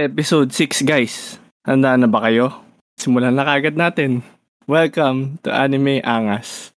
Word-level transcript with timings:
Episode 0.00 0.48
6 0.56 0.88
guys. 0.88 1.36
Handa 1.60 1.92
na 1.92 2.08
ba 2.08 2.24
kayo? 2.24 2.56
Simulan 2.96 3.36
na 3.36 3.44
kagad 3.44 3.76
natin. 3.76 4.24
Welcome 4.64 5.36
to 5.44 5.52
Anime 5.52 6.00
Angas. 6.00 6.72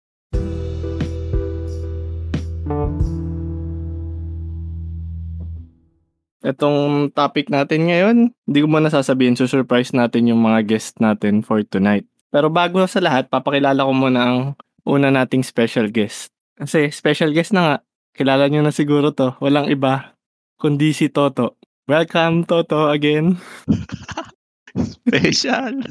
Itong 6.41 7.13
topic 7.13 7.53
natin 7.53 7.93
ngayon, 7.93 8.33
hindi 8.33 8.57
ko 8.57 8.65
muna 8.65 8.89
sasabihin, 8.89 9.37
surprise 9.37 9.93
natin 9.93 10.25
yung 10.25 10.41
mga 10.41 10.65
guest 10.65 10.97
natin 10.97 11.45
for 11.45 11.61
tonight. 11.61 12.09
Pero 12.33 12.49
bago 12.49 12.81
sa 12.89 13.05
lahat, 13.05 13.29
papakilala 13.29 13.85
ko 13.85 13.93
muna 13.93 14.19
ang 14.25 14.39
una 14.81 15.13
nating 15.13 15.45
special 15.45 15.93
guest. 15.93 16.33
Kasi 16.57 16.89
special 16.89 17.37
guest 17.37 17.53
na 17.53 17.61
nga, 17.61 17.75
kilala 18.17 18.49
nyo 18.49 18.65
na 18.65 18.73
siguro 18.73 19.13
to. 19.13 19.37
Walang 19.37 19.69
iba, 19.69 20.17
kundi 20.57 20.97
si 20.97 21.13
Toto. 21.13 21.60
Welcome, 21.89 22.45
Toto, 22.45 22.89
again. 22.89 23.37
Special. 24.77 25.81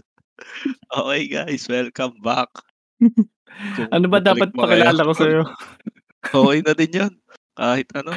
Okay 0.89 1.23
guys, 1.29 1.67
welcome 1.69 2.17
back. 2.23 2.49
Kung 3.77 3.91
Ano 3.95 4.07
ba 4.09 4.23
dapat 4.23 4.55
pakilala 4.55 5.03
ko 5.03 5.13
sa'yo? 5.13 5.43
Okay 6.25 6.59
na 6.65 6.73
din 6.73 6.93
yun. 6.95 7.13
Kahit 7.55 7.91
ano. 7.93 8.15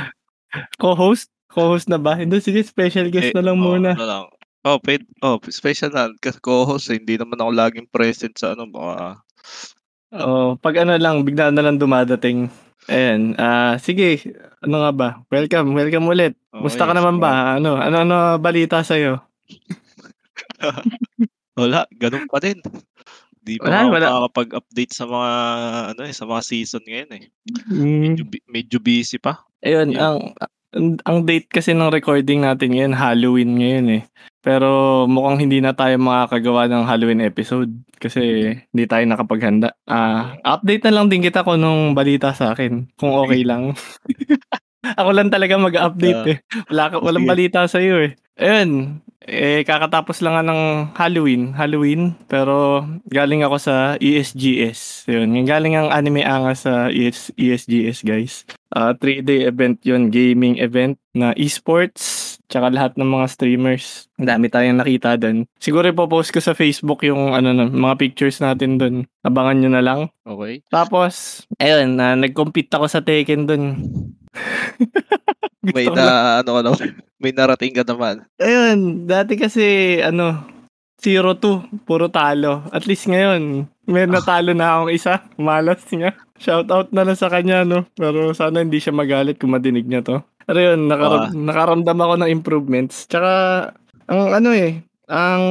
Co-host? 0.77 1.27
Co-host 1.51 1.89
na 1.89 1.99
ba? 1.99 2.15
Hindi, 2.15 2.39
sige, 2.39 2.61
special 2.63 3.09
guest 3.09 3.33
Eh, 3.33 3.35
na 3.35 3.43
lang 3.43 3.59
oh, 3.59 3.75
muna. 3.75 3.93
ano 3.93 4.05
lang. 4.05 4.25
Oh, 4.63 4.79
paid, 4.79 5.03
oh, 5.19 5.41
special 5.51 5.91
na. 5.91 6.07
Kasi 6.17 6.39
co-host, 6.39 6.87
eh, 6.89 6.97
hindi 7.01 7.19
naman 7.19 7.41
ako 7.41 7.51
laging 7.51 7.87
present 7.91 8.37
sa 8.37 8.55
ano. 8.55 8.69
Baka, 8.69 9.19
Oh, 10.13 10.53
pag 10.61 10.77
ano 10.77 10.93
lang, 10.93 11.25
bigla 11.25 11.49
na 11.49 11.65
lang 11.65 11.81
dumadating. 11.81 12.45
Ayan, 12.91 13.39
ah 13.39 13.79
sige, 13.79 14.19
ano 14.59 14.75
nga 14.83 14.91
ba? 14.91 15.09
Welcome, 15.31 15.71
welcome 15.71 16.03
ulit. 16.11 16.35
Musta 16.51 16.83
ka 16.83 16.91
Okay, 16.91 16.99
naman 16.99 17.15
ba? 17.23 17.55
Ano, 17.55 17.79
ano, 17.79 17.95
ano 18.03 18.15
balita 18.43 18.83
sa'yo? 18.83 19.23
wala, 21.59 21.87
ganun 21.95 22.27
pa 22.27 22.43
din. 22.43 22.59
Di 23.39 23.55
pa 23.59 23.71
Wala, 23.71 23.77
ako 23.87 23.87
wala. 23.91 24.07
makakapag-update 24.07 24.93
sa 24.95 25.05
mga 25.07 25.31
ano 25.95 26.01
eh, 26.07 26.13
sa 26.15 26.25
mga 26.27 26.41
season 26.43 26.83
ngayon 26.83 27.11
eh. 27.19 27.23
Mm, 27.71 27.99
Medyo, 28.15 28.23
medyo 28.47 28.77
busy 28.79 29.15
pa. 29.19 29.43
ayun, 29.63 29.91
Yun. 29.91 29.99
ang, 29.99 30.17
ang, 30.75 31.19
date 31.23 31.47
kasi 31.47 31.71
ng 31.71 31.93
recording 31.93 32.41
natin 32.41 32.73
ngayon, 32.73 32.93
Halloween 32.97 33.51
ngayon 33.57 33.87
eh. 34.01 34.03
Pero 34.43 35.03
mukhang 35.07 35.47
hindi 35.47 35.63
na 35.63 35.71
tayo 35.71 35.95
makakagawa 36.01 36.67
ng 36.67 36.83
Halloween 36.83 37.23
episode 37.23 37.71
kasi 37.95 38.51
hindi 38.73 38.83
tayo 38.89 39.05
nakapaghanda. 39.07 39.77
Ah, 39.87 40.35
update 40.43 40.83
na 40.89 40.93
lang 40.99 41.07
din 41.07 41.23
kita 41.23 41.45
kung 41.47 41.61
nung 41.61 41.95
balita 41.95 42.35
sa 42.35 42.51
akin, 42.51 42.91
kung 42.99 43.15
okay 43.15 43.47
lang. 43.47 43.71
Ako 44.83 45.09
lang 45.15 45.31
talaga 45.31 45.55
mag-update 45.55 46.21
Ah, 46.21 46.31
eh. 46.35 46.37
Wala 46.67 46.83
ka, 46.91 46.95
walang 46.99 47.23
sige. 47.23 47.31
balita 47.31 47.59
sa 47.65 47.79
iyo 47.79 48.03
eh. 48.03 48.19
Ayun, 48.35 48.99
eh 49.23 49.63
kakatapos 49.63 50.19
lang 50.19 50.35
nga 50.35 50.43
ng 50.43 50.61
Halloween, 50.97 51.53
Halloween, 51.55 52.17
pero 52.27 52.83
galing 53.07 53.45
ako 53.45 53.55
sa 53.61 53.75
ESGS. 53.95 55.07
Yun, 55.07 55.37
yung 55.37 55.47
galing 55.47 55.77
ang 55.77 55.93
anime 55.93 56.25
anga 56.25 56.51
sa 56.51 56.89
ES, 56.89 57.31
ESGS 57.37 58.03
guys. 58.03 58.43
Ah, 58.73 58.91
3-day 58.91 59.45
event 59.47 59.79
yun, 59.85 60.09
gaming 60.09 60.57
event 60.59 60.97
na 61.13 61.31
esports, 61.37 62.32
tsaka 62.53 62.69
lahat 62.69 62.93
ng 62.93 63.09
mga 63.09 63.25
streamers. 63.33 64.05
Ang 64.21 64.29
dami 64.29 64.45
tayong 64.45 64.77
nakita 64.77 65.17
doon. 65.17 65.49
Siguro 65.57 65.89
ipopost 65.89 66.29
ko 66.29 66.37
sa 66.37 66.53
Facebook 66.53 67.01
yung 67.01 67.33
ano 67.33 67.49
na, 67.49 67.65
mga 67.65 67.97
pictures 67.97 68.37
natin 68.37 68.77
doon. 68.77 68.95
Abangan 69.25 69.57
nyo 69.57 69.69
na 69.73 69.81
lang. 69.81 69.99
Okay. 70.21 70.61
Tapos, 70.69 71.41
ayun, 71.57 71.97
na 71.97 72.13
nag-compete 72.13 72.69
ako 72.69 72.85
sa 72.85 73.01
Tekken 73.01 73.49
doon. 73.49 73.81
May 75.73 75.87
na, 75.87 76.43
ano, 76.43 76.59
ano, 76.59 76.71
may 77.23 77.31
narating 77.31 77.71
ka 77.71 77.87
naman. 77.87 78.27
Ayun, 78.35 79.07
dati 79.07 79.39
kasi 79.39 79.95
ano, 80.03 80.43
0-2, 80.99 81.87
puro 81.87 82.11
talo. 82.11 82.67
At 82.67 82.83
least 82.83 83.07
ngayon, 83.07 83.71
may 83.87 84.03
natalo 84.03 84.51
na 84.51 84.75
akong 84.75 84.91
isa. 84.91 85.23
Malas 85.39 85.83
niya. 85.91 86.19
Shout 86.35 86.67
out 86.67 86.91
na 86.91 87.07
lang 87.07 87.15
sa 87.15 87.31
kanya, 87.31 87.63
no? 87.63 87.87
Pero 87.95 88.35
sana 88.35 88.59
hindi 88.59 88.83
siya 88.83 88.91
magalit 88.91 89.39
kung 89.39 89.55
madinig 89.55 89.87
niya 89.87 90.03
to. 90.03 90.19
Pero 90.43 90.59
yun, 90.59 90.87
nakaram- 90.87 91.31
nakaramdam 91.33 91.97
ako 91.99 92.13
ng 92.19 92.31
improvements. 92.31 93.07
Tsaka, 93.07 93.31
ang 94.07 94.21
ano 94.33 94.49
eh, 94.51 94.83
ang 95.07 95.43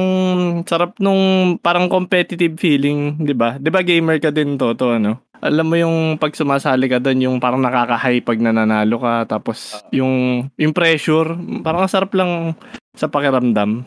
sarap 0.65 0.97
nung 0.97 1.55
parang 1.57 1.89
competitive 1.89 2.57
feeling, 2.57 3.17
di 3.21 3.33
ba? 3.33 3.57
Di 3.57 3.69
ba 3.69 3.81
gamer 3.81 4.17
ka 4.17 4.29
din 4.29 4.57
to, 4.57 4.73
to 4.73 4.97
ano? 4.97 5.21
Alam 5.43 5.65
mo 5.67 5.75
yung 5.75 5.95
pag 6.15 6.31
sumasali 6.31 6.87
ka 6.87 7.03
doon, 7.03 7.19
yung 7.19 7.37
parang 7.37 7.59
nakaka-high 7.59 8.23
pag 8.23 8.39
nananalo 8.39 8.95
ka, 8.95 9.27
tapos 9.27 9.75
yung, 9.91 10.47
yung 10.55 10.71
pressure, 10.71 11.35
parang 11.59 11.83
ang 11.83 11.91
sarap 11.91 12.15
lang 12.15 12.55
sa 12.95 13.11
pakiramdam. 13.11 13.83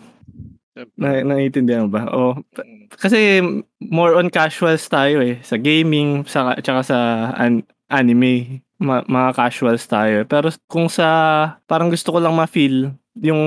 Na, 1.00 1.24
naiintindihan 1.24 1.88
mo 1.88 1.96
ba? 1.96 2.04
O, 2.12 2.36
kasi 3.00 3.40
more 3.80 4.20
on 4.20 4.28
casuals 4.28 4.84
tayo 4.92 5.24
eh. 5.24 5.40
Sa 5.40 5.56
gaming, 5.56 6.28
sa, 6.28 6.52
tsaka 6.60 6.80
sa 6.84 6.98
an- 7.32 7.64
anime. 7.88 8.60
Ma- 8.76 9.06
mga 9.08 9.30
casuals 9.32 9.84
tayo. 9.88 10.24
Pero 10.28 10.52
kung 10.68 10.88
sa, 10.92 11.06
parang 11.64 11.88
gusto 11.88 12.12
ko 12.12 12.18
lang 12.20 12.36
ma-feel 12.36 12.92
yung 13.16 13.42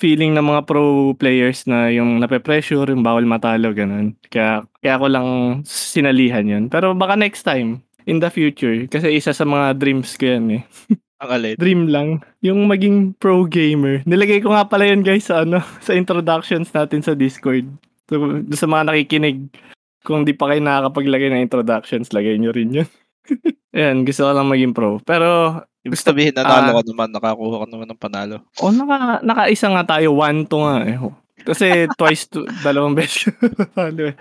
feeling 0.00 0.32
ng 0.32 0.42
mga 0.42 0.62
pro 0.64 1.12
players 1.20 1.68
na 1.68 1.92
yung 1.92 2.16
nape-pressure, 2.18 2.88
yung 2.88 3.04
bawal 3.04 3.28
matalo, 3.28 3.70
ganun. 3.76 4.16
Kaya, 4.32 4.64
kaya 4.80 4.94
ako 4.96 5.06
lang 5.12 5.28
sinalihan 5.68 6.48
yun. 6.48 6.64
Pero 6.72 6.96
baka 6.96 7.14
next 7.14 7.44
time, 7.44 7.84
in 8.08 8.18
the 8.18 8.32
future, 8.32 8.88
kasi 8.88 9.14
isa 9.14 9.30
sa 9.36 9.44
mga 9.46 9.78
dreams 9.78 10.16
ko 10.18 10.26
yan 10.26 10.58
eh 10.58 10.62
Ang 11.22 11.30
alin. 11.38 11.54
dream 11.54 11.82
lang 11.86 12.08
yung 12.42 12.66
maging 12.66 13.14
pro 13.14 13.46
gamer. 13.46 14.02
Nilagay 14.02 14.42
ko 14.42 14.50
nga 14.50 14.66
pala 14.66 14.90
yun 14.90 15.06
guys 15.06 15.30
sa 15.30 15.46
ano 15.46 15.62
sa 15.86 15.94
introductions 15.94 16.66
natin 16.74 16.98
sa 16.98 17.14
Discord. 17.14 17.70
So, 18.10 18.18
sa 18.58 18.66
mga 18.66 18.90
nakikinig, 18.90 19.54
kung 20.02 20.26
di 20.26 20.34
pa 20.34 20.50
kayo 20.50 20.58
nakakapaglagay 20.58 21.30
ng 21.30 21.46
introductions, 21.46 22.10
lagay 22.10 22.42
nyo 22.42 22.50
rin 22.50 22.82
yun. 22.82 22.88
Ayan, 23.72 24.04
gusto 24.04 24.22
ko 24.22 24.30
lang 24.30 24.46
maging 24.46 24.72
pro. 24.72 25.00
Pero, 25.02 25.60
Ibig 25.82 25.98
sabihin, 25.98 26.30
nanalo 26.30 26.70
Ah. 26.70 26.74
ka 26.78 26.82
naman, 26.86 27.08
nakakuha 27.10 27.56
ka 27.58 27.66
naman 27.66 27.88
ng 27.90 27.98
panalo. 27.98 28.36
oh, 28.62 28.70
naka, 28.70 29.18
nakaisa 29.20 29.66
nga 29.66 29.82
tayo, 29.88 30.14
one 30.14 30.46
to 30.46 30.62
nga 30.62 30.78
eh. 30.86 30.94
Kasi 31.42 31.66
twice 31.98 32.30
to, 32.30 32.46
dalawang 32.62 32.94
beses. 32.94 33.34
Ano 33.74 34.06
eh. 34.06 34.14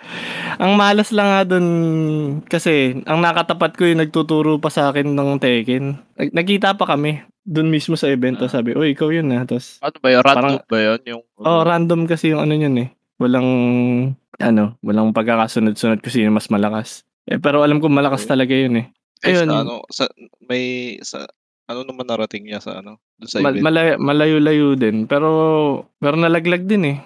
ang 0.57 0.73
malas 0.73 1.13
lang 1.13 1.29
nga 1.29 1.41
dun, 1.45 1.67
kasi 2.43 2.97
ang 3.05 3.21
nakatapat 3.21 3.77
ko 3.77 3.85
yung 3.85 4.01
nagtuturo 4.01 4.57
pa 4.57 4.73
sa 4.73 4.89
akin 4.89 5.13
ng 5.13 5.37
Tekken. 5.37 6.01
Nag- 6.17 6.33
Nagkita 6.33 6.73
pa 6.73 6.89
kami 6.89 7.21
dun 7.41 7.69
mismo 7.69 7.93
sa 7.93 8.09
event. 8.09 8.41
Tapos 8.41 8.53
sabi, 8.53 8.73
uy, 8.73 8.97
ikaw 8.97 9.13
yun 9.13 9.29
na. 9.29 9.45
Tapos, 9.45 9.77
Ano 9.79 9.97
ba 9.97 10.09
yun? 10.09 10.21
Random 10.23 10.37
Parang- 10.41 10.65
ba 10.65 10.77
yun? 10.79 10.99
Yung, 11.05 11.21
Oh, 11.37 11.61
random 11.61 12.01
kasi 12.05 12.33
yung 12.33 12.41
ano 12.41 12.53
yun 12.53 12.73
eh. 12.79 12.89
Walang, 13.17 13.49
ano, 14.39 14.81
walang 14.81 15.13
pagkakasunod-sunod 15.13 16.01
kasi 16.01 16.25
yung 16.25 16.33
mas 16.33 16.49
malakas. 16.49 17.05
Eh, 17.25 17.37
pero 17.37 17.61
alam 17.61 17.77
ko 17.77 17.85
malakas 17.85 18.25
Okay. 18.25 18.31
talaga 18.31 18.53
yun 18.55 18.75
eh. 18.77 18.85
Eh, 19.21 19.31
ayun. 19.31 19.47
Sa, 19.47 19.57
ano, 19.57 19.73
sa, 19.87 20.03
may, 20.43 20.63
sa, 21.01 21.19
ano 21.65 21.85
naman 21.85 22.05
narating 22.05 22.45
niya 22.45 22.59
sa, 22.59 22.81
ano, 22.81 22.97
doon 23.15 23.29
sa 23.29 23.37
Mal- 23.39 23.55
event? 23.55 23.63
malay- 23.63 23.99
malayo-layo 23.99 24.73
din. 24.75 25.05
Pero, 25.05 25.29
pero 25.97 26.17
nalaglag 26.17 26.65
din 26.65 26.83
eh. 26.87 26.97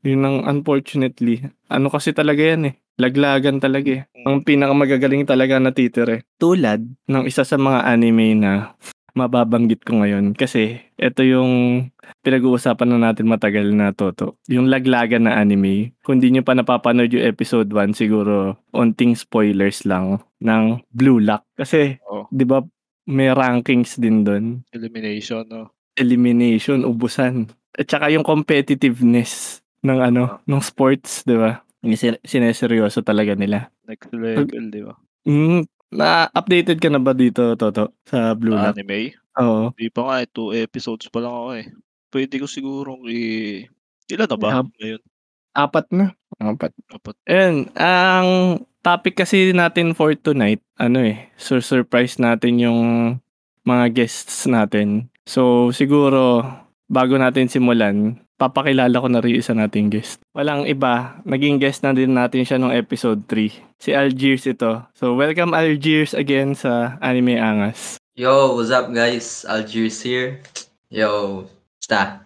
Yun 0.00 0.24
ang 0.24 0.38
unfortunately. 0.48 1.44
Ano 1.68 1.92
kasi 1.92 2.16
talaga 2.16 2.40
yan 2.40 2.72
eh. 2.72 2.74
Laglagan 2.94 3.58
talaga 3.58 3.90
eh. 3.90 4.02
Ang 4.24 4.40
pinakamagagaling 4.40 5.26
talaga 5.26 5.58
na 5.58 5.74
titire. 5.74 6.24
Tulad 6.38 6.80
ng 7.04 7.24
isa 7.26 7.42
sa 7.42 7.58
mga 7.58 7.84
anime 7.84 8.32
na 8.32 8.72
mababanggit 9.14 9.86
ko 9.86 10.02
ngayon. 10.02 10.34
Kasi 10.34 10.82
ito 10.98 11.22
yung 11.22 11.86
pinag-uusapan 12.20 12.94
na 12.94 13.10
natin 13.10 13.30
matagal 13.30 13.70
na 13.72 13.94
toto. 13.94 14.36
Yung 14.50 14.68
laglagan 14.68 15.24
na 15.24 15.38
anime. 15.38 15.94
Kung 16.02 16.18
di 16.20 16.34
nyo 16.34 16.42
pa 16.42 16.52
napapanood 16.52 17.14
yung 17.14 17.24
episode 17.24 17.70
1, 17.70 17.94
siguro 17.94 18.58
onting 18.74 19.14
spoilers 19.14 19.86
lang 19.86 20.20
ng 20.42 20.82
Blue 20.90 21.22
Lock. 21.22 21.46
Kasi, 21.56 21.96
Oo. 22.04 22.26
di 22.28 22.44
ba, 22.44 22.60
may 23.08 23.30
rankings 23.32 24.00
din 24.00 24.24
doon 24.24 24.64
Elimination, 24.72 25.44
no? 25.48 25.72
elimination, 25.94 26.82
ubusan. 26.82 27.50
At 27.74 27.86
saka 27.90 28.10
yung 28.10 28.26
competitiveness 28.26 29.62
ng 29.84 29.98
ano, 30.00 30.42
ng 30.46 30.62
sports, 30.62 31.22
'di 31.26 31.36
ba? 31.38 31.62
Sin- 31.94 32.22
sineseryoso 32.24 33.04
talaga 33.04 33.36
nila. 33.36 33.68
Next 33.84 34.10
level, 34.10 34.72
di 34.72 34.82
ba? 34.82 34.94
Mm, 35.28 35.68
na 35.94 36.26
updated 36.30 36.82
ka 36.82 36.90
na 36.90 36.98
ba 36.98 37.14
dito, 37.14 37.54
Toto, 37.54 37.94
sa 38.04 38.34
Blue 38.34 38.52
Lock? 38.52 38.74
anime? 38.74 39.14
Oo. 39.38 39.70
Di 39.74 39.88
pa 39.88 40.02
nga, 40.04 40.14
eh, 40.20 40.28
two 40.28 40.50
episodes 40.52 41.06
pa 41.08 41.22
lang 41.22 41.32
ako 41.32 41.50
eh. 41.54 41.66
Pwede 42.10 42.34
ko 42.38 42.46
sigurong 42.46 43.06
i... 43.06 43.20
Ilan 44.10 44.28
na 44.28 44.36
ba 44.36 44.48
Yeah. 44.50 44.66
ngayon? 44.68 45.02
Apat 45.54 45.86
na. 45.94 46.06
Apat. 46.36 46.74
Apat. 46.90 47.14
Ayun, 47.24 47.70
ang 47.78 48.28
topic 48.82 49.14
kasi 49.16 49.54
natin 49.54 49.94
for 49.94 50.12
tonight, 50.18 50.58
ano 50.76 50.98
eh, 51.00 51.30
sur 51.38 51.62
surprise 51.62 52.18
natin 52.18 52.58
yung 52.58 52.80
mga 53.62 53.94
guests 53.94 54.44
natin. 54.44 55.08
So, 55.24 55.70
siguro, 55.70 56.42
bago 56.84 57.16
natin 57.16 57.48
simulan, 57.48 58.20
papakilala 58.34 58.98
ko 58.98 59.06
na 59.06 59.22
rin 59.22 59.38
isa 59.38 59.54
nating 59.54 59.90
guest. 59.90 60.18
Walang 60.34 60.66
iba, 60.66 61.18
naging 61.22 61.58
guest 61.58 61.82
na 61.82 61.94
din 61.94 62.12
natin 62.12 62.42
siya 62.42 62.58
nung 62.58 62.74
episode 62.74 63.22
3. 63.30 63.78
Si 63.78 63.94
Algiers 63.94 64.44
ito. 64.44 64.82
So, 64.92 65.14
welcome 65.14 65.54
Algiers 65.54 66.12
again 66.12 66.52
sa 66.52 66.98
Anime 66.98 67.38
Angas. 67.38 67.96
Yo, 68.14 68.54
what's 68.54 68.70
up 68.70 68.90
guys? 68.90 69.42
Algiers 69.44 69.98
here. 70.00 70.38
Yo, 70.86 71.44
basta. 71.78 72.22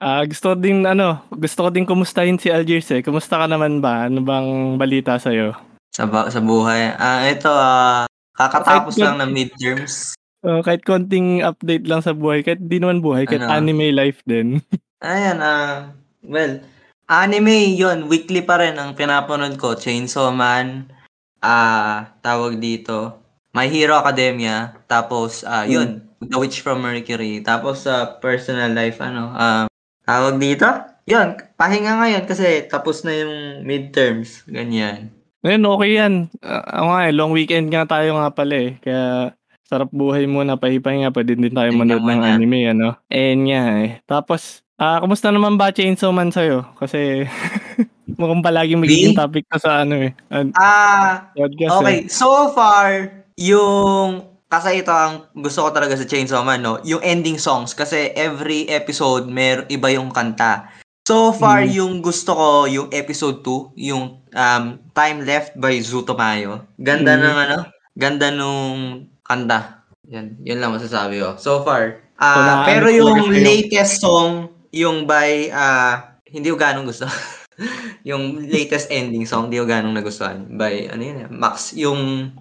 Ah, 0.00 0.24
gusto 0.24 0.52
ko 0.52 0.56
din 0.56 0.88
ano, 0.88 1.20
gusto 1.28 1.60
ko 1.60 1.68
din 1.68 1.84
kumustahin 1.84 2.40
si 2.40 2.48
Algiers 2.48 2.88
eh. 2.90 3.04
Kumusta 3.04 3.36
ka 3.36 3.44
naman 3.44 3.84
ba? 3.84 4.08
Ano 4.08 4.24
bang 4.24 4.80
balita 4.80 5.20
sa'yo? 5.20 5.52
Sa, 5.92 6.08
ba- 6.08 6.32
sa 6.32 6.40
buhay. 6.40 6.96
Ah, 6.96 7.28
ito, 7.28 7.52
ah, 7.52 8.08
kakatapos 8.32 8.96
Kahit- 8.96 9.04
lang 9.04 9.16
ng 9.20 9.30
midterms. 9.30 10.16
Oh, 10.40 10.64
kahit 10.64 10.80
konting 10.88 11.44
update 11.44 11.84
lang 11.84 12.00
sa 12.00 12.16
buhay, 12.16 12.40
kahit 12.40 12.64
di 12.64 12.80
naman 12.80 13.04
buhay, 13.04 13.28
kahit 13.28 13.44
Ano? 13.44 13.52
anime 13.52 13.92
life 13.92 14.24
din. 14.24 14.64
Ayan, 15.00 15.40
ah, 15.40 15.96
well, 16.20 16.60
anime 17.08 17.72
yon 17.72 18.04
weekly 18.12 18.44
pa 18.44 18.60
rin 18.60 18.76
ang 18.76 18.92
pinapanood 18.92 19.56
ko. 19.56 19.72
Chainsaw 19.72 20.28
Man, 20.28 20.92
ah, 21.40 22.12
tawag 22.20 22.60
dito, 22.60 23.16
My 23.56 23.64
Hero 23.64 23.96
Academia, 23.96 24.76
tapos, 24.84 25.40
ah, 25.48 25.64
yun, 25.64 26.04
The 26.20 26.36
Witch 26.36 26.60
from 26.60 26.84
Mercury, 26.84 27.40
tapos 27.40 27.88
sa 27.88 28.20
personal 28.20 28.76
life, 28.76 29.00
ano, 29.00 29.32
ah, 29.32 29.64
tawag 30.04 30.36
dito, 30.36 30.68
yun, 31.08 31.32
pahinga 31.56 31.96
ngayon 32.04 32.28
kasi 32.28 32.68
tapos 32.68 33.00
na 33.00 33.16
yung 33.16 33.64
midterms, 33.64 34.44
ganyan. 34.52 35.08
Ngayon, 35.40 35.64
okay 35.64 35.90
yan. 35.96 36.14
Ah, 36.44 36.60
ako 36.76 36.86
nga 36.92 37.00
eh, 37.08 37.12
long 37.16 37.32
weekend 37.32 37.72
nga 37.72 37.88
tayo 37.88 38.20
nga 38.20 38.28
pala 38.36 38.52
eh. 38.52 38.76
Kaya, 38.84 39.32
sarap 39.64 39.88
buhay 39.96 40.28
muna, 40.28 40.60
pahipahinga, 40.60 41.08
pwede 41.16 41.40
din 41.40 41.56
tayo 41.56 41.72
manood 41.72 42.04
ng 42.04 42.20
anime, 42.20 42.68
ano. 42.68 43.00
Eh, 43.08 43.32
nga 43.32 43.62
eh. 43.80 44.04
Tapos, 44.04 44.60
ah, 44.80 44.98
kumusta 44.98 45.28
naman 45.28 45.54
ba 45.54 45.70
Chainsaw 45.70 46.10
Man 46.10 46.32
sa'yo? 46.32 46.64
Kasi, 46.74 47.28
mukhang 48.18 48.42
palaging 48.42 48.80
magiging 48.80 49.12
Me? 49.14 49.18
topic 49.18 49.44
to 49.46 49.60
sa 49.60 49.84
ano 49.84 50.08
eh. 50.08 50.10
Ah, 50.56 51.30
podcast 51.30 51.72
Okay, 51.78 51.96
eh. 51.96 52.10
so 52.10 52.50
far, 52.50 53.12
yung 53.38 54.26
kasi 54.50 54.82
ito 54.82 54.90
ang 54.90 55.30
gusto 55.30 55.62
ko 55.62 55.70
talaga 55.70 55.94
sa 55.94 56.02
Chainsaw 56.02 56.42
Man, 56.42 56.58
no? 56.60 56.82
Yung 56.82 56.98
ending 57.00 57.38
songs 57.38 57.70
kasi 57.70 58.10
every 58.18 58.66
episode 58.66 59.30
mer 59.30 59.62
iba 59.68 59.86
yung 59.88 60.10
kanta. 60.10 60.66
So 61.06 61.30
far, 61.30 61.62
Mm. 61.64 61.70
yung 61.72 61.92
gusto 62.02 62.34
ko, 62.34 62.48
yung 62.66 62.90
episode 62.90 63.42
2, 63.42 63.74
yung 63.78 64.18
um, 64.26 64.64
Time 64.90 65.22
Left 65.22 65.54
by 65.54 65.78
Zutomayo. 65.78 66.66
Ganda 66.76 67.14
Mm. 67.14 67.22
ng 67.22 67.38
ano? 67.40 67.58
Ganda 67.94 68.26
nung 68.30 68.78
kanta. 69.22 69.86
Yan, 70.10 70.34
yun 70.42 70.58
lang 70.58 70.74
masasabi 70.74 71.22
ko. 71.22 71.38
So 71.38 71.62
far. 71.62 72.02
So, 72.18 72.26
naano 72.36 72.66
pero 72.66 72.86
talaga 72.90 72.98
yung 73.00 73.30
latest 73.32 74.02
song, 74.02 74.49
yung 74.70 75.04
by, 75.04 75.50
ah, 75.50 76.18
hindi 76.26 76.48
ko 76.48 76.56
ganong 76.56 76.86
gusto. 76.86 77.06
yung 78.08 78.48
latest 78.48 78.88
ending 78.88 79.26
song, 79.26 79.50
hindi 79.50 79.60
ko 79.60 79.66
ganong 79.68 79.92
nagustuhan. 79.92 80.48
By, 80.56 80.88
ano 80.88 81.02
yun, 81.02 81.18
eh, 81.26 81.28
Max, 81.28 81.74
yung, 81.76 82.32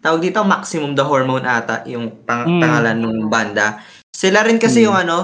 tawag 0.00 0.22
dito, 0.22 0.42
Maximum 0.42 0.94
the 0.94 1.04
Hormone 1.04 1.44
ata, 1.44 1.84
yung 1.86 2.24
pang, 2.24 2.46
Mm. 2.48 2.60
pangalan 2.62 2.96
ng 2.98 3.18
banda. 3.28 3.82
Sila 4.10 4.42
rin 4.42 4.56
kasi 4.56 4.82
Mm. 4.82 4.86
yung 4.88 4.96
ano, 4.98 5.18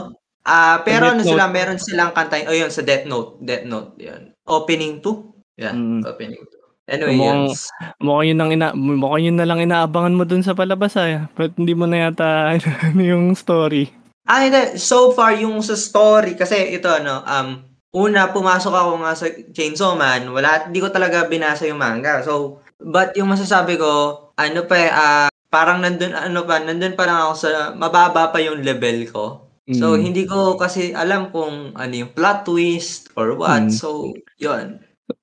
ah, 0.45 0.83
pero 0.83 1.09
Sa 1.09 1.13
ano 1.17 1.23
sila, 1.25 1.45
meron 1.49 1.79
silang 1.81 2.13
kanta, 2.13 2.45
oh 2.47 2.55
yun, 2.55 2.71
sa 2.71 2.83
Death 2.83 3.07
Note, 3.07 3.41
Death 3.41 3.65
Note, 3.65 3.97
yun. 3.99 4.33
Opening 4.45 5.01
2? 5.01 5.35
Yeah, 5.57 5.75
Mm. 5.75 6.05
opening 6.07 6.43
2. 6.43 6.59
Anyway, 6.89 7.21
Mukhang- 7.21 7.53
yun. 7.53 8.01
Mukhang 8.01 8.27
yun, 8.33 8.39
ang 8.41 8.51
ina, 8.51 8.69
mukhang 8.73 9.25
yun 9.29 9.37
na 9.37 9.45
lang 9.45 9.61
inaabangan 9.61 10.17
mo 10.17 10.25
dun 10.25 10.41
sa 10.41 10.57
palabas 10.57 10.97
ah. 10.97 11.29
But 11.37 11.53
hindi 11.61 11.77
mo 11.77 11.85
na 11.85 12.09
yata 12.09 12.57
ano 12.97 13.03
yung 13.05 13.37
story. 13.37 13.93
Ah, 14.29 14.45
hindi. 14.45 14.77
So 14.77 15.11
far, 15.11 15.33
yung 15.35 15.65
sa 15.65 15.73
story, 15.73 16.37
kasi 16.37 16.77
ito, 16.77 16.87
ano, 16.87 17.25
um, 17.25 17.65
una, 17.97 18.29
pumasok 18.29 18.71
ako 18.71 18.91
nga 19.01 19.13
sa 19.17 19.27
Chainsaw 19.57 19.97
Man, 19.97 20.29
wala, 20.31 20.69
di 20.69 20.79
ko 20.79 20.93
talaga 20.93 21.25
binasa 21.25 21.65
yung 21.65 21.81
manga. 21.81 22.21
So, 22.21 22.61
but 22.77 23.17
yung 23.17 23.33
masasabi 23.33 23.81
ko, 23.81 23.91
ano 24.37 24.61
pa, 24.69 24.77
ah, 24.93 25.29
parang 25.49 25.81
nandun, 25.81 26.13
ano 26.13 26.45
pa, 26.45 26.61
nandun 26.61 26.93
pa 26.93 27.09
lang 27.09 27.19
ako 27.25 27.33
sa, 27.35 27.51
mababa 27.73 28.29
pa 28.29 28.39
yung 28.39 28.61
level 28.61 29.09
ko. 29.09 29.25
So, 29.69 29.97
Mm. 29.97 30.01
hindi 30.01 30.25
ko 30.25 30.57
kasi 30.57 30.93
alam 30.93 31.29
kung 31.29 31.77
ano 31.77 31.93
yung 31.93 32.13
plot 32.13 32.45
twist 32.45 33.13
or 33.17 33.37
what. 33.37 33.69
Mm. 33.69 33.73
So, 33.73 34.13
yun. 34.37 34.81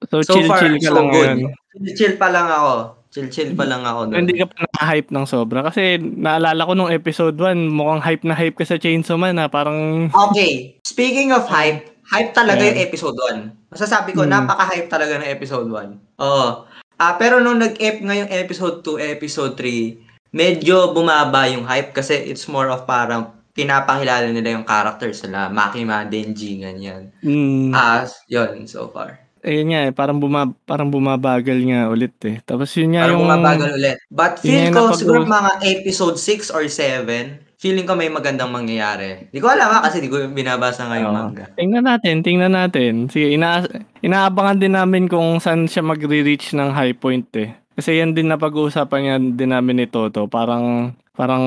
So, 0.10 0.22
So 0.22 0.38
far, 0.46 0.62
chill-chill 0.62 0.78
ka 0.82 0.90
so 0.90 0.96
lang 0.98 1.08
good. 1.10 1.30
ngayon. 1.42 1.94
Chill 1.94 2.16
pa 2.18 2.30
lang 2.30 2.46
ako. 2.46 2.74
Chill-chill 3.16 3.56
pa 3.56 3.64
lang 3.64 3.82
ako 3.82 4.12
doon. 4.12 4.28
Hindi 4.28 4.36
ka 4.36 4.52
pa 4.52 4.68
na-hype 4.76 5.08
ng 5.08 5.24
sobra. 5.24 5.64
Kasi 5.64 5.96
naalala 5.98 6.68
ko 6.68 6.76
nung 6.76 6.92
episode 6.92 7.40
1, 7.40 7.72
mukhang 7.72 8.04
hype 8.04 8.28
na 8.28 8.36
hype 8.36 8.60
ka 8.60 8.68
sa 8.68 8.76
Chainsaw 8.76 9.16
Man 9.16 9.40
ha. 9.40 9.48
Parang, 9.48 10.12
Okay, 10.12 10.76
speaking 10.84 11.32
of 11.32 11.48
hype, 11.48 11.96
hype 12.04 12.36
talaga 12.36 12.60
Yeah. 12.60 12.76
yung 12.76 12.82
episode 12.84 13.16
1. 13.18 13.56
Masasabi 13.72 14.12
ko, 14.12 14.28
Hmm. 14.28 14.36
napaka-hype 14.36 14.92
talaga 14.92 15.16
ng 15.16 15.32
episode 15.32 15.72
1. 15.72 15.96
Oo. 16.20 16.68
Ah, 16.96 17.16
pero 17.16 17.40
nung 17.40 17.58
nag-ep 17.58 18.00
ngayong 18.00 18.28
episode 18.30 18.80
2, 18.82 19.00
episode 19.00 19.56
3, 19.56 20.00
medyo 20.30 20.92
bumaba 20.92 21.48
yung 21.48 21.64
hype 21.64 21.92
kasi 21.92 22.20
it's 22.20 22.46
more 22.46 22.68
of 22.68 22.84
parang 22.84 23.32
pinapakilala 23.56 24.28
nila 24.28 24.52
yung 24.54 24.68
characters 24.68 25.24
nila, 25.24 25.48
Makima, 25.48 26.04
Denji, 26.04 26.60
ganyan. 26.60 27.16
mm, 27.20 27.72
Ah, 27.72 28.04
yun, 28.28 28.68
so 28.68 28.92
far. 28.92 29.24
Ayun 29.46 29.70
nga 29.72 29.82
eh, 29.88 29.92
parang, 29.94 30.18
buma, 30.18 30.50
parang 30.66 30.90
bumabagal 30.90 31.62
nga 31.70 31.88
ulit 31.88 32.18
eh. 32.26 32.42
Tapos 32.42 32.74
yun 32.74 32.98
nga 32.98 33.06
Parang 33.06 33.22
yung... 33.22 33.24
bumabagal 33.30 33.70
ulit. 33.78 33.98
But 34.10 34.42
feel 34.42 34.74
ko, 34.74 34.90
napag- 34.90 35.00
siguro 35.00 35.22
mga 35.24 35.52
episode 35.62 36.18
6 36.18 36.50
or 36.52 36.66
7, 36.66 37.46
feeling 37.62 37.88
ko 37.88 37.94
may 37.96 38.10
magandang 38.12 38.52
mangyayari. 38.52 39.30
Di 39.30 39.40
ko 39.40 39.48
alam 39.50 39.70
ha, 39.72 39.86
kasi 39.86 40.04
di 40.04 40.10
ko 40.10 40.22
binabasa 40.28 40.90
nga 40.90 40.98
yung 41.00 41.14
Oo. 41.14 41.18
manga. 41.18 41.46
Tingnan 41.56 41.86
natin, 41.86 42.26
tingnan 42.26 42.54
natin. 42.54 43.08
Sige, 43.08 43.32
ina 43.32 43.64
inaabangan 44.02 44.60
din 44.60 44.74
namin 44.76 45.06
kung 45.06 45.40
saan 45.40 45.70
siya 45.70 45.86
magre-reach 45.86 46.54
ng 46.58 46.70
high 46.74 46.98
point 46.98 47.26
eh. 47.38 47.54
Kasi 47.76 48.00
yan 48.00 48.16
din 48.16 48.32
na 48.32 48.40
pag-uusapan 48.40 49.00
niya 49.02 49.16
din 49.20 49.52
namin 49.52 49.84
ni 49.84 49.88
Toto. 49.88 50.28
Parang, 50.32 50.96
parang, 51.16 51.44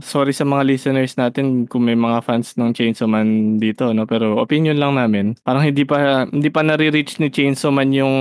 sorry 0.00 0.32
sa 0.32 0.46
mga 0.46 0.62
listeners 0.64 1.18
natin 1.18 1.66
kung 1.66 1.84
may 1.84 1.98
mga 1.98 2.22
fans 2.22 2.54
ng 2.56 2.72
Chainsaw 2.72 3.10
Man 3.10 3.58
dito, 3.58 3.90
no? 3.92 4.06
Pero 4.06 4.38
opinion 4.38 4.78
lang 4.78 4.94
namin. 4.94 5.34
Parang 5.42 5.66
hindi 5.66 5.82
pa, 5.82 6.24
hindi 6.30 6.48
pa 6.48 6.62
nare-reach 6.62 7.18
ni 7.18 7.28
Chainsaw 7.28 7.74
Man 7.74 7.90
yung 7.92 8.14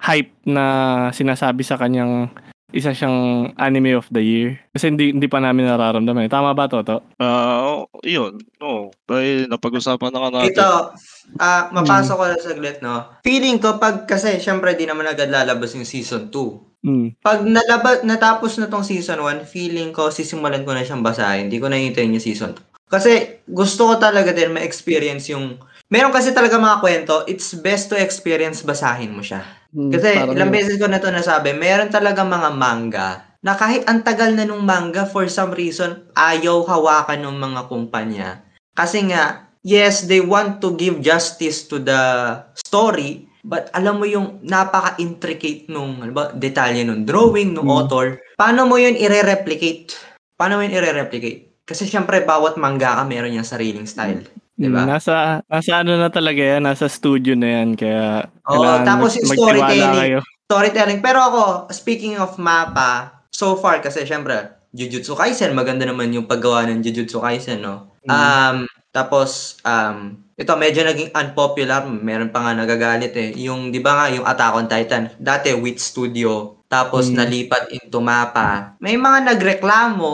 hype 0.00 0.32
na 0.48 0.64
sinasabi 1.12 1.60
sa 1.60 1.76
kanyang 1.76 2.32
isa 2.70 2.94
siyang 2.94 3.50
anime 3.58 3.98
of 3.98 4.06
the 4.14 4.22
year. 4.22 4.62
Kasi 4.70 4.94
hindi, 4.94 5.10
hindi 5.10 5.26
pa 5.26 5.42
namin 5.42 5.66
nararamdaman. 5.66 6.30
Tama 6.30 6.54
ba, 6.54 6.70
Toto? 6.70 7.02
Ah, 7.18 7.82
yun. 8.06 8.38
Oo. 8.62 8.94
Dahil 9.10 9.50
napag-usapan 9.50 10.10
na 10.14 10.18
nga 10.22 10.30
natin. 10.30 10.54
Ito, 10.54 10.70
ah 11.36 11.70
mapasok 11.70 12.16
ko 12.16 12.24
lang 12.26 12.42
saglit, 12.42 12.78
no? 12.82 13.20
Feeling 13.22 13.62
ko, 13.62 13.78
pag 13.78 14.08
kasi, 14.08 14.40
syempre, 14.42 14.74
di 14.74 14.88
naman 14.88 15.06
agad 15.06 15.30
lalabas 15.30 15.76
yung 15.76 15.86
season 15.86 16.32
2. 16.32 16.80
Mm. 16.80 17.20
Pag 17.20 17.44
nalaba, 17.44 18.00
natapos 18.02 18.56
na 18.56 18.66
tong 18.66 18.82
season 18.82 19.20
1, 19.20 19.44
feeling 19.44 19.92
ko, 19.92 20.08
sisimulan 20.08 20.64
ko 20.64 20.72
na 20.72 20.82
siyang 20.82 21.04
basahin. 21.04 21.46
Hindi 21.46 21.60
ko 21.60 21.68
na 21.68 21.76
hintayin 21.76 22.16
yung 22.16 22.24
season 22.24 22.56
2. 22.56 22.90
Kasi, 22.90 23.44
gusto 23.46 23.86
ko 23.86 23.94
talaga 24.00 24.34
din 24.34 24.50
ma-experience 24.50 25.30
yung... 25.30 25.60
Meron 25.90 26.10
kasi 26.10 26.34
talaga 26.34 26.58
mga 26.58 26.80
kwento, 26.82 27.14
it's 27.30 27.54
best 27.58 27.90
to 27.90 27.98
experience 27.98 28.66
basahin 28.66 29.14
mo 29.14 29.22
siya. 29.22 29.42
Mm, 29.70 29.90
Kasi 29.94 30.08
ilang 30.34 30.50
yun. 30.50 30.56
beses 30.56 30.76
ko 30.80 30.86
na 30.90 30.98
to 30.98 31.10
nasabi, 31.10 31.54
meron 31.54 31.90
talaga 31.90 32.26
mga 32.26 32.50
manga 32.54 33.10
na 33.40 33.56
kahit 33.56 33.88
ang 33.88 34.04
tagal 34.04 34.36
na 34.36 34.44
nung 34.44 34.62
manga, 34.62 35.08
for 35.08 35.24
some 35.32 35.56
reason, 35.56 36.04
ayaw 36.12 36.60
hawakan 36.68 37.24
ng 37.24 37.36
mga 37.40 37.60
kumpanya. 37.72 38.44
Kasi 38.76 39.08
nga, 39.08 39.49
yes, 39.62 40.06
they 40.06 40.20
want 40.20 40.60
to 40.60 40.72
give 40.74 41.00
justice 41.00 41.64
to 41.66 41.78
the 41.78 42.00
story, 42.56 43.28
but 43.42 43.68
alam 43.72 44.00
mo 44.00 44.04
yung 44.04 44.40
napaka-intricate 44.42 45.68
nung 45.68 46.00
ba, 46.12 46.32
detalye 46.32 46.84
nung 46.84 47.04
drawing, 47.04 47.52
nung 47.52 47.68
Mm. 47.68 47.76
author. 47.76 48.06
Paano 48.36 48.64
mo 48.64 48.76
yun 48.76 48.96
i-replicate? 48.96 49.96
Paano 50.36 50.56
mo 50.56 50.64
yun 50.64 50.72
i-replicate? 50.72 51.64
Kasi 51.64 51.86
syempre, 51.86 52.24
bawat 52.24 52.58
manga 52.58 52.98
ka 52.98 53.04
meron 53.04 53.30
yung 53.32 53.46
sariling 53.46 53.86
style. 53.86 54.26
Diba? 54.60 54.84
Mm, 54.84 54.88
Nasa, 54.92 55.40
nasa 55.48 55.72
ano 55.80 55.96
na 55.96 56.12
talaga 56.12 56.42
yan, 56.42 56.68
nasa 56.68 56.84
studio 56.84 57.32
na 57.32 57.60
yan, 57.60 57.78
kaya 57.78 58.28
Oo, 58.44 58.84
tapos 58.84 59.16
mag- 59.16 59.24
yung 59.24 59.28
storytelling. 59.32 59.94
kayo. 59.96 60.18
storytelling. 60.44 61.00
Pero 61.00 61.18
ako, 61.22 61.42
speaking 61.70 62.18
of 62.18 62.34
mapa, 62.36 63.22
so 63.30 63.54
far 63.56 63.78
kasi 63.78 64.02
syempre, 64.02 64.34
Jujutsu 64.70 65.14
Kaisen, 65.14 65.54
maganda 65.54 65.82
naman 65.82 66.10
yung 66.10 66.26
paggawa 66.26 66.66
ng 66.66 66.82
Jujutsu 66.82 67.22
Kaisen, 67.22 67.62
no? 67.62 67.94
Mm. 68.02 68.10
Um, 68.10 68.56
tapos, 68.90 69.58
um, 69.62 70.18
ito 70.34 70.50
medyo 70.58 70.82
naging 70.82 71.14
unpopular, 71.14 71.86
meron 71.86 72.34
pa 72.34 72.42
nga 72.42 72.52
nagagalit 72.58 73.14
eh. 73.14 73.30
Yung, 73.46 73.70
di 73.70 73.78
ba 73.78 73.94
nga, 73.94 74.06
yung 74.10 74.26
Attack 74.26 74.52
on 74.54 74.66
Titan, 74.66 75.04
dati 75.16 75.54
Wit 75.54 75.78
Studio, 75.78 76.58
tapos 76.66 77.10
Mm. 77.10 77.16
nalipat 77.16 77.64
into 77.70 77.98
mapa. 78.02 78.74
May 78.82 78.98
mga 78.98 79.34
nagreklamo, 79.34 80.12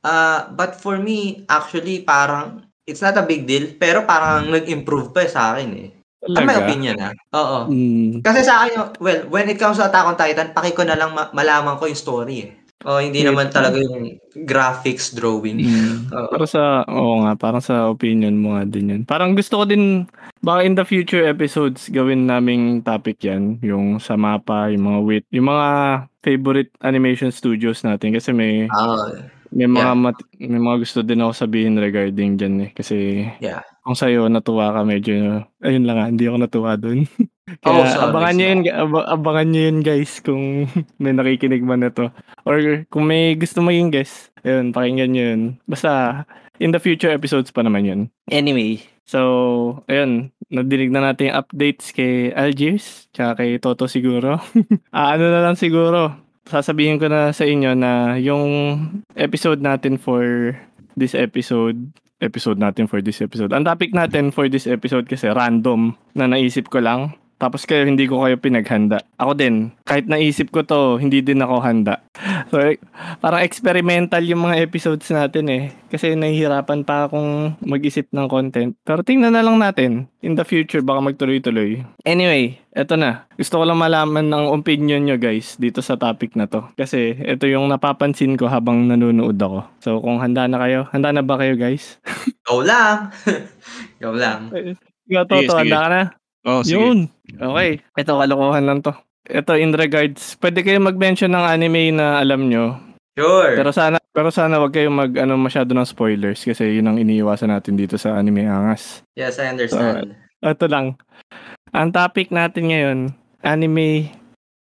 uh, 0.00 0.40
but 0.52 0.76
for 0.76 0.96
me, 0.96 1.44
actually, 1.48 2.00
parang, 2.00 2.64
it's 2.84 3.04
not 3.04 3.16
a 3.16 3.24
big 3.24 3.44
deal, 3.44 3.76
pero 3.76 4.04
parang 4.04 4.48
nag-improve 4.48 5.12
pa 5.12 5.28
sa 5.28 5.52
akin 5.56 5.70
eh. 5.76 5.90
Talaga? 6.24 6.64
opinion 6.64 6.96
ah. 7.04 7.12
Oo. 7.36 7.58
Mm. 7.68 8.24
Kasi 8.24 8.40
sa 8.40 8.64
akin, 8.64 8.96
well, 8.96 9.28
when 9.28 9.44
it 9.52 9.60
comes 9.60 9.76
to 9.76 9.84
Attack 9.84 10.08
on 10.08 10.16
Titan, 10.16 10.56
paki 10.56 10.72
ko 10.72 10.80
na 10.80 10.96
lang 10.96 11.12
ma- 11.12 11.28
malaman 11.36 11.76
ko 11.76 11.84
yung 11.84 12.00
story 12.00 12.36
eh. 12.40 12.63
O 12.84 13.00
hindi 13.00 13.24
Yeah. 13.24 13.32
naman 13.32 13.48
talaga 13.48 13.80
yung 13.80 14.20
graphics 14.44 15.10
drawing. 15.10 15.64
Mm. 15.64 16.12
Para 16.12 16.44
sa, 16.44 16.62
oo 16.84 17.24
nga, 17.24 17.32
parang 17.34 17.64
sa 17.64 17.88
opinion 17.88 18.36
mo 18.36 18.54
nga 18.54 18.68
din 18.68 18.92
yan. 18.92 19.02
Parang 19.04 19.32
gusto 19.32 19.60
ko 19.60 19.64
din, 19.64 20.04
baka 20.40 20.62
in 20.62 20.76
the 20.76 20.84
future 20.84 21.24
episodes, 21.24 21.88
gawin 21.88 22.28
naming 22.28 22.80
topic 22.80 23.18
yan. 23.20 23.56
Yung 23.60 23.96
sa 23.98 24.14
mapa, 24.14 24.68
yung 24.68 24.84
mga 24.84 25.00
wit, 25.00 25.24
yung 25.32 25.48
mga 25.48 25.68
favorite 26.20 26.70
animation 26.80 27.28
studios 27.28 27.80
natin. 27.80 28.12
Kasi 28.12 28.30
may, 28.30 28.68
Oo. 28.68 29.16
may 29.50 29.64
mga, 29.66 29.92
mat- 29.96 30.28
may 30.36 30.60
mga 30.60 30.76
gusto 30.78 31.00
din 31.00 31.20
ako 31.20 31.32
sabihin 31.32 31.80
regarding 31.80 32.36
dyan 32.36 32.54
eh. 32.60 32.70
Kasi, 32.70 33.24
Yeah. 33.40 33.64
kung 33.80 33.96
sa'yo 33.96 34.28
natuwa 34.28 34.72
ka 34.72 34.80
medyo 34.82 35.40
ayun 35.60 35.84
lang 35.84 35.96
nga, 35.96 36.06
hindi 36.08 36.24
ako 36.24 36.36
natuwa 36.38 36.72
dun. 36.76 37.04
Kaya 37.44 37.76
Oh, 37.76 37.84
sorry, 37.84 38.04
abangan 38.08 38.34
niyo 38.40 38.46
yun, 38.48 38.60
aba- 38.72 39.08
abangan 39.12 39.46
niyo 39.52 39.62
yun 39.68 39.78
guys 39.84 40.12
kung 40.24 40.64
may 41.02 41.12
nakikinig 41.12 41.60
man 41.60 41.84
na 41.84 41.92
to. 41.92 42.08
Or 42.48 42.88
kung 42.88 43.04
may 43.04 43.36
gusto 43.36 43.60
maging 43.60 43.92
guest, 43.92 44.32
ayun, 44.42 44.72
pakinggan 44.72 45.12
niyo 45.12 45.24
yun. 45.36 45.42
Basta 45.68 46.24
in 46.56 46.72
the 46.72 46.80
future 46.80 47.12
episodes 47.12 47.52
pa 47.52 47.60
naman 47.60 47.84
yun. 47.84 48.00
Anyway, 48.32 48.80
so 49.04 49.20
ayun, 49.92 50.32
nadinig 50.48 50.88
na 50.88 51.12
natin 51.12 51.32
yung 51.32 51.38
updates 51.44 51.92
kay 51.92 52.32
Algiers, 52.32 53.12
tsaka 53.12 53.44
kay 53.44 53.60
Toto 53.60 53.92
siguro. 53.92 54.40
ah, 54.96 55.08
ano 55.12 55.28
na 55.28 55.44
lang 55.44 55.56
siguro, 55.60 56.16
sasabihin 56.48 56.96
ko 56.96 57.12
na 57.12 57.32
sa 57.36 57.44
inyo 57.44 57.76
na 57.76 58.16
yung 58.16 58.44
episode 59.20 59.60
natin 59.60 60.00
for 60.00 60.56
this 60.96 61.12
episode, 61.12 61.76
episode 62.24 62.56
natin 62.56 62.88
for 62.88 63.04
this 63.04 63.20
episode. 63.20 63.52
Ang 63.52 63.68
topic 63.68 63.92
natin 63.92 64.32
for 64.32 64.48
this 64.48 64.64
episode 64.64 65.04
kasi 65.04 65.28
random 65.28 65.92
na 66.16 66.24
naisip 66.24 66.72
ko 66.72 66.80
lang. 66.80 67.12
Tapos 67.38 67.66
kayo 67.66 67.84
hindi 67.84 68.06
ko 68.06 68.22
kayo 68.22 68.38
pinaghanda. 68.38 69.02
Ako 69.18 69.34
din, 69.34 69.74
kahit 69.84 70.06
naisip 70.06 70.54
ko 70.54 70.62
to, 70.62 70.96
hindi 70.96 71.20
din 71.20 71.42
ako 71.42 71.60
handa. 71.60 72.00
So, 72.54 72.62
eh, 72.62 72.78
parang 73.18 73.42
experimental 73.42 74.22
yung 74.22 74.46
mga 74.46 74.62
episodes 74.62 75.10
natin 75.10 75.50
eh. 75.50 75.62
Kasi 75.90 76.14
nahihirapan 76.14 76.86
pa 76.86 77.10
akong 77.10 77.58
mag-isip 77.66 78.06
ng 78.14 78.30
content. 78.30 78.78
Pero 78.86 79.02
tingnan 79.02 79.34
na 79.34 79.42
lang 79.42 79.58
natin. 79.58 80.06
In 80.22 80.38
the 80.38 80.46
future, 80.46 80.78
baka 80.78 81.02
magtuloy-tuloy. 81.02 81.82
Anyway, 82.06 82.62
eto 82.70 82.94
na. 82.94 83.26
Gusto 83.34 83.58
ko 83.58 83.64
lang 83.66 83.82
malaman 83.82 84.30
ng 84.30 84.44
opinion 84.54 85.02
nyo 85.02 85.16
guys 85.18 85.58
dito 85.58 85.82
sa 85.82 85.98
topic 85.98 86.38
na 86.38 86.46
to. 86.46 86.62
Kasi 86.78 87.18
ito 87.18 87.46
yung 87.50 87.66
napapansin 87.70 88.38
ko 88.38 88.46
habang 88.46 88.86
nanonood 88.86 89.38
ako. 89.38 89.58
So 89.82 89.90
kung 89.98 90.22
handa 90.22 90.46
na 90.46 90.62
kayo, 90.62 90.86
handa 90.94 91.10
na 91.10 91.26
ba 91.26 91.38
kayo 91.38 91.58
guys? 91.58 91.98
Go 92.46 92.62
lang. 92.62 93.10
Go 94.02 94.14
lang. 94.14 94.52
Ikaw, 95.10 95.24
Toto, 95.26 95.58
handa 95.58 95.78
ka 95.80 95.88
na? 95.90 96.02
Oh, 96.44 96.60
sige. 96.60 96.76
Yun. 96.76 96.98
Okay. 97.34 97.80
Ito, 97.96 98.20
kalokohan 98.20 98.64
lang 98.64 98.80
to. 98.80 98.92
Ito, 99.24 99.56
in 99.56 99.72
regards, 99.72 100.36
pwede 100.38 100.60
kayo 100.60 100.76
mag-mention 100.78 101.32
ng 101.32 101.44
anime 101.44 101.96
na 101.96 102.20
alam 102.20 102.44
nyo. 102.44 102.76
Sure. 103.16 103.56
Pero 103.56 103.70
sana, 103.70 103.96
pero 104.10 104.28
sana 104.28 104.58
wag 104.60 104.74
kayong 104.74 104.92
mag, 104.92 105.12
ano, 105.16 105.38
masyado 105.38 105.70
ng 105.72 105.86
spoilers 105.86 106.42
kasi 106.42 106.76
yun 106.76 106.90
ang 106.90 106.98
iniiwasan 106.98 107.48
natin 107.48 107.78
dito 107.78 107.94
sa 107.94 108.18
anime 108.18 108.44
angas. 108.44 109.06
yes, 109.14 109.38
I 109.38 109.48
understand. 109.48 110.18
Ito 110.42 110.66
lang. 110.66 110.98
Ang 111.70 111.88
topic 111.94 112.28
natin 112.28 112.68
ngayon, 112.68 112.98
anime 113.40 114.12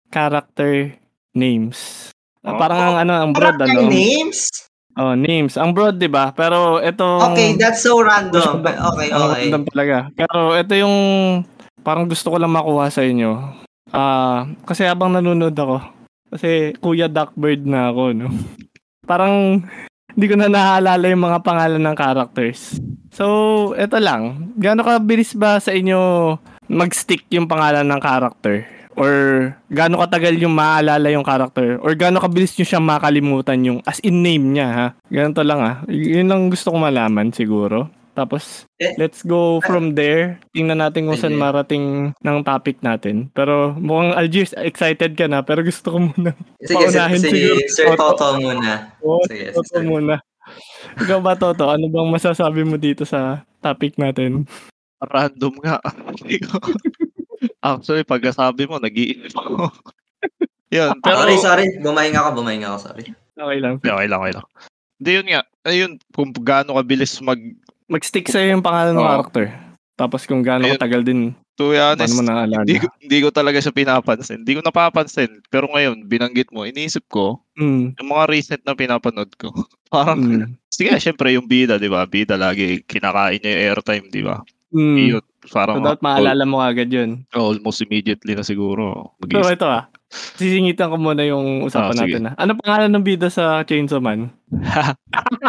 character 0.10 0.94
names. 1.34 2.10
Ah, 2.46 2.54
Oh. 2.54 2.60
Parang 2.60 2.80
ang 2.80 2.96
ano, 3.02 3.14
ang 3.24 3.32
broad 3.32 3.56
Character 3.56 3.84
ano. 3.84 3.90
names? 3.90 4.52
Oh, 4.94 5.16
names. 5.16 5.56
Ang 5.58 5.72
broad, 5.74 5.98
'di 5.98 6.06
ba? 6.06 6.30
Pero 6.36 6.78
ito 6.78 7.02
Okay, 7.32 7.56
that's 7.56 7.82
so 7.82 8.04
random. 8.04 8.62
Okay, 8.94 9.10
Ang 9.10 9.22
okay. 9.32 9.48
random 9.50 9.64
talaga. 9.66 9.98
Pero 10.14 10.54
ito 10.54 10.74
yung 10.76 10.96
parang 11.84 12.08
gusto 12.08 12.32
ko 12.32 12.40
lang 12.40 12.56
makuha 12.56 12.88
sa 12.90 13.04
inyo. 13.04 13.32
Ah, 13.94 14.50
kasi 14.66 14.88
habang 14.88 15.14
nanonood 15.14 15.54
ako, 15.54 15.78
kasi 16.34 16.74
Kuya 16.82 17.06
Duckbird 17.06 17.68
na 17.70 17.94
ako, 17.94 18.04
no. 18.18 18.28
Parang 19.12 19.62
hindi 20.16 20.26
ko 20.26 20.36
na 20.40 20.50
naaalala 20.50 21.06
yung 21.12 21.28
mga 21.28 21.40
pangalan 21.44 21.84
ng 21.84 21.98
characters. 22.00 22.80
So, 23.14 23.26
ito 23.78 24.00
lang. 24.02 24.54
Gaano 24.58 24.82
kabilis 24.82 25.38
ba 25.38 25.62
sa 25.62 25.76
inyo 25.76 26.34
mag-stick 26.72 27.28
yung 27.30 27.46
pangalan 27.46 27.86
ng 27.86 28.02
character? 28.02 28.66
Or 28.94 29.14
gaano 29.74 30.02
katagal 30.02 30.38
yung 30.38 30.54
maaalala 30.54 31.10
yung 31.10 31.26
character? 31.26 31.82
Or 31.82 31.94
gaano 31.98 32.22
kabilis 32.22 32.54
nyo 32.58 32.66
siya 32.66 32.82
makalimutan 32.82 33.66
yung 33.66 33.80
as 33.86 34.02
in 34.06 34.22
name 34.22 34.54
niya, 34.54 34.68
ha? 34.70 34.88
Ganito 35.10 35.42
lang, 35.42 35.60
ah. 35.62 35.76
Y- 35.90 36.22
yun 36.22 36.30
lang 36.30 36.50
gusto 36.50 36.74
ko 36.74 36.78
malaman 36.78 37.34
siguro. 37.34 37.90
Tapos, 38.14 38.70
Eh, 38.78 38.94
let's 39.02 39.26
go 39.26 39.58
from 39.66 39.98
there. 39.98 40.38
Tingnan 40.54 40.82
natin 40.82 41.10
kung 41.10 41.18
saan 41.18 41.34
Sige. 41.34 41.42
marating 41.42 41.86
ng 42.14 42.38
topic 42.46 42.78
natin. 42.86 43.34
Pero 43.34 43.74
mukhang 43.74 44.14
Algiers, 44.14 44.54
excited 44.60 45.18
ka 45.18 45.26
na. 45.26 45.42
Pero 45.42 45.66
gusto 45.66 45.98
ko 45.98 45.98
muna. 46.14 46.32
Sige, 46.62 46.86
si, 46.90 46.94
paunahin 46.94 47.22
si 47.22 47.30
siguro. 47.32 47.56
Sir 47.70 47.88
Toto. 47.98 48.06
Toto 48.14 48.28
muna. 48.38 48.72
Oh, 49.02 49.24
Sige, 49.26 49.50
Toto 49.50 49.74
sige. 49.74 49.88
muna. 49.88 50.16
Ikaw 51.00 51.20
ba, 51.24 51.34
Toto? 51.34 51.66
Ano 51.72 51.90
bang 51.90 52.10
masasabi 52.12 52.62
mo 52.68 52.76
dito 52.78 53.08
sa 53.08 53.42
topic 53.64 53.96
natin? 53.98 54.46
Random 55.00 55.54
nga. 55.64 55.80
Actually, 57.64 58.04
pagkasabi 58.04 58.68
mo, 58.68 58.76
nag-iisip 58.78 59.36
ako. 59.40 59.72
Yun, 60.74 61.00
pero... 61.00 61.16
sorry, 61.24 61.36
sorry. 61.40 61.66
Bumahinga 61.80 62.20
ako, 62.20 62.30
bumahinga 62.44 62.68
ako, 62.76 62.80
sorry. 62.92 63.04
Okay 63.34 63.60
lang. 63.64 63.80
Okay 63.80 64.08
lang, 64.10 64.20
okay 64.20 64.34
lang. 64.36 64.46
Hindi 65.00 65.12
yun 65.16 65.28
nga. 65.32 65.42
Ayun, 65.64 65.92
kung 66.12 66.30
gaano 66.44 66.76
kabilis 66.76 67.20
mag... 67.24 67.40
Mag-stick 67.88 68.28
sa'yo 68.28 68.54
yung 68.54 68.66
pangalan 68.66 68.94
ng 68.94 69.02
Oo. 69.02 69.10
character. 69.10 69.46
Tapos 69.94 70.26
kung 70.26 70.42
gaano 70.42 70.66
katagal 70.68 71.06
din, 71.06 71.38
To 71.54 71.70
be 71.70 71.78
honest, 71.78 72.18
mo 72.18 72.26
hindi, 72.26 72.82
ko, 72.82 72.90
hindi 72.98 73.18
ko 73.22 73.30
talaga 73.30 73.62
siya 73.62 73.70
pinapansin. 73.70 74.42
Hindi 74.42 74.58
ko 74.58 74.66
napapansin. 74.66 75.38
Pero 75.54 75.70
ngayon, 75.70 76.10
binanggit 76.10 76.50
mo, 76.50 76.66
iniisip 76.66 77.06
ko, 77.06 77.46
Mm, 77.54 77.94
yung 77.94 78.10
mga 78.10 78.26
recent 78.26 78.62
na 78.66 78.74
pinapanood 78.74 79.30
ko. 79.38 79.54
Parang, 79.94 80.18
mm, 80.18 80.58
sige, 80.66 80.90
syempre 80.98 81.38
yung 81.38 81.46
bida, 81.46 81.78
di 81.78 81.86
ba? 81.86 82.10
Bida 82.10 82.34
lagi, 82.34 82.82
kinakain 82.82 83.38
niya 83.38 83.54
yung 83.54 83.64
airtime, 83.70 84.06
di 84.10 84.26
ba? 84.26 84.42
mm. 84.74 84.98
Yun, 85.14 85.24
parang 85.54 85.78
So, 85.78 85.86
dapat 85.86 86.02
maalala 86.02 86.44
mo 86.44 86.58
agad 86.58 86.90
yun. 86.90 87.22
al- 87.30 87.54
almost 87.54 87.86
immediately 87.86 88.34
na 88.34 88.42
siguro. 88.42 89.14
So, 89.14 89.22
Mag-isip. 89.22 89.54
ito 89.54 89.68
ah. 89.70 89.86
Sisingitan 90.10 90.90
ko 90.90 90.98
muna 90.98 91.22
yung 91.22 91.62
usapan 91.62 91.94
Ah, 91.94 92.02
natin. 92.02 92.22
Ah. 92.30 92.34
Ano 92.36 92.58
pangalan 92.58 92.90
ng 92.92 93.06
bida 93.06 93.30
sa 93.30 93.62
Chainsaw 93.62 94.02
Man? 94.02 94.34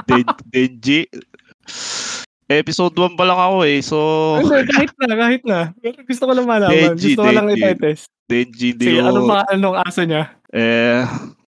Den- 0.04 0.28
Denji. 0.52 1.08
Episode 2.44 2.92
1 2.92 3.16
pa 3.16 3.24
lang 3.24 3.40
ako 3.40 3.56
eh. 3.64 3.78
So, 3.80 3.98
Hindi, 4.40 4.68
kahit 4.68 4.92
na, 5.00 5.16
kahit 5.16 5.42
na. 5.48 5.60
Gusto 6.04 6.24
ko 6.28 6.32
lang 6.36 6.44
malaman. 6.44 6.92
Denji, 6.92 7.16
gusto 7.16 7.24
ko 7.24 7.32
lang 7.32 7.48
i-test. 7.56 8.12
Denji, 8.28 8.68
Sige, 8.76 9.00
ano 9.00 9.24
pangalan 9.24 9.60
ng 9.64 9.76
aso 9.80 10.00
niya? 10.04 10.24
Eh, 10.52 11.00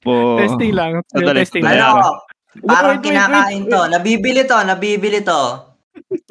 po... 0.03 0.35
Testing 0.43 0.75
lang. 0.75 0.99
Sandali, 1.07 1.39
testing 1.47 1.63
lang. 1.63 1.95
Ano? 1.95 2.19
Parang 2.67 2.99
Wait, 2.99 3.07
wait, 3.07 3.15
kinakain 3.15 3.63
wait, 3.63 3.71
to. 3.71 3.81
Nabibili 3.87 4.41
to, 4.43 4.57
nabibili 4.67 5.19
to. 5.23 5.41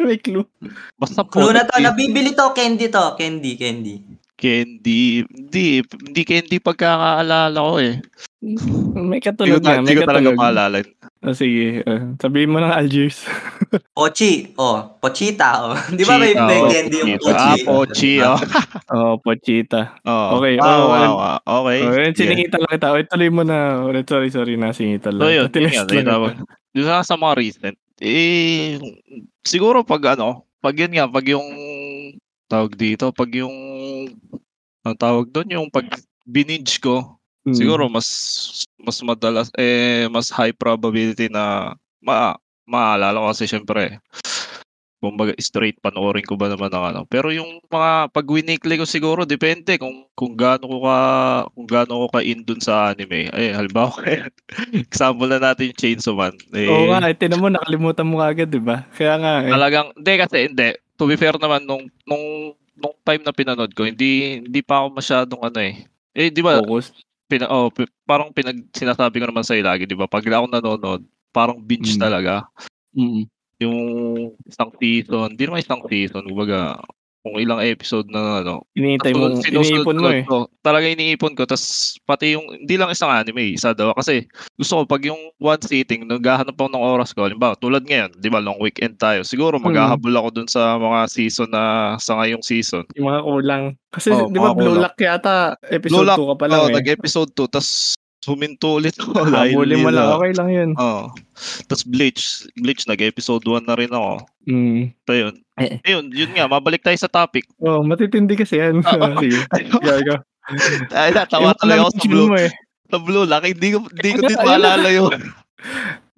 May 0.04 0.20
clue. 0.20 0.44
Basta 1.00 1.24
po. 1.24 1.40
Clue 1.40 1.56
na 1.56 1.64
to, 1.64 1.80
nabibili 1.80 2.36
to, 2.36 2.52
candy 2.52 2.92
to. 2.92 3.16
Candy, 3.16 3.56
candy. 3.56 4.04
Candy. 4.36 5.24
Hindi. 5.24 5.84
Hindi 5.84 6.22
candy 6.24 6.56
pagkakaalala 6.60 7.56
ko 7.56 7.76
eh. 7.80 8.00
May 8.96 9.20
ta- 9.20 9.32
na. 9.36 9.80
hindi 9.80 9.92
May 9.92 10.00
ko 10.00 10.04
talaga 10.08 10.30
maalala. 10.32 10.76
Oh, 11.20 11.36
sige. 11.36 11.84
Uh, 11.84 12.16
sabihin 12.16 12.48
mo 12.48 12.64
ng 12.64 12.72
Algiers. 12.72 13.28
Pochi. 13.96 14.56
Oh, 14.56 14.96
pochita. 15.04 15.68
Oh. 15.68 15.76
Di 15.96 16.00
ba 16.08 16.16
may, 16.16 16.32
may 16.32 16.64
oh, 16.64 16.72
yung 16.72 17.20
Pochi. 17.20 17.20
pochi? 17.20 17.36
Ah, 17.36 17.56
pochi. 17.60 18.12
Oh. 18.24 18.38
oh, 18.96 19.14
Pochita. 19.20 19.80
oh. 20.08 20.40
Okay, 20.40 20.56
Wow, 20.56 20.64
oh, 20.64 20.84
wow, 20.88 21.12
wow. 21.20 21.36
Okay. 21.44 21.78
Oh, 21.84 21.92
yun, 21.92 22.00
Yeah. 22.00 22.16
sinigitan 22.16 22.64
lang 22.64 22.72
kita. 22.72 22.88
Wait, 22.96 23.08
tuloy 23.12 23.28
mo 23.28 23.44
na. 23.44 23.84
Ulit, 23.84 24.08
sorry, 24.08 24.32
sorry. 24.32 24.56
Nasingitan 24.56 25.20
lang. 25.20 25.20
So 25.20 25.28
yun, 25.28 25.44
yun 25.44 25.52
Tinest 25.52 25.84
nga, 25.84 26.16
lang. 26.16 26.40
Yung 26.72 26.86
sa, 26.88 27.04
sa 27.04 27.20
mga 27.20 27.34
recent, 27.36 27.76
eh, 28.00 28.80
siguro 29.44 29.84
pag 29.84 30.16
ano, 30.16 30.48
pag 30.64 30.72
yun 30.72 30.96
nga, 30.96 31.04
pag 31.04 31.26
yung, 31.28 31.48
tawag 32.48 32.72
dito, 32.80 33.12
pag 33.12 33.28
yung, 33.36 33.52
ang 34.88 34.96
tawag 34.96 35.28
doon, 35.28 35.52
yung 35.52 35.68
pag 35.68 35.84
bininge 36.24 36.80
ko, 36.80 37.19
Hmm. 37.40 37.56
siguro 37.56 37.88
mas, 37.88 38.08
mas 38.76 39.00
madalas, 39.00 39.48
eh, 39.56 40.04
mas 40.12 40.28
high 40.28 40.52
probability 40.52 41.32
na, 41.32 41.72
ma, 42.04 42.36
maalala 42.68 43.16
ko 43.16 43.26
kasi 43.32 43.48
syempre, 43.48 43.96
kumbaga 45.00 45.32
straight 45.40 45.80
panoorin 45.80 46.22
ko 46.28 46.36
ba 46.36 46.52
naman 46.52 46.68
ng 46.68 46.84
ano. 46.92 47.00
Pero 47.08 47.32
yung 47.32 47.58
mga 47.72 48.12
pag 48.12 48.26
winikly 48.28 48.76
ko 48.76 48.84
siguro 48.84 49.24
depende 49.24 49.80
kung 49.80 50.04
kung 50.12 50.36
gaano 50.36 50.68
ko 50.68 50.78
ka 50.84 50.96
kung 51.56 51.66
gaano 51.66 51.92
ko 52.04 52.06
ka 52.12 52.20
in 52.20 52.44
dun 52.44 52.60
sa 52.60 52.92
anime. 52.92 53.32
Ay, 53.32 53.56
halimbawa 53.56 53.96
example 54.76 55.26
na 55.26 55.40
natin 55.40 55.72
Chainsaw 55.72 56.12
Man. 56.12 56.36
Eh, 56.52 56.68
Oo 56.68 56.92
nga, 56.92 57.08
eh, 57.08 57.16
tinan 57.16 57.40
mo, 57.40 57.48
nakalimutan 57.48 58.06
mo 58.06 58.20
agad, 58.20 58.52
di 58.52 58.60
ba? 58.60 58.84
Kaya 58.92 59.16
nga, 59.16 59.32
eh. 59.48 59.52
Talagang 59.56 59.88
hindi 59.96 60.12
kasi 60.20 60.36
hindi. 60.52 60.68
To 61.00 61.08
be 61.08 61.16
fair 61.16 61.34
naman 61.40 61.64
nung 61.64 61.88
nung 62.04 62.52
nung 62.76 62.96
time 63.00 63.24
na 63.24 63.32
pinanood 63.32 63.72
ko, 63.72 63.88
hindi 63.88 64.44
hindi 64.44 64.60
pa 64.60 64.84
ako 64.84 65.00
masyadong 65.00 65.42
ano 65.48 65.58
eh. 65.64 65.88
Eh, 66.12 66.28
di 66.28 66.44
ba? 66.44 66.60
focus. 66.60 66.92
Pina, 67.30 67.46
oh, 67.46 67.70
parang 68.02 68.34
pinag 68.34 68.58
sinasabi 68.74 69.22
ko 69.22 69.30
naman 69.30 69.46
sa 69.46 69.54
lagi, 69.54 69.86
di 69.86 69.94
ba? 69.94 70.10
Pag 70.10 70.26
ako 70.26 70.50
nanonood, 70.50 71.06
parang 71.30 71.62
binge 71.62 71.94
Mm. 71.94 72.02
talaga. 72.02 72.34
Mm. 72.90 73.30
yung 73.60 73.80
isang 74.48 74.72
season, 74.80 75.36
hindi 75.36 75.44
naman 75.44 75.60
isang 75.60 75.84
season, 75.84 76.24
kumbaga, 76.24 76.80
kung 77.20 77.36
ilang 77.36 77.60
episode 77.60 78.08
na 78.08 78.40
ano, 78.40 78.64
Iniintay 78.72 79.12
mo, 79.12 79.28
iniipon 79.44 79.96
mo 80.00 80.08
eh. 80.08 80.24
Talaga 80.64 80.88
iniipon 80.88 81.36
ko. 81.36 81.44
Tapos 81.44 81.96
pati 82.08 82.32
yung, 82.32 82.48
hindi 82.48 82.80
lang 82.80 82.88
isang 82.88 83.12
anime, 83.12 83.52
isa 83.56 83.76
daw. 83.76 83.92
Kasi 83.92 84.24
gusto 84.56 84.80
ko 84.80 84.82
pag 84.88 85.04
yung 85.04 85.20
one 85.36 85.60
sitting, 85.60 86.08
naghahanap 86.08 86.56
ako 86.56 86.68
ng 86.72 86.80
oras 86.80 87.12
ko. 87.12 87.28
Halimbawa, 87.28 87.52
tulad 87.60 87.84
ngayon, 87.84 88.16
di 88.16 88.28
ba, 88.32 88.40
long 88.40 88.56
weekend 88.56 88.96
tayo. 88.96 89.20
Siguro 89.20 89.60
Hmm. 89.60 89.68
maghahabol 89.68 90.16
ako 90.16 90.28
dun 90.32 90.48
sa 90.48 90.80
mga 90.80 91.00
season 91.12 91.48
na 91.52 91.62
sa 92.00 92.16
ngayong 92.16 92.40
season. 92.40 92.88
Yung 92.96 93.12
mga 93.12 93.20
kulang. 93.22 93.64
Kasi 93.90 94.08
Oo, 94.14 94.30
di 94.30 94.38
ba 94.38 94.54
Blue. 94.56 94.78
Lock 94.80 94.96
yata 94.96 95.58
episode 95.68 96.06
Lock, 96.06 96.18
2 96.22 96.30
ka 96.30 96.36
pa 96.38 96.46
lang 96.48 96.58
Oh, 96.62 96.68
eh. 96.70 96.74
nag-episode 96.78 97.30
2. 97.34 97.50
Tapos 97.50 97.98
Huminto 98.20 98.76
ulit 98.76 98.92
ako 99.00 99.24
Habulin 99.32 99.80
mo 99.80 99.88
lang. 99.88 100.12
Okay 100.20 100.32
lang 100.36 100.48
yun. 100.52 100.70
Oo. 100.76 101.08
Tapos 101.64 101.84
Bleach. 101.88 102.44
Bleach, 102.60 102.84
nag-episode 102.84 103.40
1 103.48 103.64
na 103.64 103.74
rin 103.80 103.88
ako. 103.88 104.12
Mm. 104.44 104.92
So 105.08 105.12
yun. 105.16 105.34
Eh. 105.56 105.80
Ayun, 105.88 106.12
yun 106.12 106.32
nga, 106.36 106.44
mabalik 106.44 106.84
tayo 106.84 106.96
sa 107.00 107.08
topic. 107.08 107.48
Oh, 107.60 107.80
matitindi 107.80 108.36
kasi 108.36 108.60
yan. 108.60 108.84
Oo. 108.84 109.08
Sige. 109.24 109.40
Gaga. 109.80 110.20
Ay, 110.92 111.14
natawa 111.16 111.52
Yung 111.54 111.60
tuloy 111.62 111.78
ako 111.80 111.90
sa 111.94 112.04
Blue, 112.04 112.28
mo 112.28 112.36
eh. 112.36 112.50
sa 112.90 112.98
Blue 113.00 113.24
Lock. 113.24 113.44
Hindi 113.48 113.68
ko, 113.72 113.78
hindi 113.88 114.10
ko 114.12 114.20
din 114.28 114.38
maalala 114.48 114.88
yun. 114.90 115.18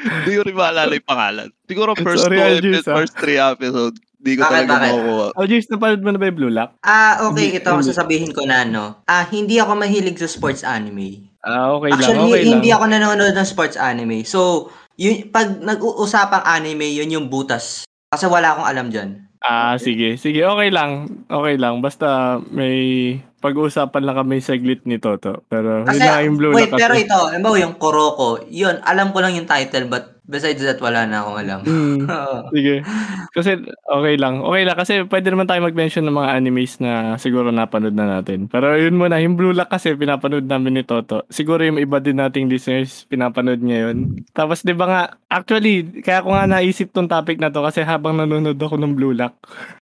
Hindi 0.02 0.32
ko 0.34 0.42
rin 0.42 0.56
maalala 0.58 0.92
yung 0.94 1.06
pangalan. 1.06 1.48
Siguro 1.70 1.94
first 1.94 2.26
Sorry, 2.26 2.58
two 2.58 2.82
ah. 2.82 2.96
first 2.98 3.14
three 3.14 3.38
episodes. 3.38 3.98
Hindi 4.22 4.38
ko 4.38 4.46
Bakit, 4.46 4.54
talaga 4.54 4.70
bakit? 4.70 4.90
makukuha. 4.94 5.26
Algiers, 5.34 5.66
napanood 5.66 6.02
mo 6.02 6.10
na 6.14 6.18
ba 6.18 6.26
yung 6.30 6.38
Blue 6.38 6.54
Lock? 6.54 6.70
Ah, 6.82 7.26
okay, 7.26 7.46
Hindi- 7.50 7.58
ito 7.58 7.68
ang 7.70 7.82
sasabihin 7.82 8.30
ko 8.30 8.42
na, 8.46 8.62
no. 8.62 9.02
Ah, 9.06 9.26
hindi 9.26 9.58
ako 9.58 9.74
mahilig 9.74 10.18
sa 10.18 10.30
sports 10.30 10.62
anime. 10.62 11.26
Ah, 11.42 11.74
okay 11.74 11.90
lang. 11.90 11.98
Actually, 11.98 12.32
Okay 12.38 12.42
hindi 12.46 12.70
lang. 12.70 12.76
ako 12.78 12.84
nanonood 12.86 13.34
ng 13.34 13.48
sports 13.48 13.74
anime. 13.74 14.22
So, 14.22 14.70
yun, 14.94 15.28
pag 15.34 15.58
nag-uusapang 15.58 16.46
anime, 16.46 16.86
yun 16.94 17.10
yung 17.10 17.26
butas. 17.26 17.82
Kasi 18.08 18.30
wala 18.30 18.54
akong 18.54 18.68
alam 18.68 18.86
dyan. 18.92 19.26
Ah, 19.42 19.74
sige. 19.74 20.14
Sige, 20.14 20.46
okay 20.46 20.70
lang. 20.70 21.26
Okay 21.26 21.58
lang. 21.58 21.82
Basta 21.82 22.38
may 22.54 23.18
pag-uusapan 23.42 24.06
lang 24.06 24.16
kami 24.22 24.38
saglit 24.38 24.86
ni 24.86 25.02
Toto. 25.02 25.42
Pero 25.50 25.82
Kasi, 25.82 25.98
yun 25.98 26.06
na 26.06 26.22
yung 26.22 26.38
Blue 26.38 26.54
wait, 26.54 26.70
pero 26.70 26.94
kasi- 26.94 27.10
ito, 27.10 27.18
alam 27.18 27.42
mo 27.42 27.58
yung 27.58 27.74
Kuroko, 27.74 28.46
yun, 28.46 28.78
alam 28.86 29.10
ko 29.10 29.18
lang 29.18 29.34
yung 29.34 29.50
title, 29.50 29.90
but 29.90 30.21
besides 30.26 30.62
that, 30.62 30.78
wala 30.78 31.06
na 31.06 31.22
akong 31.22 31.38
alam. 31.42 31.60
Hmm. 31.66 31.98
Sige. 32.54 32.86
Kasi 33.34 33.58
okay 33.88 34.14
lang. 34.18 34.42
Okay 34.42 34.62
lang 34.62 34.76
kasi 34.78 34.92
pwede 35.06 35.28
naman 35.30 35.48
tayo 35.50 35.64
mag-mention 35.64 36.06
ng 36.06 36.16
mga 36.16 36.32
animes 36.34 36.78
na 36.78 37.18
siguro 37.18 37.50
napanood 37.50 37.96
na 37.96 38.18
natin. 38.18 38.46
Pero 38.46 38.74
yun 38.78 38.98
muna, 38.98 39.18
yung 39.18 39.34
Blue 39.34 39.54
Lock 39.54 39.74
kasi 39.74 39.94
pinapanood 39.98 40.46
namin 40.46 40.80
ni 40.80 40.84
Toto. 40.86 41.26
Siguro 41.32 41.62
yung 41.66 41.80
iba 41.80 41.98
din 41.98 42.22
nating 42.22 42.46
listeners 42.46 43.04
pinapanood 43.10 43.60
ngayon. 43.62 44.22
Tapos 44.30 44.62
'di 44.62 44.74
ba 44.76 44.86
nga 44.86 45.02
actually 45.26 46.02
kaya 46.02 46.22
ko 46.22 46.32
nga 46.32 46.46
naisip 46.46 46.94
tong 46.94 47.10
topic 47.10 47.42
na 47.42 47.50
to 47.50 47.64
kasi 47.64 47.82
habang 47.82 48.16
nanonood 48.18 48.58
ako 48.58 48.78
ng 48.78 48.92
Blue 48.94 49.16
Lock. 49.16 49.34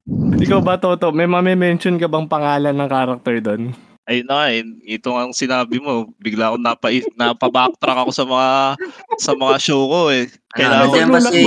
Ikaw 0.45 0.61
ba 0.63 0.79
Toto, 0.79 1.11
may 1.11 1.27
mame-mention 1.27 1.99
ka 1.99 2.07
bang 2.07 2.31
pangalan 2.31 2.75
ng 2.79 2.89
character 2.91 3.37
doon? 3.43 3.75
Ayun 4.07 4.27
na 4.31 4.55
eh, 4.55 4.63
ito 4.87 5.11
nga 5.11 5.27
ang 5.27 5.35
sinabi 5.35 5.83
mo. 5.83 6.15
Bigla 6.23 6.55
akong 6.55 6.63
napa, 6.63 6.95
napa-backtrack 7.19 7.99
ako 8.07 8.11
sa 8.15 8.23
mga 8.23 8.51
sa 9.19 9.33
mga 9.35 9.57
show 9.59 9.83
ko 9.91 10.15
eh. 10.15 10.31
Kailangan 10.55 10.95
Kailangan 10.95 11.11
ba 11.11 11.19
Blue 11.19 11.35
si 11.35 11.43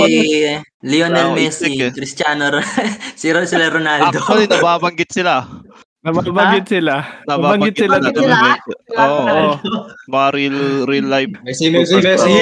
Lionel 0.84 1.28
Messi, 1.32 1.72
eh. 1.80 1.88
Cristiano, 1.88 2.52
si 3.20 3.32
Ronaldo. 3.32 4.12
Actually, 4.12 4.44
nababanggit 4.44 5.08
sila. 5.08 5.48
Nababanggit 6.04 6.68
sila. 6.68 6.94
Nabanggit 7.24 7.74
sila. 7.80 7.96
Nabanggit 7.96 8.16
doon. 8.16 8.28
sila? 8.28 8.38
Oo. 8.96 9.20
Oo. 9.24 9.52
Mga 10.08 10.28
real, 10.36 10.58
real 10.84 11.08
life. 11.08 11.32
Messi, 11.44 11.72
Messi, 11.72 11.96
Messi. 12.00 12.36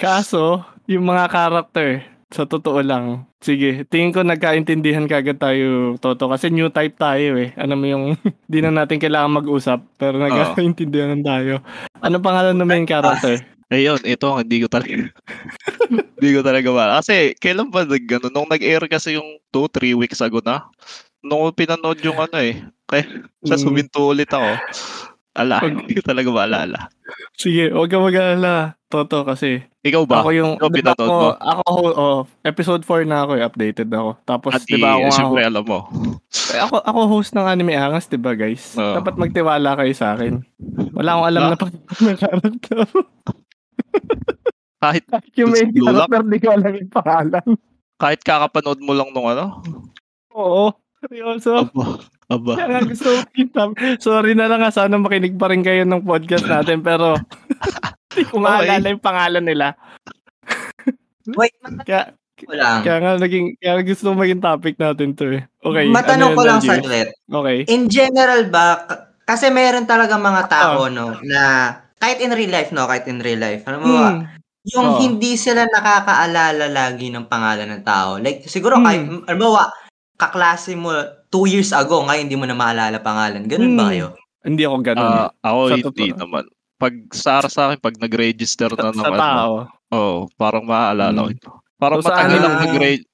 Kaso, 0.00 0.64
yung 0.88 1.08
mga 1.08 1.28
character, 1.28 2.04
sa 2.34 2.50
totoo 2.50 2.82
lang, 2.82 3.30
sige, 3.38 3.86
tingin 3.86 4.10
ko 4.10 4.26
nagkaintindihan 4.26 5.06
kagad 5.06 5.38
tayo, 5.38 5.94
Toto, 6.02 6.26
kasi 6.26 6.50
new 6.50 6.66
type 6.66 6.98
tayo 6.98 7.38
eh. 7.38 7.54
Ano 7.54 7.78
mo 7.78 7.86
yung, 7.86 8.04
di 8.50 8.58
na 8.58 8.74
natin 8.74 8.98
kailangan 8.98 9.38
mag-usap, 9.38 9.78
pero 9.94 10.18
nagkaintindihan 10.18 11.22
tayo. 11.22 11.62
Ano 12.02 12.18
pangalan 12.18 12.58
ng 12.58 12.66
main 12.66 12.86
character? 12.90 13.38
Ayun, 13.70 14.02
ito 14.02 14.26
ang 14.26 14.42
hindi 14.42 14.66
ko 14.66 14.68
talaga. 14.68 15.08
hindi 16.18 16.30
ko 16.34 16.40
talaga 16.42 16.68
wala. 16.74 16.92
Kasi, 16.98 17.38
kailan 17.38 17.70
ba 17.70 17.86
nag, 17.86 18.04
ano, 18.10 18.26
nung 18.34 18.50
nag-air 18.50 18.82
kasi 18.90 19.14
yung 19.14 19.38
2-3 19.54 19.94
weeks 19.94 20.18
ago 20.18 20.42
na, 20.42 20.66
nung 21.22 21.48
pinanood 21.54 22.02
yung 22.02 22.18
ano 22.18 22.36
eh, 22.42 22.66
kaya 22.90 23.06
Mm. 23.44 23.56
suminto 23.62 24.10
ulit 24.10 24.28
ako. 24.34 24.50
Ala, 25.34 25.58
Pag- 25.58 25.82
hindi 25.82 25.98
talaga 25.98 26.30
maalala. 26.30 26.78
Sige, 27.34 27.66
huwag 27.68 27.90
ka 27.90 27.98
mag-alala, 27.98 28.78
Toto, 28.86 29.26
kasi 29.26 29.66
Ikaw 29.82 30.02
ba? 30.04 30.22
ako 30.22 30.30
yung, 30.30 30.52
Ikaw 30.54 30.68
di 30.68 30.78
ba 30.80 30.94
pinanood 30.94 31.02
ako, 31.02 31.18
mo? 31.18 31.28
ako, 31.34 31.72
oh, 31.92 32.18
episode 32.40 32.82
4 32.82 33.02
na 33.04 33.18
ako 33.20 33.32
updated 33.42 33.90
ako. 33.90 34.10
Tapos, 34.22 34.52
At 34.52 34.62
di 34.62 34.78
ba 34.78 34.94
ako, 34.94 35.06
siyempre 35.10 35.42
alam 35.42 35.64
mo. 35.64 35.90
Eh, 36.48 36.60
ako, 36.60 36.76
ako 36.80 37.00
host 37.10 37.34
ng 37.34 37.42
Anime 37.44 37.74
Angas, 37.74 38.06
di 38.06 38.14
ba 38.16 38.32
guys? 38.32 38.62
Oo. 38.72 38.94
Dapat 38.94 39.14
magtiwala 39.16 39.74
kayo 39.74 39.90
sa 39.92 40.14
akin. 40.14 40.38
Wala 40.94 41.10
akong 41.12 41.28
alam 41.28 41.42
Ah. 41.42 41.50
na 41.50 41.58
pag 41.62 41.72
ng 41.74 42.16
character. 42.16 42.78
Kahit, 44.76 45.04
yung 45.38 45.50
main 45.50 45.70
character, 45.72 46.22
di 46.24 46.38
ko 46.38 46.48
alam 46.52 46.70
yung 46.72 46.90
pangalan. 46.92 47.46
kahit 47.96 48.20
kakapanood 48.20 48.78
mo 48.78 48.92
lang 48.92 49.10
nung 49.10 49.26
ano. 49.26 49.58
Oo. 50.30 50.70
Seryoso. 51.00 51.66
Aba, 51.66 51.98
aba. 52.26 52.52
Kaya 52.54 52.68
nga 52.70 52.82
gusto 52.84 53.08
ko 53.08 53.20
kita. 53.30 53.62
Sorry 53.98 54.32
na 54.32 54.46
lang 54.46 54.60
nga, 54.60 54.70
sana 54.70 54.96
makinig 54.96 55.34
pa 55.34 55.48
rin 55.48 55.60
kayo 55.60 55.82
ng 55.82 56.02
podcast 56.02 56.44
natin, 56.44 56.80
pero 56.80 57.16
hindi 58.10 58.22
ko 58.24 58.36
maalala 58.38 58.86
yung 58.86 59.02
pangalan 59.02 59.42
nila. 59.42 59.74
Wait, 61.26 61.56
Kaya, 61.82 62.12
ko 62.36 62.52
lang. 62.52 62.84
kaya 62.84 62.98
nga 62.98 63.12
naging, 63.16 63.56
kaya 63.56 63.80
gusto 63.80 64.12
ko 64.12 64.14
maging 64.14 64.38
topic 64.38 64.76
natin 64.76 65.12
to 65.12 65.32
eh. 65.32 65.42
Okay. 65.58 65.88
Matanong 65.88 66.32
ano 66.32 66.36
ko 66.36 66.42
lang 66.42 66.60
LG? 66.60 66.68
saglit. 66.68 67.08
Okay. 67.24 67.58
In 67.66 67.88
general 67.88 68.44
ba, 68.46 68.84
k- 68.84 69.02
kasi 69.24 69.48
meron 69.48 69.88
talaga 69.88 70.14
mga 70.14 70.42
Ah. 70.42 70.48
tao, 70.50 70.80
no, 70.86 71.16
na 71.24 71.40
kahit 71.96 72.20
in 72.20 72.30
real 72.30 72.52
life, 72.52 72.68
no, 72.70 72.84
kahit 72.84 73.08
in 73.08 73.18
real 73.18 73.40
life, 73.40 73.64
alam 73.64 73.80
mo 73.80 73.88
ba, 73.90 74.08
Hmm. 74.10 74.22
yung 74.66 74.88
Oo. 74.90 75.00
hindi 75.00 75.32
sila 75.34 75.64
nakakaalala 75.66 76.68
lagi 76.68 77.08
ng 77.08 77.24
pangalan 77.24 77.68
ng 77.70 77.82
tao. 77.82 78.16
Like, 78.16 78.44
siguro 78.44 78.76
Hmm. 78.76 78.84
kahit, 78.84 79.02
alam 79.24 79.40
mo 79.40 79.50
ba, 79.54 79.72
kaklase 80.14 80.76
mo 80.76 80.92
two 81.34 81.50
years 81.50 81.74
ago, 81.74 82.06
ngayon 82.06 82.30
hindi 82.30 82.38
mo 82.38 82.46
na 82.46 82.54
maalala 82.54 83.02
pangalan. 83.02 83.42
Ganun 83.44 83.74
ba 83.74 83.84
Hmm. 83.84 83.90
kayo? 83.90 84.06
Hindi 84.44 84.62
ako 84.62 84.76
ganun. 84.80 85.02
Ah, 85.04 85.30
ako 85.42 85.58
Sa 85.66 85.74
hindi 85.74 85.84
totoo. 86.06 86.20
naman. 86.22 86.44
Pag 86.78 86.94
sa 87.10 87.32
sa 87.44 87.60
akin, 87.66 87.78
pag 87.80 87.96
nag-register 87.98 88.70
sa, 88.70 88.78
na 88.84 88.90
sa 88.92 89.08
ano, 89.10 89.18
tao. 89.18 89.54
oh, 89.90 90.16
parang 90.36 90.62
maaalala 90.62 91.18
ko 91.18 91.26
Hmm. 91.26 91.34
ito. 91.34 91.50
Parang 91.74 91.98
So, 92.00 92.06
sa 92.06 92.14
matagal 92.14 92.38
lang 92.38 92.54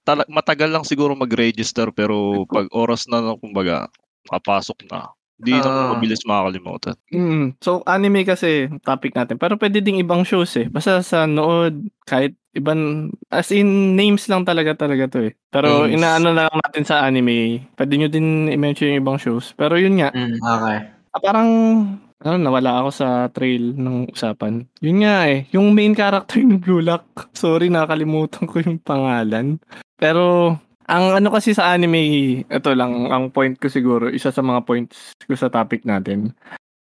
tala- 0.04 0.28
matagal 0.28 0.68
lang 0.68 0.84
siguro 0.84 1.16
mag-register 1.16 1.88
pero 1.90 2.44
pag 2.44 2.68
oras 2.76 3.08
na 3.08 3.32
kumbaga 3.34 3.88
nakapasok 4.28 4.84
na. 4.92 5.08
Hindi 5.40 5.56
Ah. 5.56 5.64
naman 5.64 5.84
mabilis 5.96 6.22
makakalimutan. 6.22 6.94
Mm. 7.08 7.46
So, 7.58 7.80
anime 7.84 8.22
kasi 8.22 8.68
topic 8.84 9.12
natin. 9.12 9.40
Pero 9.40 9.56
pwede 9.56 9.80
ding 9.80 9.96
ibang 9.96 10.20
shows 10.22 10.52
eh. 10.54 10.68
Basta 10.68 11.00
sa 11.00 11.24
nood, 11.24 11.80
kahit 12.04 12.36
ibang, 12.52 13.08
as 13.28 13.48
in, 13.48 13.96
names 13.96 14.28
lang 14.28 14.44
talaga 14.44 14.76
talaga 14.76 15.08
to 15.08 15.20
eh. 15.24 15.32
Pero 15.48 15.88
Names. 15.88 15.96
inaano 15.96 16.28
na 16.30 16.44
lang 16.46 16.58
natin 16.60 16.84
sa 16.84 17.00
anime. 17.02 17.64
Pwede 17.72 17.96
nyo 17.96 18.06
din 18.06 18.52
i-mention 18.52 18.92
yung 18.92 19.00
ibang 19.00 19.16
shows. 19.16 19.56
Pero 19.56 19.80
yun 19.80 19.96
nga, 19.96 20.12
Mm, 20.12 20.36
okay. 20.38 20.76
ah, 21.10 21.20
parang, 21.24 21.48
ano, 22.20 22.36
nawala 22.36 22.84
ako 22.84 22.90
sa 22.92 23.08
trail 23.32 23.72
ng 23.72 24.12
usapan. 24.12 24.68
Yun 24.84 25.00
nga 25.00 25.24
eh, 25.24 25.48
yung 25.56 25.72
main 25.72 25.96
character 25.96 26.36
ng 26.36 26.60
Blue 26.60 26.84
Lock. 26.84 27.32
Sorry, 27.32 27.72
nakalimutan 27.72 28.44
ko 28.44 28.60
yung 28.60 28.76
pangalan. 28.76 29.56
Pero, 29.96 30.52
ang 30.90 31.22
ano 31.22 31.30
kasi 31.30 31.54
sa 31.54 31.70
anime, 31.70 32.42
ito 32.42 32.70
lang, 32.74 33.06
ang 33.14 33.30
point 33.30 33.54
ko 33.54 33.70
siguro, 33.70 34.10
isa 34.10 34.34
sa 34.34 34.42
mga 34.42 34.66
points 34.66 35.14
ko 35.22 35.38
sa 35.38 35.46
topic 35.46 35.86
natin. 35.86 36.34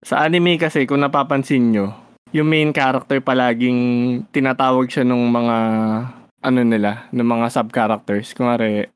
Sa 0.06 0.22
anime 0.22 0.54
kasi, 0.62 0.86
kung 0.86 1.02
napapansin 1.02 1.74
nyo, 1.74 1.90
yung 2.30 2.46
main 2.46 2.70
character 2.70 3.18
palaging 3.18 4.22
tinatawag 4.30 4.86
siya 4.86 5.02
ng 5.02 5.22
mga, 5.26 5.56
ano 6.46 6.60
nila, 6.62 7.10
ng 7.10 7.26
mga 7.26 7.46
sub-characters. 7.50 8.30
Kunwari, 8.38 8.86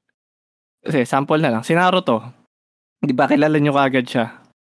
kasi 0.87 1.03
sample 1.03 1.43
na 1.43 1.59
lang, 1.59 1.63
si 1.67 1.75
Naruto. 1.75 2.23
Di 3.03 3.11
ba 3.11 3.27
kilala 3.27 3.59
nyo 3.59 3.75
kagad 3.75 4.07
siya? 4.07 4.27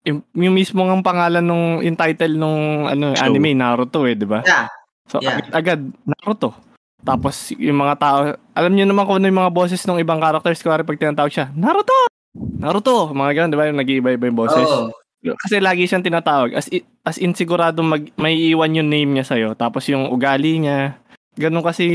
Yung, 0.09 0.25
yung 0.35 0.57
mismo 0.57 0.83
ng 0.83 1.05
pangalan 1.05 1.45
nung 1.47 1.79
yung 1.79 1.95
title 1.95 2.35
nung 2.35 2.91
ano 2.91 3.15
Show. 3.15 3.23
anime 3.23 3.55
Naruto 3.55 4.03
eh, 4.09 4.19
di 4.19 4.27
ba? 4.27 4.43
Yeah. 4.43 4.67
So 5.07 5.21
Yeah. 5.23 5.39
agad, 5.39 5.47
agad 5.55 5.81
Naruto. 6.09 6.72
Tapos 7.03 7.51
yung 7.59 7.83
mga 7.83 7.95
tao, 7.99 8.19
alam 8.55 8.73
niyo 8.73 8.87
naman 8.87 9.03
kung 9.05 9.19
ano 9.19 9.27
yung 9.27 9.41
mga 9.43 9.55
boses 9.55 9.83
ng 9.83 9.99
ibang 9.99 10.23
characters 10.23 10.63
kuwari 10.63 10.87
pag 10.87 10.99
tinatawag 10.99 11.35
siya, 11.35 11.51
Naruto! 11.53 11.95
Naruto! 12.33 13.11
Mga 13.11 13.31
ganun, 13.35 13.51
di 13.53 13.59
ba? 13.59 13.69
Yung 13.69 13.81
nag-iiba-iba 13.83 14.25
yung 14.31 14.39
boses. 14.39 14.65
Oo. 14.65 14.89
Kasi 15.23 15.63
lagi 15.63 15.87
siyang 15.87 16.03
tinatawag. 16.03 16.55
As, 16.59 16.67
i- 16.75 16.83
as 17.07 17.19
in 17.19 17.35
sigurado 17.35 17.83
mag, 17.83 18.11
may 18.19 18.35
iwan 18.51 18.75
yung 18.75 18.91
name 18.91 19.19
niya 19.19 19.27
sa'yo. 19.27 19.55
Tapos 19.55 19.87
yung 19.87 20.11
ugali 20.11 20.59
niya. 20.59 20.99
Ganun 21.39 21.63
kasi 21.63 21.87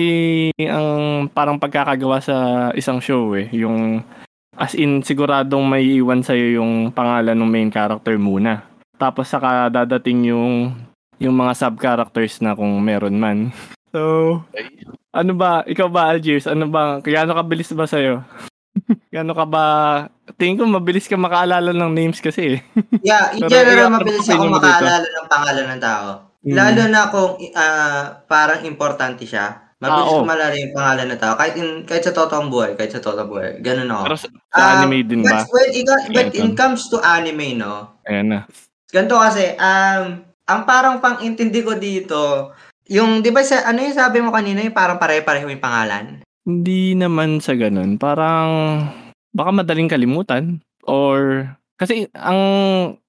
ang 0.59 1.27
parang 1.29 1.59
pagkakagawa 1.59 2.23
sa 2.23 2.35
isang 2.73 3.03
show 3.03 3.35
eh. 3.35 3.51
Yung 3.51 4.01
as 4.57 4.73
in 4.73 5.03
siguradong 5.05 5.67
may 5.67 5.85
iwan 5.99 6.23
sa'yo 6.25 6.57
yung 6.57 6.89
pangalan 6.89 7.37
ng 7.37 7.51
main 7.51 7.69
character 7.69 8.15
muna. 8.17 8.65
Tapos 8.97 9.29
saka 9.29 9.69
dadating 9.69 10.33
yung 10.33 10.73
yung 11.21 11.35
mga 11.37 11.53
sub-characters 11.53 12.41
na 12.41 12.57
kung 12.57 12.73
meron 12.81 13.17
man. 13.17 13.37
So, 13.89 13.99
Okay. 14.51 14.83
ano 15.11 15.31
ba, 15.33 15.63
ikaw 15.63 15.87
ba 15.87 16.11
Algiers, 16.11 16.45
ano 16.45 16.67
ba, 16.67 16.99
gaano 16.99 17.33
kabilis 17.33 17.71
ba 17.71 17.87
sa'yo? 17.87 18.21
gaano 19.13 19.33
ka 19.33 19.45
ba, 19.47 19.65
tingin 20.37 20.59
ko 20.59 20.63
mabilis 20.67 21.07
ka 21.07 21.17
makaalala 21.17 21.71
ng 21.73 21.91
names 21.95 22.19
kasi 22.19 22.57
eh. 22.57 22.59
Yeah, 23.07 23.33
in 23.33 23.47
general, 23.47 23.89
mabilis 23.89 24.27
ako 24.27 24.43
dito? 24.45 24.55
makaalala 24.59 25.07
ng 25.07 25.27
pangalan 25.31 25.65
ng 25.73 25.81
tao. 25.81 26.07
Mm. 26.45 26.53
Lalo 26.53 26.81
na 26.87 27.01
kung 27.09 27.31
ah, 27.55 28.03
parang 28.29 28.61
importante 28.63 29.25
siya. 29.25 29.73
Mabilis 29.77 30.09
Ah, 30.09 30.13
oo. 30.13 30.21
ko 30.21 30.25
maalala 30.25 30.55
yung 30.57 30.73
pangalan 30.73 31.07
ng 31.13 31.21
tao. 31.21 31.33
Kahit, 31.37 31.53
in, 31.57 31.69
kahit 31.85 32.01
sa 32.01 32.13
totoong 32.13 32.49
buhay, 32.49 32.71
kahit 32.73 32.93
sa 32.93 33.01
totoong 33.01 33.29
buhay. 33.29 33.49
Ganun 33.61 33.89
ako. 33.89 34.03
Pero 34.09 34.17
sa, 34.17 34.27
sa 34.49 34.57
Um, 34.57 34.69
anime 34.81 34.97
din 35.05 35.21
ba? 35.21 35.45
But 35.45 35.53
when 35.53 35.69
it, 35.69 35.85
but 36.13 36.29
it 36.33 36.51
comes 36.57 36.89
to 36.89 36.97
anime, 36.99 37.57
no? 37.57 37.97
Ayan 38.05 38.27
na. 38.31 38.39
Ganito 38.89 39.17
kasi, 39.17 39.53
um, 39.53 40.23
ang 40.47 40.61
parang 40.63 40.97
pang-intindi 40.97 41.61
ko 41.61 41.75
dito, 41.75 42.49
yung, 42.87 43.21
di 43.21 43.29
ba, 43.29 43.41
sa, 43.41 43.63
ano 43.63 43.79
yung 43.79 43.93
sabi 43.93 44.19
mo 44.19 44.31
kanina, 44.31 44.59
yung 44.59 44.75
parang 44.75 44.97
pare-pareho 44.97 45.47
yung 45.47 45.63
pangalan? 45.63 46.05
Hindi 46.43 46.95
naman 46.95 47.39
sa 47.39 47.53
ganun. 47.53 47.95
Parang 47.95 48.49
baka 49.35 49.51
madaling 49.53 49.91
kalimutan 49.91 50.63
or 50.87 51.43
kasi 51.75 52.07
ang 52.15 52.39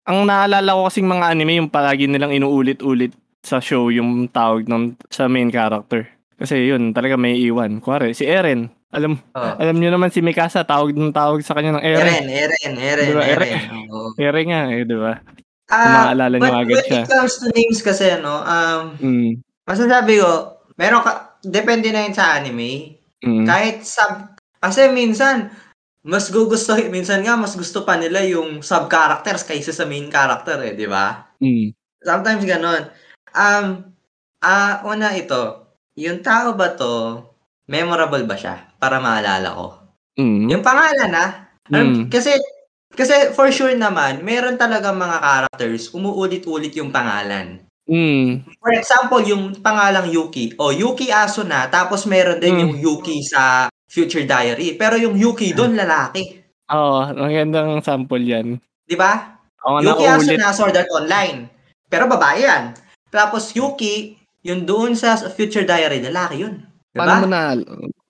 ang 0.05 0.27
naalala 0.27 0.75
ko 0.75 0.91
kasing 0.91 1.07
mga 1.07 1.31
anime 1.31 1.57
yung 1.57 1.71
palagi 1.71 2.05
nilang 2.05 2.35
inuulit-ulit 2.35 3.15
sa 3.41 3.63
show 3.63 3.89
yung 3.89 4.27
tawag 4.29 4.67
ng 4.67 4.99
sa 5.09 5.31
main 5.31 5.49
character. 5.49 6.05
Kasi 6.35 6.67
yun, 6.67 6.91
talaga 6.91 7.15
may 7.15 7.39
iwan. 7.39 7.79
Kuwari, 7.79 8.11
si 8.13 8.27
Eren. 8.27 8.75
Alam 8.91 9.23
Oh. 9.37 9.53
alam 9.55 9.77
niyo 9.77 9.93
naman 9.93 10.11
si 10.11 10.19
Mikasa 10.19 10.65
tawag 10.65 10.91
ng 10.93 11.13
tawag 11.13 11.39
sa 11.45 11.55
kanya 11.55 11.79
ng 11.79 11.85
Eren. 11.85 12.09
Eren, 12.09 12.27
Eren, 12.27 12.75
Eren, 12.75 13.07
Di 13.07 13.15
ba, 13.15 13.23
Eren. 13.23 13.49
Eren? 13.49 13.63
Oo. 13.87 14.09
Eren 14.19 14.45
nga 14.49 14.61
eh, 14.69 14.83
di 14.83 14.97
ba? 14.97 15.13
Ah, 15.69 16.11
Maalala 16.11 16.35
niyo 16.35 16.49
when, 16.49 16.59
agad 16.59 16.75
when 16.75 16.87
siya. 16.89 17.01
it 17.05 17.09
comes 17.09 17.35
to 17.37 17.47
names 17.53 17.79
kasi, 17.81 18.05
no, 18.19 18.41
um, 18.41 18.83
Mm. 18.99 19.33
Masasabi 19.69 20.19
ko, 20.25 20.57
meron 20.81 21.05
ka, 21.05 21.37
depende 21.45 21.93
na 21.93 22.09
yun 22.09 22.17
sa 22.17 22.41
anime. 22.41 22.97
Mm. 23.21 23.45
Kahit 23.45 23.85
sub, 23.85 24.33
kasi 24.59 24.89
minsan, 24.89 25.53
mas 26.03 26.33
gugustuhin, 26.33 26.89
minsan 26.89 27.21
nga, 27.21 27.37
mas 27.37 27.53
gusto 27.53 27.85
pa 27.85 28.01
nila 28.01 28.25
yung 28.25 28.65
sub-characters 28.65 29.45
kaysa 29.45 29.77
sa 29.77 29.85
main 29.85 30.09
character 30.09 30.57
eh, 30.65 30.73
di 30.73 30.89
ba? 30.89 31.29
Mm. 31.45 31.77
Sometimes 32.01 32.43
ganon. 32.49 32.89
Um, 33.37 33.93
ah, 34.41 34.81
una 34.89 35.13
ito, 35.13 35.69
yung 35.99 36.25
tao 36.25 36.57
ba 36.57 36.73
to, 36.73 37.21
memorable 37.69 38.25
ba 38.25 38.39
siya? 38.39 38.73
Para 38.81 38.97
maalala 39.03 39.53
ko. 39.53 39.67
Mm. 40.17 40.49
Yung 40.49 40.65
pangalan 40.65 41.13
ah, 41.13 41.31
alam- 41.69 42.09
Mm. 42.09 42.09
kasi, 42.09 42.33
kasi 42.97 43.37
for 43.37 43.53
sure 43.53 43.77
naman, 43.77 44.25
meron 44.25 44.57
talaga 44.57 44.89
mga 44.91 45.19
characters, 45.21 45.93
umuulit-ulit 45.93 46.73
yung 46.75 46.89
pangalan. 46.89 47.68
Mm. 47.89 48.45
For 48.61 48.73
example, 48.77 49.25
yung 49.25 49.57
pangalang 49.65 50.13
Yuki. 50.13 50.53
O, 50.61 50.71
Yuki 50.71 51.09
aso 51.09 51.41
na, 51.43 51.73
tapos 51.73 52.05
meron 52.05 52.37
din 52.37 52.55
Mm. 52.55 52.61
yung 52.63 52.75
Yuki 52.77 53.25
sa 53.25 53.73
Future 53.89 54.29
Diary. 54.29 54.77
Pero 54.77 55.01
yung 55.01 55.17
Yuki 55.17 55.57
doon, 55.57 55.73
lalaki. 55.73 56.45
Oo, 56.69 57.09
magandang 57.17 57.81
sample 57.81 58.21
yan. 58.21 58.61
Di 58.85 58.93
ba? 58.93 59.41
Ako 59.65 59.81
Yuki 59.81 60.05
aso 60.05 60.31
na 60.37 60.53
Sword 60.53 60.77
Art 60.77 60.93
Online. 60.93 61.49
Pero 61.89 62.05
babae 62.05 62.45
yan. 62.45 62.77
Tapos 63.09 63.57
Yuki, 63.57 64.21
yung 64.45 64.69
doon 64.69 64.93
sa 64.93 65.17
Future 65.17 65.65
Diary, 65.65 66.05
lalaki 66.05 66.45
yun. 66.45 66.61
Di 66.93 67.01
Paano 67.01 67.25
mo 67.25 67.33
na, 67.33 67.57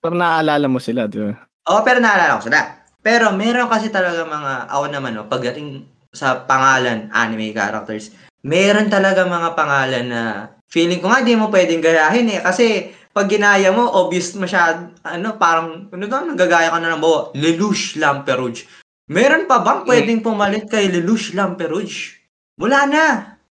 parang 0.03 0.19
naaalala 0.19 0.67
mo 0.67 0.83
sila, 0.83 1.07
di 1.07 1.23
ba? 1.23 1.39
Oo, 1.71 1.81
pero 1.87 2.03
naalala 2.03 2.43
ko 2.43 2.51
sila. 2.51 2.61
Pero 2.99 3.31
meron 3.31 3.71
kasi 3.71 3.95
talaga 3.95 4.27
mga, 4.27 4.53
ako 4.75 4.85
naman, 4.91 5.15
no, 5.15 5.31
pagdating 5.31 5.87
sa 6.11 6.43
pangalan, 6.43 7.07
anime 7.15 7.55
characters, 7.55 8.11
meron 8.43 8.87
talaga 8.89 9.25
mga 9.25 9.51
pangalan 9.55 10.07
na 10.07 10.23
feeling 10.69 11.01
ko 11.01 11.09
nga 11.09 11.25
di 11.25 11.35
mo 11.35 11.49
pwedeng 11.49 11.81
gayahin 11.81 12.29
eh. 12.29 12.41
Kasi 12.45 12.93
pag 13.11 13.27
ginaya 13.27 13.73
mo, 13.73 13.89
obvious 13.89 14.37
masyad, 14.37 14.95
ano, 15.03 15.35
parang, 15.41 15.89
ano 15.91 16.05
daw, 16.07 16.23
nagagaya 16.23 16.71
ka 16.71 16.79
na 16.79 16.95
ng 16.95 17.03
buo, 17.03 17.33
Lelouch 17.35 17.99
Lamperouge. 17.99 18.69
Meron 19.09 19.49
pa 19.49 19.59
bang 19.65 19.83
pwedeng 19.89 20.21
pumalit 20.21 20.69
kay 20.69 20.87
Lelouch 20.93 21.33
Lamperouge? 21.33 22.21
Wala 22.61 22.85
na. 22.87 23.05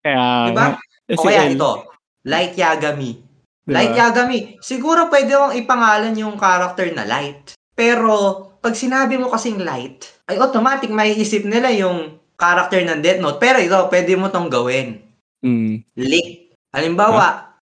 Kaya, 0.03 0.51
Diba? 0.51 0.67
eh, 1.09 1.17
O 1.17 1.23
kaya 1.23 1.49
ito, 1.49 1.87
Light 2.27 2.59
Yagami. 2.59 3.23
diba? 3.65 3.73
Light 3.73 3.95
Yagami. 3.95 4.39
Siguro 4.61 5.09
pwede 5.09 5.33
mong 5.33 5.55
ipangalan 5.57 6.19
yung 6.19 6.37
character 6.37 6.91
na 6.93 7.07
Light. 7.09 7.55
Pero, 7.73 8.13
pag 8.61 8.75
sinabi 8.77 9.17
mo 9.17 9.31
kasing 9.33 9.63
Light, 9.63 10.25
ay 10.29 10.37
automatic 10.41 10.91
may 10.93 11.15
isip 11.15 11.47
nila 11.47 11.73
yung 11.73 12.21
character 12.35 12.81
ng 12.83 13.01
Death 13.01 13.21
Note. 13.21 13.39
Pero 13.39 13.59
ito, 13.59 13.79
pwede 13.89 14.13
mo 14.15 14.29
tong 14.29 14.51
gawin. 14.51 15.01
Mm. 15.45 15.85
Lick. 15.99 16.57
Halimbawa, 16.75 17.55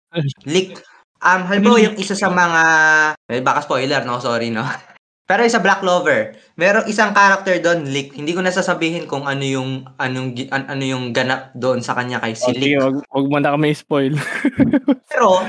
Lick. 0.44 0.80
Um, 1.22 1.46
halimbawa 1.46 1.78
yung 1.78 1.96
isa 1.96 2.18
sa 2.18 2.26
mga, 2.28 2.62
eh, 3.30 3.40
baka 3.40 3.62
spoiler, 3.62 4.02
no? 4.02 4.18
Sorry, 4.18 4.50
no? 4.50 4.64
Pero 5.30 5.46
sa 5.46 5.62
Black 5.62 5.80
Clover, 5.80 6.34
merong 6.58 6.90
isang 6.90 7.14
character 7.14 7.56
doon, 7.62 7.86
Lick. 7.88 8.12
Hindi 8.12 8.34
ko 8.34 8.42
na 8.42 8.50
sasabihin 8.50 9.06
kung 9.06 9.24
ano 9.24 9.40
yung 9.40 9.86
anong 9.96 10.34
an- 10.50 10.68
ano 10.68 10.82
yung 10.82 11.14
ganap 11.14 11.54
doon 11.54 11.78
sa 11.80 11.94
kanya 11.94 12.18
kay 12.20 12.34
si 12.34 12.50
Oh, 12.50 12.56
Lick. 12.58 12.76
wag, 12.82 12.96
wag 13.06 13.26
mo 13.30 13.38
na 13.38 13.54
kami 13.54 13.70
spoil. 13.72 14.12
Pero 15.12 15.40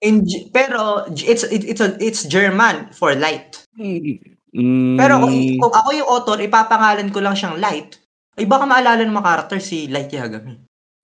in 0.00 0.22
pero 0.54 1.02
it's 1.10 1.42
it- 1.46 1.66
it's 1.66 1.82
a, 1.82 1.94
it's 1.98 2.22
German 2.26 2.88
for 2.94 3.12
light. 3.14 3.60
Mm. 3.76 4.96
Pero 4.96 5.20
kung, 5.20 5.36
kung 5.60 5.74
ako 5.74 5.88
yung 5.92 6.08
author, 6.08 6.38
ipapangalan 6.40 7.12
ko 7.12 7.20
lang 7.20 7.36
siyang 7.36 7.60
light. 7.60 8.00
Ay 8.38 8.46
baka 8.46 8.70
maalala 8.70 9.02
ng 9.02 9.10
mga 9.18 9.26
character 9.26 9.58
si 9.58 9.90
Light 9.90 10.14
Yagami. 10.14 10.54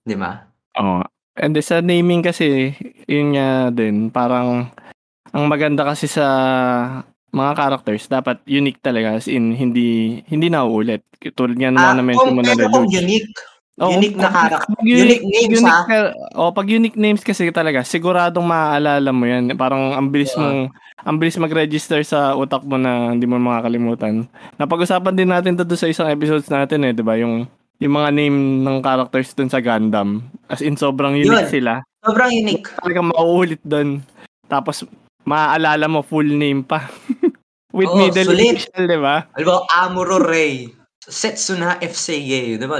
'Di 0.07 0.15
ba? 0.15 0.47
Oo. 0.79 1.03
And 1.35 1.51
then 1.51 1.67
sa 1.67 1.83
naming 1.83 2.23
kasi, 2.23 2.71
yun 3.11 3.35
nga 3.35 3.67
din, 3.75 4.07
parang 4.07 4.71
ang 5.35 5.45
maganda 5.51 5.83
kasi 5.83 6.07
sa 6.07 6.23
mga 7.35 7.51
characters, 7.59 8.07
dapat 8.07 8.39
unique 8.47 8.79
talaga 8.79 9.19
as 9.19 9.27
in 9.27 9.51
hindi 9.51 10.23
hindi 10.31 10.47
nauulit. 10.47 11.03
Tulad 11.35 11.59
nga 11.59 11.75
Ah, 11.75 11.91
na-mention 11.91 12.31
kung, 12.31 12.39
mo 12.39 12.43
na 12.47 12.55
pero 12.55 12.71
kung 12.71 12.87
unique, 12.87 13.27
Oo, 13.75 13.91
unique 13.91 14.15
na 14.15 14.31
character, 14.31 14.71
pag 14.71 14.87
unique 14.87 15.27
names 15.27 15.59
unique, 15.59 15.67
ha. 15.67 15.83
ka- 15.83 16.15
oh, 16.39 16.51
pag 16.55 16.67
unique 16.71 16.95
names 16.95 17.19
kasi 17.19 17.51
talaga, 17.51 17.83
siguradong 17.83 18.47
maaalala 18.47 19.11
mo 19.11 19.27
yan. 19.27 19.51
Parang 19.59 19.91
ang 19.91 20.07
bilis 20.07 20.31
Oo. 20.35 20.39
mong, 20.39 20.59
ang 21.03 21.15
bilis 21.19 21.35
mag-register 21.35 21.99
sa 22.07 22.39
utak 22.39 22.63
mo 22.63 22.79
na 22.79 23.11
hindi 23.11 23.27
mo 23.27 23.35
makakalimutan. 23.35 24.31
Napag-usapan 24.55 25.19
din 25.19 25.27
natin 25.27 25.59
to 25.59 25.67
sa 25.75 25.91
isang 25.91 26.07
episodes 26.07 26.47
natin 26.47 26.87
eh, 26.87 26.95
di 26.95 27.03
ba? 27.03 27.19
Yung, 27.19 27.51
yung 27.83 27.93
mga 27.99 28.15
name 28.15 28.63
ng 28.63 28.79
characters 28.79 29.35
dun 29.35 29.51
sa 29.51 29.59
Gundam. 29.59 30.23
As 30.47 30.63
in, 30.63 30.79
sobrang 30.79 31.19
unique 31.19 31.51
Yun. 31.51 31.51
sila. 31.51 31.83
Sobrang 31.99 32.31
unique. 32.31 32.71
Talagang 32.79 33.11
mauulit 33.11 33.59
dun. 33.59 33.99
Tapos, 34.47 34.87
maaalala 35.27 35.91
mo 35.91 35.99
full 35.99 36.31
name 36.31 36.63
pa. 36.63 36.87
With 37.75 37.91
Oo, 37.91 37.99
middle 37.99 38.31
sulit. 38.31 38.55
initial, 38.55 38.87
di 38.87 38.99
ba? 39.03 39.27
Halimbawa, 39.35 39.67
Amuro 39.83 40.15
Ray, 40.23 40.71
Setsuna 41.05 41.75
FCA, 41.83 42.55
'di 42.55 42.65
ba? 42.65 42.79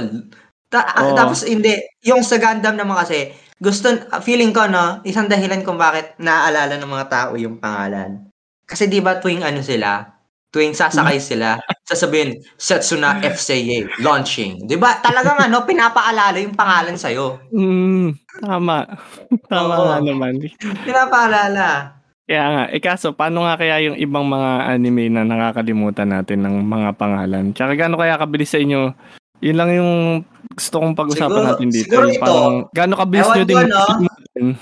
Ta- 0.66 0.90
Oo. 0.98 1.14
Tapos 1.14 1.46
hindi, 1.46 1.78
yung 2.02 2.26
sa 2.26 2.42
Gundam 2.42 2.74
naman 2.74 2.98
kasi, 2.98 3.30
gusto 3.56 3.88
feeling 4.20 4.52
ko 4.52 4.68
no, 4.68 5.00
isang 5.06 5.30
dahilan 5.30 5.64
kung 5.64 5.80
bakit 5.80 6.12
naaalala 6.20 6.76
ng 6.76 6.90
mga 6.90 7.06
tao 7.08 7.30
yung 7.40 7.56
pangalan. 7.56 8.28
Kasi 8.66 8.90
'di 8.90 9.00
ba 9.00 9.16
tuwing 9.16 9.46
ano 9.46 9.62
sila, 9.62 10.04
tuwing 10.52 10.74
sasakay 10.76 11.22
sila, 11.22 11.56
sasabihin 11.86 12.36
Setsuna 12.58 13.16
FCA 13.22 13.86
launching. 14.02 14.66
'Di 14.66 14.76
ba? 14.76 14.98
Talagang 15.00 15.38
ano, 15.40 15.62
pinapaalala 15.64 16.36
yung 16.42 16.52
pangalan 16.58 16.98
sa 16.98 17.08
Mm, 17.54 18.12
tama. 18.42 18.84
tama 19.52 19.72
Oo. 19.78 19.86
nga 19.88 19.98
naman. 20.02 20.34
Pinapaalala. 20.84 21.96
Kaya 22.26 22.44
nga, 22.50 22.64
eh 22.74 22.82
kaso, 22.82 23.14
paano 23.14 23.46
nga 23.46 23.54
kaya 23.54 23.86
yung 23.86 23.96
ibang 24.02 24.26
mga 24.26 24.74
anime 24.74 25.06
na 25.14 25.22
nakakalimutan 25.22 26.10
natin 26.10 26.42
ng 26.42 26.58
mga 26.66 26.98
pangalan? 26.98 27.54
Tsaka 27.54 27.78
gaano 27.78 27.94
kaya 27.94 28.18
kabilis 28.18 28.50
sa 28.50 28.58
inyo? 28.58 28.90
Yun 29.40 29.56
lang 29.56 29.70
yung 29.72 29.92
gusto 30.48 30.76
kong 30.78 30.94
pag-usapan 30.94 31.28
Siguro- 31.28 31.48
natin 31.52 31.68
dito. 31.68 31.84
siguro 31.84 32.06
ito, 32.08 32.20
parang, 32.22 32.56
gaano 32.72 32.94
kabilis 32.96 33.28
nyo 33.28 33.44
din 33.44 33.64
no? 33.66 33.84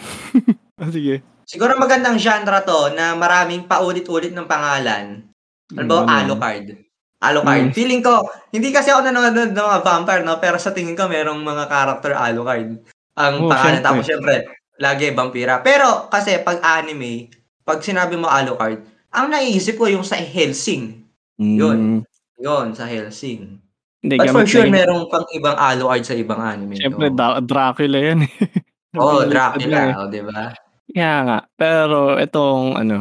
Ah, 0.75 0.91
Sige. 0.91 1.23
Siguro 1.47 1.77
magandang 1.77 2.19
genre 2.19 2.59
to 2.63 2.91
na 2.93 3.15
maraming 3.15 3.63
paulit-ulit 3.65 4.35
ng 4.35 4.43
pangalan. 4.45 5.23
Ano? 5.71 6.03
Alucard. 6.03 6.83
Alucard. 7.23 7.71
Mm. 7.71 7.73
Feeling 7.73 8.03
ko, 8.03 8.27
hindi 8.51 8.75
kasi 8.75 8.91
ako 8.91 9.07
nanonood 9.07 9.55
ng 9.55 9.63
mga 9.63 9.81
vampire, 9.81 10.25
no? 10.25 10.43
Pero 10.43 10.59
sa 10.59 10.75
tingin 10.75 10.99
ko, 10.99 11.07
merong 11.07 11.39
mga 11.39 11.71
character 11.71 12.13
Alucard. 12.13 12.83
Ang 13.15 13.35
Oh, 13.39 13.49
pangalan. 13.49 13.71
syempre. 13.71 13.85
Tapos, 13.87 14.05
syempre, 14.05 14.35
lagi 14.77 15.05
vampira. 15.15 15.55
Pero, 15.63 16.11
kasi, 16.11 16.43
pag 16.43 16.59
anime, 16.61 17.31
pag 17.63 17.79
sinabi 17.79 18.19
mo 18.19 18.27
Alucard, 18.27 18.83
ang 19.09 19.31
naiisip 19.31 19.79
ko 19.79 19.87
yung 19.87 20.03
sa 20.03 20.19
Helsing. 20.19 21.07
Yun. 21.39 22.03
Mm, 22.03 22.43
Yun, 22.43 22.67
sa 22.75 22.85
Helsing. 22.85 23.63
Hindi, 24.05 24.21
But 24.21 24.29
for 24.31 24.45
sure, 24.45 24.63
na 24.63 24.69
yun. 24.69 24.75
merong 24.77 25.03
pang 25.09 25.25
ibang 25.33 25.57
Alucard 25.57 26.05
sa 26.05 26.13
ibang 26.13 26.37
anime. 26.37 26.77
Siyempre, 26.77 27.09
Oo. 27.09 27.17
Da- 27.17 27.41
Dracula 27.41 27.97
yan. 27.97 28.21
eh. 28.21 28.33
Oo, 29.01 29.25
eh. 29.25 29.27
Dracula. 29.27 29.81
oh, 29.97 30.07
di 30.07 30.21
ba? 30.21 30.53
Kaya 30.87 31.15
nga. 31.25 31.39
Pero 31.57 32.21
itong 32.21 32.77
ano, 32.77 32.97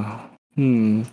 hmm. 0.55 1.03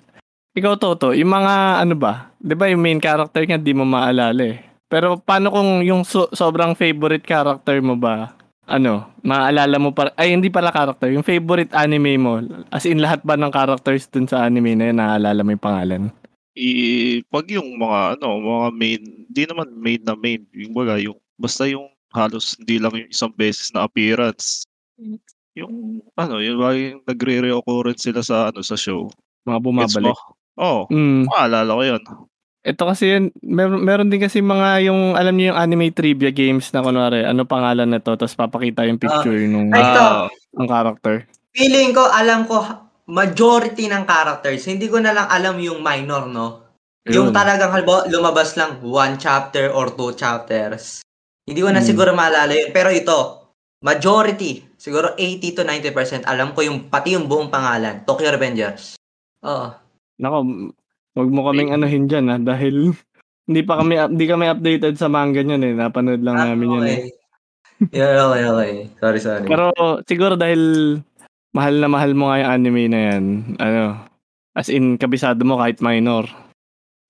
Ikaw 0.51 0.75
Toto, 0.77 1.11
yung 1.11 1.31
mga 1.33 1.55
ano 1.79 1.95
ba? 1.95 2.35
'Di 2.37 2.55
ba 2.55 2.67
yung 2.67 2.81
main 2.81 2.99
character 2.99 3.43
niya 3.43 3.55
di 3.57 3.71
mo 3.71 3.83
maalala 3.83 4.43
eh. 4.45 4.59
Pero 4.87 5.15
paano 5.17 5.51
kung 5.51 5.83
yung 5.83 6.03
so- 6.03 6.31
sobrang 6.31 6.75
favorite 6.75 7.23
character 7.23 7.79
mo 7.79 7.95
ba? 7.95 8.35
Ano, 8.67 9.11
maalala 9.23 9.79
mo 9.79 9.91
pa 9.91 10.11
ay 10.15 10.31
hindi 10.31 10.47
pala 10.47 10.71
character, 10.71 11.11
yung 11.11 11.23
favorite 11.23 11.71
anime 11.71 12.15
mo. 12.15 12.39
As 12.69 12.83
in 12.83 12.99
lahat 12.99 13.23
ba 13.23 13.35
ng 13.35 13.51
characters 13.51 14.07
dun 14.07 14.27
sa 14.27 14.43
anime 14.43 14.75
na 14.75 14.91
yun, 14.91 14.99
naaalala 14.99 15.43
mo 15.43 15.51
yung 15.51 15.63
pangalan? 15.63 16.03
I, 16.59 17.23
pag 17.31 17.47
yung 17.47 17.79
mga 17.79 18.19
ano, 18.19 18.43
mga 18.43 18.69
main, 18.75 19.03
di 19.31 19.43
naman 19.47 19.69
main 19.79 20.03
na 20.03 20.19
main, 20.19 20.43
yung 20.51 20.75
baga, 20.75 20.99
yung 20.99 21.19
basta 21.39 21.65
yung 21.65 21.87
halos 22.11 22.59
hindi 22.59 22.83
lang 22.83 22.91
yung 22.99 23.11
isang 23.11 23.31
beses 23.39 23.71
na 23.71 23.87
appearance. 23.87 24.67
Yung 25.55 26.03
ano, 26.19 26.43
yung 26.43 26.59
laging 26.59 27.07
nagre-reoccurrence 27.07 28.03
sila 28.03 28.21
sa 28.27 28.51
ano 28.51 28.67
sa 28.67 28.75
show. 28.75 29.07
Mga 29.47 29.59
bumabalik. 29.63 30.19
Oo, 30.59 30.91
Mm. 30.91 31.31
maalala 31.31 31.71
ko 31.71 31.83
yun. 31.87 32.03
Ito 32.61 32.83
kasi 32.85 33.05
yun, 33.09 33.25
meron, 33.41 33.81
meron 33.81 34.11
din 34.13 34.21
kasi 34.21 34.45
mga 34.45 34.85
yung, 34.85 35.17
alam 35.17 35.33
niyo 35.33 35.55
yung 35.55 35.61
anime 35.65 35.89
trivia 35.97 36.29
games 36.29 36.69
na 36.77 36.85
kunwari, 36.85 37.25
ano 37.25 37.49
pangalan 37.49 37.89
na 37.89 38.03
to, 38.05 38.13
tapos 38.21 38.37
papakita 38.37 38.85
yung 38.85 39.01
picture 39.01 39.49
nung 39.49 39.73
Ay, 39.73 39.81
ito. 39.81 40.03
Ah, 40.05 40.29
ng 40.61 40.69
character. 40.69 41.25
Feeling 41.57 41.97
ko, 41.97 42.05
alam 42.13 42.45
ko, 42.45 42.61
majority 43.11 43.91
ng 43.91 44.07
characters, 44.07 44.63
hindi 44.65 44.87
ko 44.87 45.03
na 45.03 45.11
lang 45.11 45.27
alam 45.27 45.59
yung 45.59 45.83
minor, 45.83 46.25
no? 46.25 46.63
Yung 47.05 47.33
Yun. 47.33 47.35
talagang 47.35 47.75
halimbawa 47.75 48.07
lumabas 48.07 48.55
lang 48.55 48.79
one 48.81 49.19
chapter 49.19 49.69
or 49.69 49.91
two 49.91 50.15
chapters. 50.15 51.03
Hindi 51.43 51.61
ko 51.61 51.75
na 51.75 51.83
Hmm. 51.83 51.89
siguro 51.91 52.15
maalala 52.15 52.55
yun. 52.55 52.71
Pero 52.71 52.89
ito, 52.89 53.19
majority, 53.83 54.63
siguro 54.77 55.19
80 55.19 55.51
to 55.51 55.63
90% 55.65 56.23
alam 56.23 56.55
ko 56.55 56.63
yung 56.63 56.87
pati 56.87 57.19
yung 57.19 57.27
buong 57.27 57.51
pangalan, 57.51 58.07
Tokyo 58.07 58.31
Revengers. 58.31 58.95
Oo. 59.43 59.75
Nako, 60.21 60.39
wag 61.17 61.31
mo 61.33 61.41
kaming 61.51 61.75
anuhin 61.75 62.07
dyan 62.07 62.31
ha, 62.31 62.37
dahil 62.39 62.93
hindi 63.49 63.61
pa 63.65 63.81
kami, 63.81 63.99
hindi 63.99 64.27
kami 64.29 64.47
updated 64.47 64.95
sa 64.95 65.11
manga 65.11 65.43
niyan 65.43 65.67
eh, 65.67 65.75
napanood 65.75 66.23
lang 66.23 66.37
Ah, 66.39 66.47
namin 66.53 66.69
yan 66.71 66.85
eh. 66.87 66.99
okay. 67.01 67.09
Yeah, 67.91 68.29
okay, 68.29 68.45
okay. 68.45 68.73
Sorry, 69.01 69.21
sorry. 69.25 69.49
Pero 69.49 69.73
siguro 70.05 70.37
dahil 70.37 70.61
mahal 71.55 71.75
na 71.79 71.89
mahal 71.91 72.13
mo 72.15 72.31
nga 72.31 72.41
yung 72.43 72.51
anime 72.51 72.85
na 72.91 73.01
yan, 73.13 73.25
ano, 73.59 73.83
as 74.55 74.69
in, 74.71 74.99
kabisado 74.99 75.43
mo 75.43 75.59
kahit 75.59 75.83
minor. 75.83 76.27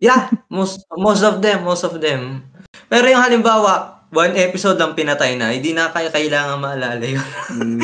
Yeah, 0.00 0.33
most 0.48 0.88
most 0.96 1.20
of 1.20 1.44
them, 1.44 1.64
most 1.68 1.85
of 1.85 2.00
them. 2.00 2.44
Pero 2.88 3.05
yung 3.05 3.20
halimbawa, 3.20 4.00
one 4.11 4.35
episode 4.40 4.81
lang 4.81 4.96
pinatay 4.96 5.37
na, 5.37 5.53
hindi 5.53 5.76
na 5.76 5.92
kaya 5.92 6.09
kailangan 6.09 6.59
maalala 6.61 7.05
yun. 7.05 7.26
Mm. 7.53 7.81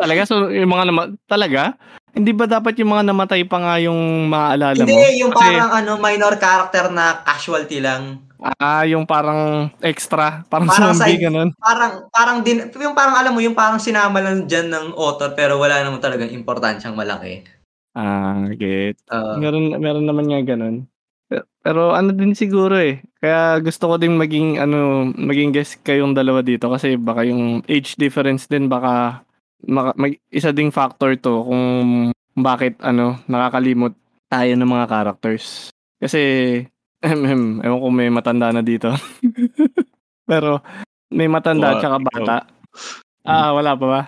talaga? 0.00 0.22
So, 0.24 0.48
yung 0.48 0.72
mga 0.72 0.84
nama- 0.88 1.12
talaga? 1.28 1.76
Hindi 2.10 2.30
ba 2.34 2.46
dapat 2.50 2.74
yung 2.82 2.90
mga 2.90 3.06
namatay 3.10 3.42
pa 3.46 3.58
nga 3.62 3.74
yung 3.78 4.26
maaalala 4.26 4.82
mo? 4.82 4.88
Hindi, 4.88 5.22
yung 5.22 5.30
Kasi- 5.30 5.42
parang 5.46 5.70
ano, 5.70 5.92
minor 5.96 6.34
character 6.36 6.90
na 6.90 7.22
casualty 7.22 7.78
lang. 7.78 8.26
Ah, 8.56 8.88
yung 8.88 9.04
parang 9.04 9.68
extra, 9.84 10.42
parang, 10.48 10.66
Parang 10.72 10.96
zombie, 10.96 11.20
side- 11.20 11.28
ganun. 11.28 11.52
Parang, 11.60 12.08
parang 12.08 12.38
din, 12.40 12.72
yung 12.72 12.96
parang 12.96 13.20
alam 13.20 13.36
mo, 13.36 13.40
yung 13.44 13.52
parang 13.52 13.76
sinama 13.76 14.16
lang 14.24 14.48
dyan 14.48 14.72
ng 14.72 14.96
author 14.96 15.36
pero 15.36 15.60
wala 15.60 15.84
naman 15.84 16.00
talagang 16.00 16.32
importansyang 16.32 16.96
malaki. 16.96 17.44
Ah, 17.92 18.48
get. 18.56 18.96
Uh, 19.12 19.36
meron, 19.36 19.76
meron 19.76 20.06
naman 20.08 20.30
nga 20.30 20.40
ganun. 20.40 20.88
Pero, 21.28 21.44
pero 21.62 21.82
ano 21.92 22.10
din 22.16 22.32
siguro 22.34 22.74
eh. 22.80 23.04
Kaya 23.20 23.60
gusto 23.60 23.92
ko 23.92 23.94
din 24.00 24.16
maging 24.16 24.56
ano, 24.58 25.10
maging 25.14 25.52
guest 25.52 25.82
kayong 25.84 26.16
dalawa 26.16 26.40
dito 26.40 26.66
kasi 26.72 26.96
baka 26.96 27.22
yung 27.28 27.60
age 27.68 27.94
difference 28.00 28.48
din 28.48 28.66
baka 28.66 29.22
maka, 29.68 29.90
mag, 29.96 30.16
isa 30.32 30.54
ding 30.54 30.72
factor 30.72 31.16
to 31.16 31.44
kung 31.44 31.66
bakit 32.36 32.78
ano 32.80 33.20
nakakalimot 33.28 33.92
tayo 34.30 34.52
ng 34.54 34.70
mga 34.70 34.86
characters. 34.88 35.68
Kasi 36.00 36.20
ehem, 37.04 37.60
ewan 37.64 37.80
ko 37.82 37.88
may 37.90 38.08
matanda 38.12 38.52
na 38.54 38.62
dito. 38.62 38.92
pero 40.30 40.62
may 41.10 41.26
matanda 41.26 41.74
Wala, 41.74 41.80
tsaka 41.82 41.96
ikaw. 41.98 42.08
bata. 42.08 42.36
Ah, 43.26 43.50
wala 43.52 43.74
pa 43.76 43.86
ba? 43.86 44.02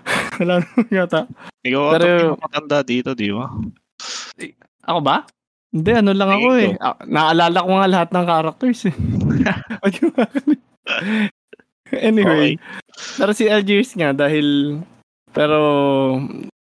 wala 0.40 0.52
yata. 0.88 1.28
ikaw 1.62 1.94
Pero- 1.94 2.00
Pero, 2.00 2.40
matanda 2.40 2.78
dito, 2.82 3.12
di 3.12 3.30
ba? 3.30 3.46
Ako 4.88 4.98
ba? 5.04 5.22
Hindi, 5.70 5.90
ano 5.94 6.10
lang 6.10 6.30
ako 6.34 6.48
eh. 6.58 6.70
Ah, 6.82 6.98
naalala 7.06 7.62
ko 7.62 7.70
nga 7.78 7.86
lahat 7.86 8.08
ng 8.10 8.26
characters 8.26 8.80
eh. 8.90 8.94
Yung 10.02 10.14
anyway, 11.94 12.58
pero 13.14 13.30
si 13.32 13.46
Algiers 13.46 13.92
nga 13.94 14.10
dahil 14.12 14.78
pero 15.30 15.58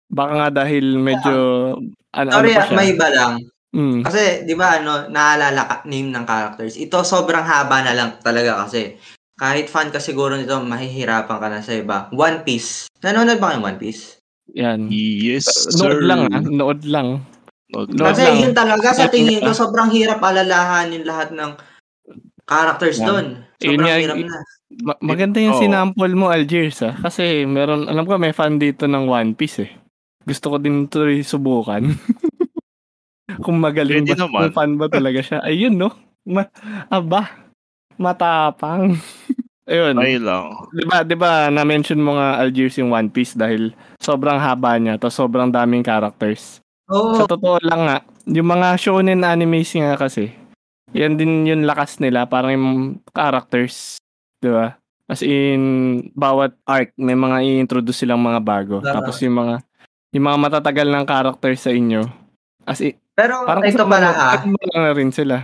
baka 0.07 0.33
nga 0.35 0.49
dahil 0.63 0.97
medyo 0.97 1.35
ano, 2.15 2.29
ano 2.31 2.31
sorry, 2.31 2.51
pa 2.51 2.63
ah, 2.63 2.65
siya. 2.65 2.75
may 2.75 2.87
iba 2.91 3.07
lang. 3.11 3.33
Mm, 3.75 3.99
Kasi, 4.01 4.47
di 4.47 4.55
ba, 4.55 4.79
ano, 4.79 5.05
naalala 5.11 5.61
ka, 5.67 5.75
name 5.85 6.09
ng 6.09 6.25
characters. 6.25 6.79
Ito, 6.79 7.03
sobrang 7.03 7.43
haba 7.43 7.83
na 7.83 7.93
lang 7.93 8.09
talaga 8.23 8.65
kasi. 8.65 8.95
Kahit 9.37 9.69
fan 9.69 9.93
ka 9.93 9.99
siguro 10.01 10.33
nito, 10.33 10.57
mahihirapan 10.57 11.37
ka 11.37 11.47
na 11.51 11.61
sa 11.61 11.75
iba. 11.77 12.09
One 12.09 12.41
Piece. 12.41 12.87
Nanonood 13.03 13.37
ba 13.37 13.53
kayo 13.53 13.61
One 13.61 13.77
Piece? 13.77 14.17
yan. 14.49 14.87
Yes, 14.89 15.45
Nood 15.75 15.99
sir. 15.99 16.07
lang 16.07 16.31
ah, 16.31 16.39
nood 16.41 16.81
lang. 16.87 17.21
Nood 17.69 17.91
Nood 17.91 17.99
lang. 17.99 18.07
Kasi 18.15 18.23
lang. 18.23 18.37
yun 18.39 18.53
talaga, 18.55 18.87
sa 18.95 19.05
Nood 19.05 19.13
tingin 19.13 19.43
ko, 19.43 19.51
sobrang 19.51 19.91
hirap 19.91 20.23
alalahanin 20.23 21.03
lahat 21.03 21.35
ng 21.35 21.51
characters 22.47 22.97
doon. 23.03 23.43
Yun 23.59 23.75
Sobrang 23.75 23.85
nga, 23.85 23.99
hirap 23.99 24.17
na. 24.23 24.37
Ma- 24.67 24.99
maganda 24.99 25.39
yung 25.39 25.55
Oo. 25.55 25.63
sinample 25.63 26.11
mo 26.11 26.27
Algiers 26.27 26.83
ah 26.83 26.91
kasi 26.99 27.47
meron 27.47 27.87
alam 27.87 28.03
ko 28.03 28.19
may 28.19 28.35
fan 28.35 28.59
dito 28.59 28.83
ng 28.83 29.07
One 29.07 29.31
Piece 29.31 29.63
eh. 29.63 29.71
Gusto 30.27 30.51
ko 30.51 30.57
din 30.59 30.91
to 30.91 31.07
subukan. 31.23 31.87
Kung 33.43 33.63
magaling 33.63 34.03
Pwede 34.03 34.15
ba, 34.19 34.27
naman. 34.27 34.39
kung 34.51 34.55
fan 34.55 34.71
ba 34.75 34.87
talaga 34.87 35.19
siya. 35.23 35.39
Ayun 35.43 35.75
no. 35.75 35.91
Ma- 36.27 36.51
aba, 36.87 37.31
matapang. 37.95 38.95
Ayun. 39.67 39.99
Ay 39.99 40.15
lang. 40.15 40.47
'Di 40.71 40.83
ba, 40.87 40.97
'di 41.03 41.15
ba 41.19 41.31
na-mention 41.51 41.99
mo 41.99 42.15
nga 42.15 42.39
Algiers 42.39 42.79
yung 42.79 42.95
One 42.95 43.11
Piece 43.11 43.35
dahil 43.35 43.75
sobrang 43.99 44.39
haba 44.39 44.79
niya, 44.79 44.95
to 44.95 45.11
sobrang 45.11 45.51
daming 45.51 45.83
characters. 45.83 46.63
Oo. 46.87 47.19
Sa 47.19 47.27
totoo 47.27 47.59
lang 47.59 47.83
nga, 47.83 47.97
yung 48.31 48.47
mga 48.47 48.79
shonen 48.79 49.27
animes 49.27 49.75
nga 49.75 49.99
kasi, 49.99 50.31
yan 50.95 51.19
din 51.19 51.43
yung 51.43 51.67
lakas 51.67 51.99
nila, 51.99 52.23
parang 52.31 52.55
yung 52.55 52.67
characters, 53.11 53.99
di 54.37 54.49
ba? 54.49 54.73
As 55.07 55.23
in, 55.23 55.61
bawat 56.11 56.51
arc, 56.67 56.91
may 56.99 57.15
mga 57.15 57.37
i-introduce 57.39 58.03
silang 58.03 58.19
mga 58.19 58.43
bago. 58.43 58.83
Tama. 58.83 58.99
Tapos 58.99 59.15
yung 59.23 59.39
mga, 59.39 59.55
yung 60.11 60.25
mga 60.27 60.39
matatagal 60.39 60.87
ng 60.91 61.05
characters 61.07 61.59
sa 61.63 61.71
inyo, 61.71 62.03
as 62.67 62.83
in, 62.83 62.93
Pero 63.15 63.47
parang 63.47 63.65
ito 63.65 63.81
pala 63.87 64.13
lang 64.45 64.83
na 64.83 64.93
rin 64.93 65.09
sila. 65.09 65.41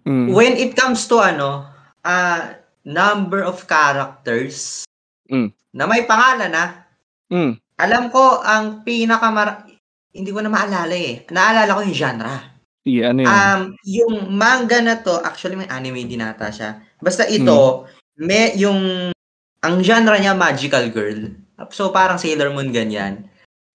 Mm. 0.00 0.32
when 0.32 0.56
it 0.56 0.72
comes 0.72 1.04
to 1.04 1.20
ano, 1.20 1.68
ah 2.08 2.56
number 2.88 3.44
of 3.44 3.68
characters 3.68 4.88
Mm. 5.28 5.52
na 5.76 5.84
may 5.84 6.08
pangalan 6.08 6.48
na, 6.48 6.88
Mm. 7.28 7.60
alam 7.78 8.04
ko 8.08 8.40
ang 8.40 8.82
pinakamar... 8.82 9.68
Hindi 10.10 10.34
ko 10.34 10.42
na 10.42 10.50
maalala 10.50 10.90
eh. 10.90 11.22
Naalala 11.30 11.70
ko 11.70 11.86
yung 11.86 11.94
genre. 11.94 12.34
Sige, 12.82 13.06
ano 13.06 13.22
yun? 13.22 13.30
Um, 13.30 13.62
yung 13.86 14.14
manga 14.34 14.82
na 14.82 14.98
to, 14.98 15.22
actually 15.22 15.54
may 15.54 15.70
anime 15.70 16.02
din 16.02 16.18
ata 16.18 16.50
siya. 16.50 16.82
Basta 16.98 17.30
ito, 17.30 17.86
may 18.20 18.52
yung 18.54 19.10
ang 19.60 19.76
genre 19.80 20.16
niya 20.16 20.36
magical 20.36 20.86
girl. 20.88 21.32
So 21.72 21.88
parang 21.88 22.20
Sailor 22.20 22.52
Moon 22.52 22.68
ganyan. 22.68 23.28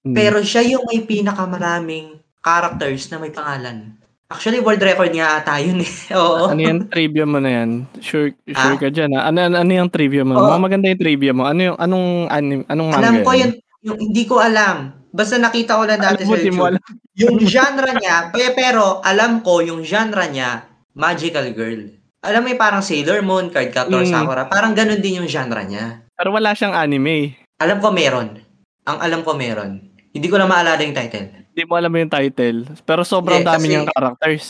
Mm. 0.06 0.14
Pero 0.14 0.38
siya 0.42 0.62
yung 0.64 0.86
may 0.86 1.02
pinakamaraming 1.02 2.22
characters 2.40 3.10
na 3.10 3.18
may 3.18 3.34
pangalan. 3.34 3.98
Actually, 4.26 4.58
world 4.58 4.82
record 4.82 5.14
nga 5.14 5.38
ata 5.38 5.62
yun 5.62 5.78
eh. 5.78 5.92
Oo. 6.18 6.50
ano 6.50 6.58
yung 6.58 6.90
trivia 6.90 7.26
mo 7.26 7.38
na 7.38 7.62
yan? 7.62 7.86
Sure, 8.02 8.34
sure 8.44 8.74
Ah? 8.74 8.82
ka 8.82 8.90
dyan 8.90 9.14
ha? 9.14 9.30
Ano, 9.30 9.38
ano, 9.40 9.62
ano 9.62 9.72
yung 9.72 9.90
trivia 9.90 10.26
mo? 10.26 10.34
Mga 10.36 10.62
maganda 10.62 10.90
yung 10.90 11.02
trivia 11.02 11.34
mo. 11.34 11.46
Ano 11.46 11.62
yung, 11.62 11.78
anong, 11.78 12.08
anime, 12.30 12.64
anong 12.66 12.90
manga 12.90 13.02
Alam 13.02 13.16
ko 13.22 13.30
yan? 13.34 13.38
yung, 13.38 13.54
yung 13.86 13.98
hindi 14.02 14.24
ko 14.26 14.42
alam. 14.42 14.78
Basta 15.10 15.38
nakita 15.38 15.78
ko 15.78 15.86
lang 15.86 16.02
dati 16.02 16.26
Alam 16.26 16.28
sa 16.28 16.38
YouTube. 16.42 16.58
alam. 16.60 16.82
Yung 17.16 17.38
genre 17.54 17.92
niya, 17.94 18.16
pe- 18.34 18.54
pero 18.58 18.98
alam 19.06 19.46
ko 19.46 19.62
yung 19.62 19.86
genre 19.86 20.26
niya, 20.26 20.66
magical 20.98 21.46
girl. 21.54 21.86
Alam 22.26 22.42
mo 22.42 22.48
yung 22.50 22.60
parang 22.60 22.82
Sailor 22.82 23.22
Moon, 23.22 23.48
Cardcaptor 23.48 24.02
Mm. 24.02 24.10
Sakura, 24.10 24.44
parang 24.46 24.74
ganun 24.74 24.98
din 24.98 25.22
yung 25.22 25.30
genre 25.30 25.62
niya. 25.62 26.02
Pero 26.12 26.34
wala 26.34 26.52
siyang 26.52 26.74
anime. 26.74 27.38
Alam 27.62 27.78
ko 27.78 27.94
meron. 27.94 28.42
Ang 28.84 28.98
alam 29.00 29.22
ko 29.22 29.38
meron. 29.38 29.78
Hindi 30.10 30.28
ko 30.28 30.36
na 30.36 30.50
maalala 30.50 30.82
yung 30.82 30.96
title. 30.96 31.28
Hindi 31.54 31.64
mo 31.64 31.74
alam 31.76 31.94
yung 31.94 32.10
title. 32.10 32.60
Pero 32.82 33.02
sobrang 33.04 33.40
Hindi, 33.40 33.48
dami 33.48 33.58
kasi- 33.62 33.70
niyang 33.70 33.88
characters. 33.88 34.46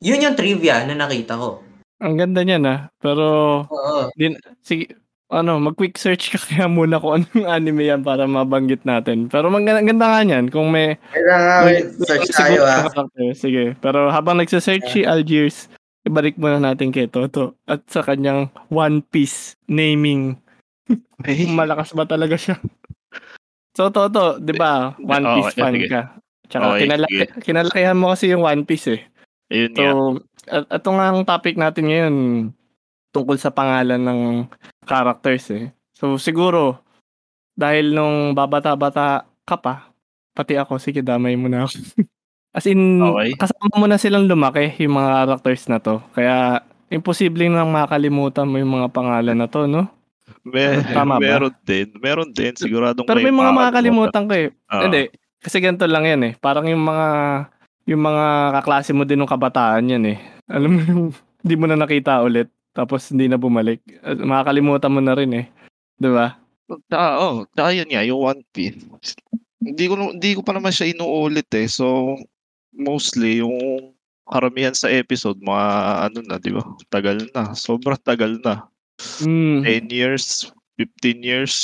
Yun 0.00 0.24
yung 0.24 0.36
trivia 0.36 0.84
na 0.84 0.94
nakita 0.94 1.36
ko. 1.36 1.60
Ang 2.00 2.14
ganda 2.16 2.40
niya 2.40 2.58
na. 2.58 2.74
Pero, 2.98 3.24
Oo. 3.64 4.12
din, 4.12 4.36
sige, 4.60 4.92
ano, 5.26 5.56
mag-quick 5.58 5.96
search 5.96 6.28
ka 6.28 6.38
kaya 6.44 6.66
muna 6.66 6.98
kung 6.98 7.20
anong 7.20 7.46
anime 7.48 7.84
yan 7.84 8.00
para 8.00 8.24
mabanggit 8.24 8.84
natin. 8.84 9.26
Pero 9.26 9.48
mag- 9.48 9.64
ganda 9.64 10.06
nga 10.06 10.20
niyan. 10.20 10.52
Kung 10.52 10.68
may... 10.68 10.96
Kaya 11.10 11.36
nga, 11.36 11.56
kung- 11.64 12.04
search 12.04 12.28
tayo 12.30 12.60
ah. 12.64 12.84
character. 12.86 13.28
Sige. 13.32 13.64
Pero 13.78 14.08
habang 14.08 14.36
nagsa-search 14.36 14.86
si 14.88 15.00
Algiers, 15.02 15.66
ibalik 16.04 16.36
muna 16.36 16.60
natin 16.60 16.92
kay 16.92 17.08
Toto 17.08 17.56
at 17.64 17.84
sa 17.88 18.04
kanyang 18.04 18.52
One 18.68 19.00
Piece 19.00 19.56
naming. 19.66 20.36
Eh, 21.24 21.48
Malakas 21.58 21.96
ba 21.96 22.04
talaga 22.04 22.36
siya? 22.36 22.60
So, 23.74 23.90
Toto, 23.90 24.38
di 24.38 24.54
ba? 24.54 24.94
One 25.00 25.24
Oo, 25.24 25.34
Piece 25.40 25.56
fan 25.56 25.74
sige. 25.74 25.88
ka. 25.90 26.02
Tsaka 26.46 26.76
Okay, 26.76 26.86
kinalaki, 26.86 27.16
kinalakihan 27.40 27.96
mo 27.98 28.12
kasi 28.12 28.30
yung 28.30 28.44
One 28.44 28.62
Piece 28.68 28.86
eh. 28.92 29.02
Ayun 29.50 29.72
So, 29.74 29.82
nga. 29.82 30.60
at 30.60 30.64
ito 30.78 30.88
nga 30.92 31.06
ang 31.08 31.20
topic 31.24 31.56
natin 31.56 31.84
ngayon 31.88 32.14
tungkol 33.10 33.40
sa 33.40 33.48
pangalan 33.50 33.98
ng 33.98 34.20
characters 34.84 35.48
eh. 35.50 35.72
So, 35.96 36.20
siguro, 36.20 36.84
dahil 37.56 37.94
nung 37.96 38.36
babata-bata 38.36 39.24
ka 39.46 39.56
pa, 39.56 39.88
pati 40.34 40.58
ako, 40.58 40.76
sige, 40.76 41.00
damay 41.00 41.34
mo 41.34 41.48
na 41.48 41.64
ako. 41.64 41.78
As 42.54 42.64
in, 42.70 43.02
Okay. 43.02 43.34
kasama 43.34 43.74
mo 43.74 43.86
na 43.90 43.98
silang 43.98 44.30
lumaki, 44.30 44.70
yung 44.78 44.94
mga 44.94 45.26
characters 45.26 45.66
na 45.66 45.82
to. 45.82 45.98
Kaya, 46.14 46.62
imposible 46.86 47.50
nang 47.50 47.74
makalimutan 47.74 48.46
mo 48.46 48.62
yung 48.62 48.70
mga 48.78 48.94
pangalan 48.94 49.34
na 49.34 49.50
to, 49.50 49.66
no? 49.66 49.90
Mer- 50.46 50.86
Tama 50.94 51.18
ba? 51.18 51.22
meron 51.22 51.54
din. 51.66 51.90
Meron 51.98 52.30
din. 52.30 52.54
Siguradong 52.54 53.04
Pero 53.04 53.18
may 53.18 53.34
mga 53.34 53.50
makakalimutan 53.50 54.24
ko 54.30 54.32
eh. 54.38 54.48
Ah. 54.70 54.86
Hindi, 54.86 55.10
kasi 55.42 55.58
ganito 55.58 55.84
lang 55.90 56.06
yan 56.06 56.22
eh. 56.30 56.32
Parang 56.38 56.64
yung 56.70 56.80
mga, 56.80 57.06
yung 57.90 58.02
mga 58.06 58.24
kaklase 58.62 58.94
mo 58.94 59.02
din 59.02 59.18
ng 59.18 59.28
kabataan 59.28 59.90
yan 59.90 60.04
eh. 60.14 60.18
Alam 60.46 60.70
mo 60.70 60.80
yung 60.86 61.04
hindi 61.44 61.54
mo 61.58 61.66
na 61.66 61.76
nakita 61.76 62.22
ulit 62.22 62.48
tapos 62.70 63.10
hindi 63.10 63.26
na 63.26 63.36
bumalik. 63.36 63.82
Ah, 64.00 64.14
Makakalimutan 64.14 64.94
mo 64.94 65.00
na 65.02 65.12
rin 65.18 65.30
eh. 65.34 65.46
'Di 65.98 66.10
ba? 66.10 66.38
Tsaka, 66.88 67.08
oh, 67.20 67.44
tsaka 67.52 67.70
yun 67.76 67.88
nga, 67.92 68.02
yung 68.02 68.20
One 68.24 68.40
Piece. 68.50 68.80
Hindi 69.60 69.84
ko, 69.84 69.94
hindi 70.00 70.30
ko 70.32 70.40
pa 70.40 70.56
naman 70.56 70.72
siya 70.72 70.96
inuulit 70.96 71.48
eh. 71.52 71.68
So, 71.68 72.16
mostly, 72.74 73.40
yung 73.40 73.54
karamihan 74.28 74.74
sa 74.74 74.90
episode, 74.90 75.38
mga 75.40 75.66
ano 76.10 76.18
na, 76.24 76.36
di 76.40 76.50
ba? 76.52 76.64
Tagal 76.90 77.28
na. 77.32 77.52
Sobrang 77.52 78.00
tagal 78.00 78.40
na. 78.40 78.68
Mm. 79.20 79.90
10 79.90 79.90
years, 79.90 80.48
15 80.80 81.20
years. 81.22 81.54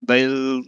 Dahil, 0.00 0.64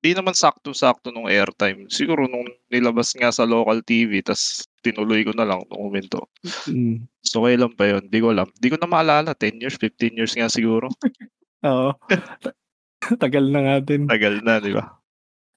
di 0.00 0.10
naman 0.16 0.32
sakto-sakto 0.32 1.12
nung 1.12 1.28
airtime. 1.28 1.86
Siguro 1.92 2.24
nung 2.26 2.48
nilabas 2.72 3.12
nga 3.14 3.28
sa 3.30 3.44
local 3.44 3.84
TV, 3.84 4.24
tas 4.24 4.64
tinuloy 4.80 5.20
ko 5.28 5.36
na 5.36 5.44
lang 5.44 5.60
nung 5.68 5.92
momento. 5.92 6.26
Mm. 6.64 7.04
So, 7.20 7.44
kailan 7.44 7.76
pa 7.76 7.92
yun? 7.92 8.08
Di 8.08 8.18
ko 8.18 8.32
alam. 8.32 8.48
Di 8.56 8.72
ko 8.72 8.80
na 8.80 8.88
maalala. 8.88 9.36
10 9.36 9.60
years, 9.60 9.76
15 9.76 10.16
years 10.16 10.32
nga 10.32 10.48
siguro. 10.48 10.88
Oo. 11.68 11.92
Tagal 13.20 13.44
na 13.52 13.60
nga 13.60 13.76
din. 13.84 14.08
Tagal 14.08 14.40
na, 14.40 14.60
di 14.60 14.72
ba? 14.72 14.96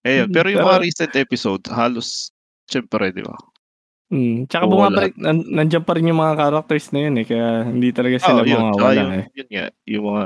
Ayun, 0.04 0.28
Mm, 0.28 0.36
pero 0.36 0.48
yung 0.52 0.68
mga 0.68 0.84
recent 0.84 1.14
episode, 1.16 1.64
halos, 1.72 2.36
syempre, 2.68 3.16
di 3.16 3.24
ba? 3.24 3.40
Mm. 4.14 4.46
Tsaka 4.46 4.70
Oo, 4.70 4.78
bumabalik, 4.78 5.18
nan- 5.18 5.50
nandyan 5.50 5.82
pa 5.82 5.98
rin 5.98 6.06
yung 6.06 6.22
mga 6.22 6.38
characters 6.38 6.94
na 6.94 7.00
yun 7.10 7.18
eh. 7.18 7.26
Kaya 7.26 7.66
hindi 7.66 7.90
talaga 7.90 8.22
sila 8.22 8.42
Oh, 8.42 8.46
yun, 8.46 8.62
tsaka 8.62 8.70
mawawala 8.70 9.02
yung, 9.02 9.12
eh. 9.18 9.26
yun 9.34 9.48
nga, 9.50 9.66
yung 9.90 10.06
mga, 10.06 10.24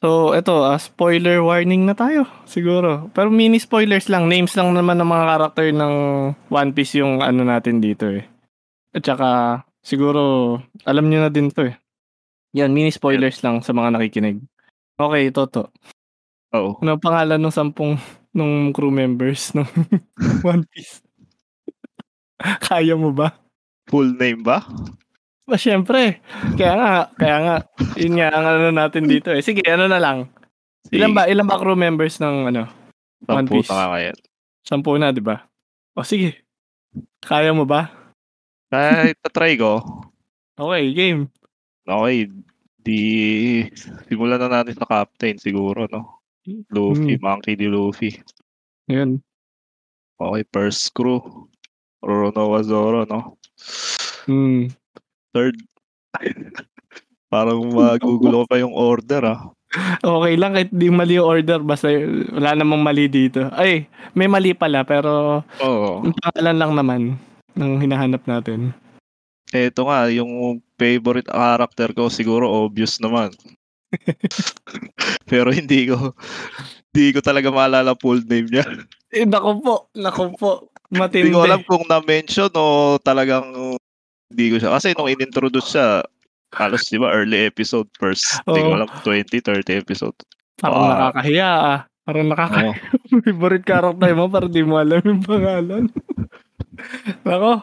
So, 0.00 0.32
eto, 0.32 0.64
ah, 0.64 0.80
spoiler 0.80 1.44
warning 1.44 1.84
na 1.84 1.92
tayo, 1.92 2.24
siguro. 2.48 3.10
Pero 3.12 3.28
mini 3.28 3.60
spoilers 3.60 4.08
lang, 4.08 4.32
names 4.32 4.56
lang 4.56 4.72
naman 4.72 4.96
ng 4.96 5.04
mga 5.04 5.24
karakter 5.28 5.66
ng 5.76 5.94
One 6.48 6.70
Piece 6.72 6.96
yung 6.96 7.20
ano 7.20 7.44
natin 7.44 7.84
dito 7.84 8.08
eh. 8.08 8.24
At 8.96 9.04
saka, 9.04 9.28
siguro, 9.84 10.56
alam 10.88 11.04
nyo 11.04 11.20
na 11.20 11.28
din 11.28 11.52
to 11.52 11.68
eh. 11.68 11.76
Yan, 12.56 12.72
mini 12.72 12.88
spoilers 12.88 13.44
lang 13.44 13.60
sa 13.60 13.76
mga 13.76 13.92
nakikinig. 13.92 14.40
Okay, 14.96 15.28
Toto. 15.34 15.68
oh, 16.54 16.80
Ano 16.80 16.96
ang 16.96 17.02
pangalan 17.04 17.36
ng 17.36 17.52
sampung 17.52 18.00
nung 18.32 18.72
crew 18.72 18.94
members 18.94 19.52
ng 19.52 19.68
One 20.48 20.64
Piece? 20.70 21.02
Kaya 22.66 22.96
mo 22.96 23.12
ba? 23.12 23.36
full 23.90 24.14
name 24.14 24.46
ba? 24.46 24.62
Ba, 25.50 25.58
syempre. 25.58 26.22
Kaya 26.54 26.74
nga, 26.78 26.90
kaya 27.18 27.36
nga, 27.42 27.56
yun 27.98 28.14
nga 28.22 28.30
ang 28.30 28.46
ano 28.46 28.70
natin 28.70 29.10
dito 29.10 29.34
eh. 29.34 29.42
Sige, 29.42 29.66
ano 29.66 29.90
na 29.90 29.98
lang. 29.98 30.30
Ilan 30.94 31.10
ba, 31.10 31.26
ilan 31.26 31.42
ba 31.42 31.58
crew 31.58 31.74
members 31.74 32.22
ng 32.22 32.54
ano? 32.54 32.70
One 33.26 33.50
Sampu 33.50 33.58
Piece? 33.58 33.66
na 33.66 33.74
nga 33.74 33.88
kaya. 33.90 34.12
Sampu 34.62 34.90
na, 34.94 35.10
di 35.10 35.18
ba? 35.18 35.42
O 35.98 36.06
sige. 36.06 36.38
Kaya 37.18 37.50
mo 37.50 37.66
ba? 37.66 37.90
Kahit 38.70 39.18
try 39.34 39.58
ko, 39.58 39.82
Okay, 40.54 40.94
game. 40.94 41.26
okay, 41.82 42.30
di, 42.78 43.00
simulan 44.06 44.38
na 44.38 44.62
natin 44.62 44.78
sa 44.78 44.86
captain 44.86 45.34
siguro, 45.34 45.90
no? 45.90 46.22
Luffy, 46.70 47.18
Hmm. 47.18 47.26
Monkey 47.26 47.58
D. 47.58 47.66
Luffy. 47.66 48.22
Yun. 48.86 49.18
Okay, 50.14 50.42
first 50.54 50.94
crew. 50.94 51.49
Roronoa 52.00 52.60
Zoro, 52.64 53.04
no? 53.04 53.36
Hmm. 54.26 54.72
Third. 55.32 55.56
Parang 57.32 57.62
magugulo 57.70 58.42
pa 58.48 58.58
yung 58.58 58.74
order, 58.74 59.22
ah. 59.22 59.40
Okay 60.02 60.34
lang 60.34 60.58
kahit 60.58 60.70
di 60.74 60.90
mali 60.90 61.14
yung 61.14 61.30
order. 61.30 61.62
Basta 61.62 61.86
wala 62.34 62.58
namang 62.58 62.82
mali 62.82 63.06
dito. 63.06 63.46
Ay, 63.54 63.86
may 64.18 64.26
mali 64.26 64.50
pala 64.50 64.82
pero 64.82 65.46
Oo. 65.62 66.02
yung 66.02 66.16
pangalan 66.18 66.56
lang 66.58 66.72
naman 66.74 67.00
ng 67.54 67.72
hinahanap 67.78 68.26
natin. 68.26 68.74
Eto 69.54 69.86
nga, 69.86 70.10
yung 70.10 70.58
favorite 70.74 71.30
character 71.30 71.94
ko 71.94 72.10
siguro 72.10 72.50
obvious 72.50 72.98
naman. 73.02 73.30
Pero 75.30 75.50
hindi 75.50 75.90
ko 75.90 76.14
hindi 76.90 77.10
ko 77.10 77.18
talaga 77.18 77.50
maalala 77.50 77.98
full 77.98 78.22
name 78.26 78.46
niya. 78.46 78.66
Eh, 79.10 79.26
naku 79.26 79.58
po. 79.58 79.74
Naku 79.98 80.30
po. 80.38 80.69
Hindi 80.90 80.98
Matindi. 80.98 81.30
ko 81.30 81.40
alam 81.46 81.62
kung 81.62 81.84
na-mention 81.86 82.50
o 82.52 82.64
talagang 82.98 83.46
hindi 84.28 84.44
ko 84.50 84.56
siya. 84.58 84.70
Kasi 84.74 84.90
nung 84.92 85.06
in-introduce 85.06 85.70
siya, 85.70 86.02
halos 86.50 86.82
di 86.86 86.98
ba 86.98 87.14
early 87.14 87.46
episode 87.46 87.86
first. 87.94 88.42
Hindi 88.42 88.60
ko 88.60 88.70
alam 88.74 88.90
20, 89.06 89.38
30 89.38 89.78
episode. 89.78 90.16
Parang 90.58 90.82
Ah. 90.82 90.90
nakakahiya 91.08 91.48
ah. 91.48 91.80
Parang 92.02 92.26
nakakahiya. 92.26 92.74
Oo. 92.74 92.74
Favorite 93.24 93.62
character 93.62 94.10
mo 94.12 94.26
para 94.26 94.46
di 94.46 94.62
mo 94.62 94.74
alam 94.76 94.98
yung 95.00 95.22
pangalan. 95.22 95.86
Nako, 97.24 97.60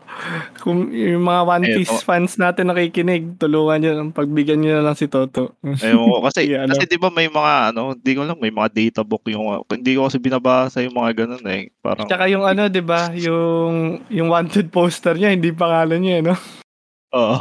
kung 0.61 0.93
yung 0.93 1.25
mga 1.25 1.41
One. 1.43 1.65
Piece 1.65 2.05
fans 2.05 2.37
natin 2.37 2.69
nakikinig, 2.69 3.37
tulungan 3.41 3.79
nyo, 3.81 3.91
pagbigyan 4.13 4.61
nyo 4.61 4.71
na 4.77 4.85
lang 4.85 4.97
si 4.97 5.09
Toto. 5.09 5.57
Ayun 5.63 6.05
ko. 6.05 6.21
Kasi, 6.23 6.39
Sige, 6.47 6.55
ano? 6.61 6.71
kasi 6.71 6.85
di 6.85 6.99
ba 7.01 7.09
may 7.09 7.27
mga 7.27 7.53
ano, 7.73 7.97
hindi 7.97 8.11
ko 8.13 8.21
lang, 8.23 8.37
may 8.37 8.53
mga 8.53 8.69
data 8.69 9.01
book 9.01 9.25
yung, 9.27 9.65
hindi 9.73 9.91
ko 9.97 10.05
kasi 10.07 10.17
binabasa 10.21 10.85
yung 10.85 10.95
mga 10.95 11.25
ganun 11.25 11.45
eh. 11.49 11.73
Parang, 11.81 12.05
Tsaka 12.05 12.29
yung 12.29 12.45
ano, 12.45 12.69
'di 12.69 12.83
ba, 12.85 13.09
yung 13.17 13.99
yung 14.07 14.29
wanted 14.29 14.69
poster 14.69 15.17
niya, 15.17 15.33
hindi 15.33 15.49
pangalan 15.51 15.99
niya, 15.99 16.17
no? 16.21 16.35
oo. 17.15 17.37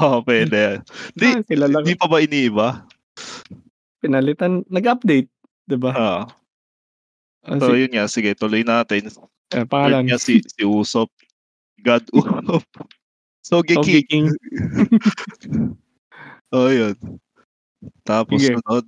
Oo, 0.00 0.24
pwede 0.24 0.56
yan. 0.56 0.78
Di, 1.12 1.28
Ah, 1.44 1.82
di 1.84 1.92
pa 1.92 2.06
ba 2.08 2.24
iniiba? 2.24 2.88
Pinalitan, 4.00 4.62
nag-update, 4.70 5.28
'di 5.66 5.76
ba? 5.76 5.90
Ah. 5.92 6.22
Ah, 7.44 7.56
So, 7.56 7.72
si, 7.72 7.86
yun 7.86 7.92
nga, 7.92 8.06
sige, 8.06 8.30
tuloy 8.34 8.62
natin. 8.62 9.08
eh, 9.08 9.14
Third 9.48 9.68
pangalan. 9.68 10.04
niya 10.04 10.18
si, 10.18 10.42
si 10.42 10.62
Usopp. 10.62 11.08
God 11.78 12.04
Usopp. 12.16 12.66
Sogeking. 13.40 13.78
Togi 13.78 14.00
King. 14.04 14.26
Oh, 16.48 16.72
yun. 16.72 16.96
Tapos 18.02 18.40
Sige. 18.40 18.56
sunod, 18.56 18.84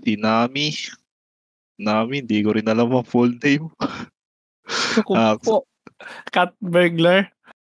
si 0.00 0.16
Nami. 0.16 0.72
Nami, 1.76 2.24
hindi 2.24 2.40
ko 2.40 2.56
rin 2.56 2.64
alam 2.64 2.88
ang 2.88 3.04
full 3.04 3.36
name. 3.36 3.68
Naku 4.96 5.12
Ah, 5.20 5.36
po. 5.36 5.68
Cat 6.32 6.56
burglar. 6.58 7.28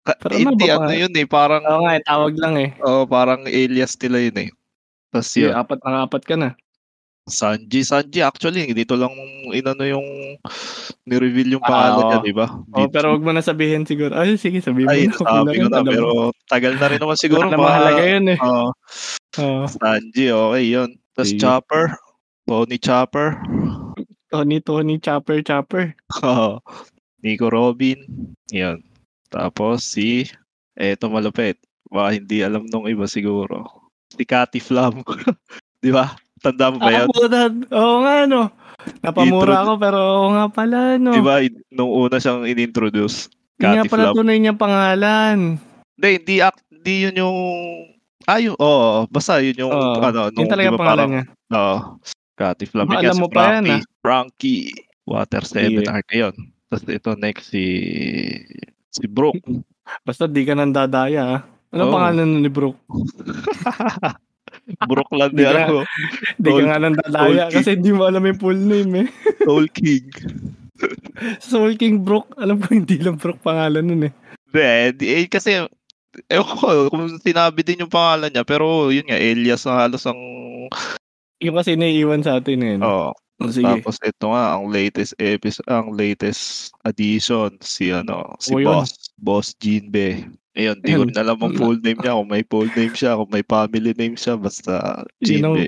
Ka- 0.05 0.21
ano 0.21 0.53
hindi, 0.53 0.69
ano 0.69 0.93
yun 0.93 1.13
eh, 1.17 1.25
parang, 1.25 1.65
Oo 1.65 1.81
nga, 1.83 1.97
eh, 1.97 2.03
tawag 2.05 2.37
lang 2.37 2.55
eh. 2.57 2.69
oh, 2.85 3.09
parang 3.09 3.49
alias 3.49 3.97
nila 3.97 4.21
yun 4.21 4.37
eh. 4.37 4.49
Tapos 5.09 5.27
Sige, 5.27 5.49
yun, 5.49 5.57
apat 5.57 5.79
na 5.81 6.05
apat 6.05 6.23
ka 6.23 6.35
na. 6.37 6.53
Sanji, 7.29 7.81
Sanji, 7.81 8.19
actually, 8.19 8.69
dito 8.73 8.93
lang 8.93 9.13
inano 9.49 9.85
yung, 9.85 10.07
ni-reveal 11.05 11.55
yung 11.55 11.63
Ah, 11.63 11.69
pangalan 11.69 12.03
niya, 12.03 12.17
oo. 12.19 12.25
di 12.25 12.33
ba? 12.33 12.47
Oh, 12.75 12.89
pero 12.89 13.15
wag 13.15 13.23
mo 13.23 13.31
na 13.31 13.41
sabihin 13.41 13.85
siguro. 13.85 14.13
Ay, 14.13 14.35
sige, 14.35 14.59
sabihin 14.59 14.89
mo 14.89 14.93
Ay, 14.93 15.07
na. 15.07 15.15
Okay 15.15 15.25
sabi 15.25 15.57
ko 15.57 15.67
na, 15.69 15.79
mo. 15.79 15.87
pero 15.89 16.07
tagal 16.45 16.73
na 16.75 16.87
rin 16.89 16.99
naman 16.99 17.17
siguro. 17.17 17.45
Na 17.47 17.57
mahalaga 17.57 18.03
yun 18.03 18.25
eh. 18.33 18.39
Oo. 18.41 18.69
Oo. 19.39 19.63
Sanji, 19.69 20.25
okay, 20.27 20.63
yun. 20.67 20.89
Tapos 21.13 21.29
Sige. 21.31 21.41
Chopper, 21.41 21.83
Tony 22.43 22.77
Chopper, 22.77 23.27
Tony, 24.29 24.57
Tony, 24.61 24.95
Chopper, 25.01 25.41
Chopper. 25.41 25.85
Oo. 26.21 26.61
Nico 27.19 27.49
Robin, 27.49 27.97
yun. 28.49 28.79
Tapos 29.27 29.83
si, 29.83 30.25
eto 30.73 31.09
malupit, 31.09 31.57
baka 31.89 32.15
hindi 32.15 32.41
alam 32.41 32.65
nung 32.69 32.85
iba 32.87 33.05
siguro. 33.05 33.65
Si 34.09 34.23
Cathy 34.25 34.57
Flam. 34.57 35.01
Di 35.83 35.91
ba? 35.93 36.11
Tanda 36.39 36.71
mo 36.71 36.77
ba 36.77 36.87
Ah, 36.87 36.95
yan? 36.95 37.07
puta. 37.07 37.41
Oo 37.73 37.95
nga, 38.01 38.15
no. 38.25 38.41
Napamura 39.03 39.27
Intro- 39.43 39.59
ako, 39.59 39.73
pero 39.75 39.97
oo 39.99 40.27
nga 40.31 40.45
pala, 40.47 40.79
no. 40.95 41.11
Di 41.11 41.19
ba? 41.19 41.43
in- 41.43 41.59
Nung 41.69 41.91
una 41.91 42.15
siyang 42.15 42.43
in-introduce. 42.43 43.27
Yun 43.59 43.75
nga 43.75 43.83
pala 43.85 44.03
Flam. 44.09 44.15
tunay 44.15 44.37
niyang 44.39 44.55
pangalan. 44.57 45.59
Hindi, 45.93 46.09
hindi, 46.15 46.35
act, 46.39 46.63
hindi 46.71 46.93
yun 47.03 47.15
yung, 47.19 47.37
ah, 48.23 48.39
yun, 48.39 48.55
oo, 48.55 49.03
basta 49.07 49.43
yun 49.43 49.59
yung, 49.59 49.71
Oo, 49.71 49.99
ano, 49.99 50.31
Yun 50.31 50.33
nung, 50.33 50.47
talaga 50.47 50.63
di 50.63 50.71
ba 50.71 50.79
pangalan 50.79 50.95
parang, 50.95 51.11
niya. 51.11 51.23
oo, 51.51 51.75
Flam. 52.65 52.85
Baka 52.87 52.95
Yun 52.95 53.03
nga 53.03 53.03
alam 53.03 53.15
si 53.15 53.21
mo 53.21 53.27
pa 53.27 53.41
yan, 53.43 53.63
Frankie, 53.67 53.83
Frankie, 53.99 54.63
Water 55.03 55.43
7 55.43 55.75
Sige. 55.75 55.91
Art, 55.91 56.07
ayun. 56.07 56.35
Tapos 56.69 56.83
ito 56.87 57.11
next 57.17 57.43
si, 57.51 57.65
si 58.87 59.05
Brooke. 59.05 59.43
Basta 60.05 60.23
di 60.23 60.45
ka 60.45 60.55
nang 60.55 60.71
dadaya, 60.71 61.23
ah. 61.35 61.41
Ano 61.69 61.83
Oo. 61.85 61.93
pangalan 61.93 62.39
ni 62.39 62.47
Brooke? 62.47 62.79
Brooke 64.85 65.13
lang 65.17 65.31
Di 65.33 65.41
din, 65.41 65.45
ka- 65.45 65.53
alam 65.55 65.67
mo. 65.71 65.81
Di 66.37 66.49
ka 66.49 66.63
nga 66.63 66.77
Soul 67.09 67.37
kasi 67.49 67.69
hindi 67.75 67.91
mo 67.91 68.01
alam 68.05 68.23
yung 68.23 68.39
full 68.39 68.59
name, 68.59 68.91
eh. 69.03 69.07
Soul 69.43 69.65
King. 69.69 70.05
Soul 71.41 71.73
King 71.75 72.05
Brooke. 72.05 72.31
Alam 72.39 72.61
ko, 72.61 72.71
hindi 72.71 72.97
lang 73.01 73.17
Brooke 73.19 73.41
pangalan 73.41 73.83
nun, 73.83 74.07
eh. 74.07 74.13
Hindi, 74.49 74.69
di, 74.95 75.05
eh, 75.13 75.27
kasi, 75.27 75.61
ewan 76.27 76.55
ko, 76.57 76.67
kung 76.89 77.05
sinabi 77.19 77.61
din 77.61 77.85
yung 77.85 77.93
pangalan 77.93 78.31
niya, 78.31 78.45
pero 78.47 78.89
yun 78.89 79.05
nga, 79.05 79.19
alias 79.19 79.65
na 79.65 79.85
halos 79.85 80.05
ang, 80.07 80.19
Yung 81.39 81.55
kasi 81.55 81.79
naiiwan 81.79 82.23
sa 82.23 82.39
atin, 82.39 82.59
eh. 82.63 82.75
Oh, 82.81 83.15
Oh, 83.39 83.47
sige. 83.47 83.63
tapos 83.63 83.95
ito 84.03 84.35
nga, 84.35 84.59
ang 84.59 84.67
latest 84.67 85.15
episode, 85.15 85.63
ang 85.71 85.95
latest 85.95 86.75
addition, 86.83 87.55
si 87.63 87.87
ano, 87.87 88.35
si 88.35 88.51
yun. 88.51 88.67
Boss, 88.67 88.91
Boss 89.15 89.47
Jinbe. 89.55 90.27
Ayun, 90.59 90.75
di 90.77 90.91
ko 90.91 91.01
rin 91.01 91.15
alam 91.15 91.39
ang 91.39 91.55
full 91.55 91.79
name 91.79 91.95
niya, 91.97 92.13
kung 92.13 92.27
may 92.27 92.43
full 92.43 92.67
name 92.69 92.91
siya, 92.91 93.15
kung 93.15 93.31
may 93.31 93.41
family 93.41 93.95
name 93.95 94.13
siya, 94.13 94.35
basta 94.35 95.07
Yun 95.23 95.39
ang- 95.41 95.55
Jinbe. 95.55 95.65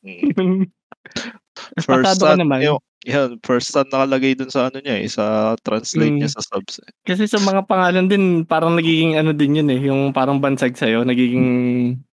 Mm. 0.00 0.64
First 1.84 2.16
son, 2.18 2.40
naman. 2.40 2.64
yung, 2.64 2.80
Yan, 3.02 3.36
first 3.40 3.68
time 3.68 3.84
nakalagay 3.88 4.32
dun 4.32 4.46
sa 4.46 4.70
ano 4.70 4.78
niya 4.78 4.94
eh, 4.96 5.06
sa 5.06 5.24
translate 5.58 6.14
niya 6.14 6.30
Mm. 6.30 6.34
sa 6.34 6.42
subs. 6.44 6.78
eh. 6.78 6.86
Kasi 7.04 7.26
sa 7.26 7.36
mga 7.36 7.66
pangalan 7.66 8.06
din, 8.06 8.24
parang 8.42 8.72
nagiging 8.72 9.18
ano 9.18 9.34
din 9.34 9.58
yun 9.58 9.68
eh, 9.68 9.80
yung 9.82 10.10
parang 10.10 10.38
bansag 10.38 10.72
sa'yo, 10.72 11.02
nagiging 11.02 11.46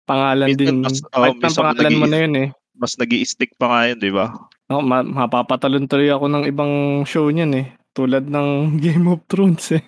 pangalan 0.05 0.45
Minsan 0.47 0.61
din. 0.61 0.77
mas- 0.85 1.01
oo, 1.03 1.09
Kahit 1.11 1.41
ng 1.41 1.57
pangalan 1.57 1.91
mo 1.91 2.05
nag-i- 2.05 2.13
na 2.13 2.19
yun 2.21 2.35
eh. 2.37 2.49
Mas 2.75 2.93
nag 2.95 3.11
stick 3.25 3.57
pa 3.57 3.67
nga 3.67 3.81
yun, 3.87 3.99
di 3.99 4.13
ba? 4.13 4.37
Ako, 4.67 4.81
ma- 4.81 5.03
mapapatalon 5.07 5.89
tuloy 5.89 6.09
ako 6.09 6.27
ng 6.27 6.45
ibang 6.47 6.73
show 7.05 7.27
niyan 7.27 7.53
eh. 7.55 7.67
Tulad 7.91 8.29
ng 8.29 8.49
Game 8.85 9.09
of 9.09 9.25
Thrones 9.25 9.73
eh. 9.73 9.83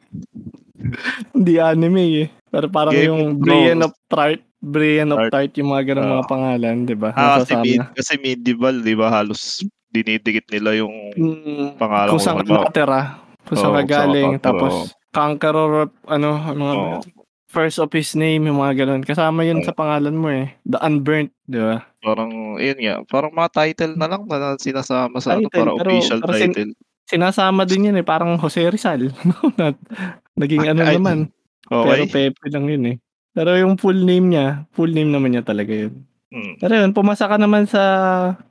Hindi 1.33 1.53
anime 1.57 2.05
eh. 2.19 2.29
Pero 2.47 2.67
parang 2.69 2.93
Game 2.93 3.07
yung 3.07 3.23
of 3.33 3.43
Thrones. 3.43 3.83
of 3.83 3.93
Tart, 4.07 4.41
Brienne 4.59 5.11
of 5.11 5.21
Tart. 5.29 5.53
Yung 5.55 5.69
mga 5.69 5.83
ganun 5.89 6.09
mga 6.11 6.21
Ah. 6.21 6.29
pangalan, 6.29 6.77
di 6.83 6.95
ba? 6.95 7.11
Ah, 7.13 7.39
kasi, 7.39 7.55
mid, 7.57 7.81
kasi 7.93 8.13
medieval, 8.17 8.77
di 8.79 8.93
ba? 8.93 9.09
Halos 9.11 9.61
dinidikit 9.89 10.47
nila 10.51 10.77
yung 10.77 10.95
Mm, 11.13 11.77
pangalan 11.77 12.11
kung 12.11 12.21
saan 12.21 12.39
ka 12.39 12.45
nakatira, 12.47 13.01
kung 13.43 13.57
saan 13.57 13.73
ka 13.73 13.77
saan 13.77 13.83
ka 13.83 13.93
galing, 13.97 14.31
nakatira, 14.35 14.45
tapos 14.45 14.73
oo. 14.75 14.87
conqueror, 15.11 15.73
ano, 16.05 16.29
mga 16.47 16.75
Oo. 16.75 17.01
first 17.47 17.79
of 17.79 17.89
his 17.91 18.13
name, 18.13 18.45
yung 18.45 18.59
mga 18.59 18.85
ganun. 18.85 19.01
Kasama 19.03 19.41
yun 19.43 19.61
Oo. 19.61 19.65
sa 19.65 19.73
pangalan 19.73 20.13
mo 20.13 20.29
eh. 20.29 20.53
The 20.63 20.77
Unburnt, 20.79 21.33
di 21.43 21.57
ba? 21.57 21.81
Parang, 21.99 22.29
yun 22.57 22.79
nga, 22.79 22.95
parang 23.05 23.33
mga 23.33 23.51
title 23.51 23.95
na 23.95 24.07
lang 24.07 24.23
na 24.25 24.55
sinasama 24.57 25.17
sa 25.19 25.35
ano, 25.35 25.49
Title, 25.49 25.57
para 25.57 25.71
pero- 25.75 25.89
official 25.91 26.19
pero 26.21 26.33
sin- 26.35 26.53
title. 26.53 26.73
Sinasama 27.07 27.63
din 27.63 27.87
yun 27.87 27.97
eh, 27.97 28.05
parang 28.05 28.35
Jose 28.37 28.67
Rizal. 28.67 29.09
Not- 29.57 29.79
Naging 30.37 30.65
ano 30.69 30.81
Ay, 30.85 30.97
naman. 30.97 31.19
Pero 31.67 31.83
Okay. 32.07 32.31
Pepe 32.31 32.47
lang 32.53 32.71
yun 32.71 32.85
eh. 32.87 32.97
Pero 33.35 33.53
yung 33.59 33.75
full 33.77 33.99
name 34.01 34.33
niya, 34.33 34.47
full 34.71 34.95
name 34.95 35.11
naman 35.11 35.35
niya 35.35 35.43
talaga 35.43 35.75
yun. 35.75 36.07
Hmm. 36.31 36.55
Pero 36.57 36.73
yun, 36.79 36.91
pumasa 36.95 37.27
ka 37.27 37.37
naman 37.37 37.67
sa 37.67 37.83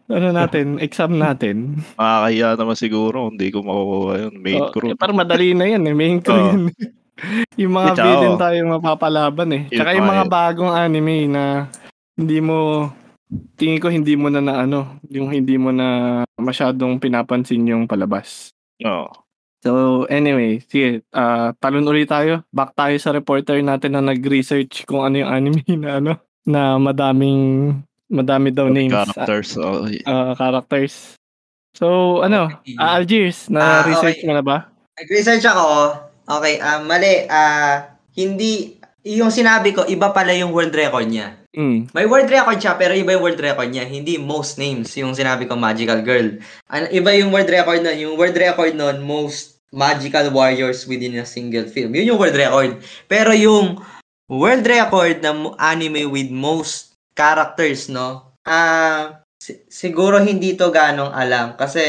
ano 0.05 0.27
natin, 0.29 0.75
exam 0.85 1.15
natin. 1.15 1.79
Makakahiya 1.95 2.59
naman 2.59 2.75
siguro, 2.75 3.31
hindi 3.31 3.49
ko 3.49 3.63
makukuha 3.63 4.13
yun. 4.19 4.33
Main 4.37 4.61
Oh, 4.61 4.71
crew. 4.71 4.91
eh, 4.91 4.97
parang 4.99 5.15
madali 5.15 5.55
na 5.55 5.65
yan 5.65 5.83
eh, 5.83 5.95
main 5.95 6.19
crew 6.19 6.35
Oo. 6.35 6.51
yun. 6.51 6.61
yung 7.61 7.73
mga 7.73 7.89
Tsaka, 7.95 8.03
villain 8.05 8.35
oh. 8.35 8.39
tayo 8.39 8.57
mapapalaban 8.67 9.49
eh. 9.55 9.61
Yun 9.71 9.77
Tsaka 9.79 9.89
yung 9.95 10.09
mga 10.11 10.23
yun. 10.27 10.31
bagong 10.31 10.73
anime 10.75 11.15
na 11.31 11.43
hindi 12.15 12.37
mo 12.43 12.57
tingin 13.55 13.79
ko 13.81 13.87
hindi 13.89 14.13
mo 14.13 14.27
na 14.27 14.39
na 14.39 14.67
ano, 14.67 14.99
yung 15.09 15.31
hindi 15.31 15.55
mo 15.55 15.71
na 15.71 15.87
masyadong 16.35 16.99
pinapansin 16.99 17.63
yung 17.65 17.87
palabas. 17.87 18.51
Oo. 18.83 19.07
So 19.65 20.05
anyway, 20.07 20.61
sige, 20.61 21.01
ah 21.09 21.57
talon 21.57 21.89
ulit 21.89 22.05
tayo. 22.05 22.45
Back 22.53 22.77
tayo 22.77 22.93
sa 23.01 23.09
reporter 23.09 23.57
natin 23.59 23.97
na 23.97 24.05
nag-research 24.05 24.85
kung 24.85 25.01
ano 25.01 25.17
yung 25.17 25.31
anime 25.31 25.65
na 25.81 25.97
ano 25.97 26.11
na 26.45 26.77
madaming 26.77 27.73
madami 28.05 28.53
daw 28.53 28.69
names 28.69 28.93
Characters. 28.93 29.57
oo. 29.57 29.89
ah, 30.05 30.37
characters. 30.37 31.17
So 31.73 32.21
ano, 32.21 32.53
Okay. 32.61 32.77
ah, 32.77 32.95
Algiers, 32.95 33.49
Ah, 33.49 33.51
na 33.51 33.61
research 33.83 34.21
okay. 34.21 34.27
mo 34.29 34.37
na 34.37 34.45
ba? 34.45 34.69
Nag-research 34.95 35.43
ako. 35.43 35.97
Okay, 36.29 36.61
ah 36.61 36.79
mali. 36.79 37.25
Ah, 37.25 37.97
hindi, 38.13 38.77
yung 39.01 39.33
sinabi 39.33 39.73
ko, 39.73 39.83
iba 39.85 40.13
pala 40.13 40.31
yung 40.31 40.53
world 40.53 40.71
record 40.71 41.09
niya. 41.09 41.35
Mm. 41.51 41.89
May 41.91 42.05
world 42.05 42.29
record 42.29 42.59
siya, 42.59 42.75
pero 42.75 42.93
iba 42.93 43.11
yung 43.11 43.23
world 43.23 43.41
record 43.41 43.69
niya. 43.69 43.83
Hindi 43.83 44.15
most 44.15 44.55
names, 44.55 44.93
yung 44.95 45.11
sinabi 45.11 45.49
ko, 45.49 45.57
Magical 45.57 45.99
Girl. 45.99 46.37
An 46.69 46.87
iba 46.89 47.09
yung 47.11 47.33
world 47.33 47.49
record 47.49 47.81
nun. 47.81 47.97
Yung 47.97 48.15
world 48.15 48.35
record 48.35 48.75
nun, 48.75 49.01
most 49.01 49.54
magical 49.75 50.31
warriors 50.31 50.87
within 50.87 51.19
a 51.19 51.27
single 51.27 51.67
film. 51.67 51.91
Yun 51.91 52.15
yung 52.15 52.19
world 52.19 52.39
record. 52.39 52.79
Pero 53.11 53.35
yung 53.35 53.83
world 54.31 54.63
record 54.63 55.19
na 55.19 55.35
mo- 55.35 55.53
anime 55.59 56.07
with 56.07 56.31
most 56.31 56.95
characters, 57.11 57.91
no? 57.91 58.33
Ah, 58.47 59.21
si- 59.35 59.61
siguro 59.67 60.23
hindi 60.23 60.55
to 60.55 60.71
ganong 60.71 61.11
alam. 61.11 61.59
Kasi 61.59 61.83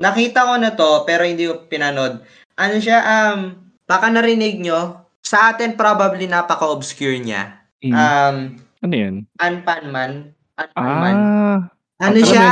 nakita 0.00 0.48
ko 0.48 0.54
na 0.56 0.72
to, 0.72 1.04
pero 1.04 1.28
hindi 1.28 1.44
ko 1.44 1.68
pinanood. 1.68 2.24
Ano 2.56 2.76
siya, 2.80 2.98
um, 3.04 3.38
baka 3.84 4.08
narinig 4.08 4.64
nyo, 4.64 5.04
sa 5.20 5.52
atin 5.52 5.76
probably 5.76 6.24
napaka-obscure 6.24 7.20
niya. 7.20 7.60
Mm. 7.84 7.92
Um, 7.92 8.36
ano 8.80 8.94
yun? 8.94 9.14
Anpanman. 9.36 10.32
Anpanman. 10.56 11.16
Ah. 11.20 11.58
ano 12.00 12.18
siya? 12.22 12.46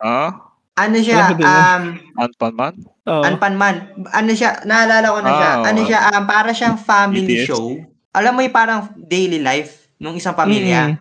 Ah? 0.00 0.51
Ano 0.72 0.96
siya? 1.04 1.36
mo. 1.36 1.44
Um, 1.44 1.84
Anpan 2.16 2.52
Man? 2.56 2.74
Oh. 3.04 3.20
Anpanman. 3.20 3.76
Ano 4.14 4.30
siya? 4.32 4.62
Naalala 4.64 5.12
ko 5.12 5.20
na 5.20 5.32
siya. 5.34 5.50
Ah, 5.52 5.68
Ano 5.68 5.80
siya? 5.84 5.98
Um, 6.14 6.24
para 6.24 6.50
siyang 6.54 6.78
family 6.80 7.26
BTS. 7.28 7.48
show. 7.50 7.66
Alam 8.14 8.32
mo 8.36 8.40
yung 8.40 8.54
parang 8.54 8.94
daily 8.96 9.42
life 9.42 9.92
ng 10.00 10.16
isang 10.16 10.36
pamilya. 10.38 10.96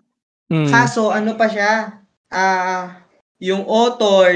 Mm. 0.51 0.67
Kaso, 0.67 1.13
ano 1.13 1.38
pa 1.39 1.47
siya? 1.47 2.03
Ah, 2.28 3.05
yung 3.39 3.63
author, 3.63 4.28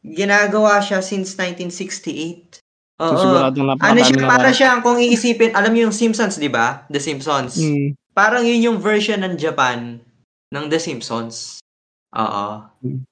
ginagawa 0.00 0.80
siya 0.80 1.04
since 1.04 1.36
1968. 1.36 2.62
So, 2.96 3.12
Oo. 3.12 3.18
siguradong 3.18 3.68
ano 3.76 4.00
siya? 4.00 4.24
Para 4.24 4.48
siyang, 4.54 4.80
kung 4.80 4.96
iisipin, 4.96 5.52
alam 5.52 5.74
niyo 5.74 5.90
yung 5.90 5.96
Simpsons, 5.96 6.38
di 6.38 6.48
ba? 6.48 6.86
The 6.88 7.02
Simpsons. 7.02 7.58
Mm. 7.60 7.98
Parang 8.12 8.44
yun 8.44 8.72
yung 8.72 8.78
version 8.78 9.20
ng 9.20 9.36
Japan 9.36 10.00
ng 10.52 10.64
The 10.68 10.78
Simpsons. 10.78 11.58
Oo. 12.12 12.46
Hmm. 12.84 13.02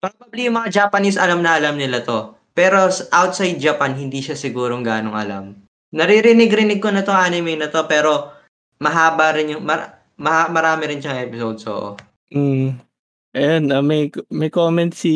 Probably 0.00 0.48
yung 0.48 0.58
mga 0.60 0.72
Japanese 0.72 1.16
alam 1.16 1.40
na 1.40 1.56
alam 1.56 1.76
nila 1.76 2.04
to. 2.04 2.36
Pero 2.56 2.88
outside 3.12 3.60
Japan, 3.60 3.96
hindi 3.96 4.24
siya 4.24 4.36
sigurong 4.36 4.80
ganong 4.80 5.16
alam. 5.16 5.44
Naririnig-rinig 5.92 6.80
ko 6.80 6.88
na 6.88 7.04
to 7.04 7.12
anime 7.12 7.56
na 7.56 7.68
to, 7.68 7.84
pero 7.84 8.32
mahaba 8.80 9.36
rin 9.36 9.56
yung, 9.56 9.64
mar, 9.64 10.00
maha- 10.16 10.48
marami 10.48 10.88
rin 10.88 11.00
siyang 11.00 11.20
episode, 11.20 11.58
so. 11.60 11.74
Mm. 12.32 12.80
Ayan, 13.36 13.68
ah, 13.68 13.84
may 13.84 14.08
may 14.32 14.48
comment 14.48 14.88
si 14.96 15.12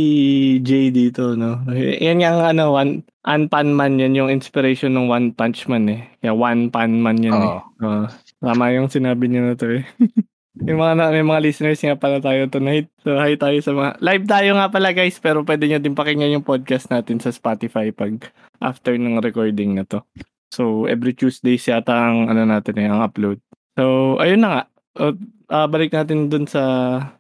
Jay 0.60 0.92
dito, 0.92 1.32
no. 1.32 1.64
Yan 1.72 2.20
yung 2.20 2.44
ano, 2.44 2.76
one 2.76 3.00
Unpan 3.24 3.76
Man 3.76 4.00
yan 4.00 4.16
yung 4.16 4.32
inspiration 4.32 4.96
ng 4.96 5.08
One 5.12 5.28
Punch 5.36 5.68
Man 5.68 5.88
eh. 5.92 6.08
Kaya 6.24 6.32
One 6.32 6.72
Pan 6.72 7.00
Man 7.00 7.20
yan 7.20 7.36
eh. 7.36 7.48
Oo. 7.48 7.60
Oo. 7.84 8.04
tama 8.40 8.72
yung 8.72 8.88
sinabi 8.88 9.28
niyo 9.28 9.44
na 9.44 9.56
to 9.56 9.76
eh. 9.76 9.84
yung 10.58 10.82
mga 10.82 10.94
na- 10.98 11.14
may 11.14 11.22
mga 11.22 11.44
listeners 11.46 11.78
nga 11.78 11.94
pala 11.94 12.18
tayo 12.18 12.50
tonight. 12.50 12.90
So 13.06 13.14
hi 13.14 13.38
tayo 13.38 13.54
sa 13.62 13.70
mga 13.70 13.90
live 14.02 14.24
tayo 14.26 14.50
nga 14.58 14.66
pala 14.66 14.90
guys, 14.90 15.22
pero 15.22 15.46
pwede 15.46 15.70
niyo 15.70 15.78
din 15.78 15.94
pakinggan 15.94 16.34
yung 16.34 16.46
podcast 16.46 16.90
natin 16.90 17.22
sa 17.22 17.30
Spotify 17.30 17.94
pag 17.94 18.18
after 18.58 18.98
ng 18.98 19.22
recording 19.22 19.78
na 19.78 19.86
to. 19.86 20.02
So 20.50 20.90
every 20.90 21.14
Tuesdays 21.14 21.70
yata 21.70 21.94
ang 21.94 22.26
ano 22.26 22.42
natin 22.42 22.74
eh, 22.82 22.90
ang 22.90 23.06
upload. 23.06 23.38
So 23.78 24.18
ayun 24.18 24.42
na 24.42 24.50
nga. 24.50 24.62
O, 24.98 25.14
ah, 25.54 25.70
balik 25.70 25.94
natin 25.94 26.26
dun 26.26 26.50
sa 26.50 26.62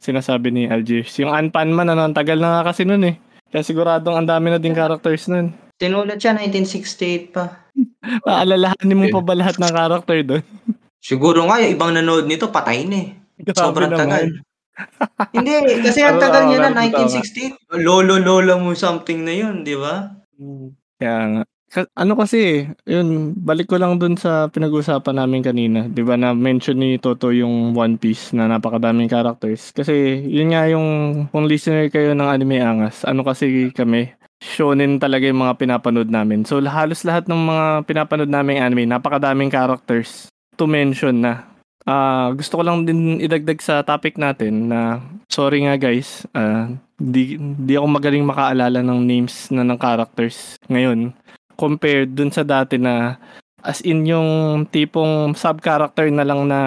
sinasabi 0.02 0.50
ni 0.50 0.66
Algiers. 0.66 1.14
Yung 1.22 1.30
Unpan 1.30 1.70
Man, 1.70 1.86
ano, 1.86 2.02
ang 2.02 2.18
tagal 2.18 2.42
na 2.42 2.58
nga 2.58 2.74
kasi 2.74 2.82
nun 2.82 3.06
eh. 3.06 3.14
Kaya 3.50 3.62
siguradong 3.62 4.18
ang 4.18 4.26
dami 4.26 4.50
na 4.50 4.58
din 4.58 4.74
characters 4.74 5.30
nun. 5.30 5.54
Sinulat 5.78 6.18
siya 6.18 6.34
1968 6.34 7.30
pa. 7.30 7.70
Maalalahanin 8.26 8.98
mo 8.98 9.06
pa 9.14 9.22
ba 9.22 9.34
lahat 9.38 9.56
ng 9.62 9.70
character 9.70 10.18
doon? 10.26 10.44
Siguro 11.00 11.48
nga, 11.48 11.56
yung 11.64 11.72
ibang 11.78 11.96
nanood 11.96 12.28
nito, 12.28 12.52
patay 12.52 12.84
na 12.84 12.96
eh. 13.00 13.19
Sobrang 13.52 13.92
tagal. 13.92 14.26
Hindi, 15.36 15.52
kasi 15.84 16.00
ang 16.00 16.16
tagal 16.16 16.48
niya 16.48 16.58
na, 16.64 16.72
tama. 16.72 16.88
1968. 16.88 17.84
Lolo-lola 17.84 18.56
mo 18.56 18.72
something 18.72 19.24
na 19.24 19.34
yun, 19.36 19.60
di 19.60 19.76
ba? 19.76 20.08
Kaya 20.96 21.18
nga. 21.28 21.42
Ka- 21.70 21.92
ano 21.94 22.18
kasi, 22.18 22.66
yun, 22.82 23.36
balik 23.38 23.70
ko 23.70 23.78
lang 23.78 24.00
dun 24.00 24.18
sa 24.18 24.50
pinag-usapan 24.50 25.22
namin 25.22 25.44
kanina. 25.44 25.86
Di 25.86 26.02
ba 26.02 26.18
na 26.18 26.34
mention 26.34 26.80
ni 26.80 26.98
Toto 26.98 27.30
yung 27.30 27.76
One 27.78 27.94
Piece 27.94 28.34
na 28.34 28.50
napakadaming 28.50 29.06
characters. 29.06 29.70
Kasi 29.70 30.24
yun 30.26 30.50
nga 30.50 30.66
yung, 30.66 30.88
kung 31.30 31.46
listener 31.46 31.86
kayo 31.92 32.16
ng 32.16 32.26
Anime 32.26 32.58
Angas, 32.58 33.06
ano 33.06 33.22
kasi 33.22 33.70
kami, 33.70 34.10
shonen 34.40 34.96
talaga 34.96 35.28
yung 35.28 35.44
mga 35.44 35.60
pinapanood 35.60 36.08
namin. 36.08 36.48
So 36.48 36.58
halos 36.64 37.04
lahat 37.04 37.28
ng 37.28 37.38
mga 37.38 37.66
pinapanood 37.84 38.32
namin 38.32 38.64
anime, 38.64 38.88
napakadaming 38.88 39.52
characters 39.52 40.32
to 40.56 40.64
mention 40.64 41.20
na. 41.22 41.49
Ah, 41.90 42.30
gusto 42.30 42.54
ko 42.54 42.62
lang 42.62 42.86
din 42.86 43.18
idagdag 43.18 43.58
sa 43.58 43.82
topic 43.82 44.14
natin 44.14 44.70
na 44.70 45.02
sorry 45.26 45.66
nga 45.66 45.74
guys, 45.74 46.22
ah, 46.38 46.70
di, 46.94 47.34
di 47.34 47.74
ako 47.74 47.98
magaling 47.98 48.22
makaalala 48.22 48.78
ng 48.78 49.00
names 49.02 49.50
na 49.50 49.66
ng 49.66 49.74
characters 49.74 50.54
ngayon 50.70 51.10
compared 51.58 52.14
dun 52.14 52.30
sa 52.30 52.46
dati 52.46 52.78
na 52.78 53.18
as 53.66 53.82
in 53.82 54.06
yung 54.06 54.62
tipong 54.70 55.34
sub-character 55.34 56.06
na 56.14 56.22
lang 56.22 56.46
na 56.46 56.60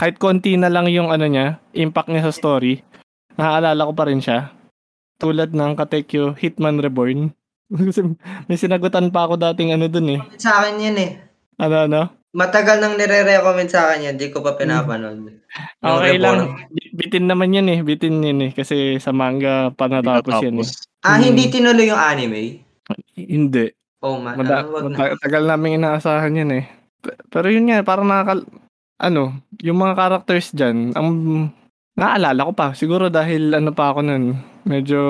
kahit 0.00 0.16
konti 0.16 0.56
na 0.56 0.72
lang 0.72 0.88
yung 0.88 1.12
ano 1.12 1.28
niya, 1.28 1.60
impact 1.76 2.08
niya 2.08 2.24
sa 2.24 2.32
story, 2.32 2.80
naaalala 3.36 3.84
ko 3.84 3.92
pa 3.92 4.08
rin 4.08 4.24
siya. 4.24 4.48
Tulad 5.20 5.52
ng 5.52 5.76
Katekyo 5.76 6.32
Hitman 6.32 6.80
Reborn. 6.80 7.36
Kasi 7.68 8.08
may 8.48 8.56
sinagutan 8.56 9.12
pa 9.12 9.28
ako 9.28 9.36
dating 9.36 9.76
ano 9.76 9.92
dun 9.92 10.16
eh. 10.16 10.20
Sa 10.40 10.64
akin 10.64 10.80
yan 10.80 10.96
eh. 10.96 11.10
Ano 11.60 11.76
ano? 11.84 12.02
Matagal 12.30 12.78
nang 12.78 12.94
nire-recommend 12.94 13.66
sa 13.66 13.90
akin 13.90 14.06
yan, 14.06 14.14
di 14.14 14.30
ko 14.30 14.38
pa 14.38 14.54
pinapanood. 14.54 15.18
Yung 15.18 15.42
Okay 15.82 16.14
Reborn. 16.14 16.22
lang. 16.22 16.40
Bi- 16.70 16.92
Bitin 16.92 17.26
naman 17.26 17.50
yan 17.50 17.66
eh. 17.66 17.78
Bitin 17.80 18.22
yan 18.22 18.38
eh. 18.40 18.50
Kasi 18.50 18.76
sa 18.96 19.10
manga 19.10 19.70
pa 19.70 19.86
natapos 19.86 20.38
yan 20.38 20.62
eh. 20.62 20.68
Ah, 21.00 21.16
Hmm. 21.16 21.26
hindi 21.26 21.48
tinuloy 21.48 21.86
yung 21.86 21.98
anime? 21.98 22.62
Hindi. 23.16 23.66
Oh 24.00 24.16
man, 24.16 24.36
Mada- 24.36 24.62
ano, 24.62 24.70
wag 24.72 24.84
na. 24.86 24.96
mata- 24.96 25.18
tagal 25.18 25.44
namin 25.44 25.76
inaasahan 25.76 26.32
yan 26.34 26.50
eh. 26.54 26.64
P- 26.96 27.18
Pero 27.28 27.46
yun 27.48 27.66
nga, 27.66 27.82
parang 27.82 28.06
nakakal... 28.06 28.46
Ano, 28.96 29.32
yung 29.58 29.76
mga 29.76 29.96
characters 29.96 30.52
dyan, 30.52 30.92
ang 30.92 31.08
naalala 31.94 32.44
ko 32.44 32.52
pa. 32.52 32.66
Siguro 32.72 33.08
dahil 33.08 33.50
ano 33.50 33.72
pa 33.72 33.90
ako 33.90 34.00
nun, 34.02 34.36
medyo 34.62 35.00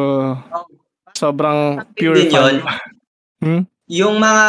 sobrang 1.13 1.85
pure 1.93 2.17
Din 2.17 2.31
yun. 2.31 2.33
fan. 2.33 2.79
Hmm? 3.41 3.63
Yung 3.89 4.17
mga 4.17 4.47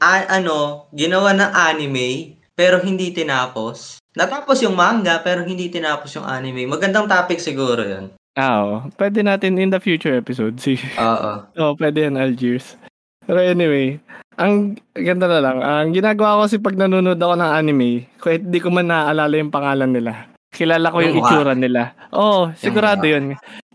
a- 0.00 0.28
ano, 0.30 0.88
ginawa 0.92 1.32
ng 1.32 1.52
anime 1.52 2.36
pero 2.56 2.80
hindi 2.80 3.12
tinapos. 3.12 4.00
Natapos 4.16 4.64
yung 4.64 4.76
manga 4.76 5.20
pero 5.20 5.44
hindi 5.44 5.68
tinapos 5.68 6.16
yung 6.16 6.24
anime. 6.24 6.64
Magandang 6.64 7.04
topic 7.04 7.36
siguro 7.36 7.84
yun. 7.84 8.12
Ah, 8.36 8.64
oo. 8.64 8.76
Pwede 8.96 9.24
natin 9.24 9.56
in 9.56 9.72
the 9.72 9.80
future 9.80 10.12
episode. 10.12 10.60
Si 10.60 10.76
Oo. 10.96 11.32
Oo, 11.60 11.72
pwede 11.76 12.04
yan, 12.04 12.20
Algiers. 12.20 12.76
Pero 13.24 13.40
anyway, 13.40 13.96
ang 14.36 14.76
ganda 14.92 15.26
na 15.26 15.40
lang. 15.40 15.56
Ang 15.60 15.96
ginagawa 15.96 16.38
ko 16.38 16.40
kasi 16.44 16.56
pag 16.60 16.76
nanonood 16.76 17.16
ako 17.16 17.34
ng 17.34 17.52
anime, 17.52 18.06
kahit 18.20 18.44
di 18.44 18.60
ko 18.60 18.68
man 18.68 18.92
naaalala 18.92 19.34
yung 19.40 19.50
pangalan 19.50 19.90
nila, 19.90 20.28
kilala 20.52 20.92
ko 20.92 20.98
yung, 21.02 21.16
itsura 21.20 21.52
nila. 21.52 21.92
Oo, 22.14 22.52
sigurado 22.56 23.04
mukha. 23.04 23.12
yun. 23.18 23.24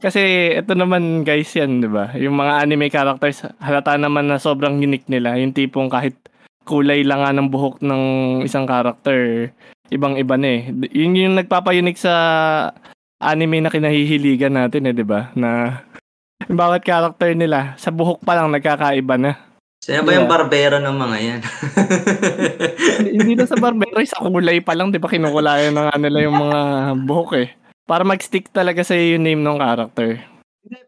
Kasi 0.02 0.54
ito 0.58 0.74
naman 0.74 1.22
guys 1.22 1.54
yan, 1.54 1.84
di 1.84 1.90
ba? 1.90 2.10
Yung 2.18 2.34
mga 2.34 2.66
anime 2.66 2.90
characters, 2.90 3.46
halata 3.62 3.96
naman 4.02 4.26
na 4.32 4.42
sobrang 4.42 4.82
unique 4.82 5.06
nila. 5.06 5.38
Yung 5.38 5.54
tipong 5.54 5.92
kahit 5.94 6.18
kulay 6.66 7.06
lang 7.06 7.22
nga 7.22 7.34
ng 7.34 7.50
buhok 7.54 7.82
ng 7.86 8.04
isang 8.46 8.66
character, 8.66 9.54
ibang-iba 9.94 10.36
na 10.42 10.48
eh. 10.58 10.62
Yun 10.94 11.18
yung 11.18 11.38
nagpapa-unique 11.38 12.02
sa 12.02 12.14
anime 13.22 13.62
na 13.62 13.70
kinahihiligan 13.70 14.58
natin 14.58 14.90
eh, 14.90 14.96
di 14.98 15.06
ba? 15.06 15.30
Na 15.38 15.82
bawat 16.50 16.82
character 16.82 17.38
nila, 17.38 17.78
sa 17.78 17.94
buhok 17.94 18.26
pa 18.26 18.34
lang 18.34 18.50
nagkakaiba 18.50 19.16
na. 19.22 19.51
Sino 19.82 20.06
ba 20.06 20.14
yung 20.14 20.30
barbero 20.30 20.78
ng 20.78 20.94
mga 20.94 21.18
yan? 21.26 21.42
Hindi- 23.18 23.34
na 23.34 23.50
sa 23.50 23.58
barbero, 23.58 23.98
sa 24.06 24.22
kulay 24.22 24.62
pa 24.62 24.78
lang, 24.78 24.94
di 24.94 25.02
ba 25.02 25.10
kinukulayan 25.10 25.74
na 25.74 25.90
nga 25.90 25.98
nila 25.98 26.22
yung 26.22 26.38
mga 26.38 26.60
buhok 27.02 27.32
eh. 27.42 27.50
Para 27.90 28.06
mag-stick 28.06 28.54
talaga 28.54 28.86
sa 28.86 28.94
yung 28.94 29.26
name 29.26 29.42
ng 29.42 29.58
character. 29.58 30.22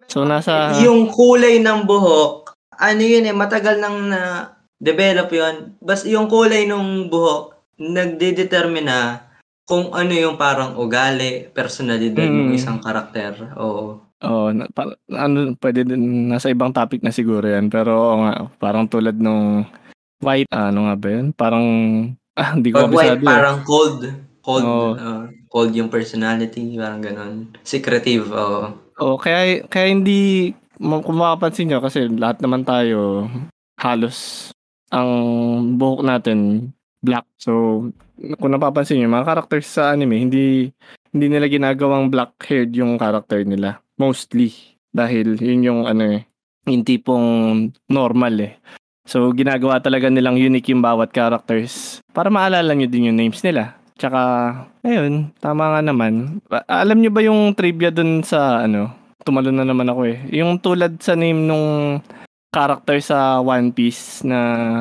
So 0.06 0.30
nasa... 0.30 0.78
yung 0.86 1.10
kulay 1.10 1.58
ng 1.58 1.89
buhok, 1.89 2.54
ano 2.78 3.02
yun 3.02 3.26
eh, 3.26 3.34
matagal 3.34 3.82
nang 3.82 4.14
na 4.14 4.54
develop 4.78 5.34
yun. 5.34 5.74
Bas 5.82 6.06
yung 6.06 6.30
kulay 6.30 6.70
ng 6.70 7.10
buhok, 7.10 7.58
nagdedetermina 7.82 9.26
kung 9.66 9.89
ano 9.89 10.14
yung 10.14 10.38
parang 10.38 10.78
ugali, 10.78 11.50
personalidad 11.50 12.30
ng 12.30 12.54
Mm. 12.54 12.58
isang 12.62 12.78
karakter. 12.78 13.58
Oo. 13.58 14.12
Oh, 14.24 14.56
na, 14.56 14.72
pa- 14.72 14.96
ano, 15.12 15.52
pwede 15.60 15.84
din, 15.84 16.32
nasa 16.32 16.48
ibang 16.48 16.72
topic 16.72 17.04
na 17.04 17.12
siguro 17.12 17.44
yan. 17.44 17.68
Pero 17.68 17.92
oo 17.92 18.16
nga, 18.24 18.48
parang 18.56 18.88
tulad 18.88 19.20
nung 19.20 19.68
white, 20.24 20.48
ano 20.48 20.88
nga 20.88 20.96
ba 20.96 21.08
yun? 21.12 21.28
Parang, 21.36 21.66
ah, 22.40 22.56
hindi 22.56 22.72
ko 22.72 22.88
Pag 22.88 22.96
white, 22.96 23.20
kabisado 23.20 23.24
eh. 23.24 23.30
parang 23.30 23.58
cold. 23.68 24.00
Cold, 24.44 24.64
Oo. 24.64 24.90
uh, 24.96 25.24
cold 25.48 25.72
yung 25.72 25.88
personality, 25.88 26.80
parang 26.80 27.04
ganun. 27.04 27.36
Secretive, 27.64 28.32
oo. 28.32 28.72
Oh, 29.00 29.16
kaya 29.20 29.64
kaya 29.68 29.92
hindi 29.92 30.52
ma- 30.80 31.04
kung 31.04 31.20
mapapansin 31.20 31.68
nyo 31.68 31.80
kasi 31.84 32.08
lahat 32.08 32.40
naman 32.40 32.64
tayo 32.64 33.28
halos 33.80 34.50
ang 34.88 35.10
buhok 35.76 36.06
natin 36.06 36.70
black. 37.00 37.26
So 37.36 37.88
kung 38.40 38.52
napapansin 38.54 39.02
nyo, 39.02 39.10
mga 39.10 39.28
characters 39.28 39.68
sa 39.68 39.92
anime 39.92 40.16
hindi 40.22 40.70
hindi 41.12 41.26
nila 41.28 41.50
ginagawang 41.50 42.08
black 42.08 42.38
haired 42.48 42.72
yung 42.74 42.96
character 42.96 43.42
nila 43.44 43.83
mostly 44.04 44.51
dahil 44.91 45.39
yun 45.39 45.64
yung 45.64 45.82
ano 45.88 46.20
eh 46.20 46.22
yung 46.68 46.84
tipong 46.84 47.28
normal 47.88 48.36
eh. 48.39 48.54
So 49.04 49.32
ginagawa 49.32 49.80
talaga 49.80 50.08
nilang 50.08 50.39
unique 50.39 50.72
yung 50.72 50.84
bawat 50.84 51.12
characters 51.12 51.99
para 52.12 52.32
maalala 52.32 52.72
nyo 52.72 52.88
din 52.88 53.12
yung 53.12 53.20
names 53.20 53.39
nila. 53.43 53.76
Tsaka, 53.93 54.22
ayun, 54.82 55.30
tama 55.38 55.70
nga 55.76 55.82
naman. 55.86 56.41
Alam 56.66 56.97
nyo 56.99 57.12
ba 57.14 57.22
yung 57.22 57.54
trivia 57.54 57.93
dun 57.93 58.26
sa, 58.26 58.66
ano, 58.66 58.89
tumalo 59.22 59.54
na 59.54 59.62
naman 59.62 59.86
ako 59.86 60.01
eh. 60.10 60.18
Yung 60.34 60.58
tulad 60.58 60.97
sa 60.97 61.14
name 61.14 61.45
nung 61.45 61.99
character 62.49 62.97
sa 63.06 63.38
One 63.38 63.70
Piece 63.70 64.26
na 64.26 64.39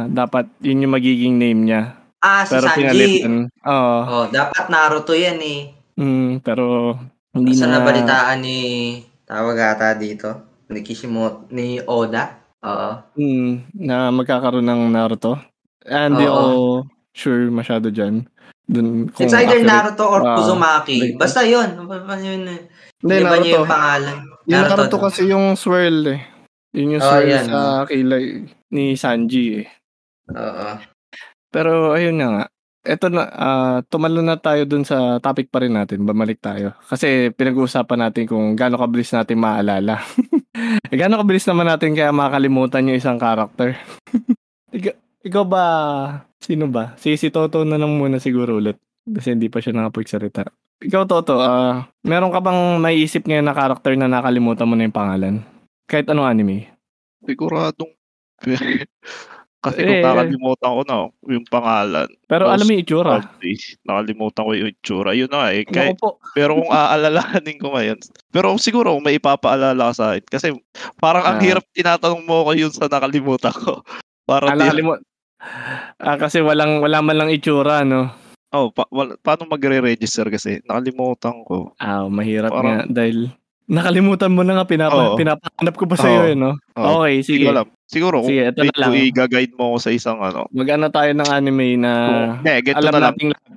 dapat 0.09 0.49
yun 0.65 0.89
yung 0.89 0.97
magiging 0.97 1.37
name 1.37 1.61
niya. 1.69 1.93
Ah, 2.25 2.49
si 2.49 2.57
Pero 2.57 2.67
Sanji. 2.73 2.79
pinalitan. 2.81 3.35
Oo. 3.69 3.99
Oh, 4.07 4.27
dapat 4.33 4.73
Naruto 4.73 5.13
yan 5.13 5.39
eh. 5.45 5.61
Mm, 6.01 6.41
pero 6.41 6.97
hindi 7.37 7.53
Sa 7.53 7.69
na. 7.69 7.85
nabalitaan 7.85 8.41
ni 8.41 8.59
tawag 9.33 9.57
ata 9.57 9.97
dito 9.97 10.29
ni 10.69 10.81
Kishimoto 10.81 11.49
ni 11.49 11.81
Oda. 11.81 12.37
Oo. 12.63 12.91
Mm, 13.17 13.73
na 13.75 14.13
magkakaroon 14.13 14.63
ng 14.63 14.93
Naruto. 14.93 15.41
Oo. 16.21 16.29
ako 16.29 16.47
sure 17.11 17.49
masyado 17.49 17.89
dyan. 17.89 18.29
Dun, 18.63 19.11
kung 19.11 19.27
It's 19.27 19.35
either 19.35 19.59
accurate. 19.59 19.67
Naruto 19.67 20.05
or 20.07 20.21
Ah, 20.23 20.39
Uzumaki. 20.39 20.97
like- 21.03 21.19
Basta 21.19 21.43
yun. 21.43 21.75
Yun. 21.75 22.43
eh. 22.47 22.61
Hindi, 23.03 23.15
Naruto. 23.19 23.51
yung 23.51 23.67
pangalan. 23.67 24.17
Yung 24.47 24.53
Naruto, 24.55 24.77
Naruto. 24.79 24.97
kasi 25.03 25.21
yung 25.27 25.57
swirl 25.57 25.99
eh. 26.07 26.21
Yun 26.73 26.95
yung 26.97 27.03
Oh, 27.03 27.09
swirl 27.11 27.29
yan, 27.29 27.47
sa 27.49 27.61
kilay 27.85 28.25
ni 28.71 28.85
Sanji 28.95 29.47
eh. 29.61 29.69
Oo. 30.31 30.69
Pero 31.51 31.93
ayun 31.93 32.17
na 32.17 32.27
nga. 32.31 32.45
Ito 32.83 33.15
na, 33.15 33.23
ah, 33.31 33.79
tumalo 33.87 34.27
na 34.27 34.35
tayo 34.35 34.67
dun 34.67 34.83
sa 34.83 35.23
topic 35.23 35.55
pa 35.55 35.63
rin 35.63 35.71
natin. 35.71 36.03
Bumalik 36.03 36.43
tayo. 36.43 36.75
Kasi 36.91 37.31
pinag-uusapan 37.31 38.11
natin 38.11 38.27
kung 38.27 38.59
gaano 38.59 38.75
kabilis 38.75 39.15
natin 39.15 39.39
maalala. 39.39 40.03
eh, 40.91 40.97
gaano 40.99 41.23
kabilis 41.23 41.47
naman 41.47 41.71
natin 41.71 41.95
kaya 41.95 42.11
makalimutan 42.11 42.91
yung 42.91 42.99
isang 42.99 43.23
character. 43.23 43.79
ikaw, 44.77 44.95
ikaw 45.23 45.45
ba, 45.47 45.65
sino 46.43 46.67
ba? 46.67 46.99
Si, 46.99 47.15
si 47.15 47.31
Toto 47.31 47.63
na 47.63 47.79
lang 47.79 47.95
muna 47.95 48.19
siguro 48.19 48.59
ulit. 48.59 48.83
Kasi 49.07 49.39
hindi 49.39 49.47
pa 49.47 49.63
siya 49.63 49.79
nakapagsalita. 49.79 50.51
Ikaw, 50.83 51.03
Toto, 51.07 51.39
ah, 51.39 51.87
meron 52.03 52.35
ka 52.35 52.43
bang 52.43 52.83
maiisip 52.83 53.31
ngayon 53.31 53.47
na 53.47 53.55
character 53.55 53.95
na 53.95 54.11
nakalimutan 54.11 54.67
mo 54.67 54.75
na 54.75 54.91
yung 54.91 54.99
pangalan? 54.99 55.35
Kahit 55.87 56.11
anong 56.11 56.27
anime? 56.27 56.67
Siguradong. 57.23 57.95
Kasi 59.63 59.79
Eh, 59.79 60.03
kung 60.03 60.03
nakalimutan 60.05 60.71
ko 60.71 60.81
na 60.83 60.97
yung 61.31 61.47
pangalan. 61.47 62.09
Pero 62.27 62.51
alam 62.51 62.67
mo 62.67 62.73
yung 62.75 62.83
itsura. 62.83 63.23
Nakalimutan 63.83 64.43
ko 64.43 64.51
yung 64.53 64.71
itsura. 64.71 65.11
Yun 65.15 65.31
na 65.31 65.55
eh. 65.55 65.63
Kaya, 65.63 65.95
po. 65.95 66.19
pero 66.35 66.59
kung 66.59 66.67
aalalahanin 66.69 67.59
ko 67.59 67.71
ngayon. 67.71 67.99
Pero 68.29 68.59
siguro 68.59 68.91
kung 68.93 69.07
may 69.07 69.17
ipapaalala 69.17 69.91
ka 69.91 69.95
sa 69.95 70.05
akin. 70.13 70.25
Kasi 70.27 70.47
parang 70.99 71.23
ang 71.23 71.39
Ah. 71.39 71.43
hirap 71.43 71.63
tinatanong 71.71 72.23
mo 72.23 72.43
ko 72.43 72.51
yun 72.53 72.71
sa 72.71 72.91
nakalimutan 72.91 73.55
ko. 73.55 73.87
Para 74.29 74.51
di, 74.51 74.59
nakalimut- 74.61 75.07
Ah, 75.97 76.15
kasi 76.15 76.39
walang 76.39 76.79
wala 76.79 76.99
man 76.99 77.19
lang 77.19 77.31
itsura, 77.31 77.83
no? 77.83 78.11
oh, 78.51 78.69
pa, 78.69 78.87
wal- 78.91 79.19
paano 79.19 79.47
magre-register 79.47 80.27
kasi? 80.27 80.59
Nakalimutan 80.63 81.43
ko. 81.43 81.75
Ah, 81.77 82.07
mahirap 82.07 82.51
Parang- 82.51 82.67
nga 82.85 83.01
dahil 83.01 83.31
nakalimutan 83.65 84.31
mo 84.31 84.43
na 84.43 84.59
nga 84.59 84.67
pinapa 84.69 84.95
Oo. 84.95 85.17
pinapahanap 85.17 85.75
ko 85.75 85.85
pa 85.87 85.97
sa 85.97 86.07
iyo, 86.07 86.23
eh, 86.29 86.37
no? 86.37 86.55
Oo. 86.77 87.01
Okay, 87.01 87.15
Hindi 87.17 87.27
sige. 87.27 87.45
ko 87.45 87.51
alam. 87.51 87.69
Siguro 87.93 88.25
kung 88.25 88.33
Sige, 88.33 88.49
ito 88.49 88.57
na 88.57 88.65
may- 88.65 88.73
lang. 88.73 88.89
kung 88.89 88.97
i-guide 88.97 89.55
mo 89.55 89.65
ako 89.69 89.79
sa 89.79 89.91
isang 89.93 90.19
ano. 90.19 90.49
Mag-ano 90.49 90.89
tayo 90.89 91.11
ng 91.13 91.29
anime 91.29 91.77
na 91.77 91.93
Kung, 92.41 92.65
get 92.65 92.75
alam 92.75 92.89
na 92.89 92.99
lang. 92.99 93.03
nating 93.13 93.31
lahat. 93.31 93.51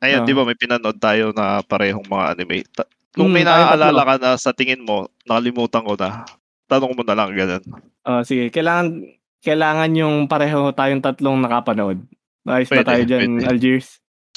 Ayun, 0.00 0.20
Oo. 0.22 0.28
di 0.30 0.32
ba 0.32 0.42
may 0.46 0.56
pinanood 0.56 0.96
tayo 0.96 1.24
na 1.34 1.60
parehong 1.60 2.06
mga 2.06 2.24
anime. 2.32 2.62
Ta- 2.70 2.88
kung 3.10 3.28
may 3.28 3.42
Mm, 3.42 3.50
tayong 3.50 3.66
naaalala 3.68 4.02
ka 4.06 4.14
na 4.16 4.30
sa 4.38 4.54
tingin 4.54 4.80
mo, 4.80 5.10
nakalimutan 5.26 5.82
ko 5.82 5.98
na, 5.98 6.22
tanong 6.64 6.94
mo 6.94 7.02
na 7.02 7.12
lang 7.12 7.34
ganun. 7.34 7.62
Oh, 8.06 8.22
sige, 8.22 8.48
kailangan 8.48 9.02
kailangan 9.40 9.90
yung 9.92 10.16
pareho 10.24 10.70
tayong 10.70 11.02
tatlong 11.02 11.36
nakapanood. 11.36 11.98
Ayos 12.46 12.68
na 12.68 12.76
Pwede, 12.76 12.86
tayo 12.86 13.02
dyan, 13.04 13.20
pwede. 13.34 13.48
Algiers. 13.50 13.88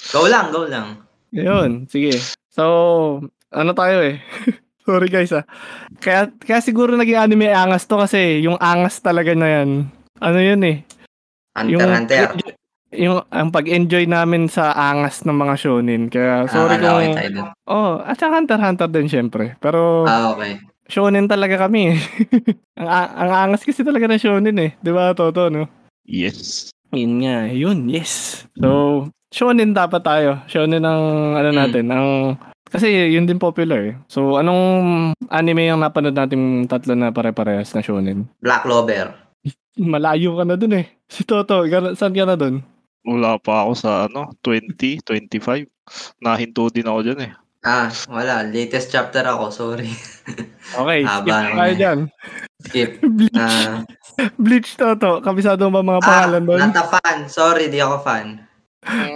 Go 0.10 0.26
lang, 0.26 0.50
go 0.50 0.66
lang. 0.66 1.06
Yun, 1.30 1.86
sige. 1.86 2.18
So, 2.50 2.64
ano 3.50 3.72
tayo 3.72 4.02
eh. 4.02 4.18
Sorry 4.84 5.08
guys 5.08 5.32
ah. 5.32 5.48
Kaya, 5.98 6.28
kaya 6.36 6.60
siguro 6.60 6.94
naging 6.94 7.16
anime 7.18 7.48
angas 7.48 7.84
to 7.84 7.96
kasi 7.96 8.44
yung 8.44 8.60
angas 8.60 9.00
talaga 9.00 9.32
na 9.32 9.48
yan. 9.50 9.88
Ano 10.20 10.40
yun 10.40 10.62
eh. 10.62 10.84
Hunter, 11.56 11.88
Hunter. 11.88 12.28
yung 12.92 13.26
ang 13.30 13.50
pag-enjoy 13.50 14.06
namin 14.06 14.46
sa 14.46 14.70
angas 14.72 15.24
ng 15.24 15.34
mga 15.34 15.56
shonen. 15.56 16.02
Kaya 16.08 16.46
sorry 16.46 16.78
Ah, 16.78 17.00
okay 17.00 17.30
kung 17.30 17.34
dun. 17.34 17.48
Oh, 17.64 18.02
at 18.02 18.18
saka 18.18 18.38
Hunter 18.38 18.60
Hunter 18.60 18.90
din 18.90 19.08
syempre. 19.08 19.56
Pero 19.58 20.04
Ah, 20.04 20.30
okay. 20.30 20.60
shonen 20.86 21.26
talaga 21.26 21.58
kami. 21.60 21.96
eh. 21.96 22.00
ang 22.80 22.90
ang 22.90 23.32
angas 23.50 23.64
kasi 23.64 23.82
talaga 23.82 24.06
ng 24.06 24.20
shonen 24.20 24.58
eh. 24.60 24.72
'Di 24.78 24.92
ba, 24.92 25.14
Toto, 25.14 25.48
no? 25.48 25.66
Yes. 26.04 26.70
Yun 26.92 27.24
nga, 27.24 27.50
yun, 27.50 27.90
yes. 27.90 28.46
So, 28.54 29.08
shonen 29.34 29.74
dapat 29.74 30.04
tayo. 30.04 30.44
Shonen 30.46 30.84
ang 30.84 31.04
ano 31.34 31.50
Mm. 31.50 31.58
natin, 31.58 31.86
ang 31.90 32.08
kasi 32.74 33.14
yun 33.14 33.30
din 33.30 33.38
popular 33.38 33.94
eh. 33.94 33.96
So, 34.10 34.42
anong 34.42 34.64
anime 35.30 35.70
yung 35.70 35.86
napanood 35.86 36.18
natin 36.18 36.66
tatlo 36.66 36.98
na 36.98 37.14
pare-parehas 37.14 37.70
na 37.78 37.86
shonen? 37.86 38.26
Black 38.42 38.66
Clover. 38.66 39.14
Malayo 39.78 40.34
ka 40.42 40.44
na 40.50 40.58
dun 40.58 40.82
eh. 40.82 40.90
Si 41.06 41.22
Toto, 41.22 41.62
gana- 41.70 41.94
saan 41.94 42.18
ka 42.18 42.26
na 42.26 42.34
dun? 42.34 42.66
Wala 43.06 43.38
pa 43.38 43.68
ako 43.68 43.72
sa 43.78 44.10
ano, 44.10 44.34
20, 44.42 45.06
25. 45.06 45.70
Nahinto 46.26 46.74
din 46.74 46.90
ako 46.90 47.00
dyan 47.06 47.22
eh. 47.30 47.34
Ah, 47.64 47.88
wala. 48.12 48.44
Latest 48.44 48.92
chapter 48.92 49.24
ako, 49.24 49.54
sorry. 49.54 49.88
Okay, 50.74 51.04
Haba 51.04 51.22
skip 51.22 51.36
naman 51.36 51.60
tayo 51.60 51.74
dyan. 51.76 52.00
Skip. 52.64 52.92
Bleach. 53.20 53.38
Ah, 53.38 53.84
Bleach 54.40 54.72
Toto. 54.80 55.20
Kabisado 55.20 55.68
ba 55.68 55.84
mga 55.84 56.02
ah, 56.02 56.08
pangalan 56.08 56.44
doon? 56.48 56.60
not 56.72 56.80
a 56.80 56.86
fan. 56.88 57.18
Sorry, 57.28 57.68
di 57.68 57.84
ako 57.84 58.00
fan. 58.02 58.42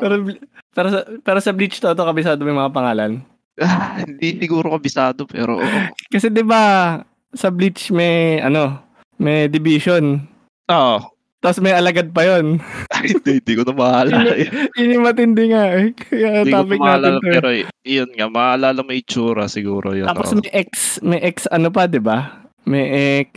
Pero, 0.04 0.28
pero, 0.76 0.88
sa, 0.92 1.00
pero 1.24 1.40
sa 1.40 1.56
Bleach 1.56 1.80
Toto, 1.80 2.04
kabisado 2.04 2.44
mo 2.44 2.52
yung 2.52 2.62
mga 2.62 2.76
pangalan. 2.76 3.24
Hindi 4.04 4.38
siguro 4.38 4.72
kabisado 4.72 5.26
pero 5.26 5.58
oo. 5.58 5.80
Kasi 6.08 6.30
'di 6.30 6.42
ba 6.42 6.98
sa 7.32 7.50
Bleach 7.50 7.90
may 7.90 8.38
ano, 8.38 8.78
may 9.18 9.48
division. 9.48 10.22
Oo. 10.68 10.98
Tapos 11.38 11.62
may 11.62 11.70
alagad 11.72 12.10
pa 12.10 12.26
yon. 12.26 12.58
Ay, 12.98 13.14
hindi, 13.14 13.38
hindi 13.38 13.54
ko 13.54 13.62
na 13.62 13.72
maalala. 13.72 14.34
eh. 14.34 14.50
Yun 14.74 14.94
yung 14.98 15.06
matindi 15.06 15.54
nga 15.54 15.70
eh. 15.70 15.94
Kaya 15.94 16.42
Hindi 16.42 16.50
ko 16.50 16.58
topic 16.58 16.78
na 16.78 16.84
maalala, 16.84 17.08
natin 17.14 17.22
to. 17.22 17.30
eh. 17.30 17.34
pero 17.38 17.48
yun 17.86 18.10
nga, 18.10 18.26
maalala 18.28 18.82
mo 18.82 18.92
itsura 18.92 19.46
siguro 19.46 19.94
yun. 19.94 20.10
Tapos 20.10 20.34
oo. 20.34 20.42
may 20.42 20.50
X, 20.66 20.72
may 21.00 21.22
X 21.24 21.46
ano 21.48 21.70
pa, 21.70 21.86
di 21.86 22.02
ba? 22.02 22.42
May 22.66 22.86
X, 23.30 23.32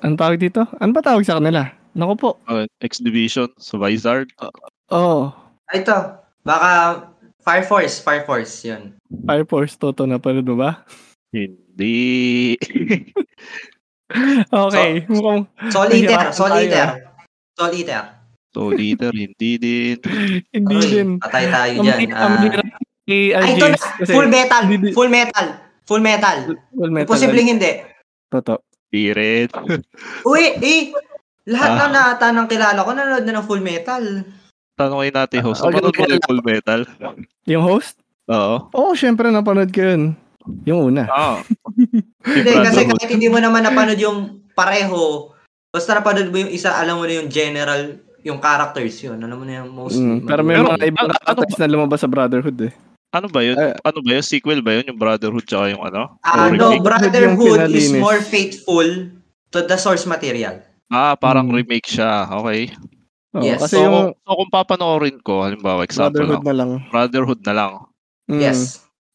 ano 0.00 0.12
tawag 0.14 0.36
dito? 0.38 0.68
Ano 0.76 0.92
ba 0.92 1.00
tawag 1.00 1.24
sa 1.24 1.40
kanila? 1.40 1.64
Naku 1.96 2.14
po. 2.14 2.30
Uh, 2.44 2.68
X-Division, 2.78 3.48
sa 3.56 3.80
Vizard. 3.80 4.28
Oh, 4.92 5.32
Ah, 5.66 5.74
Ito, 5.74 5.96
baka 6.44 6.70
Fire 7.46 7.62
Force, 7.62 8.02
Fire 8.02 8.26
Force, 8.26 8.66
yun. 8.66 8.98
Fire 9.22 9.46
Force 9.46 9.78
Toto 9.78 10.02
na 10.02 10.18
pala, 10.18 10.42
di 10.42 10.50
ba? 10.50 10.82
Hindi. 11.30 11.94
Okay. 14.54 15.02
mukhang, 15.10 15.50
Soul 15.66 15.90
Eater, 15.90 16.30
Nahihirapan 16.30 16.30
Soul 16.30 16.50
tayo, 16.54 16.62
Eater. 16.62 16.88
Soul 17.58 17.72
Eater. 17.74 18.02
so, 18.54 18.60
leader, 18.70 19.12
hindi 19.12 19.50
din. 19.58 19.96
hindi 20.54 20.76
Uy, 20.78 20.86
din. 20.86 21.08
Patay 21.18 21.44
tayo 21.50 21.72
Ang 21.76 21.84
dyan. 21.84 22.10
Ah. 22.14 22.38
hirap 22.40 22.66
kay 23.02 23.22
Ay, 23.34 23.58
ito 23.58 23.66
na. 23.66 23.78
Full 24.06 24.28
metal. 24.30 24.62
Full 24.94 25.10
metal. 25.10 25.46
Full 25.86 26.02
metal. 26.02 26.38
Full 26.72 26.92
metal. 26.94 27.10
Posibleng 27.10 27.50
hindi. 27.50 27.82
Toto. 28.30 28.62
Rin. 28.94 29.50
Uy, 30.30 30.56
eh. 30.56 30.94
Lahat 31.50 31.70
Ah. 31.74 31.78
na 31.84 31.86
nata 32.14 32.32
ng 32.32 32.48
kilala 32.48 32.80
ko 32.80 32.90
nanonood 32.96 33.26
na 33.28 33.34
ng 33.36 33.46
full 33.46 33.60
metal. 33.60 34.02
Tanongin 34.76 35.16
natin, 35.16 35.40
host. 35.40 35.64
Ah, 35.64 35.72
Napanood 35.72 35.96
mo 35.96 36.04
yung 36.04 36.26
Full 36.28 36.42
Metal? 36.44 36.80
Yung 37.48 37.64
host? 37.64 37.96
Oo. 38.28 38.68
Oo, 38.76 38.92
syempre 38.92 39.32
napanood 39.32 39.72
ko 39.72 39.80
yun. 39.80 40.12
Yung 40.68 40.92
una. 40.92 41.08
Ah. 41.08 41.40
Hindi, 42.28 42.50
kasi 42.52 42.84
kahit 42.84 43.08
hindi 43.08 43.32
mo 43.32 43.40
naman 43.40 43.64
napanood 43.64 43.96
yung 43.96 44.44
pareho, 44.52 45.32
basta 45.72 45.96
napanood 45.96 46.28
mo 46.28 46.36
yung 46.44 46.52
isa, 46.52 46.76
alam 46.76 47.00
mo 47.00 47.08
na 47.08 47.24
yung 47.24 47.32
general, 47.32 47.96
yung 48.20 48.36
characters 48.36 49.00
yun. 49.00 49.16
Alam 49.16 49.42
mo 49.42 49.44
na 49.46 49.64
yung 49.64 49.70
most. 49.72 49.96
Mm, 49.96 50.26
pero 50.26 50.44
may 50.44 50.58
mga 50.58 50.84
ibang 50.84 51.08
ano- 51.08 51.16
characters 51.16 51.56
na 51.56 51.70
lumabas 51.70 52.02
sa 52.02 52.10
Brotherhood 52.10 52.58
eh. 52.60 52.72
Ano 53.14 53.32
ba 53.32 53.40
yun? 53.40 53.56
Eh. 53.56 53.72
ano 53.80 53.98
ba 54.04 54.10
yun? 54.12 54.24
Sequel 54.26 54.60
ba 54.60 54.76
yun? 54.76 54.92
Yung 54.92 55.00
Brotherhood 55.00 55.46
tsaka 55.46 55.72
yung 55.72 55.80
ano? 55.80 56.20
Ah, 56.20 56.52
Yung 56.52 56.58
no. 56.58 56.76
Brotherhood 56.82 57.72
is 57.72 57.94
more 57.96 58.20
faithful 58.20 58.84
to 59.48 59.58
the 59.64 59.78
source 59.80 60.04
material. 60.04 60.60
Ah, 60.92 61.16
parang 61.16 61.48
Hmm. 61.48 61.56
remake 61.56 61.88
siya. 61.88 62.28
Okay. 62.28 62.76
Oo, 63.36 63.44
Yes. 63.44 63.60
Kasi 63.60 63.76
so, 63.76 63.84
yung 63.84 63.92
kung, 63.92 64.08
so, 64.16 64.36
kung 64.40 64.50
papanoorin 64.52 65.16
ko, 65.20 65.44
halimbawa, 65.44 65.84
example 65.84 66.24
Brotherhood 66.24 66.40
lang, 66.40 66.48
na 66.48 66.54
lang. 66.56 66.70
Brotherhood 66.88 67.40
na 67.44 67.52
lang. 67.52 67.72
Mm. 68.32 68.40
Yes. 68.40 68.60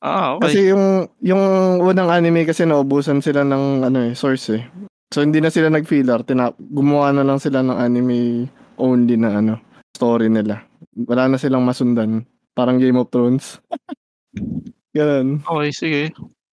Ah, 0.02 0.34
okay. 0.34 0.42
Kasi 0.50 0.60
yung 0.74 1.14
yung 1.22 1.44
unang 1.78 2.10
anime 2.10 2.42
kasi 2.42 2.66
naubusan 2.66 3.22
sila 3.22 3.46
ng 3.46 3.86
ano 3.86 4.00
eh, 4.10 4.18
source 4.18 4.58
eh. 4.58 4.66
So 5.14 5.22
hindi 5.22 5.38
na 5.38 5.54
sila 5.54 5.70
nag-filler, 5.70 6.26
tina 6.26 6.50
gumawa 6.58 7.14
na 7.14 7.22
lang 7.22 7.38
sila 7.38 7.62
ng 7.62 7.78
anime 7.78 8.50
only 8.82 9.14
na 9.14 9.38
ano, 9.38 9.62
story 9.94 10.26
nila. 10.26 10.66
Wala 11.06 11.30
na 11.30 11.38
silang 11.38 11.62
masundan. 11.62 12.26
Parang 12.58 12.82
Game 12.82 12.98
of 12.98 13.14
Thrones. 13.14 13.62
Ganun. 14.98 15.46
okay, 15.46 15.70
sige. 15.70 16.02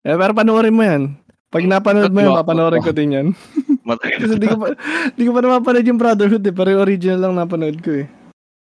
Eh, 0.04 0.16
pero 0.16 0.32
panoorin 0.32 0.74
mo 0.74 0.82
yan. 0.82 1.02
Pag 1.52 1.68
napanood 1.68 2.10
mo 2.10 2.18
yan, 2.18 2.34
papanoorin 2.34 2.82
ko 2.82 2.90
din 2.96 3.14
yan. 3.14 3.28
Matagal. 3.84 4.18
Kasi 4.18 4.34
di 4.36 4.48
ko 4.48 4.56
pa, 4.56 4.66
di 5.12 5.22
ko 5.22 5.30
pa 5.30 5.40
napapanood 5.40 5.84
yung 5.84 6.00
Brotherhood 6.00 6.42
eh. 6.42 6.54
Pero 6.56 6.68
yung 6.72 6.82
original 6.82 7.20
lang 7.20 7.34
napanood 7.36 7.78
ko 7.80 8.00
eh. 8.00 8.06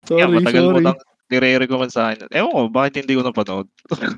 Sorry, 0.04 0.20
Kaya 0.20 0.34
matagal 0.34 0.64
mo 0.64 0.72
sorry. 0.74 0.86
nang 0.90 1.00
nire-recommend 1.30 1.92
sa 1.94 2.02
akin. 2.10 2.26
Ewan 2.28 2.52
ko, 2.52 2.62
bakit 2.68 2.94
hindi 3.00 3.14
ko 3.14 3.24
napanood? 3.24 3.68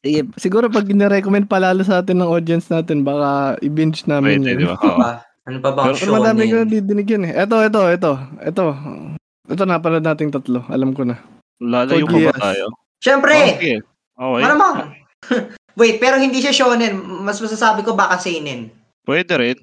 Eh, 0.00 0.24
siguro 0.40 0.72
pag 0.72 0.88
nirecommend 0.88 1.44
palalo 1.44 1.84
sa 1.84 2.00
atin 2.00 2.24
ng 2.24 2.32
audience 2.32 2.72
natin, 2.72 3.04
baka 3.04 3.60
i-binge 3.60 4.08
namin 4.08 4.40
Pwede, 4.40 4.56
yun. 4.56 4.60
di 4.64 4.64
ba? 4.64 4.80
Oo. 4.80 4.96
Pa. 4.96 5.10
Ano 5.44 5.60
pa 5.60 5.70
bang 5.76 5.92
Pero 5.92 5.96
Pero 6.00 6.12
madami 6.16 6.42
ko 6.48 6.56
shonen? 6.56 6.72
didinig 6.72 7.08
yan 7.12 7.24
eh. 7.28 7.32
Ito, 7.36 7.56
ito, 7.60 7.80
ito. 7.84 8.12
Ito. 8.40 8.64
Ito 9.44 9.62
napanood 9.68 10.00
nating 10.00 10.32
tatlo. 10.32 10.64
Alam 10.72 10.96
ko 10.96 11.04
na. 11.04 11.20
Lalayo 11.60 12.08
pa 12.08 12.16
ba 12.16 12.32
tayo? 12.32 12.72
Siyempre! 12.96 13.60
Okay. 13.60 13.76
Okay. 14.16 14.40
Malamang! 14.40 14.96
Wait, 15.80 16.00
pero 16.00 16.16
hindi 16.16 16.40
siya 16.40 16.56
shonen. 16.56 16.96
Mas 17.20 17.36
masasabi 17.36 17.84
ko 17.84 17.92
baka 17.92 18.16
seinen. 18.16 18.72
Pwede 19.04 19.36
rin. 19.36 19.60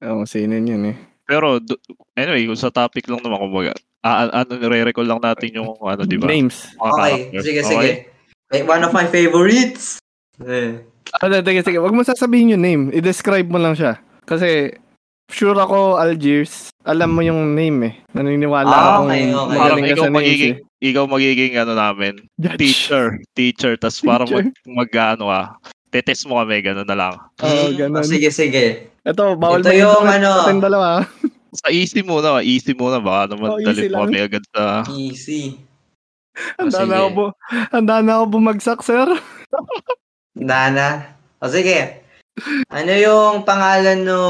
Oo, 0.00 0.22
oh, 0.22 0.24
sinin 0.24 0.64
yun 0.64 0.84
eh. 0.88 0.96
Pero, 1.24 1.60
do- 1.60 1.78
anyway, 2.16 2.42
kung 2.42 2.58
sa 2.58 2.72
topic 2.72 3.06
lang 3.06 3.20
naman, 3.20 3.38
kumbaga, 3.38 3.72
ah, 4.02 4.26
ano, 4.32 4.50
nire-recall 4.56 5.06
lang 5.06 5.20
natin 5.20 5.54
yung, 5.54 5.76
ano, 5.78 6.02
di 6.02 6.16
ba? 6.16 6.26
Names. 6.26 6.72
Mga 6.74 6.80
Okay, 6.82 7.10
character. 7.30 7.42
sige, 7.44 7.60
Okay? 7.60 7.70
sige. 7.70 7.90
Like, 8.50 8.66
one 8.66 8.82
of 8.82 8.90
my 8.90 9.06
favorites. 9.06 10.00
Eh. 10.42 10.80
Ah, 11.14 11.28
sige, 11.30 11.60
sige. 11.62 11.78
Huwag 11.78 11.94
mo 11.94 12.02
sasabihin 12.02 12.56
yung 12.56 12.64
name. 12.64 12.82
I-describe 12.90 13.46
mo 13.46 13.60
lang 13.60 13.76
siya. 13.76 14.00
Kasi, 14.24 14.74
sure 15.30 15.54
ako, 15.54 16.00
Algiers, 16.00 16.72
alam 16.82 17.12
mo 17.12 17.22
yung 17.22 17.54
name 17.54 17.78
eh. 17.84 17.94
Naniniwala 18.10 18.66
Ah, 18.66 18.82
akong 18.98 19.12
okay, 19.12 19.22
okay. 19.28 19.36
Parang 19.36 19.50
magaling 19.54 19.84
ka 19.84 19.92
ikaw 19.92 20.02
sa 20.02 20.08
names 20.08 20.18
magiging, 20.18 20.54
eh. 20.56 20.88
ikaw 20.90 21.04
magiging, 21.06 21.52
ano 21.54 21.72
namin, 21.76 22.12
Judge. 22.40 22.58
teacher. 22.58 23.04
Teacher. 23.36 23.72
Tapos 23.76 24.00
parang 24.00 24.26
mag, 24.26 24.46
mag, 24.66 24.90
ano 25.14 25.24
ah, 25.28 25.54
tetest 25.90 26.24
mo 26.24 26.38
kami, 26.38 26.58
gano'n 26.60 26.84
na 26.84 26.96
lang. 26.96 27.14
Oo, 27.36 27.66
Mm, 27.66 27.76
ganun. 27.76 28.02
Sige, 28.02 28.30
sige. 28.30 28.64
Ito, 29.02 29.34
bawal 29.34 29.60
Ito 29.60 29.68
ba 29.68 29.74
yung 29.74 30.06
ano- 30.08 30.44
Ating 30.44 30.62
dalawa. 30.62 31.02
Sa 31.58 31.66
easy 31.68 32.00
muna, 32.00 32.38
easy 32.40 32.72
muna, 32.72 32.96
baka 32.96 33.34
naman 33.34 33.48
Oh, 33.48 33.58
easy 33.58 33.66
dalit 33.66 33.90
mo 33.90 34.06
kami 34.06 34.18
agad 34.20 34.44
sa... 34.48 34.86
Easy. 34.88 35.58
Handa 36.56 36.78
sige. 36.78 36.86
na 36.86 36.96
ako, 36.96 37.08
bu- 37.10 37.34
handa 37.68 37.94
na 38.00 38.12
ako 38.16 38.24
bumagsak, 38.30 38.80
sir. 38.80 39.02
Nana. 40.38 41.10
O 41.36 41.48
sige. 41.48 42.06
Ano 42.70 42.92
yung 42.94 43.42
pangalan 43.42 44.00
no 44.00 44.20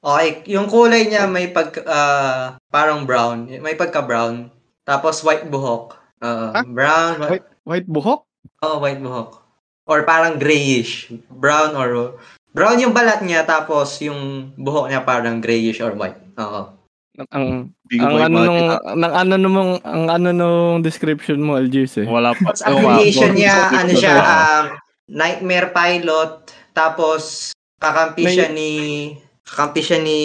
Okay, 0.00 0.48
yung 0.48 0.64
kulay 0.66 1.06
niya 1.06 1.28
may 1.28 1.52
pag 1.52 1.76
ah, 1.84 2.56
parang 2.66 3.04
brown, 3.04 3.44
may 3.60 3.76
pagka-brown. 3.76 4.48
Tapos 4.82 5.20
white 5.20 5.46
buhok. 5.46 5.92
Uh, 6.18 6.50
Ah? 6.50 6.64
brown, 6.66 7.20
White, 7.20 7.48
white 7.62 7.84
buhok? 7.86 8.24
oh, 8.58 8.80
white 8.80 8.96
buhok. 8.98 9.44
Or 9.90 10.06
parang 10.06 10.38
grayish. 10.38 11.10
Brown 11.26 11.74
or 11.74 12.14
brown 12.54 12.78
yung 12.78 12.94
balat 12.94 13.26
niya 13.26 13.42
tapos 13.42 13.98
yung 13.98 14.54
buhok 14.54 14.86
niya 14.90 15.02
parang 15.02 15.42
grayish 15.42 15.82
or 15.82 15.98
white. 15.98 16.18
Oo. 16.38 16.78
Ang, 17.34 17.74
ang 18.00 18.14
ano 18.16 18.38
nung, 18.46 18.62
na- 18.70 18.82
ng 18.96 19.12
ano 19.12 19.34
nung, 19.36 19.72
ang 19.82 20.04
ano 20.08 20.28
nung 20.32 20.80
description 20.80 21.42
mo, 21.42 21.58
Algiers 21.58 22.00
eh. 22.00 22.06
Wala 22.08 22.32
pa. 22.32 22.54
Tapos 22.54 22.64
affiliation 22.64 23.34
niya, 23.36 23.68
ano 23.68 23.92
na 23.92 23.98
siya, 23.98 24.14
um, 24.16 24.64
Nightmare 25.10 25.68
Pilot, 25.74 26.32
tapos 26.72 27.52
kakampi 27.76 28.24
May- 28.24 28.32
siya 28.32 28.48
ni, 28.48 28.72
kakampi 29.44 29.80
siya 29.84 29.98
ni, 30.00 30.20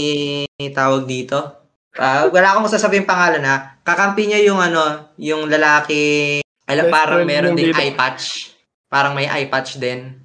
tawag 0.72 1.04
dito. 1.04 1.68
Ah, 1.96 2.28
wala 2.28 2.56
akong 2.56 2.68
masasabihin 2.68 3.08
pangalan 3.08 3.44
ha. 3.44 3.80
Kakampi 3.84 4.28
niya 4.28 4.44
yung 4.46 4.60
ano, 4.60 5.16
yung 5.20 5.48
lalaki, 5.48 6.40
alam, 6.68 6.92
parang 6.92 7.28
meron 7.28 7.56
ng 7.56 7.60
ding 7.60 7.76
eye 7.76 7.96
patch. 7.96 8.55
Parang 8.96 9.12
may 9.12 9.28
eye 9.28 9.52
patch 9.52 9.76
din. 9.76 10.24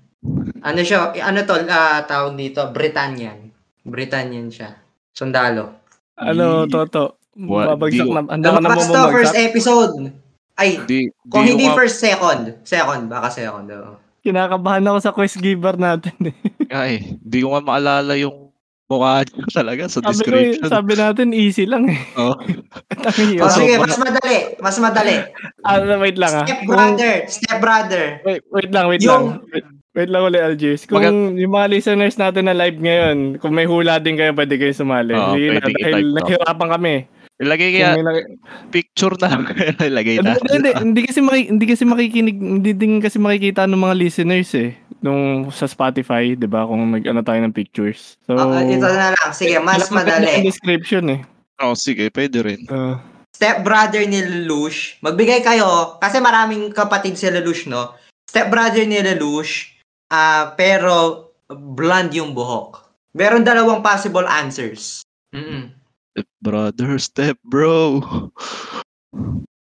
Ano 0.63 0.79
siya, 0.79 1.11
ano 1.11 1.43
to, 1.43 1.59
ah, 1.67 2.07
tawag 2.07 2.39
dito, 2.39 2.63
Britannian. 2.71 3.51
Britannian 3.83 4.47
siya. 4.47 4.79
Sundalo. 5.11 5.83
Ano, 6.15 6.71
Toto? 6.71 7.19
What? 7.35 7.75
Babagsak 7.75 8.07
Di- 8.07 8.15
na. 8.15 8.23
Handa 8.31 8.55
ka 8.55 8.61
na 8.63 8.79
to 8.79 9.11
first 9.11 9.35
episode. 9.35 10.15
Ay, 10.55 10.79
Di, 10.87 11.11
kung 11.27 11.43
di 11.43 11.51
hindi 11.51 11.67
nga- 11.67 11.75
first, 11.75 11.99
second. 11.99 12.63
Second, 12.63 13.11
baka 13.11 13.27
second. 13.35 13.67
oo. 13.75 13.99
Kinakabahan 14.23 14.87
ako 14.87 14.99
sa 15.01 15.11
quest 15.11 15.41
giver 15.41 15.75
natin 15.75 16.15
eh. 16.31 16.37
Ay, 16.71 17.19
di 17.19 17.43
ko 17.43 17.51
nga 17.51 17.65
maalala 17.65 18.15
yung 18.15 18.50
mukha 18.91 19.23
niya 19.23 19.47
talaga 19.55 19.83
sa 19.87 20.03
Sabi, 20.03 20.19
ko, 20.21 20.35
eh, 20.35 20.51
description. 20.51 20.67
sabi 20.69 20.93
natin 20.95 21.27
easy 21.31 21.65
lang 21.65 21.87
eh. 21.87 22.01
Oh. 22.21 22.35
Ang 22.35 23.07
O 23.07 23.23
hirap. 23.25 23.55
sige, 23.55 23.75
mas 23.79 23.97
madali. 23.97 24.39
Mas 24.59 24.77
madali. 24.77 25.17
Ah, 25.63 25.79
wait 25.97 26.19
lang 26.19 26.33
ah. 26.35 26.45
Step 26.45 26.63
brother. 26.67 27.15
Step 27.25 27.59
brother. 27.59 28.05
Wait, 28.23 28.43
wait 28.51 28.71
lang, 28.71 28.85
wait 28.87 29.01
Yung- 29.01 29.39
lang. 29.41 29.47
Wait, 29.49 29.65
wait 29.93 30.11
lang 30.11 30.23
ulit, 30.25 30.43
Algiers. 30.43 30.83
Kung 30.85 31.01
Maga- 31.01 31.39
yung 31.39 31.53
mga 31.53 31.67
listeners 31.69 32.17
natin 32.17 32.45
na 32.45 32.55
live 32.57 32.77
ngayon, 32.77 33.17
kung 33.39 33.53
may 33.53 33.65
hula 33.65 33.97
din 33.97 34.15
kayo, 34.15 34.35
pwede 34.35 34.55
kayo 34.55 34.71
sumali. 34.71 35.15
Na, 35.15 35.33
pwede 35.33 35.71
dahil 35.73 36.11
nahihirapan 36.11 36.69
kami. 36.71 36.95
Ilagay 37.41 37.69
kaya 37.73 37.97
naki- 37.97 38.37
picture 38.69 39.17
na 39.17 39.29
lang 39.33 39.43
ilagay 39.91 40.21
Hindi, 40.21 40.29
na. 40.29 40.37
hindi, 40.37 40.53
hindi, 40.53 40.71
hindi 40.77 41.01
kasi 41.09 41.21
maki, 41.25 41.43
hindi 41.49 41.65
kasi 41.65 41.83
makikinig, 41.89 42.37
hindi 42.37 42.71
din 42.77 43.01
kasi 43.01 43.17
makikita 43.17 43.65
ng 43.65 43.81
mga 43.81 43.97
listeners 43.97 44.53
eh 44.53 44.77
nung 45.01 45.49
sa 45.49 45.65
Spotify, 45.65 46.37
'di 46.37 46.45
ba? 46.45 46.69
Kung 46.69 46.93
nag-ano 46.93 47.25
tayo 47.25 47.41
ng 47.41 47.57
pictures. 47.57 48.21
So 48.29 48.37
Ah, 48.37 48.61
ito 48.61 48.85
na 48.85 49.17
lang. 49.17 49.31
Sige, 49.33 49.57
mas 49.59 49.89
madali. 49.89 50.45
description 50.45 51.09
eh. 51.09 51.21
Oh, 51.57 51.73
sige, 51.73 52.13
pwede 52.13 52.45
rin. 52.45 52.61
Uh, 52.69 53.01
Step 53.33 53.65
brother 53.65 54.05
ni 54.05 54.21
Lelouch. 54.21 55.01
Magbigay 55.01 55.41
kayo, 55.41 55.97
kasi 55.97 56.21
maraming 56.21 56.77
kapatid 56.77 57.17
si 57.17 57.25
Lelouch, 57.25 57.65
no? 57.65 57.97
Step 58.29 58.53
brother 58.53 58.85
ni 58.85 59.01
Lelouch, 59.01 59.73
ah 60.13 60.53
pero 60.53 61.27
blonde 61.49 62.21
yung 62.21 62.37
buhok. 62.37 62.85
Meron 63.11 63.43
dalawang 63.43 63.81
possible 63.81 64.29
answers. 64.29 65.01
Mm-mm. 65.33 65.73
Step 66.11 66.29
brother, 66.41 66.91
step 66.99 67.37
bro. 67.41 68.03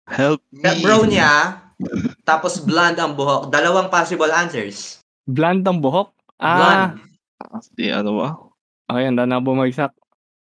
Help 0.06 0.42
me. 0.50 0.60
Step 0.60 0.78
bro 0.82 1.06
niya, 1.06 1.62
tapos 2.24 2.58
blonde 2.60 2.98
ang 2.98 3.14
buhok. 3.14 3.48
Dalawang 3.48 3.88
possible 3.88 4.30
answers. 4.30 4.98
blonde 5.24 5.62
ang 5.64 5.78
buhok. 5.78 6.10
Ah, 6.36 6.58
Blonde. 6.58 7.06
Si 7.70 7.86
ano 7.88 8.18
ba? 8.18 8.30
okay, 8.88 9.06
handa 9.06 9.24
na 9.24 9.38
bumagsak. 9.38 9.94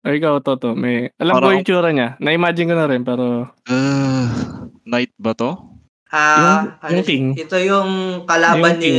Or 0.02 0.10
ikaw, 0.10 0.42
Toto, 0.42 0.74
may... 0.74 1.14
Alam 1.14 1.30
ko 1.30 1.38
Parang- 1.38 1.54
yung 1.54 1.62
tsura 1.62 1.90
niya. 1.90 2.18
Na-imagine 2.18 2.66
ko 2.66 2.74
na 2.74 2.90
rin, 2.90 3.06
pero... 3.06 3.46
Uh, 3.70 4.26
night 4.82 5.14
ba 5.14 5.30
to? 5.30 5.54
Ah, 6.10 6.82
Yung- 6.82 6.98
yung 6.98 7.06
king. 7.06 7.26
ito 7.38 7.54
yung 7.56 7.90
kalaban 8.26 8.76
Yung 8.76 8.82
ni 8.82 8.94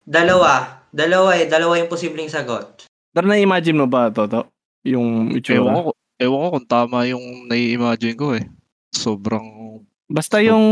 dalawa. 0.00 0.78
Dalawa 0.88 1.34
eh, 1.34 1.50
dalawa 1.50 1.74
yung 1.74 1.90
posibleng 1.90 2.30
sagot. 2.30 2.86
Pero 3.10 3.26
na-imagine 3.26 3.74
mo 3.74 3.90
ba, 3.90 4.08
Toto? 4.08 4.54
Yung 4.86 5.34
Ewan 5.34 5.42
itsura? 5.42 5.74
ko, 5.74 5.90
ewan 6.24 6.40
ko 6.40 6.48
kung 6.58 6.68
tama 6.68 7.04
yung 7.04 7.46
nai-imagine 7.46 8.16
ko 8.16 8.32
eh. 8.34 8.48
Sobrang... 8.90 9.44
Basta 10.08 10.40
yung 10.40 10.64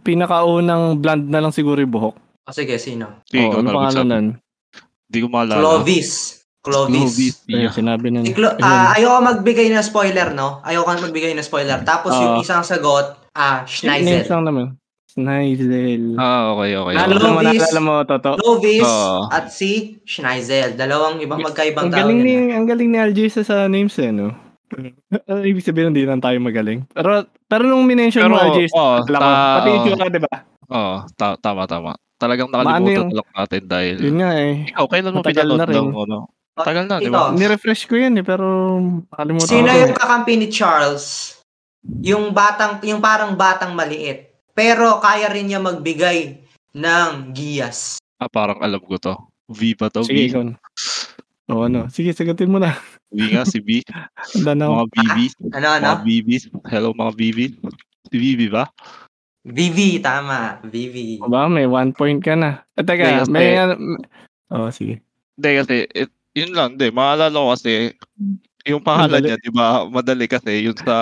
pinakaunang 0.00 1.00
blonde 1.00 1.28
na 1.28 1.40
lang 1.44 1.52
siguro 1.52 1.80
yung 1.80 1.92
buhok. 1.92 2.16
O 2.48 2.52
sige, 2.52 2.80
sino? 2.80 3.22
Sige, 3.28 3.46
ikaw 3.46 3.60
ano 3.60 3.68
na 3.68 3.76
pangalan 3.76 4.06
nun? 4.08 4.26
Hindi 5.10 5.18
ko 5.22 5.26
maalala. 5.30 5.58
Clovis. 5.58 6.10
Clovis. 6.60 7.00
Clovis. 7.00 7.36
Yeah. 7.48 7.72
sinabi 7.72 8.12
na 8.12 8.20
Si. 8.20 8.36
Clo- 8.36 8.58
ah, 8.60 8.92
ayoko 8.92 9.18
magbigay 9.24 9.72
ng 9.72 9.80
spoiler, 9.80 10.34
no? 10.36 10.60
Ayoko 10.60 10.92
magbigay 10.92 11.32
ng 11.32 11.46
spoiler. 11.46 11.80
Tapos 11.88 12.12
yung 12.20 12.36
Oo. 12.36 12.44
isang 12.44 12.60
sagot, 12.60 13.16
ah, 13.32 13.64
Names 13.64 13.72
Schneisel. 13.72 14.28
lang 14.28 14.44
naman. 14.44 14.66
Schneisel. 15.10 16.14
Ah, 16.20 16.52
okay, 16.54 16.76
okay. 16.76 16.94
Okay. 16.94 17.10
mo, 17.10 17.40
Clovis. 17.40 17.58
naalala 17.64 17.80
mo, 17.80 17.94
Toto? 18.04 18.30
Clovis 18.38 18.86
Oo. 18.86 19.18
at 19.32 19.50
si 19.50 19.98
Schneisel. 20.04 20.76
Dalawang 20.76 21.18
ibang 21.24 21.40
magkaibang 21.40 21.88
Ang 21.88 21.92
tao. 21.96 22.00
galing 22.04 22.20
ni, 22.22 22.32
ah. 22.52 22.60
ang 22.60 22.66
galing 22.68 22.88
ni 22.92 22.98
LJ 22.98 23.40
sa, 23.40 23.42
sa 23.42 23.56
names 23.66 23.96
eh, 23.98 24.12
no? 24.12 24.30
Ano 24.70 25.42
ibig 25.42 25.62
sabihin, 25.62 25.90
hindi 25.90 26.06
lang 26.06 26.22
tayo 26.22 26.38
magaling. 26.38 26.86
Pero, 26.90 27.26
pero 27.44 27.62
nung 27.66 27.82
minention 27.84 28.26
mo, 28.26 28.38
Pero, 28.38 28.54
oo, 28.70 28.94
alam 29.02 29.20
ko, 29.20 29.26
ta- 29.26 29.56
pati 29.56 29.68
yung 29.68 29.84
tsura, 29.84 30.06
di 30.06 30.20
ba? 30.20 30.34
Oo, 30.70 30.94
ta- 31.12 31.38
tama, 31.38 31.62
tama. 31.66 31.92
Talagang 32.16 32.48
nakalimutan 32.48 32.94
yung- 32.94 33.10
na 33.10 33.18
lang 33.18 33.30
natin 33.34 33.62
dahil... 33.64 33.96
Yun 33.98 34.16
nga 34.18 34.30
eh. 34.36 34.52
Ikaw, 34.70 34.84
kailan 34.86 35.10
mo 35.10 35.20
Matagal 35.20 35.46
na 35.48 35.54
pinanood 35.56 35.66
rin. 35.66 35.82
ng 35.82 35.90
ano? 35.98 36.18
Tagal 36.60 36.84
na, 36.84 36.94
di 36.96 37.08
ito. 37.08 37.12
ba? 37.12 37.32
Nirefresh 37.32 37.82
ko 37.84 37.94
yan 37.96 38.14
eh, 38.14 38.24
pero 38.24 38.46
nakalimutan 39.08 39.48
Sino 39.48 39.66
ko. 39.66 39.78
yung 39.80 39.94
kakampi 39.96 40.32
ni 40.36 40.46
Charles? 40.46 41.04
Yung 42.04 42.30
batang, 42.30 42.76
yung 42.84 43.00
parang 43.00 43.32
batang 43.34 43.72
maliit. 43.72 44.28
Pero 44.52 45.00
kaya 45.00 45.26
rin 45.26 45.48
niya 45.48 45.58
magbigay 45.58 46.36
ng 46.70 47.10
giyas. 47.32 47.96
Ah, 48.20 48.28
parang 48.28 48.60
alam 48.60 48.78
ko 48.78 49.00
to. 49.00 49.16
V 49.48 49.72
ba 49.74 49.88
to? 49.88 50.04
Sige, 50.04 50.28
V? 50.28 50.54
O 51.50 51.66
ano, 51.66 51.90
sige, 51.90 52.14
sagutin 52.14 52.48
mo 52.48 52.62
na. 52.62 52.78
V 53.10 53.34
nga, 53.34 53.42
si 53.42 53.58
B. 53.58 53.82
Ako. 54.46 54.46
Mga 54.46 54.86
BBs. 54.94 55.34
Ano, 55.50 55.66
ano? 55.66 55.84
Mga 55.84 55.98
BBs. 56.06 56.44
Hello, 56.70 56.88
mga 56.94 57.12
BBs. 57.18 57.52
Si 58.06 58.16
BB 58.16 58.40
ba? 58.48 58.70
Vivi, 59.40 59.96
tama. 59.98 60.60
Vivi. 60.62 61.16
O 61.18 61.26
ba, 61.26 61.48
may 61.48 61.64
one 61.64 61.90
point 61.90 62.20
ka 62.20 62.36
na. 62.36 62.60
At 62.76 62.84
Hindi, 62.84 62.92
teka, 62.92 63.04
kasi- 63.24 63.32
may... 63.32 63.56
ano, 63.56 63.74
Oh, 64.50 64.66
sige. 64.68 65.00
Hindi, 65.38 65.50
kasi, 65.56 65.74
it, 65.94 66.10
yun 66.34 66.52
lang, 66.52 66.74
hindi. 66.74 66.90
Maalala 66.90 67.32
ko 67.32 67.54
kasi, 67.54 67.94
yung 68.66 68.82
pangalan 68.82 69.22
Madali. 69.22 69.26
niya, 69.30 69.36
di 69.40 69.52
ba, 69.54 69.66
madali 69.86 70.26
kasi, 70.26 70.66
yun 70.66 70.74
sa, 70.76 70.94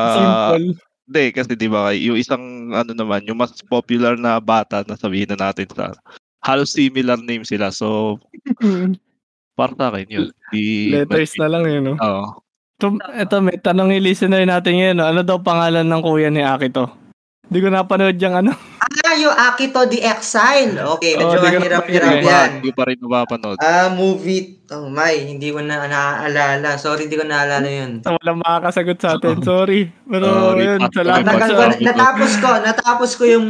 Simple. 0.55 0.77
hindi, 1.09 1.25
kasi 1.33 1.53
di 1.57 1.69
ba, 1.69 1.91
yung 1.97 2.15
isang, 2.15 2.71
ano 2.71 2.93
naman, 2.93 3.25
yung 3.25 3.41
mas 3.41 3.57
popular 3.67 4.15
na 4.15 4.37
bata, 4.39 4.85
na 4.85 4.95
sabihin 4.95 5.33
na 5.33 5.51
natin 5.51 5.67
sa, 5.73 5.97
halos 6.45 6.71
similar 6.71 7.19
name 7.19 7.43
sila. 7.43 7.73
So, 7.73 8.21
para 9.59 9.75
sa 9.75 9.91
akin 9.91 10.07
yun. 10.07 10.29
Di, 10.55 10.95
Letters 10.95 11.35
na 11.43 11.51
lang 11.51 11.67
yun, 11.67 11.83
no? 11.83 11.95
Oo. 11.99 12.25
Ito, 12.79 12.87
ito, 12.95 13.37
may 13.43 13.59
tanong 13.59 13.91
yung 13.99 14.07
listener 14.07 14.47
natin 14.47 14.79
ngayon, 14.79 14.97
no? 15.03 15.07
Ano 15.11 15.21
daw 15.27 15.43
pangalan 15.43 15.83
ng 15.83 16.03
kuya 16.07 16.31
ni 16.31 16.47
Akito? 16.47 16.87
Hindi 17.51 17.59
ko 17.65 17.69
napanood 17.75 18.17
yung 18.23 18.37
ano. 18.39 18.53
Ah, 19.09 19.17
yung 19.17 19.37
Akito 19.37 19.85
the 19.89 20.01
Exile. 20.01 20.81
Okay, 20.97 21.17
medyo 21.17 21.41
Oh, 21.41 21.45
mahirap-hirap 21.45 22.25
yan. 22.25 22.51
Hindi 22.61 22.73
pa 22.73 22.83
rin 22.89 22.99
mapapanood. 23.01 23.57
Ah, 23.61 23.93
movie. 23.93 24.65
Oh 24.69 24.89
my, 24.89 25.13
hindi 25.13 25.49
ko 25.53 25.61
na 25.61 25.85
naaalala. 25.89 26.77
Sorry, 26.81 27.09
hindi 27.09 27.17
ko 27.17 27.25
naaalala 27.25 27.69
yun. 27.69 28.01
So, 28.05 28.17
walang 28.21 28.41
makakasagot 28.41 28.99
sa 29.01 29.17
atin. 29.17 29.45
Sorry. 29.45 29.93
Pero 30.09 30.25
Sorry, 30.29 30.65
yun, 30.65 30.81
salamat 30.93 31.25
natapos 31.81 32.33
ko, 32.41 32.49
natapos 32.65 33.11
ko 33.17 33.25
yung 33.29 33.47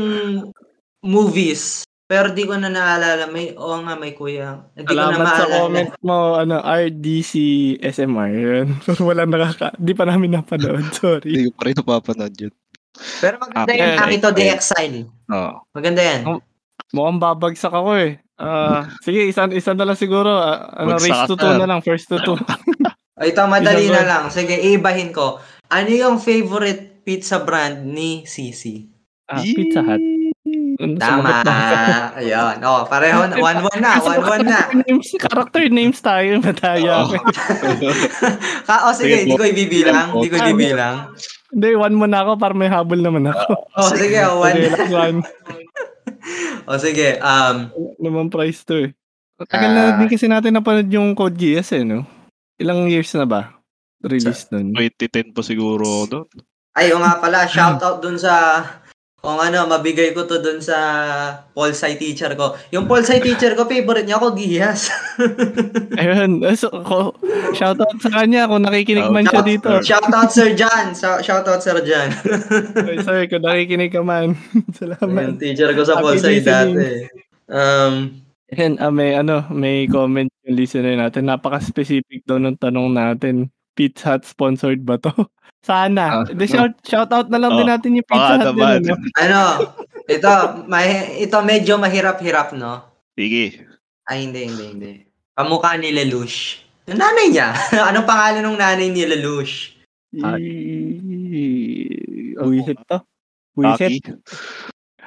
movies. 1.03 1.87
Pero 2.09 2.33
di 2.33 2.43
ko 2.43 2.57
na 2.57 2.67
naalala. 2.67 3.29
May, 3.29 3.53
oo 3.53 3.77
nga, 3.79 3.93
may 3.95 4.13
kuya. 4.13 4.65
Hindi 4.73 4.89
ko 4.89 4.97
na 4.97 5.13
Salamat 5.13 5.27
sa 5.29 5.29
maalala. 5.45 5.57
comment 5.61 5.93
mo, 6.01 6.17
ano, 6.35 6.57
RDC 6.59 7.33
SMR. 7.79 8.33
Yun. 8.33 8.67
Pero 8.87 9.01
walang 9.05 9.29
nakaka... 9.29 9.77
Di 9.77 9.93
pa 9.93 10.05
namin 10.05 10.33
napanood. 10.33 10.89
Sorry. 10.97 11.29
Hindi 11.29 11.41
ko 11.47 11.53
pa 11.53 11.63
rin 11.63 11.77
napapanood 11.77 12.35
yun. 12.35 12.55
Pero 13.21 13.35
maganda 13.39 13.69
Ah, 13.69 13.77
yan, 13.77 13.91
eh, 13.93 14.01
Akito 14.01 14.29
the. 14.33 14.45
Exile. 14.49 14.99
Oo. 15.29 15.53
Maganda 15.71 16.01
yan. 16.01 16.21
Oh. 16.25 16.41
Mukhang 16.89 17.21
babagsak 17.21 17.71
ako 17.71 17.93
eh. 17.95 18.17
Ah, 18.35 18.89
sige, 18.99 19.29
isa, 19.29 19.45
isa 19.51 19.77
na 19.77 19.85
lang 19.85 19.95
siguro. 19.95 20.33
Ah, 20.33 20.73
ano, 20.81 20.97
Bagsak 20.97 21.05
race 21.05 21.23
to 21.29 21.37
ka. 21.37 21.43
two 21.45 21.53
na 21.55 21.67
lang. 21.69 21.81
First 21.81 22.09
to 22.09 22.19
two. 22.25 22.39
O, 23.19 23.27
ito, 23.27 23.43
madali 23.45 23.83
Isang 23.83 23.93
na 23.93 23.99
word. 23.99 24.09
lang. 24.09 24.25
Sige, 24.31 24.55
ibahin 24.55 25.11
ko. 25.11 25.43
Ano 25.69 25.91
yung 25.91 26.17
favorite 26.17 27.03
pizza 27.03 27.43
brand 27.43 27.83
ni 27.85 28.23
Sisi? 28.25 28.87
Ah, 29.27 29.43
Pizza 29.43 29.83
Hut. 29.83 29.99
Tama. 30.79 31.43
Ayun. 32.15 32.63
Oh, 32.63 32.87
pareho. 32.87 33.27
na. 33.27 33.35
One-one 33.35 33.79
na. 33.79 33.99
One-one 33.99 34.47
na. 34.47 34.59
names, 34.79 35.11
character 35.13 35.67
names 35.67 35.99
tayo. 35.99 36.39
Mataya. 36.39 37.03
Oo. 37.03 37.19
Ka 38.63 38.75
o 38.87 38.95
sige, 38.95 39.19
Sige, 39.19 39.27
hindi 39.27 39.35
ko 39.35 39.45
ibibilang. 39.45 40.07
Hindi 40.15 40.29
ko 40.29 40.37
Ah, 40.37 40.47
ibibilang. 40.47 40.97
Hindi, 41.51 41.69
one 41.75 41.97
mo 41.97 42.07
na 42.07 42.23
ako 42.23 42.33
para 42.37 42.55
may 42.55 42.71
habol 42.71 42.95
naman 42.97 43.27
ako. 43.27 43.59
Oh, 43.75 43.91
sige, 43.91 44.23
oh, 44.23 44.39
one. 44.39 44.55
Okay, 44.55 44.71
last 44.71 44.93
one. 44.93 45.19
O 46.65 46.77
sige, 46.77 47.17
um, 47.19 47.73
naman 47.97 48.29
price 48.29 48.61
to 48.63 48.77
eh. 48.79 48.91
Tagal 49.41 49.71
na 49.71 49.83
Ah. 49.83 49.97
din 49.97 50.07
kasi 50.07 50.29
natin 50.29 50.53
napanood 50.53 50.89
yung 50.89 51.17
Code 51.17 51.35
Geass 51.35 51.73
eh, 51.73 51.81
no? 51.81 52.05
Ilang 52.57 52.87
years 52.87 53.09
na 53.15 53.25
ba? 53.25 53.57
Release 53.99 54.45
nun. 54.51 54.77
2010 54.77 55.33
pa 55.33 55.41
siguro 55.41 56.05
doon. 56.05 56.29
ay, 56.75 56.93
o 56.93 57.01
nga 57.01 57.17
pala, 57.17 57.45
shout 57.45 57.81
out 57.83 57.99
dun 57.99 58.15
sa 58.15 58.61
kung 59.19 59.35
ano, 59.43 59.67
mabigay 59.67 60.15
ko 60.15 60.31
to 60.31 60.39
dun 60.39 60.63
sa 60.63 60.79
pol 61.51 61.75
sci 61.75 61.99
teacher 61.99 62.39
ko. 62.39 62.55
Yung 62.71 62.87
pol 62.87 63.03
sci 63.03 63.19
teacher 63.19 63.59
ko, 63.59 63.67
favorite 63.67 64.07
niya 64.07 64.23
ako, 64.23 64.39
Giyas. 64.39 64.95
Ayun. 66.01 66.39
So, 66.55 66.71
ko, 66.71 67.19
shout 67.51 67.83
out 67.83 67.99
sa 67.99 68.15
kanya 68.15 68.47
kung 68.47 68.63
nakikinig 68.63 69.11
man 69.11 69.27
siya 69.27 69.43
dito. 69.43 69.69
shout 69.83 70.07
out 70.15 70.31
Sir 70.31 70.55
John. 70.55 70.95
So, 70.95 71.19
shout 71.19 71.51
out 71.51 71.67
Sir 71.67 71.83
John. 71.83 72.15
Ay, 72.79 73.03
sorry, 73.03 73.27
kung 73.27 73.43
nakikinig 73.43 73.91
ka 73.91 74.07
man. 74.07 74.39
Salamat. 74.79 75.43
teacher 75.43 75.75
ko 75.75 75.83
sa 75.83 75.99
Happy 75.99 76.05
pol 76.07 76.15
sci 76.15 76.39
listening. 76.39 76.47
dati. 76.79 76.87
Um, 77.51 77.95
Ayun, 78.49 78.81
ah, 78.81 78.89
may 78.95 79.13
ano, 79.13 79.45
may 79.53 79.85
comment 79.91 80.31
yung 80.47 80.57
listener 80.57 80.95
natin. 80.97 81.27
Napaka-specific 81.29 82.25
daw 82.25 82.39
ng 82.39 82.57
tanong 82.57 82.95
natin. 82.95 83.53
Pizza 83.77 84.17
Hut 84.17 84.25
sponsored 84.25 84.87
ba 84.87 84.97
to? 84.99 85.11
Sana. 85.63 86.25
De, 86.25 86.47
shout, 86.47 86.75
shout 86.87 87.11
out 87.13 87.29
na 87.29 87.39
lang 87.39 87.53
din 87.59 87.67
Oh, 87.67 87.73
natin 87.75 87.99
yung 87.99 88.07
Pizza 88.09 88.35
Hut 88.41 88.55
din. 88.55 88.63
Ano? 88.63 88.95
ano, 89.23 89.41
ito, 90.09 90.31
may, 90.71 90.87
ito 91.21 91.37
medyo 91.45 91.77
mahirap-hirap, 91.77 92.55
no? 92.57 92.81
Sige. 93.19 93.67
Ay, 94.09 94.25
hindi, 94.25 94.49
hindi, 94.49 94.65
hindi. 94.73 94.93
Kamukha 95.37 95.77
ni 95.77 95.93
Lelouch. 95.93 96.65
Yung 96.89 96.97
nanay 96.97 97.29
niya. 97.29 97.53
Anong 97.91 98.09
pangalan 98.09 98.43
ng 98.47 98.57
nanay 98.57 98.89
ni 98.89 99.05
Lelouch? 99.05 99.77
Ah. 100.25 100.39
I- 100.41 100.99
Wisit 102.39 102.79
to. 102.89 103.03
Taki. 103.59 103.99
Wisit. 104.01 104.15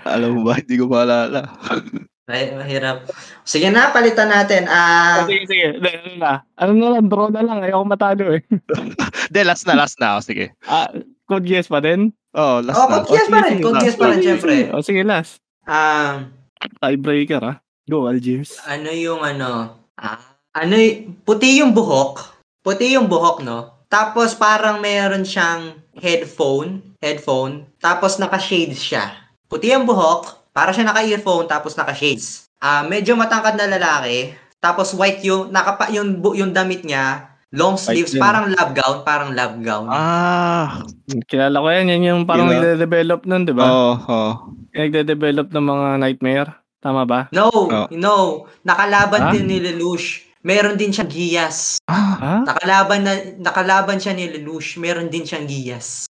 Alam 0.04 0.42
mo 0.42 0.52
ba, 0.52 0.60
hindi 0.60 0.76
ko 0.78 0.86
maalala. 0.92 1.48
May, 2.32 2.56
mahirap. 2.56 3.12
Sige 3.44 3.68
na, 3.68 3.92
palitan 3.92 4.32
natin. 4.32 4.64
Ah, 4.66 5.22
Oh, 5.22 5.28
sige, 5.28 5.44
sige. 5.46 5.76
Ano 5.76 6.16
na? 6.16 6.34
Ano 6.56 6.72
na 6.74 6.88
lang, 6.96 7.06
draw 7.06 7.28
na 7.28 7.44
lang. 7.44 7.60
Ayoko 7.60 7.84
matalo 7.84 8.32
eh. 8.32 8.42
Hindi, 9.28 9.42
last 9.44 9.68
na, 9.68 9.76
last 9.76 10.00
na. 10.00 10.16
O, 10.16 10.24
sige. 10.24 10.56
Ah, 10.64 10.88
code 11.28 11.44
guess 11.44 11.68
pa 11.68 11.84
din? 11.84 12.16
Oh, 12.32 12.64
last 12.64 12.80
oh, 12.80 12.88
na. 12.88 13.04
code 13.04 13.10
guess 13.12 13.28
pa 13.28 13.40
rin. 13.44 13.52
sige, 13.54 13.64
Code 13.68 13.80
guess 13.84 13.98
pa 14.00 14.06
rin, 14.08 14.18
sige, 14.18 14.28
syempre. 14.32 14.56
O 14.72 14.80
sige, 14.80 15.02
last. 15.04 15.44
Ah, 15.68 16.32
Tiebreaker 16.80 17.44
ah. 17.44 17.58
Go, 17.84 18.08
Algiers. 18.08 18.56
ano 18.64 18.88
yung 18.88 19.20
ano? 19.20 19.76
Ah, 19.94 20.22
ano 20.54 20.74
y- 20.74 21.12
puti 21.22 21.60
yung 21.60 21.76
buhok. 21.76 22.24
Puti 22.62 22.96
yung 22.96 23.12
buhok, 23.12 23.44
no? 23.44 23.84
Tapos 23.86 24.32
parang 24.32 24.80
meron 24.80 25.28
siyang 25.28 25.76
headphone, 26.00 26.96
headphone, 26.98 27.68
tapos 27.78 28.16
naka-shades 28.16 28.80
siya. 28.80 29.12
Puti 29.52 29.76
ang 29.76 29.84
buhok, 29.84 30.41
para 30.52 30.72
siya 30.72 30.86
naka-earphone 30.86 31.48
tapos 31.48 31.74
naka-shades. 31.74 32.48
Ah, 32.58 32.84
medyo 32.84 33.18
matangkad 33.18 33.58
na 33.58 33.66
lalaki, 33.66 34.32
tapos 34.62 34.94
white 34.94 35.26
yung 35.26 35.50
nakapa 35.50 35.90
yung 35.90 36.22
bu- 36.22 36.38
yung 36.38 36.54
damit 36.54 36.86
niya, 36.86 37.32
long 37.52 37.76
sleeves, 37.76 38.14
parang 38.16 38.48
love 38.48 38.72
gown, 38.72 39.02
parang 39.02 39.34
love 39.34 39.58
gown. 39.60 39.90
Ah. 39.90 40.86
Kilala 41.26 41.58
ko 41.58 41.68
yan. 41.68 41.90
Yan 41.90 42.04
yung 42.06 42.22
parang 42.24 42.48
ah. 42.48 42.56
nagde-develop 42.56 43.26
nun, 43.26 43.44
di 43.44 43.52
ba? 43.52 43.66
Oo, 43.66 43.92
oo. 43.98 44.32
Nagde-develop 44.72 45.50
ng 45.50 45.66
mga 45.66 45.88
nightmare. 46.00 46.50
Tama 46.80 47.04
ba? 47.04 47.28
No, 47.30 47.50
Oh. 47.52 47.86
no. 47.92 48.16
Nakalaban 48.64 49.30
Ah? 49.30 49.32
din 49.32 49.46
ni 49.46 49.58
Lelouch. 49.60 50.26
Meron 50.42 50.74
din 50.74 50.90
siyang 50.90 51.12
giyas. 51.12 51.78
Ah. 51.86 52.18
Ha? 52.18 52.34
Nakalaban 52.46 53.06
na 53.06 53.14
nakalaban 53.38 54.02
siya 54.02 54.14
ni 54.14 54.26
Lelouch. 54.26 54.78
Meron 54.78 55.06
din 55.06 55.22
siyang 55.22 55.46
giyas. 55.46 56.10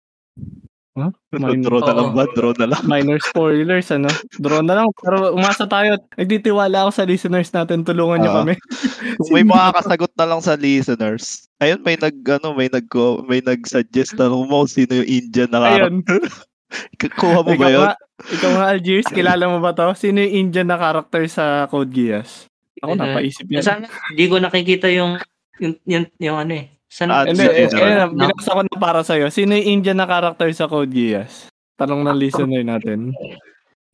Huh? 0.99 1.11
Minor, 1.30 1.62
Draw 1.70 1.80
na 1.80 1.94
lang 1.94 2.09
ba? 2.11 2.24
Draw 2.28 2.53
na 2.57 2.66
lang. 2.66 2.82
minor 2.84 3.18
spoilers, 3.20 3.88
ano? 3.88 4.11
Draw 4.34 4.61
na 4.61 4.74
lang. 4.74 4.86
Pero 4.99 5.32
umasa 5.32 5.64
tayo. 5.64 5.94
Nagtitiwala 6.14 6.82
ako 6.82 6.90
sa 6.90 7.05
listeners 7.05 7.49
natin. 7.49 7.82
Tulungan 7.82 8.18
niyo 8.18 8.30
Ah. 8.30 8.36
kami. 8.42 8.55
Kung 9.18 9.30
may 9.30 9.42
makakasagot 9.42 10.12
na 10.12 10.26
lang 10.26 10.40
sa 10.40 10.55
listeners. 10.55 11.46
Ayun, 11.59 11.80
may 11.80 11.94
nag, 11.94 12.16
ano, 12.28 12.53
may 12.53 12.66
nag, 12.66 12.86
may 13.24 13.40
nag-suggest 13.40 14.14
na 14.14 14.28
mo 14.28 14.66
sino 14.66 14.90
yung 14.94 15.09
Indian 15.09 15.49
na 15.49 15.59
Ayun. 15.64 16.03
character. 16.03 16.20
Kuha 17.16 17.40
mo 17.40 17.49
ba 17.49 17.55
Ikaw 17.57 17.70
yun? 17.70 17.80
nga, 17.82 17.94
ikaw 18.28 18.51
nga, 18.53 18.64
Algiers, 18.68 19.09
kilala 19.09 19.44
mo 19.46 19.59
ba 19.59 19.72
to? 19.72 19.88
Sino 19.94 20.20
yung 20.20 20.34
Indian 20.46 20.68
na 20.68 20.76
character 20.76 21.24
sa 21.26 21.64
Code 21.64 21.88
Geass? 21.88 22.44
Ako, 22.78 22.92
Eh, 22.92 22.99
napaisip 23.01 23.46
yan. 23.49 23.64
Saan? 23.64 23.82
Hindi 24.12 24.24
ko 24.26 24.36
nakikita 24.36 24.86
yung, 24.88 25.16
yung, 25.59 25.74
yung, 25.82 26.05
yung 26.20 26.36
ano 26.36 26.53
eh. 26.55 26.78
Saan? 26.89 27.11
Ah, 27.11 27.24
Hindi, 27.24 27.36
Sa 27.39 27.53
eh, 27.53 27.64
Indian. 27.64 27.84
eh, 27.84 28.09
binasa 28.11 28.51
ko 28.51 28.61
na 28.62 28.76
para 28.76 29.01
sa'yo. 29.03 29.28
Sino 29.28 29.53
yung 29.53 29.68
Indian 29.78 29.99
na 29.99 30.09
character 30.09 30.49
sa 30.51 30.64
Code 30.66 30.89
Geass? 30.89 31.47
Tanong 31.76 32.03
ng 32.03 32.16
listener 32.16 32.62
natin. 32.62 33.12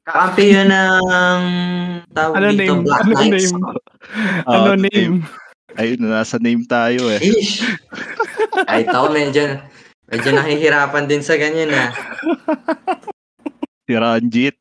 Kakampi 0.05 0.53
yun 0.53 0.69
ng 0.69 1.03
tawag 2.13 2.35
Ano 2.37 2.47
dito, 2.51 2.61
name? 2.71 2.83
Black 2.83 3.03
Ano 3.03 3.13
Knights. 3.15 3.33
name? 3.51 3.59
Ah, 4.45 4.53
ano 4.55 4.73
name? 4.79 5.17
Ayun, 5.75 6.01
nasa 6.03 6.37
name 6.39 6.63
tayo 6.65 7.11
eh. 7.11 7.19
Ish. 7.19 7.67
Ay, 8.65 8.87
tao, 8.87 9.11
medyo, 9.11 9.59
medyo 10.07 10.31
nahihirapan 10.31 11.05
din 11.05 11.21
sa 11.21 11.35
ganyan 11.35 11.73
ah. 11.73 11.91
Si 13.83 13.93
Ranjit. 13.93 14.57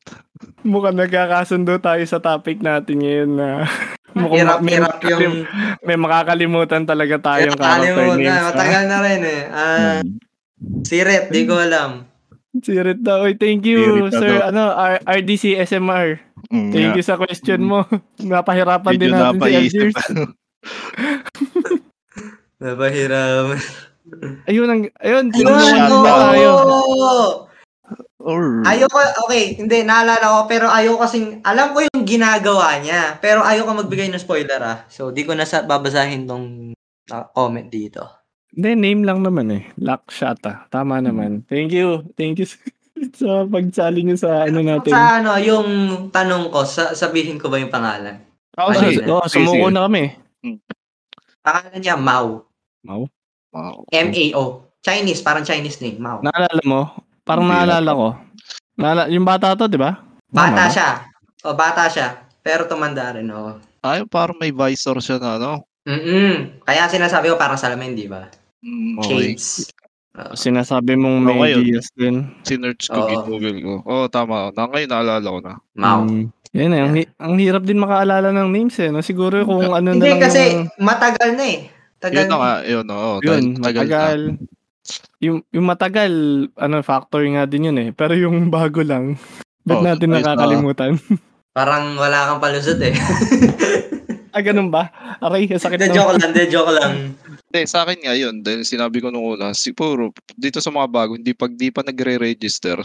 Mukhang 0.63 0.97
nagkakasundo 0.97 1.77
tayo 1.77 2.03
sa 2.03 2.17
topic 2.17 2.59
natin 2.59 2.99
ngayon 2.99 3.31
na 3.35 3.49
mukhang 4.13 4.39
Hirap, 4.39 4.59
may, 4.59 4.73
hirap 4.75 4.97
yung... 5.03 5.35
may 5.81 5.97
makakalimutan 5.97 6.83
talaga 6.83 7.15
tayong 7.19 7.53
character 7.53 7.93
Kalimutan 7.93 8.17
names. 8.17 8.29
na, 8.29 8.47
matagal 8.47 8.83
na 8.85 8.97
rin 9.01 9.21
eh. 9.21 9.41
Ah, 9.47 9.99
Hmm. 9.99 10.81
si 10.81 10.97
Ret, 10.97 11.27
di 11.27 11.43
ko 11.43 11.57
alam. 11.57 12.07
Sirit 12.55 13.01
daw. 13.01 13.25
Oy, 13.25 13.33
thank 13.33 13.65
you, 13.65 13.81
Sirit 14.07 14.13
sir. 14.13 14.33
daw. 14.37 14.47
Ano, 14.47 14.63
R- 14.71 15.01
RDC 15.01 15.57
SMR. 15.59 16.21
Mm, 16.47 16.69
Thank 16.69 16.85
nga. 16.85 16.95
you 16.95 17.03
sa 17.03 17.17
question 17.17 17.59
mo. 17.59 17.81
Napahirapan 18.21 18.93
din 18.93 19.09
natin 19.09 19.41
si. 19.41 19.53
Algiers. 19.57 19.97
Napahirapan. 22.61 23.59
Ayun, 24.45 24.67
ang, 24.67 24.81
ayun, 24.99 25.25
Ayun, 25.25 25.25
tinulungan 25.31 25.65
Ayun, 25.65 25.81
na 25.81 25.89
oo. 25.89 26.05
tayo. 26.05 26.51
Or, 28.23 28.63
Ayoko, 28.63 28.99
okay, 29.27 29.59
hindi, 29.59 29.83
naalala 29.83 30.23
ko, 30.23 30.39
pero 30.47 30.71
ayoko 30.71 31.03
kasing, 31.03 31.43
alam 31.43 31.75
ko 31.75 31.83
yung 31.83 32.07
ginagawa 32.07 32.79
niya, 32.79 33.19
pero 33.19 33.43
ayoko 33.43 33.75
magbigay 33.75 34.07
ng 34.07 34.23
spoiler 34.23 34.63
ah. 34.63 34.87
So, 34.87 35.11
di 35.11 35.27
ko 35.27 35.35
na 35.35 35.43
sa, 35.43 35.67
babasahin 35.67 36.23
tong 36.23 36.71
ah, 37.11 37.27
comment 37.35 37.67
dito. 37.67 38.23
Hindi, 38.55 38.79
name 38.79 39.03
lang 39.03 39.27
naman 39.27 39.51
eh. 39.51 39.63
Lakshata. 39.75 40.71
Tama 40.71 41.03
naman. 41.03 41.43
Thank 41.51 41.75
you. 41.75 42.07
Thank 42.15 42.39
you 42.39 42.47
sa 43.19 43.43
pagsali 43.43 44.07
niyo 44.07 44.15
sa 44.15 44.47
ano 44.47 44.63
natin. 44.63 44.93
Sa 44.93 45.19
ano, 45.19 45.35
yung 45.41 45.67
tanong 46.13 46.47
ko, 46.47 46.63
sa, 46.63 46.95
sabihin 46.95 47.35
ko 47.41 47.51
ba 47.51 47.59
yung 47.59 47.73
pangalan? 47.73 48.23
oh, 48.55 48.71
Ayun. 48.71 48.81
sige. 48.87 49.03
Oh, 49.09 49.27
sumuko 49.27 49.67
na 49.67 49.89
kami. 49.89 50.15
Pangalan 51.43 51.79
niya, 51.81 51.99
Mao. 51.99 52.47
Mau. 52.87 53.03
Wow. 53.51 53.83
M-A-O. 53.91 54.71
Chinese, 54.79 55.19
parang 55.19 55.43
Chinese 55.43 55.83
name, 55.83 55.99
Mao. 55.99 56.23
Naalala 56.23 56.63
mo? 56.63 56.81
Parang 57.23 57.47
Hindi 57.47 57.55
naalala 57.55 57.91
ko. 57.95 58.07
Naala, 58.75 59.01
yung 59.07 59.23
bata 59.23 59.55
to, 59.55 59.71
di 59.71 59.79
ba? 59.79 59.95
Bata 60.27 60.67
ba? 60.67 60.71
siya. 60.71 60.89
O, 61.47 61.55
bata 61.55 61.87
siya. 61.87 62.27
Pero 62.43 62.67
tumanda 62.67 63.15
rin, 63.15 63.31
oo. 63.31 63.59
Ay, 63.79 64.03
parang 64.07 64.35
may 64.39 64.51
visor 64.51 64.99
siya 64.99 65.19
na, 65.19 65.39
ano? 65.39 65.51
Mm-mm. 65.87 66.63
Kaya 66.67 66.87
sinasabi 66.91 67.31
ko 67.31 67.35
parang 67.39 67.59
salamin, 67.59 67.95
di 67.95 68.07
ba? 68.11 68.27
Mm, 68.63 68.99
okay. 68.99 69.35
Shades. 69.35 69.71
Oo. 70.19 70.35
Sinasabi 70.35 70.99
mong 70.99 71.17
may 71.23 71.55
Okay. 71.55 71.63
Diaz 71.63 71.87
din. 71.95 72.27
Sinerch 72.43 72.91
ko, 72.91 73.07
ginugol 73.07 73.55
ko. 73.59 73.73
Oo, 73.87 74.03
oh, 74.03 74.05
tama. 74.11 74.51
Na, 74.51 74.67
ngayon, 74.67 74.89
naalala 74.91 75.27
ko 75.27 75.39
na. 75.39 75.53
Mao. 75.79 76.03
Mm. 76.03 76.27
Yan 76.53 76.69
eh, 76.69 76.81
ang, 76.85 76.93
hi- 76.93 77.13
ang 77.17 77.35
hirap 77.41 77.63
din 77.65 77.81
makaalala 77.81 78.29
ng 78.29 78.49
names 78.53 78.77
eh. 78.77 78.93
No? 78.93 79.01
Siguro 79.01 79.41
kung 79.41 79.73
ano 79.73 79.89
na 79.89 79.97
Hindi 79.97 80.11
lang 80.11 80.21
kasi 80.21 80.41
yung... 80.53 80.69
matagal 80.77 81.29
na 81.33 81.45
eh. 81.49 81.59
Tagal 81.97 82.13
Yun 82.19 82.27
na 82.29 82.37
nga, 82.37 82.53
yun, 82.67 82.85
oo. 82.91 83.11
Yun, 83.23 83.23
dahil 83.23 83.45
matagal 83.57 84.19
na. 84.37 84.52
Yung, 85.23 85.39
yung 85.49 85.63
matagal, 85.63 86.11
ano, 86.53 86.75
factor 86.81 87.23
nga 87.25 87.47
din 87.47 87.71
yun 87.71 87.79
eh. 87.79 87.89
Pero 87.89 88.11
yung 88.13 88.47
bago 88.53 88.83
lang, 88.83 89.15
ba't 89.63 89.79
Oh, 89.79 89.81
natin 89.81 90.11
nakakalimutan? 90.11 90.99
Parang 91.57 91.95
wala 91.95 92.27
kang 92.27 92.41
palusot 92.41 92.81
eh. 92.81 92.91
ah, 94.35 94.41
ganun 94.41 94.67
ba? 94.67 94.89
Aray, 95.19 95.45
sakit 95.47 95.77
De, 95.77 95.87
na. 95.87 95.93
joke 95.93 96.17
lang, 96.17 96.31
de, 96.33 96.43
joke 96.49 96.73
lang. 96.73 97.13
Hindi, 97.45 97.61
sa 97.63 97.85
akin 97.85 98.01
nga 98.01 98.17
yun. 98.17 98.41
Dahil 98.41 98.65
sinabi 98.65 98.97
ko 98.97 99.07
nung 99.07 99.23
una, 99.29 99.53
siguro, 99.53 100.09
dito 100.33 100.57
sa 100.57 100.73
mga 100.73 100.89
bago, 100.89 101.13
hindi 101.13 101.31
pag 101.31 101.53
di 101.53 101.69
pa 101.69 101.85
nagre-register. 101.85 102.81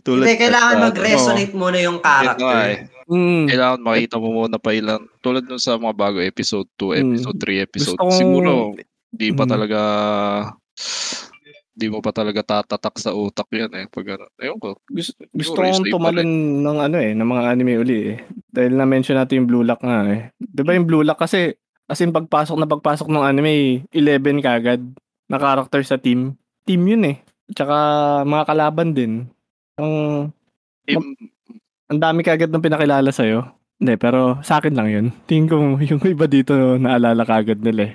Tulad 0.00 0.24
Hindi, 0.24 0.38
kailangan 0.38 0.76
sa- 0.76 0.84
mag-resonate 0.86 1.52
muna 1.52 1.78
yung 1.78 1.98
Yun 1.98 2.06
nga 2.06 2.14
eh. 2.14 2.22
character. 2.38 2.70
Mm. 3.08 3.44
Kailangan 3.48 3.80
makita 3.82 4.16
mo 4.16 4.28
muna 4.30 4.56
pa 4.56 4.70
ilan. 4.70 5.02
Tulad 5.18 5.42
nun 5.42 5.58
sa 5.58 5.74
mga 5.74 5.92
bago, 5.92 6.18
episode 6.20 6.70
2, 6.76 6.94
Mm. 6.94 7.02
episode 7.10 7.38
3, 7.40 7.58
episode. 7.58 7.96
Gusto 7.96 8.06
kong- 8.06 8.14
Siguro, 8.14 8.52
di 9.10 9.28
pa 9.32 9.42
Mm. 9.42 9.50
talaga 9.50 9.80
di 11.78 11.86
mo 11.86 12.02
pa 12.02 12.10
talaga 12.10 12.42
tatatak 12.42 12.98
sa 12.98 13.14
utak 13.14 13.46
yan 13.54 13.70
eh. 13.70 13.86
Pag 13.86 14.18
ano, 14.18 14.26
ayun 14.42 14.58
ko. 14.58 14.74
Gusto, 14.90 15.14
gusto 15.30 15.54
kong 15.62 15.86
tumalon 15.86 16.26
ng 16.66 16.78
ano 16.90 16.96
eh, 16.98 17.14
ng 17.14 17.28
mga 17.28 17.42
anime 17.54 17.78
uli 17.78 17.98
eh. 18.14 18.16
Dahil 18.50 18.74
na-mention 18.74 19.14
natin 19.14 19.42
yung 19.42 19.48
Blue 19.48 19.62
Lock 19.62 19.86
nga 19.86 20.02
eh. 20.10 20.34
Di 20.42 20.66
ba 20.66 20.74
yung 20.74 20.90
Blue 20.90 21.06
Lock 21.06 21.22
kasi, 21.22 21.54
as 21.86 22.02
in 22.02 22.10
pagpasok 22.10 22.58
na 22.58 22.66
pagpasok 22.66 23.06
ng 23.06 23.22
anime, 23.22 23.86
11 23.94 24.42
kagad 24.42 24.82
na 25.30 25.38
character 25.38 25.78
sa 25.86 26.02
team. 26.02 26.34
Team 26.66 26.82
yun 26.82 27.06
eh. 27.14 27.22
Tsaka 27.54 27.76
mga 28.26 28.44
kalaban 28.50 28.90
din. 28.98 29.30
Ang, 29.78 29.92
Team, 30.82 31.14
ang 31.86 32.00
dami 32.02 32.26
kagad 32.26 32.50
ng 32.50 32.64
pinakilala 32.64 33.14
sa'yo. 33.14 33.54
Hindi, 33.78 33.94
pero 33.94 34.42
sa 34.42 34.58
akin 34.58 34.74
lang 34.74 34.88
yun. 34.90 35.06
Tingin 35.30 35.46
ko 35.46 35.54
yung 35.78 36.02
iba 36.02 36.26
dito 36.26 36.74
naalala 36.74 37.22
kagad 37.22 37.62
nila 37.62 37.94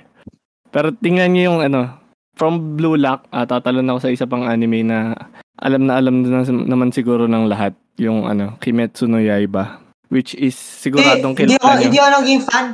Pero 0.72 0.90
tingnan 0.96 1.36
niyo 1.36 1.52
yung 1.52 1.60
ano, 1.60 2.03
from 2.34 2.76
Blue 2.78 2.98
Lock, 2.98 3.26
ah, 3.30 3.46
tatalon 3.46 3.88
ako 3.90 3.98
sa 4.06 4.12
isa 4.12 4.26
pang 4.26 4.46
anime 4.46 4.82
na 4.86 5.14
alam 5.62 5.86
na 5.86 5.98
alam 5.98 6.26
na 6.26 6.42
naman 6.44 6.90
siguro 6.90 7.30
ng 7.30 7.46
lahat 7.46 7.74
yung 7.98 8.26
ano, 8.26 8.58
Kimetsu 8.58 9.06
no 9.06 9.22
Yaiba. 9.22 9.80
Which 10.12 10.36
is 10.38 10.54
siguradong 10.54 11.34
Hindi, 11.34 11.54
hindi, 11.54 11.56
ako, 11.58 11.66
kilala 11.66 11.82
hindi 11.82 11.98
ako 11.98 12.10
naging 12.22 12.42
fan. 12.44 12.66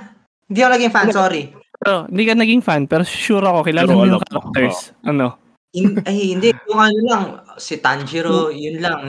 Hindi 0.51 0.61
ako 0.61 0.71
naging 0.77 0.93
fan, 0.93 1.09
sorry. 1.15 1.43
Pero 1.81 1.97
hindi 2.11 2.23
ka 2.27 2.35
naging 2.37 2.63
fan, 2.65 2.83
pero 2.85 3.03
sure 3.07 3.45
ako, 3.45 3.59
kilala 3.65 3.89
mo 3.89 4.05
yung 4.05 4.21
characters. 4.29 4.93
Ano? 5.07 5.41
In, 5.71 6.03
ay, 6.03 6.35
hindi. 6.35 6.51
Yung 6.67 6.83
ano 6.83 6.99
lang, 7.07 7.25
si 7.55 7.79
Tanjiro, 7.79 8.51
yun 8.51 8.83
lang. 8.83 9.07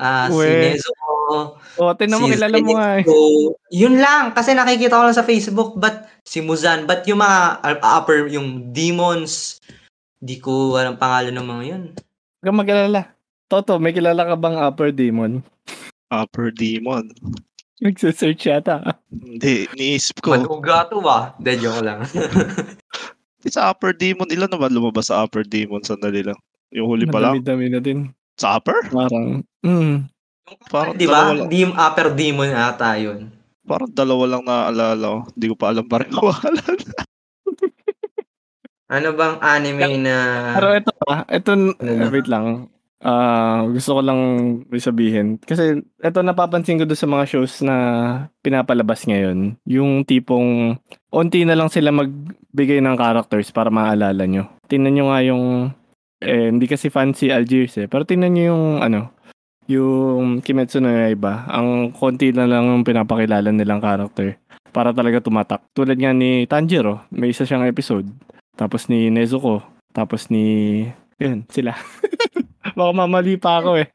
Ah, 0.00 0.32
si. 0.32 0.40
Nezuko, 0.40 1.60
O, 1.76 1.92
tinan 1.92 2.24
mo, 2.24 2.26
si 2.28 2.40
kilala 2.40 2.56
mo 2.64 2.72
nga 2.80 2.90
eh. 3.00 3.04
Yun 3.68 4.00
lang. 4.00 4.32
Kasi 4.32 4.56
nakikita 4.56 4.96
ko 4.96 5.04
lang 5.04 5.16
sa 5.16 5.26
Facebook, 5.28 5.76
but 5.76 6.08
si 6.24 6.40
Muzan, 6.40 6.88
but 6.88 7.04
yung 7.04 7.20
mga 7.20 7.60
uh, 7.60 7.76
upper, 8.00 8.26
yung 8.32 8.72
demons, 8.72 9.60
di 10.24 10.40
ko 10.40 10.80
alam 10.80 10.96
pangalan 10.96 11.36
ng 11.36 11.44
mga 11.46 11.64
yun. 11.68 11.82
Huwag 11.92 12.44
kang 12.44 12.56
mag-alala. 12.56 13.02
Toto, 13.44 13.76
may 13.76 13.92
kilala 13.92 14.24
ka 14.24 14.34
bang 14.34 14.56
upper 14.56 14.88
demon? 14.88 15.44
upper 16.08 16.48
demon. 16.48 17.10
Nagsisearch 17.82 18.46
yata. 18.46 18.96
Hindi, 19.10 19.66
niisip 19.74 20.22
ko. 20.22 20.32
Manuga 20.32 20.86
to 20.86 21.02
ba? 21.02 21.34
De, 21.36 21.58
joke 21.58 21.82
lang. 21.82 22.06
Sa 23.50 23.68
upper 23.68 23.92
demon, 23.92 24.30
ilan 24.30 24.48
naman 24.48 24.72
lumabas 24.72 25.12
sa 25.12 25.20
upper 25.20 25.44
demon? 25.44 25.84
Sandali 25.84 26.24
lang. 26.24 26.38
Yung 26.72 26.88
huli 26.88 27.04
pa 27.04 27.20
lang. 27.20 27.36
Madami-dami 27.36 27.66
na 27.68 27.80
din. 27.82 28.08
Sa 28.40 28.56
upper? 28.56 28.78
Parang, 28.88 29.44
mm, 29.60 29.94
Parang 30.72 30.94
di 30.96 31.04
ba? 31.04 31.28
dalawa 31.28 31.44
lang. 31.44 31.48
Dim, 31.52 31.70
upper 31.76 32.08
demon 32.14 32.56
ata 32.56 32.96
yun. 32.96 33.28
Parang 33.68 33.90
dalawa 33.92 34.24
lang 34.24 34.42
naaalala 34.48 35.04
ko. 35.04 35.18
Hindi 35.36 35.46
ko 35.52 35.56
pa 35.58 35.66
alam 35.74 35.84
pa 35.84 36.00
rin 36.00 36.10
kawalan. 36.16 36.78
Ano 38.94 39.10
bang 39.18 39.36
anime 39.42 39.98
na... 39.98 40.14
Pero 40.54 40.68
ito 40.78 40.92
pa, 41.02 41.26
ito, 41.26 41.50
ba? 41.50 42.06
wait 42.14 42.30
lang. 42.30 42.70
Ah, 43.04 43.68
gusto 43.68 43.98
ko 43.98 44.00
lang 44.00 44.20
sabihin. 44.80 45.36
Kasi 45.42 45.82
ito 45.82 46.18
napapansin 46.24 46.80
ko 46.80 46.88
doon 46.88 46.96
sa 46.96 47.10
mga 47.10 47.24
shows 47.28 47.60
na 47.60 47.76
pinapalabas 48.40 49.04
ngayon. 49.04 49.60
Yung 49.68 50.08
tipong 50.08 50.80
onti 51.12 51.44
na 51.44 51.52
lang 51.52 51.68
sila 51.68 51.92
magbigay 51.92 52.80
ng 52.80 52.96
characters 52.96 53.52
para 53.52 53.68
maalala 53.68 54.24
nyo. 54.24 54.48
Tingnan 54.72 54.94
nyo 54.96 55.04
nga 55.12 55.20
yung, 55.20 55.44
eh, 56.24 56.48
hindi 56.48 56.64
kasi 56.64 56.88
fancy 56.88 57.28
Algiers 57.28 57.76
eh. 57.76 57.90
Pero 57.92 58.08
tingnan 58.08 58.32
nyo 58.32 58.44
yung, 58.56 58.64
ano, 58.80 59.12
yung 59.68 60.40
Kimetsu 60.40 60.80
no 60.80 60.88
Yaiba. 60.88 61.44
Ang 61.52 61.92
konti 61.92 62.32
na 62.32 62.48
lang 62.48 62.72
yung 62.72 62.88
pinapakilala 62.88 63.52
nilang 63.52 63.84
character. 63.84 64.40
Para 64.72 64.96
talaga 64.96 65.20
tumatak. 65.20 65.60
Tulad 65.76 66.00
nga 66.00 66.16
ni 66.16 66.48
Tanjiro, 66.48 67.04
may 67.12 67.36
isa 67.36 67.44
siyang 67.44 67.68
episode. 67.68 68.08
Tapos 68.54 68.86
ni 68.86 69.10
Nezuko. 69.10 69.62
Tapos 69.90 70.30
ni... 70.30 70.86
Yun, 71.18 71.46
sila. 71.50 71.74
Baka 72.78 72.92
mamali 72.94 73.38
pa 73.38 73.62
ako 73.62 73.78
eh. 73.82 73.90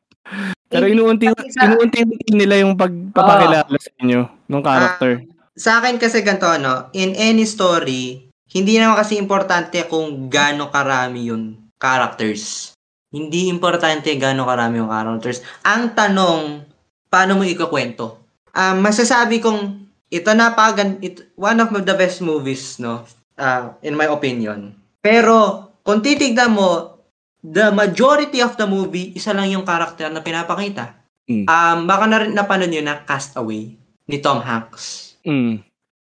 Pero 0.70 0.86
inuunti, 0.86 1.28
Sa- 1.52 1.66
inuunti 1.68 2.06
nila 2.32 2.62
yung 2.62 2.78
pagpapakilala 2.78 3.76
sa 3.76 3.92
inyo 4.00 4.22
ng 4.48 4.64
character. 4.64 5.12
Sa 5.58 5.82
akin 5.82 5.98
kasi 5.98 6.22
ganito, 6.22 6.48
ano, 6.48 6.88
in 6.96 7.18
any 7.18 7.44
story, 7.44 8.30
hindi 8.54 8.78
naman 8.78 8.96
kasi 8.96 9.18
importante 9.18 9.84
kung 9.90 10.30
gaano 10.32 10.70
karami 10.70 11.28
yung 11.34 11.74
characters. 11.82 12.72
Hindi 13.10 13.50
importante 13.50 14.14
gaano 14.16 14.46
karami 14.46 14.80
yung 14.80 14.94
characters. 14.94 15.42
Ang 15.66 15.98
tanong, 15.98 16.64
paano 17.10 17.42
mo 17.42 17.44
ikakwento? 17.44 18.22
Um, 18.54 18.86
masasabi 18.86 19.42
kong 19.42 19.90
ito 20.10 20.32
na 20.34 20.54
pagan 20.58 20.98
it, 21.06 21.22
one 21.38 21.62
of 21.62 21.70
the 21.70 21.94
best 21.94 22.18
movies 22.26 22.82
no 22.82 23.06
uh, 23.40 23.74
in 23.82 23.96
my 23.96 24.06
opinion. 24.12 24.76
Pero 25.00 25.72
kung 25.82 26.04
titignan 26.04 26.54
mo 26.54 27.00
the 27.40 27.72
majority 27.72 28.44
of 28.44 28.60
the 28.60 28.68
movie 28.68 29.16
isa 29.16 29.32
lang 29.32 29.48
yung 29.48 29.64
character 29.64 30.12
na 30.12 30.20
pinapakita. 30.20 31.00
Mm. 31.26 31.48
Um 31.48 31.80
baka 31.88 32.04
na 32.06 32.20
rin 32.20 32.36
napanood 32.36 32.68
niyo 32.68 32.84
na 32.84 33.00
Castaway 33.08 33.80
ni 34.10 34.18
Tom 34.20 34.44
Hanks. 34.44 35.16
Mm. 35.24 35.64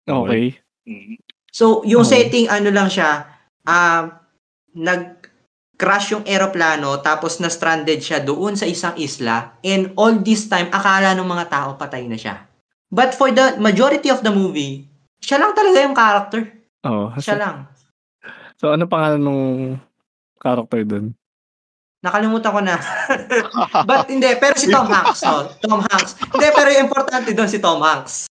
Okay. 0.07 0.55
So, 1.51 1.81
yung 1.83 2.05
Oo. 2.05 2.07
setting, 2.07 2.47
ano 2.47 2.69
lang 2.69 2.87
siya, 2.87 3.27
ah, 3.65 4.23
nag-crash 4.77 6.13
yung 6.13 6.23
eroplano, 6.23 7.01
tapos 7.01 7.41
na-stranded 7.41 7.99
siya 7.99 8.21
doon 8.21 8.53
sa 8.53 8.69
isang 8.69 8.93
isla, 8.95 9.57
and 9.65 9.91
all 9.97 10.13
this 10.21 10.45
time, 10.45 10.69
akala 10.69 11.17
ng 11.17 11.25
mga 11.25 11.45
tao 11.49 11.69
patay 11.75 12.05
na 12.05 12.15
siya. 12.15 12.45
But 12.93 13.17
for 13.17 13.33
the 13.33 13.59
majority 13.59 14.07
of 14.07 14.23
the 14.23 14.31
movie, 14.31 14.87
siya 15.19 15.41
lang 15.41 15.57
talaga 15.57 15.81
yung 15.83 15.97
character. 15.97 16.41
Oh, 16.87 17.11
Siya 17.19 17.35
so, 17.35 17.41
lang. 17.43 17.55
so 18.55 18.65
ano 18.71 18.87
pangalan 18.87 19.19
nung 19.19 19.43
character 20.39 20.81
doon? 20.87 21.11
Nakalimutan 21.99 22.53
ko 22.53 22.61
na. 22.63 22.77
But 23.89 24.07
hindi, 24.07 24.29
pero 24.37 24.53
si 24.55 24.69
Tom 24.69 24.87
Hanks, 24.87 25.19
no? 25.25 25.49
Tom 25.65 25.81
Hanks. 25.81 26.15
Hindi, 26.31 26.47
pero 26.53 26.69
yung 26.71 26.85
importante 26.87 27.29
doon 27.33 27.49
si 27.49 27.59
Tom 27.59 27.81
Hanks. 27.81 28.29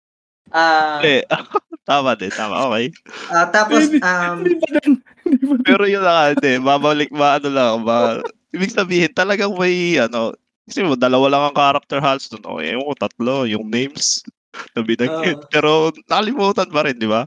Ah, 0.52 1.00
Eh, 1.00 1.24
tama 1.88 2.12
din, 2.18 2.28
tama, 2.28 2.68
okay. 2.68 2.92
ah, 3.32 3.48
tapos, 3.48 3.88
um, 3.88 4.36
Hindi 4.44 4.60
pa 4.60 4.68
din. 4.76 4.92
Hindi 5.24 5.44
pa 5.48 5.54
din. 5.56 5.64
Pero 5.64 5.84
yun 5.88 6.04
lang, 6.04 6.36
hindi, 6.36 6.52
babalik, 6.60 7.10
ba, 7.14 7.40
ano 7.40 7.48
lang, 7.48 7.74
ba, 7.88 8.20
ibig 8.52 8.74
sabihin, 8.74 9.14
talagang 9.16 9.56
may, 9.56 9.96
ano, 9.96 10.36
kasi 10.68 10.84
mo, 10.84 10.92
dalawa 10.98 11.26
lang 11.32 11.42
ang 11.48 11.56
character 11.56 11.98
halos 12.04 12.28
doon. 12.28 12.44
O, 12.44 12.60
eh, 12.60 12.76
ko, 12.76 12.92
tatlo, 12.98 13.48
yung 13.48 13.66
names. 13.70 14.20
Na 14.72 14.80
binanggit. 14.80 15.38
Oo. 15.38 15.48
Pero 15.52 15.70
nakalimutan 16.06 16.68
pa 16.68 16.80
rin, 16.84 16.96
di 16.96 17.08
ba? 17.08 17.24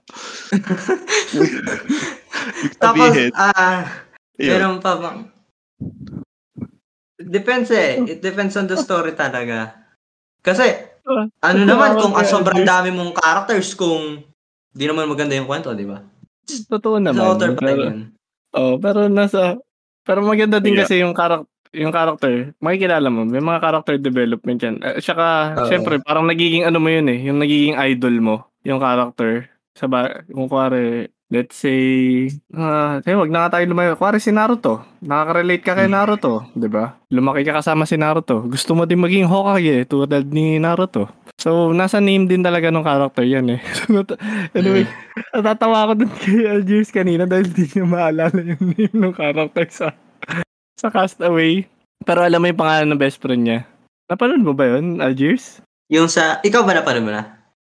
tapos, 2.83 3.11
ah, 3.33 3.81
yun. 4.37 4.49
meron 4.55 4.77
pa 4.81 4.93
bang, 4.97 5.19
Depends 7.15 7.71
eh. 7.71 8.03
It 8.05 8.19
depends 8.19 8.59
on 8.59 8.67
the 8.67 8.75
story 8.75 9.15
talaga. 9.15 9.71
Kasi, 10.43 10.91
Ah, 11.05 11.29
ano 11.45 11.69
naman 11.69 12.01
kung 12.01 12.11
ang 12.11 12.25
kaya, 12.25 12.33
sobrang 12.33 12.65
dami 12.65 12.89
mong 12.89 13.13
characters 13.13 13.77
kung 13.77 14.25
di 14.73 14.85
naman 14.89 15.05
maganda 15.05 15.37
yung 15.37 15.45
kwento, 15.45 15.69
di 15.71 15.85
ba? 15.85 16.01
Totoo 16.49 16.97
Sa 16.97 16.99
naman. 16.99 17.23
author 17.23 17.53
pa 17.53 17.69
yun. 17.69 18.09
oh, 18.51 18.81
pero 18.81 19.05
nasa 19.05 19.53
pero 20.01 20.25
maganda 20.25 20.57
din 20.57 20.73
Yeah. 20.73 20.81
kasi 20.81 20.93
yung 21.05 21.13
character 21.13 21.45
yung 21.75 21.91
character, 21.91 22.55
makikilala 22.63 23.07
mo, 23.11 23.27
may 23.27 23.43
mga 23.43 23.59
character 23.59 23.95
development 23.99 24.59
yan. 24.63 24.75
Uh, 24.79 24.97
saka, 25.03 25.53
Oo. 25.59 25.67
syempre, 25.67 25.99
parang 25.99 26.25
nagiging 26.25 26.63
ano 26.63 26.79
mo 26.79 26.87
yun 26.87 27.07
eh, 27.11 27.19
yung 27.27 27.37
nagiging 27.43 27.75
idol 27.75 28.15
mo, 28.23 28.35
yung 28.63 28.79
character. 28.79 29.51
Sa 29.75 29.91
ba, 29.91 30.23
kung 30.31 30.47
kuwari, 30.47 31.11
let's 31.27 31.59
say, 31.59 32.31
ah, 32.55 33.03
uh, 33.03 33.17
wag 33.19 33.31
na 33.33 33.45
nga 33.45 33.59
tayo 33.59 33.65
lumayo. 33.67 33.99
Kuwari 33.99 34.23
si 34.23 34.31
Naruto, 34.31 34.85
nakaka-relate 35.03 35.63
ka 35.65 35.75
kay 35.75 35.91
Hmm. 35.91 35.99
Naruto, 35.99 36.47
di 36.55 36.69
ba? 36.71 36.95
Lumaki 37.11 37.43
ka 37.43 37.59
kasama 37.59 37.83
si 37.83 37.99
Naruto. 37.99 38.45
Gusto 38.47 38.71
mo 38.77 38.87
din 38.87 39.01
maging 39.01 39.27
Hokage 39.27 39.83
eh, 39.83 39.85
tulad 39.85 40.25
ni 40.31 40.61
Naruto. 40.61 41.11
So, 41.35 41.75
nasa 41.75 41.99
name 41.99 42.31
din 42.31 42.39
talaga 42.41 42.71
ng 42.71 42.85
character 42.85 43.27
yan 43.27 43.59
eh. 43.59 43.61
anyway, 44.57 44.87
natatawa 45.35 45.83
ako 45.83 45.91
dun 45.99 46.11
kay 46.15 46.47
Algiers 46.47 46.89
kanina 46.95 47.27
dahil 47.27 47.51
di 47.51 47.67
niya 47.67 47.83
maalala 47.83 48.39
yung 48.39 48.71
name 48.71 48.95
ng 48.95 49.13
character 49.13 49.67
sa 49.67 49.87
sa 50.75 50.91
Castaway. 50.91 51.65
Pero 52.03 52.21
alam 52.21 52.37
mo 52.37 52.47
yung 52.47 52.59
pangalan 52.59 52.87
ng 52.91 52.99
best 52.99 53.17
friend 53.17 53.41
niya. 53.41 53.59
Napanood 54.05 54.43
mo 54.43 54.53
ba 54.53 54.67
yun, 54.67 54.99
Algiers? 54.99 55.63
Yung 55.89 56.05
sa, 56.05 56.37
ikaw 56.41 56.61
ba 56.61 56.75
napanood 56.75 57.01
mo 57.01 57.11
na? 57.11 57.23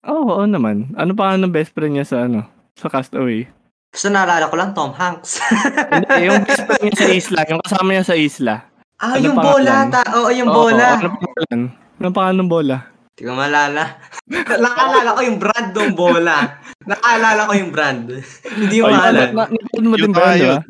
Oo, 0.05 0.27
oo 0.35 0.45
naman. 0.45 0.91
Ano 0.95 1.15
pangalan 1.15 1.47
ng 1.47 1.55
best 1.55 1.71
friend 1.71 1.95
niya 1.95 2.07
sa 2.07 2.25
ano? 2.25 2.43
Sa 2.75 2.89
Castaway? 2.89 3.47
Basta 3.95 4.11
naalala 4.11 4.51
ko 4.51 4.57
lang, 4.59 4.75
Tom 4.75 4.91
Hanks. 4.91 5.39
Hindi, 5.93 6.27
yung 6.27 6.43
best 6.43 6.67
friend 6.67 6.83
niya 6.83 6.97
sa 6.99 7.09
isla. 7.09 7.41
Yung 7.47 7.63
kasama 7.63 7.89
niya 7.91 8.05
sa 8.05 8.17
isla. 8.19 8.55
ah, 8.99 9.15
Ano 9.15 9.23
yung 9.23 9.37
pangalan? 9.37 9.55
bola. 9.55 9.75
Ta- 9.93 10.11
Oo, 10.19 10.31
yung 10.35 10.51
Oo, 10.51 10.57
bola. 10.67 10.87
Ano 10.91 11.09
pangalan? 11.15 11.61
Ano 11.95 12.09
pangalan 12.11 12.39
ng 12.41 12.51
bola? 12.51 12.77
Hindi 13.15 13.23
ko 13.23 13.33
maalala. 13.33 13.83
Nakaalala 14.65 15.11
ko 15.15 15.21
yung 15.23 15.39
brand 15.39 15.71
ng 15.71 15.93
bola. 15.95 16.37
Nakaalala 16.83 17.41
ko 17.47 17.53
yung 17.55 17.71
brand. 17.71 18.03
Hindi 18.59 18.77
mo 18.77 18.85
Oh, 18.85 18.91
maalala. 18.91 19.21
na, 19.23 19.31
na, 19.31 19.45
napanood 19.47 19.87
mo 19.87 19.95
Yun 19.95 20.01
din 20.01 20.11
na 20.11 20.17
ba 20.17 20.21
nga 20.21 20.33
yun, 20.33 20.35
di 20.35 20.43
yun. 20.43 20.51
ba? 20.51 20.61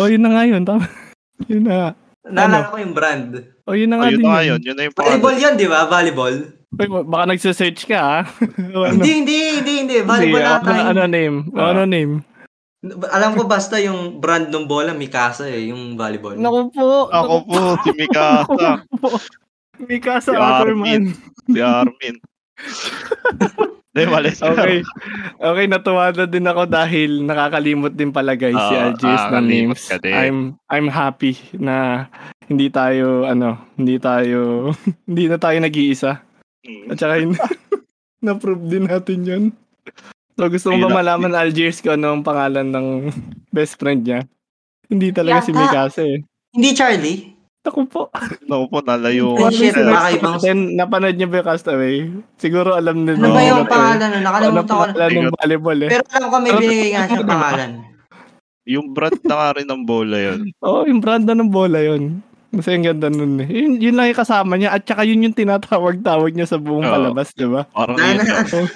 Oh, 0.00 0.06
yun 0.08 0.22
na 0.24 0.30
nga 0.32 0.42
yun. 0.46 0.62
Tama. 0.64 0.84
Yun 1.46 1.64
na. 1.64 1.92
Naalala 2.24 2.72
ko 2.72 2.76
yung 2.80 2.94
brand. 2.96 3.30
Oh, 3.64 3.76
yun 3.76 3.88
na 3.88 4.00
nga 4.00 4.08
ayun 4.08 4.16
din 4.16 4.24
na 4.24 4.40
yun. 4.40 4.48
yun, 4.48 4.60
yun 4.64 4.76
na 4.76 4.82
yung 4.88 4.96
Volleyball 4.96 5.34
pangalan. 5.36 5.44
yun, 5.44 5.60
di 5.60 5.68
ba? 5.68 5.80
Volleyball. 5.84 6.36
Uy, 6.74 6.86
baka 7.06 7.24
nagsisearch 7.30 7.80
ka 7.86 7.98
ah. 8.00 8.22
O, 8.74 8.82
ano? 8.82 8.96
Hindi, 8.98 9.10
hindi, 9.22 9.36
hindi, 9.60 9.72
hindi. 9.84 9.94
Volleyball 10.02 10.40
Hindi, 10.40 10.56
ata 10.56 10.66
ano, 10.66 10.74
yun. 10.74 10.88
ano 10.88 11.02
name? 11.06 11.36
Ah. 11.52 11.68
ano 11.70 11.82
name? 11.84 12.14
Alam 13.08 13.32
ko 13.32 13.42
basta 13.44 13.80
yung 13.80 14.20
brand 14.20 14.52
ng 14.52 14.68
bola, 14.68 14.92
Mikasa 14.92 15.48
eh, 15.48 15.68
yung 15.68 15.96
volleyball. 15.96 16.36
Naku 16.36 16.68
po. 16.70 17.08
Ako 17.08 17.34
po, 17.44 17.60
si 17.80 17.90
Mikasa, 17.94 18.84
Mikasa 19.80 20.30
Si 20.30 20.36
Ackerman. 20.36 21.02
si 21.46 21.58
Armin. 21.60 22.14
Hindi, 23.94 24.10
mali. 24.10 24.30
Okay. 24.34 24.82
Okay, 25.38 25.64
natuwa 25.70 26.10
na 26.10 26.26
din 26.26 26.42
ako 26.42 26.66
dahil 26.66 27.22
nakakalimot 27.22 27.94
din 27.94 28.10
pala 28.10 28.34
guys 28.34 28.58
si 28.58 28.74
Ah, 28.74 28.90
Algiers 28.90 29.22
ng 29.30 29.46
nakakalimot 29.46 29.46
names. 29.46 29.82
I'm 30.02 30.38
I'm 30.66 30.88
happy 30.90 31.38
na 31.54 32.10
hindi 32.50 32.74
tayo 32.74 33.22
ano, 33.22 33.54
hindi 33.78 34.02
tayo 34.02 34.74
hindi 35.08 35.30
na 35.30 35.38
tayo 35.38 35.56
nag-iisa. 35.62 36.26
Mm. 36.66 36.90
At 36.90 36.96
saka 36.98 37.14
na-prove 38.26 38.66
din 38.66 38.90
natin 38.90 39.18
'yun. 39.22 39.44
So 40.34 40.50
gusto 40.50 40.74
mo 40.74 40.90
ba 40.90 40.98
malaman 40.98 41.30
Algiers 41.38 41.78
kung 41.78 42.02
ano 42.02 42.18
ang 42.18 42.26
pangalan 42.26 42.66
ng 42.66 42.86
best 43.54 43.78
friend 43.78 44.02
niya? 44.02 44.26
Hindi 44.90 45.14
talaga 45.14 45.46
si 45.46 45.54
Yata. 45.54 45.62
Mikasa 45.70 46.02
eh. 46.02 46.18
Hindi 46.50 46.68
Charlie? 46.74 47.33
Ako 47.64 47.80
po. 47.88 48.02
Naku 48.44 48.64
po, 48.68 48.78
nalayo. 48.80 49.32
Oh, 49.32 49.48
shit, 49.48 49.72
Sir. 49.72 49.88
baka 49.88 50.12
ibang- 50.12 50.36
Then, 50.38 50.76
napanood 50.76 51.16
niyo 51.16 51.26
ba 51.26 51.40
yung 51.40 51.48
Castaway? 51.48 51.96
Siguro 52.36 52.76
alam 52.76 53.02
din 53.02 53.16
Ano 53.16 53.32
ba 53.32 53.40
nila 53.40 53.48
yung 53.48 53.64
eh. 53.64 53.70
pangalan 53.70 53.96
nun? 53.96 54.12
Ano 54.14 54.20
Nakalimutan 54.22 54.68
ko 54.68 54.74
na. 54.76 54.92
pangalan 54.92 55.10
ng 55.16 55.34
volleyball 55.34 55.78
eh. 55.80 55.88
Pero 55.88 56.04
alam 56.06 56.28
ko 56.28 56.36
may 56.38 56.52
binigay 56.54 56.90
nga 56.92 57.02
siyang 57.06 57.30
pangalan. 57.34 57.70
Yung 58.64 58.86
brand 58.90 59.18
na 59.22 59.34
nga 59.34 59.48
rin 59.54 59.66
ng 59.66 59.82
bola 59.82 60.16
yun. 60.18 60.40
Oo, 60.58 60.72
oh, 60.74 60.84
yung 60.84 61.00
brand 61.00 61.24
na 61.24 61.34
ng 61.34 61.48
bola 61.48 61.80
yun. 61.80 62.20
Kasi 62.50 62.68
ang 62.70 62.86
ganda 62.86 63.08
nun 63.08 63.40
eh. 63.40 63.48
Yun, 63.50 63.72
yun 63.78 63.94
lang 63.94 64.06
yung 64.08 64.20
kasama 64.20 64.54
niya 64.54 64.70
at 64.70 64.84
saka 64.84 65.02
yun 65.02 65.20
yung 65.20 65.34
tinatawag-tawag 65.34 66.30
niya 66.30 66.46
sa 66.46 66.56
buong 66.56 66.84
palabas, 66.84 67.32
di 67.32 67.44
ba? 67.44 67.64
Parang 67.66 67.96
Na- 67.96 68.12
yun. 68.12 68.20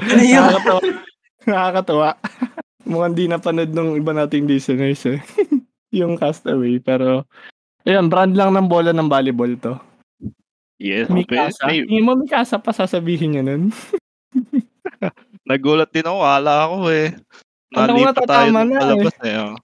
Ano 0.00 0.22
yun? 0.22 0.36
Nakakatawa. 0.38 0.80
Nakakatawa. 1.44 2.08
Mukhang 2.82 3.12
di 3.12 3.24
napanood 3.24 3.68
ng 3.68 3.96
iba 3.96 4.12
nating 4.12 4.44
listeners 4.44 5.04
eh. 5.06 5.20
yung 5.94 6.18
Castaway. 6.18 6.78
Pero, 6.82 7.26
ayun, 7.86 8.10
brand 8.10 8.34
lang 8.34 8.54
ng 8.54 8.66
bola 8.66 8.90
ng 8.94 9.10
volleyball 9.10 9.54
to. 9.58 9.74
Yes. 10.80 11.12
Mikasa. 11.12 11.68
May, 11.68 11.84
Tingin 11.84 12.06
mo 12.08 12.16
Mikasa 12.16 12.56
pa 12.56 12.72
sasabihin 12.72 13.36
niya 13.36 13.42
nun? 13.44 13.68
nagulat 15.50 15.92
din 15.92 16.08
ako. 16.08 16.18
Akala 16.24 16.54
ko 16.72 16.76
eh. 16.88 17.08
Nalipat 17.70 18.26
tayo 18.26 18.48
na 18.50 18.64
palabas 18.64 19.16
eh. 19.20 19.36
oh. 19.38 19.56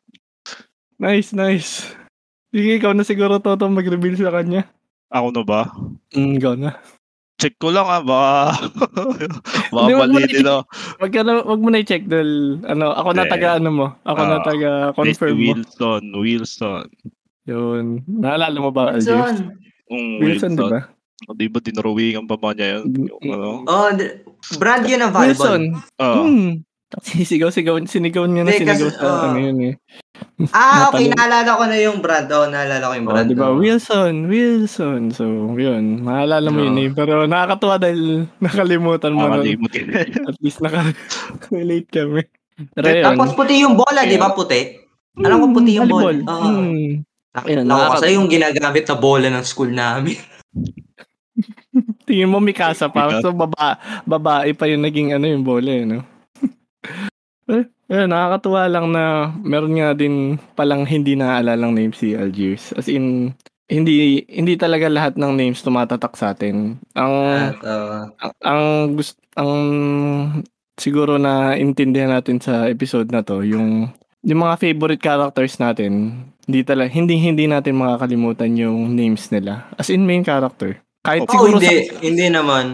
Nice, 1.00 1.32
nice. 1.32 1.96
Sige, 2.52 2.80
ikaw 2.80 2.92
na 2.92 3.04
siguro 3.04 3.36
Toto 3.40 3.68
mag-reveal 3.68 4.16
sa 4.16 4.32
kanya. 4.32 4.68
Ako 5.12 5.28
na 5.32 5.42
ba? 5.44 5.60
Mm, 6.12 6.32
ikaw 6.40 6.54
na. 6.56 6.76
Check 7.36 7.60
ko 7.60 7.68
lang 7.68 7.84
ah. 7.84 8.00
Baka, 8.00 8.32
baka 9.72 9.80
Hindi, 9.84 9.92
wag 9.92 10.08
mo 10.08 10.16
mali 10.16 10.28
din 10.32 10.48
ako. 10.48 10.62
Wag, 11.04 11.12
ka 11.12 11.20
na, 11.20 11.32
wag 11.44 11.60
mo 11.60 11.68
na 11.68 11.80
i-check 11.84 12.04
dahil 12.08 12.30
ano, 12.64 12.96
ako 12.96 13.08
na 13.12 13.24
taga 13.28 13.48
ano 13.60 13.68
mo. 13.68 13.86
Ako 14.08 14.20
na 14.24 14.36
ah, 14.40 14.44
taga 14.44 14.70
Confirm 14.96 15.36
mo. 15.36 15.42
Wilson. 15.52 16.02
Wilson. 16.16 16.86
Yun. 17.44 17.84
Naalala 18.08 18.56
mo 18.56 18.72
ba, 18.72 18.96
Algiers? 18.96 19.44
Wilson. 19.44 19.52
Um, 19.86 20.18
Wilson, 20.18 20.52
di 20.56 20.64
ba? 20.64 20.80
Di 21.36 21.46
ba 21.52 21.58
dinrawingan 21.60 22.24
pa 22.24 22.36
ba 22.40 22.56
niya 22.56 22.80
yun? 22.80 23.06
Yung, 23.06 23.20
ano? 23.36 23.48
Oh, 23.68 23.88
d- 23.92 24.24
brand 24.56 24.84
yun 24.88 25.04
ng 25.04 25.12
volleyball. 25.12 25.60
Wilson. 25.60 25.62
Ah, 26.00 26.24
Hmm. 26.24 26.64
Sisigaw-sigaw, 26.86 27.82
sinigaw 27.84 28.30
niya 28.30 28.46
na 28.46 28.54
sinigaw 28.54 28.88
sa 28.94 29.04
ah, 29.04 29.22
ano 29.28 29.42
yun 29.42 29.58
eh. 29.60 29.74
Ah, 30.52 30.92
okay. 30.92 31.08
Naalala 31.08 31.56
ko 31.56 31.64
na 31.64 31.76
yung 31.80 31.98
brand. 31.98 32.28
Oh, 32.28 32.44
naalala 32.44 32.84
ko 32.84 32.92
yung 32.92 33.08
Oh, 33.08 33.10
brand. 33.10 33.24
di 33.24 33.32
ba? 33.32 33.48
oh. 33.48 33.56
Wilson, 33.56 34.28
Wilson. 34.28 35.08
So, 35.08 35.24
yun. 35.52 36.04
Maalala 36.04 36.52
mo 36.52 36.60
yun 36.60 36.76
Oo. 36.76 36.82
eh. 36.82 36.90
Pero 36.92 37.24
nakakatuwa 37.24 37.80
dahil 37.80 38.28
nakalimutan 38.36 39.16
mo 39.16 39.24
na. 39.24 39.40
Makalimot 39.40 39.72
yun. 39.72 39.88
At 40.28 40.36
least 40.38 40.60
naka-relate 40.60 41.88
kami. 41.88 42.22
Pero 42.68 42.84
yun. 42.86 43.04
Tapos 43.08 43.32
puti 43.32 43.64
yung 43.64 43.74
bola, 43.74 44.04
di 44.04 44.20
ba 44.20 44.28
puti? 44.30 44.60
Alam 45.16 45.40
ko 45.40 45.46
puti 45.54 45.72
yung 45.72 45.88
bola. 45.88 46.04
volleyball. 46.12 46.28
Oo. 46.28 46.48
Hmm. 46.52 46.92
Ayun, 47.36 47.58
Ako 47.58 47.68
nakaka- 47.70 47.92
kasi 47.96 48.06
yung 48.12 48.28
ginagamit 48.28 48.84
na 48.84 48.96
bola 48.96 49.28
ng 49.30 49.44
school 49.44 49.72
namin. 49.72 50.16
Tingin 52.06 52.28
mo 52.28 52.40
Mikasa 52.40 52.88
pa. 52.88 53.20
So, 53.20 53.32
baba, 53.32 53.76
babae 54.04 54.52
pa 54.52 54.68
yung 54.68 54.80
naging 54.80 55.12
ano 55.12 55.24
yung 55.26 55.44
bola 55.44 55.70
eh, 55.70 55.84
no? 55.86 56.00
Eh, 57.86 58.06
nakakatuwa 58.06 58.66
lang 58.66 58.90
na 58.90 59.30
meron 59.46 59.78
nga 59.78 59.94
din 59.94 60.42
palang 60.58 60.82
hindi 60.82 61.14
naalalang 61.14 61.70
name 61.70 61.94
si 61.94 62.18
Algiers. 62.18 62.74
As 62.74 62.90
in, 62.90 63.30
hindi 63.70 64.26
hindi 64.26 64.54
talaga 64.58 64.90
lahat 64.90 65.14
ng 65.18 65.32
names 65.34 65.62
tumatatak 65.62 66.14
sa 66.18 66.34
atin. 66.34 66.78
Ang 66.94 67.14
At, 67.54 67.62
uh, 67.62 68.10
ang, 68.22 68.32
ang 68.42 68.62
gusto 68.94 69.18
ang 69.34 69.52
siguro 70.78 71.18
na 71.18 71.58
intindihan 71.58 72.14
natin 72.14 72.38
sa 72.38 72.70
episode 72.70 73.10
na 73.10 73.26
to 73.26 73.42
yung 73.42 73.90
yung 74.26 74.40
mga 74.42 74.58
favorite 74.58 75.02
characters 75.02 75.58
natin 75.58 76.24
hindi 76.46 76.62
talaga 76.62 76.88
hindi 76.94 77.18
hindi 77.18 77.44
natin 77.50 77.80
makakalimutan 77.80 78.54
yung 78.54 78.94
names 78.94 79.28
nila 79.34 79.66
as 79.76 79.90
in 79.90 80.04
main 80.06 80.22
character 80.22 80.78
kahit 81.06 81.22
oh, 81.22 81.30
siguro 81.30 81.56
hindi. 81.62 81.86
sa, 81.86 82.02
hindi 82.02 82.26
naman. 82.26 82.64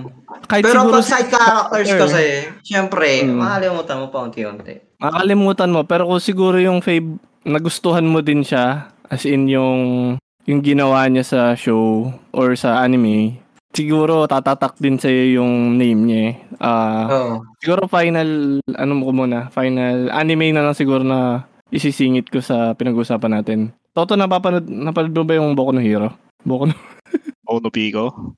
kahit 0.49 0.65
Pero 0.65 0.89
siguro 0.89 0.97
pag 0.97 1.05
sa, 1.05 1.21
side 1.21 1.29
characters 1.29 1.91
kasi, 2.01 2.25
syempre, 2.65 3.29
Hmm. 3.29 3.37
makalimutan 3.37 3.97
mo 4.01 4.07
pa 4.09 4.25
unti-unti. 4.25 4.75
Makakalimutan 5.03 5.75
mo 5.75 5.83
pero 5.83 6.07
kung 6.07 6.23
siguro 6.23 6.63
yung 6.63 6.79
fav 6.79 7.03
nagustuhan 7.43 8.07
mo 8.07 8.23
din 8.23 8.47
siya 8.47 8.95
as 9.11 9.27
in 9.27 9.51
yung 9.51 10.15
yung 10.47 10.63
ginawa 10.63 11.11
niya 11.11 11.27
sa 11.27 11.41
show 11.59 12.15
or 12.31 12.55
sa 12.55 12.87
anime 12.87 13.43
siguro 13.73 14.29
tatatak 14.29 14.77
din 14.79 15.01
sa 15.01 15.09
yung 15.09 15.81
name 15.81 16.01
niya 16.05 16.21
eh. 16.29 16.35
Ah, 16.61 17.09
Oo. 17.09 17.35
Siguro 17.59 17.89
final, 17.89 18.61
ano 18.63 18.93
mo 18.93 19.09
ko 19.09 19.13
muna, 19.17 19.49
final 19.51 20.13
anime 20.13 20.53
na 20.53 20.63
lang 20.63 20.77
siguro 20.77 21.03
na 21.03 21.49
isisingit 21.73 22.29
ko 22.29 22.45
sa 22.45 22.77
pinag-usapan 22.77 23.33
natin. 23.41 23.61
Toto, 23.97 24.15
napapanood, 24.15 24.69
napanood 24.69 25.17
mo 25.17 25.25
ba 25.25 25.35
yung 25.37 25.57
Boku 25.57 25.73
no 25.73 25.81
Hero? 25.81 26.13
Boku 26.45 26.69
no... 26.69 26.77
Ono 27.53 27.69
Pico. 27.69 28.37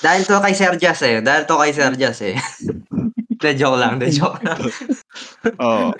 Dahil 0.00 0.22
to 0.24 0.40
kay 0.40 0.54
Sergias 0.56 1.00
eh. 1.04 1.20
Dahil 1.24 1.42
to 1.48 1.56
kay 1.56 1.72
Sergias 1.72 2.20
eh. 2.24 2.36
De 3.44 3.52
joke 3.52 3.76
lang, 3.76 4.00
de 4.00 4.08
joke 4.08 4.40
lang. 4.40 4.56
Oo. 5.64 5.92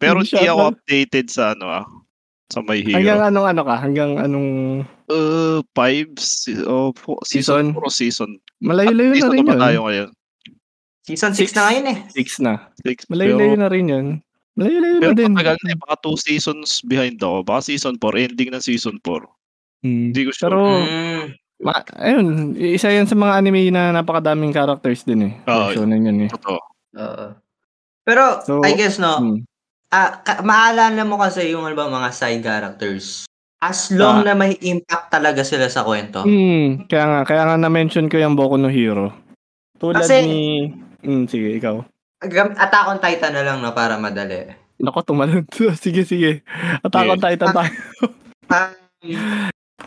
Pero 0.00 0.24
Shout 0.24 0.40
hindi 0.40 0.48
ako 0.48 0.62
updated 0.72 1.26
sa 1.28 1.52
ano 1.52 1.66
ah. 1.68 1.84
Sa 2.48 2.64
My 2.64 2.80
Hanggang 2.80 3.20
Hero. 3.20 3.28
anong 3.28 3.46
ano 3.46 3.62
ka? 3.62 3.74
Hanggang 3.76 4.10
anong... 4.16 4.48
Uh, 5.04 5.60
five, 5.76 6.08
si- 6.16 6.56
oh, 6.64 6.96
po, 6.96 7.20
season, 7.20 7.76
Season? 7.76 7.92
season. 7.92 8.30
Malayo-layo 8.58 9.12
na 9.12 9.16
season 9.16 9.30
rin 9.30 9.44
yun. 9.44 9.60
tayo 9.60 9.78
ngayon? 9.84 10.10
Season 11.04 11.32
6 11.32 11.36
Six. 11.36 11.48
na 11.52 11.62
ngayon 11.62 11.84
eh. 11.86 11.98
Six 12.08 12.28
na. 12.40 12.52
Six. 12.80 12.96
Malayo-layo 13.08 13.52
pero, 13.52 13.60
na 13.60 13.68
rin 13.68 13.86
yun. 13.86 14.06
Malayo-layo 14.56 14.96
na 14.96 15.02
pero 15.02 15.12
din. 15.14 15.30
matagal 15.30 15.56
na 15.60 15.70
eh. 15.72 15.78
Baka 15.78 15.94
two 16.00 16.16
seasons 16.16 16.80
behind 16.82 17.16
ako. 17.16 17.44
Baka 17.44 17.60
season 17.68 17.96
4. 17.96 18.24
Ending 18.32 18.48
ng 18.50 18.64
season 18.64 18.96
4. 19.00 19.28
Hmm. 19.84 20.08
Hindi 20.10 20.20
ko 20.24 20.30
sure. 20.32 20.48
Pero, 20.48 20.60
Mm. 20.64 21.24
ma- 21.60 21.84
ayun, 21.96 22.26
isa 22.56 22.88
yan 22.88 23.04
sa 23.04 23.14
mga 23.14 23.32
anime 23.34 23.68
na 23.68 23.92
napakadaming 23.92 24.52
characters 24.52 25.04
din 25.04 25.20
eh. 25.28 25.32
Oo. 25.44 25.72
Shonen 25.72 26.00
yun 26.02 26.24
eh. 26.24 26.30
Totoo. 26.30 26.56
Oo. 26.94 27.26
Pero, 28.02 28.40
So, 28.40 28.64
I 28.64 28.72
guess 28.72 28.96
no, 28.96 29.18
Hmm. 29.18 29.38
ah, 29.90 30.22
ka- 30.22 30.40
maalala 30.40 31.04
mo 31.04 31.20
kasi 31.20 31.52
yung 31.52 31.68
ba, 31.68 31.84
mga 31.84 32.10
side 32.10 32.40
characters. 32.40 33.28
As 33.58 33.90
long 33.90 34.22
na 34.22 34.32
may 34.32 34.54
impact 34.62 35.10
talaga 35.10 35.42
sila 35.42 35.66
sa 35.66 35.82
kwento. 35.82 36.22
Hmm, 36.22 36.86
kaya 36.86 37.04
nga, 37.04 37.20
kaya 37.26 37.42
nga 37.44 37.56
na-mention 37.58 38.06
ko 38.06 38.16
yung 38.16 38.38
Boku 38.38 38.54
no 38.54 38.70
Hero. 38.70 39.10
Tulad 39.76 40.00
Kasi- 40.00 40.22
ni... 40.22 40.40
Hmm, 41.02 41.26
sige, 41.26 41.58
ikaw. 41.58 41.82
Attack 42.56 42.86
on 42.86 42.98
Titan 42.98 43.30
na 43.30 43.42
lang 43.42 43.58
no, 43.58 43.70
para 43.70 43.94
madali. 43.94 44.50
Nako, 44.78 45.02
tumalon. 45.04 45.42
sige, 45.76 46.02
sige. 46.02 46.42
Attack 46.80 47.06
on 47.08 47.18
Titan 47.18 47.50
tayo. 47.50 47.70
Ah, 48.48 48.72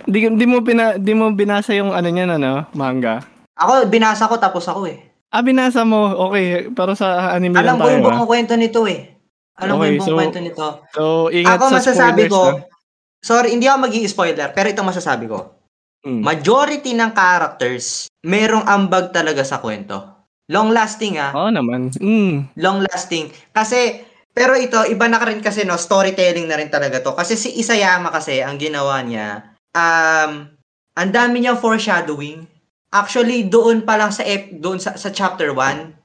Di, 0.06 0.30
di 0.30 0.46
mo 0.46 0.62
pina, 0.62 0.96
di 0.96 1.12
mo 1.12 1.34
binasa 1.34 1.74
yung 1.74 1.92
ano 1.92 2.08
niyan 2.08 2.38
ano, 2.38 2.70
manga. 2.72 3.20
ako, 3.58 3.90
binasa 3.90 4.30
ko 4.30 4.38
tapos 4.38 4.64
ako 4.64 4.86
eh. 4.88 5.11
Ah, 5.32 5.40
binasa 5.40 5.88
mo. 5.88 6.12
Okay, 6.30 6.68
pero 6.76 6.92
sa 6.92 7.32
anime 7.32 7.56
Alam 7.56 7.66
lang 7.66 7.78
ko 7.80 7.88
tayo. 7.88 7.96
yung 7.96 8.04
ah. 8.04 8.08
buong 8.12 8.28
kwento 8.28 8.54
nito 8.60 8.84
eh. 8.84 9.16
Alam 9.64 9.80
ko 9.80 9.82
Okay, 9.82 9.88
yung 9.88 10.00
buong 10.04 10.12
so, 10.12 10.18
kwento 10.20 10.40
nito. 10.44 10.68
So, 10.92 11.04
ingat 11.32 11.56
Ako 11.56 11.64
sa 11.72 11.76
masasabi 11.80 12.24
ko, 12.28 12.42
ah. 12.52 12.56
sorry, 13.24 13.56
hindi 13.56 13.66
ako 13.72 13.78
mag 13.88 13.96
spoiler 14.12 14.48
pero 14.52 14.68
ito 14.68 14.84
masasabi 14.84 15.26
ko. 15.32 15.56
Hmm. 16.04 16.20
Majority 16.20 16.92
ng 16.98 17.12
characters, 17.16 18.12
merong 18.28 18.68
ambag 18.68 19.16
talaga 19.16 19.48
sa 19.48 19.64
kwento. 19.64 20.28
Long 20.52 20.76
lasting 20.76 21.16
ah. 21.16 21.32
Oo 21.32 21.48
naman. 21.48 21.96
Hmm. 21.96 22.52
long 22.60 22.84
lasting. 22.84 23.32
Kasi, 23.56 24.04
pero 24.36 24.52
ito, 24.60 24.84
iba 24.92 25.08
na 25.08 25.16
ka 25.16 25.32
rin 25.32 25.40
kasi, 25.40 25.64
no, 25.64 25.80
storytelling 25.80 26.44
na 26.44 26.60
rin 26.60 26.68
talaga 26.68 27.00
to. 27.00 27.16
Kasi 27.16 27.40
si 27.40 27.56
Isayama 27.56 28.12
kasi, 28.12 28.44
ang 28.44 28.60
ginawa 28.60 29.00
niya, 29.00 29.56
um, 29.72 30.52
ang 30.92 31.10
dami 31.16 31.40
niyang 31.40 31.62
foreshadowing. 31.62 32.51
Actually, 32.92 33.48
doon 33.48 33.88
pa 33.88 33.96
lang 33.96 34.12
sa, 34.12 34.24
ep, 34.28 34.52
doon 34.60 34.76
sa, 34.76 35.00
sa 35.00 35.08
chapter 35.10 35.56
1, 35.56 35.96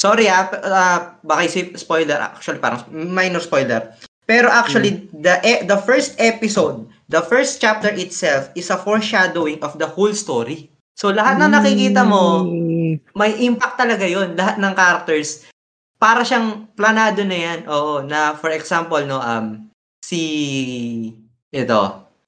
sorry 0.00 0.24
ah, 0.26 0.48
ah, 0.64 0.98
baka 1.20 1.44
isip, 1.44 1.76
spoiler, 1.76 2.16
actually, 2.16 2.56
parang 2.56 2.80
minor 2.90 3.44
spoiler. 3.44 3.92
Pero 4.24 4.48
actually, 4.48 5.10
the 5.12 5.36
e- 5.42 5.66
the 5.66 5.76
first 5.82 6.16
episode, 6.16 6.86
the 7.10 7.20
first 7.20 7.58
chapter 7.58 7.90
itself 7.90 8.48
is 8.54 8.70
a 8.70 8.78
foreshadowing 8.78 9.58
of 9.60 9.76
the 9.76 9.90
whole 9.90 10.14
story. 10.14 10.70
So, 10.94 11.10
lahat 11.10 11.42
na 11.42 11.50
nakikita 11.50 12.06
mo, 12.06 12.46
Hmm. 12.46 13.02
may 13.12 13.36
impact 13.42 13.76
talaga 13.76 14.06
yon 14.06 14.38
lahat 14.38 14.56
ng 14.56 14.72
characters 14.72 15.44
para 16.00 16.24
siyang 16.24 16.64
planado 16.72 17.20
na 17.28 17.36
yan 17.36 17.60
oo 17.68 18.00
na 18.00 18.32
for 18.32 18.48
example 18.48 19.04
no 19.04 19.20
um 19.20 19.68
si 20.00 20.22
ito 21.52 21.80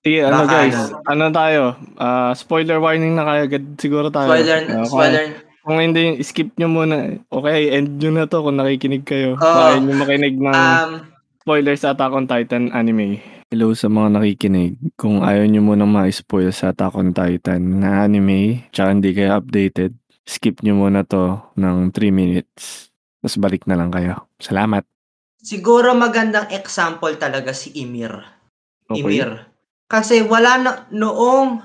Sige, 0.02 0.18
ano 0.20 0.42
Baka 0.42 0.50
guys, 0.52 0.74
ano. 0.74 0.98
ano 1.06 1.24
tayo? 1.30 1.62
Ah, 1.94 2.34
spoiler 2.34 2.76
warning 2.76 3.14
na 3.14 3.22
kaya 3.22 3.46
agad 3.46 3.64
siguro 3.78 4.10
tayo. 4.10 4.26
spoiler 4.28 4.58
kung- 4.66 4.86
spoiler 4.86 5.24
Kung 5.62 5.78
hindi, 5.78 6.18
skip 6.20 6.50
nyo 6.58 6.66
muna. 6.66 7.22
Okay, 7.24 7.70
end 7.70 8.02
nyo 8.02 8.10
na 8.12 8.26
to 8.26 8.42
kung 8.42 8.58
nakikinig 8.58 9.06
kayo. 9.06 9.34
Oo. 9.34 9.38
Baka 9.38 9.78
nyo 9.78 9.94
makinig 9.94 10.34
ng 10.36 10.50
um 10.50 10.90
spoilers 11.38 11.80
sa 11.80 11.94
Attack 11.94 12.10
on 12.10 12.26
Titan 12.26 12.70
anime. 12.70 13.22
Hello 13.46 13.70
sa 13.70 13.86
mga 13.86 14.10
nakikinig. 14.12 14.74
Kung 14.94 15.22
ayaw 15.22 15.46
nyo 15.46 15.62
muna 15.62 15.86
ma-spoil 15.86 16.50
sa 16.50 16.74
Attack 16.74 16.94
on 16.94 17.10
Titan 17.10 17.78
na 17.78 18.02
anime, 18.02 18.66
tsaka 18.70 18.90
hindi 18.90 19.10
kayo 19.12 19.38
updated, 19.38 19.94
skip 20.24 20.58
nyo 20.60 20.74
muna 20.76 21.02
to 21.02 21.38
ng 21.54 21.90
3 21.90 22.10
minutes. 22.10 22.90
Tapos 23.16 23.38
balik 23.38 23.62
na 23.64 23.74
lang 23.76 23.90
kayo. 23.90 24.26
Salamat. 24.36 24.82
siguro 25.36 25.90
magandang 25.92 26.50
example 26.50 27.14
talaga 27.14 27.50
si 27.50 27.74
Ymir 27.76 28.14
Okay. 28.84 28.98
Ymir 29.00 29.50
kasi 29.92 30.24
wala 30.24 30.56
na 30.56 30.70
noong 30.88 31.60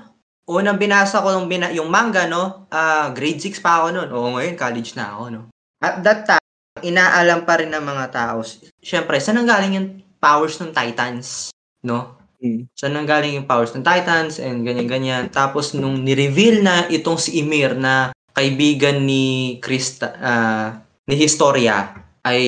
unang 0.48 0.76
binasa 0.76 1.24
ko 1.24 1.32
yung, 1.32 1.48
bina, 1.48 1.72
yung 1.72 1.88
manga 1.88 2.28
no 2.28 2.68
ah 2.68 3.08
grade 3.16 3.40
6 3.40 3.64
pa 3.64 3.80
ako 3.80 3.86
noon 3.96 4.08
oo 4.12 4.28
ngayon 4.36 4.56
college 4.60 4.92
na 4.92 5.16
ako 5.16 5.24
no 5.32 5.40
at 5.80 6.04
that 6.04 6.28
time 6.28 6.44
inaalam 6.84 7.48
pa 7.48 7.56
rin 7.56 7.72
ng 7.72 7.80
mga 7.80 8.06
tao 8.12 8.44
syempre 8.84 9.16
saan 9.16 9.40
nanggaling 9.40 9.80
yung 9.80 9.88
powers 10.20 10.60
ng 10.60 10.76
Titans 10.76 11.48
no 11.80 12.18
Hmm. 12.38 12.70
Saan 12.70 12.94
nang 12.94 13.02
galing 13.02 13.34
yung 13.34 13.50
powers 13.50 13.74
ng 13.74 13.82
Titans 13.82 14.38
and 14.38 14.62
ganyan-ganyan. 14.62 15.26
Tapos 15.26 15.74
nung 15.74 16.06
ni-reveal 16.06 16.62
na 16.62 16.86
itong 16.86 17.18
si 17.18 17.42
Ymir 17.42 17.74
na 17.74 18.14
kaibigan 18.30 19.02
ni 19.02 19.58
Krista, 19.58 20.14
ah, 20.22 20.68
ni 21.10 21.18
Historia 21.18 21.98
ay 22.22 22.42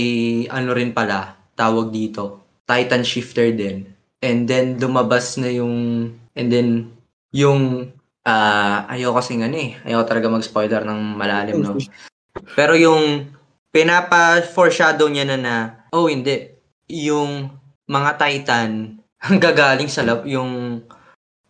ano 0.46 0.70
rin 0.78 0.94
pala 0.94 1.34
tawag 1.58 1.90
dito. 1.90 2.46
Titan 2.62 3.02
shifter 3.02 3.50
din. 3.50 3.90
And 4.20 4.44
then 4.44 4.76
lumabas 4.76 5.40
na 5.40 5.48
yung 5.48 6.08
and 6.36 6.48
then 6.52 6.92
yung 7.32 7.92
ah 8.24 8.84
ayaw 8.92 9.16
kasi 9.16 9.40
ano 9.40 9.56
eh. 9.56 9.80
Ayaw 9.84 10.04
talaga 10.04 10.28
mag-spoiler 10.28 10.84
ng 10.84 11.00
malalim 11.16 11.64
no. 11.64 11.80
Pero 12.58 12.76
yung 12.76 13.32
pinapa-foreshadow 13.70 15.06
niya 15.10 15.26
na 15.26 15.38
na, 15.38 15.56
oh 15.94 16.10
hindi, 16.10 16.50
yung 16.90 17.50
mga 17.86 18.10
Titan 18.18 18.98
ang 19.26 19.38
gagaling 19.38 19.90
sa 19.90 20.02
lab, 20.06 20.26
yung, 20.26 20.82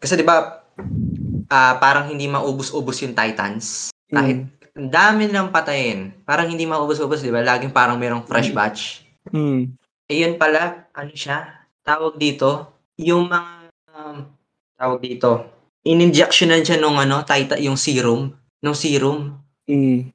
kasi 0.01 0.16
di 0.16 0.24
ba 0.24 0.65
ah 1.51 1.77
parang 1.77 2.09
hindi 2.09 2.31
maubos-ubos 2.31 3.03
yung 3.05 3.12
Titans. 3.12 3.93
Kahit 4.09 4.49
ang 4.74 4.89
dami 4.89 5.28
nilang 5.28 5.53
patayin, 5.53 6.15
parang 6.24 6.49
hindi 6.49 6.65
maubos-ubos, 6.65 7.20
di 7.20 7.35
ba? 7.35 7.43
Laging 7.43 7.74
parang 7.74 7.99
merong 7.99 8.24
fresh 8.24 8.55
batch. 8.55 9.03
Hmm. 9.28 9.74
Ayun 10.09 10.40
pala, 10.40 10.89
ano 10.94 11.12
siya, 11.15 11.60
tawag 11.91 12.15
dito, 12.15 12.71
yung 13.03 13.27
mga, 13.27 13.75
um, 13.99 14.17
tawag 14.79 15.03
dito, 15.03 15.31
in-injectionan 15.83 16.62
siya 16.62 16.79
nung 16.79 17.03
ano, 17.03 17.27
Titan, 17.27 17.59
yung 17.59 17.75
serum, 17.75 18.31
nung 18.62 18.79
serum. 18.79 19.43
Hmm. 19.67 20.15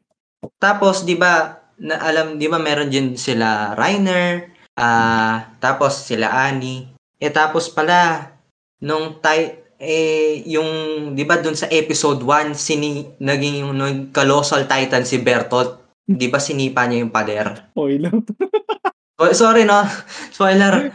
Tapos, 0.55 1.03
di 1.03 1.19
ba, 1.19 1.59
na 1.75 1.99
alam, 1.99 2.39
di 2.39 2.47
ba 2.47 2.55
meron 2.55 2.87
din 2.87 3.19
sila 3.19 3.75
Reiner, 3.75 4.55
ah 4.79 5.55
tapos 5.59 6.07
sila 6.07 6.31
Annie. 6.47 6.95
Eh, 7.19 7.31
tapos 7.31 7.67
pala, 7.67 8.31
nung 8.79 9.19
tay, 9.19 9.59
eh, 9.75 10.39
yung, 10.47 11.11
di 11.11 11.27
ba 11.27 11.43
dun 11.43 11.59
sa 11.59 11.67
episode 11.67 12.23
1, 12.23 12.55
sini, 12.55 13.19
naging 13.19 13.67
yung 13.67 13.73
nung 13.75 14.15
colossal 14.15 14.63
titan 14.63 15.03
si 15.03 15.19
Bertolt, 15.19 15.99
di 16.07 16.31
ba 16.31 16.39
sinipa 16.39 16.87
niya 16.87 17.03
yung 17.03 17.11
pader? 17.11 17.75
Spoiler. 17.75 18.15
Oh, 19.15 19.31
sorry 19.31 19.63
no, 19.63 19.79
spoiler. 20.35 20.91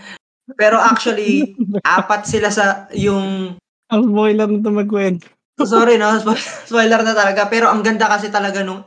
Pero 0.56 0.78
actually, 0.78 1.54
apat 1.82 2.24
sila 2.24 2.48
sa 2.48 2.64
yung 2.92 3.54
Ang 3.90 4.02
spoiler 4.06 4.46
na 4.46 4.56
ito 4.56 4.70
magkwento. 4.70 5.26
Sorry 5.58 5.98
no, 5.98 6.14
spo- 6.16 6.38
spoiler 6.64 7.02
na 7.02 7.12
talaga. 7.12 7.50
Pero 7.50 7.66
ang 7.66 7.82
ganda 7.82 8.06
kasi 8.06 8.30
talaga 8.30 8.62
nung 8.62 8.86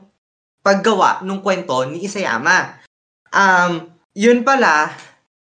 paggawa 0.63 1.19
nung 1.21 1.43
kwento 1.43 1.83
ni 1.83 2.01
Isayama. 2.01 2.79
Um, 3.29 3.91
yun 4.15 4.41
pala, 4.41 4.95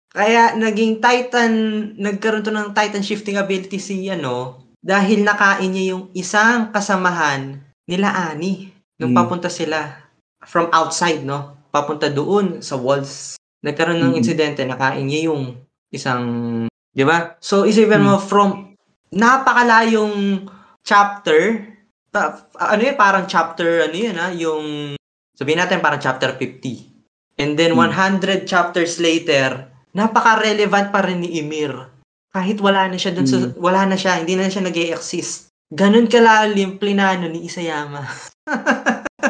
kaya 0.09 0.55
naging 0.55 0.97
Titan, 0.97 1.51
nagkaroon 1.95 2.41
to 2.41 2.49
ng 2.49 2.73
Titan 2.73 3.03
shifting 3.03 3.37
ability 3.37 3.77
si 3.77 4.09
ano, 4.09 4.63
dahil 4.81 5.21
nakain 5.21 5.69
niya 5.69 5.93
yung 5.93 6.09
isang 6.11 6.71
kasamahan 6.71 7.59
nila 7.85 8.09
Ani 8.11 8.73
nung 8.97 9.13
Hmm. 9.13 9.19
papunta 9.19 9.47
sila 9.47 9.93
from 10.41 10.71
outside, 10.71 11.21
no? 11.21 11.53
Papunta 11.69 12.07
doon 12.07 12.63
sa 12.63 12.79
walls. 12.79 13.35
Nagkaroon 13.61 13.99
ng 13.99 14.13
Hmm. 14.15 14.19
insidente, 14.19 14.63
nakain 14.63 15.05
niya 15.05 15.29
yung 15.29 15.53
isang, 15.91 16.23
di 16.89 17.03
ba? 17.03 17.35
So, 17.37 17.65
isipin 17.65 18.01
mo 18.01 18.17
from 18.17 18.73
napakalayong 19.11 20.45
chapter, 20.81 21.65
ta- 22.09 22.45
ano 22.55 22.81
yun, 22.81 22.97
parang 22.97 23.25
chapter, 23.25 23.85
ano 23.85 23.95
yun 23.95 24.15
ha, 24.15 24.29
yung, 24.31 24.95
sabihin 25.33 25.59
natin 25.59 25.81
parang 25.81 25.99
chapter 25.99 26.33
50. 26.33 26.93
And 27.35 27.59
then 27.59 27.75
Hmm. 27.75 27.91
100 27.91 28.47
chapters 28.47 28.97
later, 28.97 29.67
napaka-relevant 29.91 30.89
pa 30.89 31.03
rin 31.03 31.19
ni 31.19 31.39
Ymir. 31.39 31.75
Kahit 32.31 32.59
wala 32.59 32.87
na 32.87 32.95
siya 32.95 33.15
dun 33.15 33.27
sa, 33.27 33.39
Hmm. 33.39 33.55
wala 33.59 33.87
na 33.87 33.95
siya, 33.95 34.19
hindi 34.19 34.35
na 34.35 34.47
siya 34.47 34.63
nag 34.63 34.75
exist 34.75 35.47
Ganun 35.65 36.05
kalalim 36.05 36.77
plinano 36.77 37.25
ni 37.25 37.49
Isayama. 37.49 38.05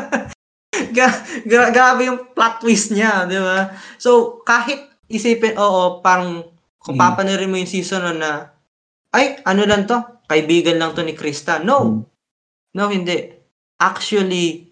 Ga- 0.91 1.23
gra- 1.47 1.71
grabe 1.71 2.11
yung 2.11 2.35
plot 2.35 2.59
twist 2.59 2.91
niya, 2.91 3.23
di 3.23 3.39
ba? 3.39 3.71
So, 3.95 4.43
kahit 4.43 4.83
isipin, 5.07 5.57
oo, 5.57 5.99
parang 5.99 6.43
kung 6.79 6.95
Hmm. 6.97 7.01
papanorin 7.01 7.49
mo 7.49 7.57
yung 7.57 7.69
season 7.69 8.03
nun 8.03 8.19
na, 8.21 8.53
ay, 9.11 9.39
ano 9.43 9.63
lang 9.65 9.85
to? 9.85 9.97
Kaibigan 10.25 10.77
lang 10.77 10.93
to 10.93 11.01
ni 11.01 11.13
Krista. 11.13 11.61
No, 11.61 11.77
Hmm. 11.81 12.01
no, 12.73 12.89
hindi. 12.89 13.31
Actually, 13.77 14.71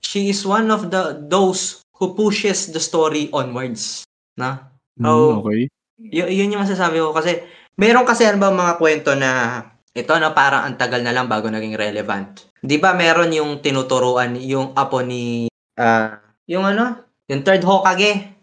she 0.00 0.28
is 0.28 0.42
one 0.42 0.68
of 0.68 0.90
the 0.90 1.16
those 1.30 1.80
who 1.96 2.12
pushes 2.12 2.70
the 2.70 2.82
story 2.82 3.30
onwards. 3.30 4.04
Na? 4.34 4.68
Hmm, 4.98 5.06
Oh. 5.06 5.30
okay. 5.40 5.70
Y- 5.96 6.34
yun 6.34 6.50
yung 6.50 6.66
masasabi 6.66 6.98
ko 6.98 7.14
kasi 7.14 7.38
meron 7.78 8.02
kasi 8.02 8.26
ano 8.26 8.42
ba 8.42 8.50
mga 8.50 8.74
kwento 8.76 9.14
na 9.14 9.62
ito 9.94 10.10
na 10.18 10.34
parang 10.34 10.66
ang 10.66 10.74
tagal 10.74 10.98
na 11.06 11.14
lang 11.14 11.30
bago 11.30 11.46
naging 11.46 11.78
relevant. 11.78 12.50
'Di 12.58 12.82
ba 12.82 12.98
meron 12.98 13.30
yung 13.30 13.62
tinuturuan 13.62 14.34
yung 14.34 14.74
apo 14.74 15.00
ni 15.06 15.46
ah 15.78 16.18
yung 16.50 16.66
ano, 16.66 16.98
yung 17.30 17.46
third 17.46 17.62
Hokage. 17.62 18.33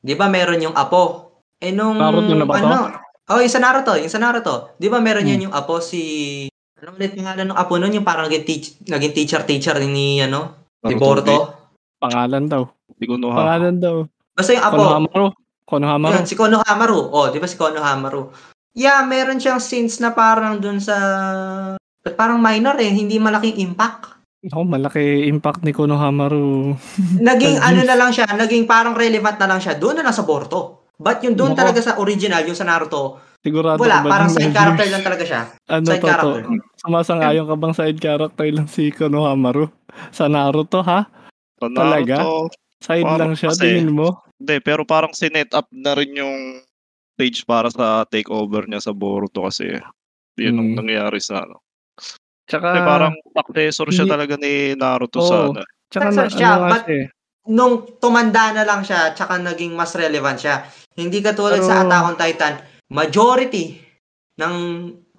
'Di 0.00 0.14
ba 0.16 0.26
meron 0.26 0.64
yung 0.64 0.76
apo? 0.76 1.32
Eh 1.60 1.70
nung 1.70 2.00
Naruto 2.00 2.32
na 2.32 2.44
ba 2.48 2.56
to? 2.56 2.66
ano? 2.66 2.78
Oh, 3.30 3.38
yung 3.38 3.52
sa 3.52 3.62
Naruto, 3.62 3.94
yung 3.94 4.10
sa 4.12 4.18
Naruto. 4.18 4.74
'Di 4.80 4.88
ba 4.88 4.98
meron 4.98 5.24
Hmm. 5.24 5.32
yan 5.36 5.44
yung 5.48 5.54
apo 5.54 5.78
si 5.78 6.00
ano 6.80 6.96
ulit 6.96 7.12
pangalan 7.12 7.52
ng 7.52 7.58
apo 7.60 7.76
nun 7.76 7.92
yung 7.92 8.08
parang 8.08 8.24
naging, 8.24 8.44
teach, 8.48 8.66
naging 8.88 9.12
teacher 9.12 9.44
teacher 9.44 9.76
ni 9.84 10.24
ano, 10.24 10.64
ni 10.88 10.96
Boruto. 10.96 11.52
Pangalan 12.00 12.48
daw. 12.48 12.64
Hindi 12.96 13.04
ko 13.04 13.14
no 13.20 13.36
Pangalan 13.36 13.76
daw. 13.76 13.96
Basta 14.32 14.56
yung 14.56 14.64
apo. 14.64 14.80
Konohamaru. 14.80 15.26
Konohamaru. 15.68 16.12
Yan, 16.16 16.26
si 16.26 16.34
Konohamaru. 16.34 17.00
Oh, 17.12 17.28
di 17.28 17.38
ba 17.38 17.46
si 17.46 17.60
Konohamaru? 17.60 18.32
Yeah, 18.72 19.04
meron 19.04 19.38
siyang 19.38 19.60
scenes 19.60 20.00
na 20.00 20.10
parang 20.10 20.58
dun 20.58 20.80
sa... 20.80 20.96
Parang 22.16 22.40
minor 22.40 22.80
eh, 22.80 22.88
hindi 22.88 23.20
malaking 23.20 23.60
impact. 23.60 24.19
Ako, 24.40 24.64
malaki 24.64 25.28
impact 25.28 25.60
ni 25.60 25.76
Konohamaru. 25.76 26.72
Naging 27.28 27.60
ano 27.60 27.84
na 27.84 27.92
lang 27.92 28.08
siya, 28.08 28.24
naging 28.30 28.64
parang 28.64 28.96
relevant 28.96 29.36
na 29.36 29.44
lang 29.44 29.60
siya. 29.60 29.76
Doon 29.76 30.00
na 30.00 30.04
lang 30.08 30.16
sa 30.16 30.24
Boruto. 30.24 30.88
But 30.96 31.20
yung 31.20 31.36
doon 31.36 31.52
talaga 31.52 31.80
sa 31.80 31.96
original, 31.96 32.44
yung 32.44 32.56
sa 32.56 32.64
Naruto, 32.64 33.20
Sigurado 33.40 33.80
wala, 33.80 34.04
parang 34.04 34.28
side 34.28 34.52
character 34.52 34.84
lang 34.84 35.00
talaga 35.00 35.24
siya. 35.24 35.42
Ano 35.64 35.88
side 35.88 35.96
to 35.96 36.04
to? 36.04 36.12
character. 36.12 36.44
Sumasangayon 36.76 37.48
ka 37.48 37.56
bang 37.56 37.72
side 37.72 37.98
character 37.98 38.44
lang 38.46 38.68
si 38.68 38.92
Konohamaru? 38.92 39.64
Sa 40.12 40.28
Naruto, 40.28 40.84
ha? 40.84 41.08
Sa 41.56 41.68
Talaga? 41.72 42.20
Naruto, 42.20 42.52
Side 42.80 43.04
Parang 43.04 43.20
lang 43.20 43.32
siya, 43.36 43.48
kasi- 43.52 43.60
tingin 43.62 43.92
mo? 43.92 44.24
Hindi, 44.36 44.56
pero 44.60 44.88
parang 44.88 45.12
sinet 45.12 45.52
up 45.52 45.68
na 45.68 45.92
rin 45.92 46.16
yung 46.16 46.64
stage 47.12 47.44
para 47.44 47.68
sa 47.68 48.04
takeover 48.04 48.64
niya 48.64 48.80
sa 48.80 48.92
Boruto 48.92 49.44
kasi 49.44 49.68
yun 50.36 50.56
ang 50.56 50.68
Mm. 50.72 50.76
nangyayari 50.80 51.20
sa 51.20 51.44
ano. 51.44 51.60
Tsaka, 52.50 52.66
Kasi 52.66 52.80
parang 52.82 53.14
successor 53.30 53.86
siya 53.88 54.06
talaga 54.08 54.34
ni 54.34 54.74
Naruto 54.74 55.18
Oo. 55.18 55.24
sa 55.24 55.36
ano. 55.46 55.62
tsaka 55.86 56.08
na, 56.10 56.22
siya, 56.26 56.48
ano 56.50 56.66
but- 56.66 56.84
siya 56.84 56.98
eh. 56.98 57.06
Nung 57.46 57.74
tumanda 57.96 58.52
na 58.52 58.62
lang 58.62 58.82
siya, 58.82 59.10
tsaka 59.10 59.38
naging 59.38 59.72
mas 59.72 59.94
relevant 59.94 60.36
siya. 60.36 60.66
Hindi 60.92 61.18
katulad 61.20 61.58
sa 61.60 61.80
Pero- 61.80 61.82
Attack 61.86 62.02
on 62.04 62.16
Titan, 62.16 62.54
majority 62.90 63.80
ng 64.36 64.54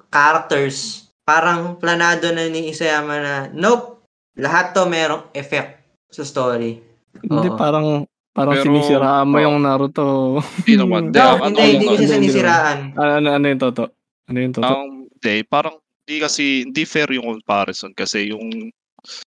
characters, 0.06 0.78
parang 1.22 1.76
planado 1.76 2.30
na 2.30 2.46
ni 2.46 2.70
Isayama 2.70 3.16
na, 3.18 3.34
nope, 3.50 4.04
lahat 4.36 4.72
to 4.72 4.86
merong 4.86 5.32
effect 5.34 5.82
sa 6.08 6.22
story. 6.22 6.84
Hindi, 7.18 7.48
Oo. 7.48 7.58
parang, 7.58 8.06
parang 8.32 8.56
Pero- 8.56 8.66
sinisiraan 8.66 9.28
mo 9.28 9.38
yung 9.40 9.58
Naruto. 9.60 10.40
Hindi 10.62 10.74
naman. 10.78 11.02
Hindi, 11.10 11.18
No, 11.18 11.26
ang- 11.26 11.42
hindi, 11.48 11.60
ano 11.60 11.72
hindi 11.74 11.86
ko 11.86 11.92
siya 11.92 11.98
Hindi, 11.98 12.06
hindi 12.06 12.28
sinisiraan. 12.28 12.78
ano, 12.94 13.12
ano, 13.18 13.28
ano 13.34 13.46
yung 13.48 13.62
toto? 13.62 13.84
Ano 14.28 14.38
yung 14.38 14.54
toto? 14.54 14.68
ang 14.68 14.84
hindi, 15.12 15.36
parang 15.44 15.76
hindi 16.12 16.20
kasi, 16.20 16.68
hindi 16.68 16.84
fair 16.84 17.08
yung 17.16 17.40
comparison 17.40 17.96
kasi 17.96 18.36
yung, 18.36 18.68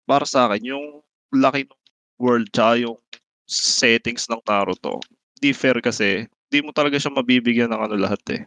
para 0.08 0.24
sa 0.24 0.48
akin, 0.48 0.72
yung 0.72 1.04
laki 1.36 1.68
ng 1.68 1.80
world 2.16 2.48
tsaka 2.48 2.80
yung 2.80 2.96
settings 3.44 4.24
ng 4.32 4.40
Naruto, 4.48 5.04
hindi 5.36 5.52
fair 5.52 5.76
kasi, 5.84 6.24
hindi 6.48 6.58
mo 6.64 6.72
talaga 6.72 6.96
siya 6.96 7.12
mabibigyan 7.12 7.68
ng 7.68 7.82
ano 7.92 7.96
lahat 8.00 8.24
eh. 8.32 8.42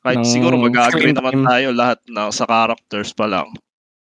Kahit 0.00 0.24
Ng 0.24 0.32
siguro 0.32 0.56
mag-agree 0.56 1.12
naman 1.12 1.44
tayo 1.44 1.76
lahat 1.76 2.00
na 2.08 2.32
sa 2.32 2.48
characters 2.48 3.12
pa 3.12 3.28
lang. 3.28 3.52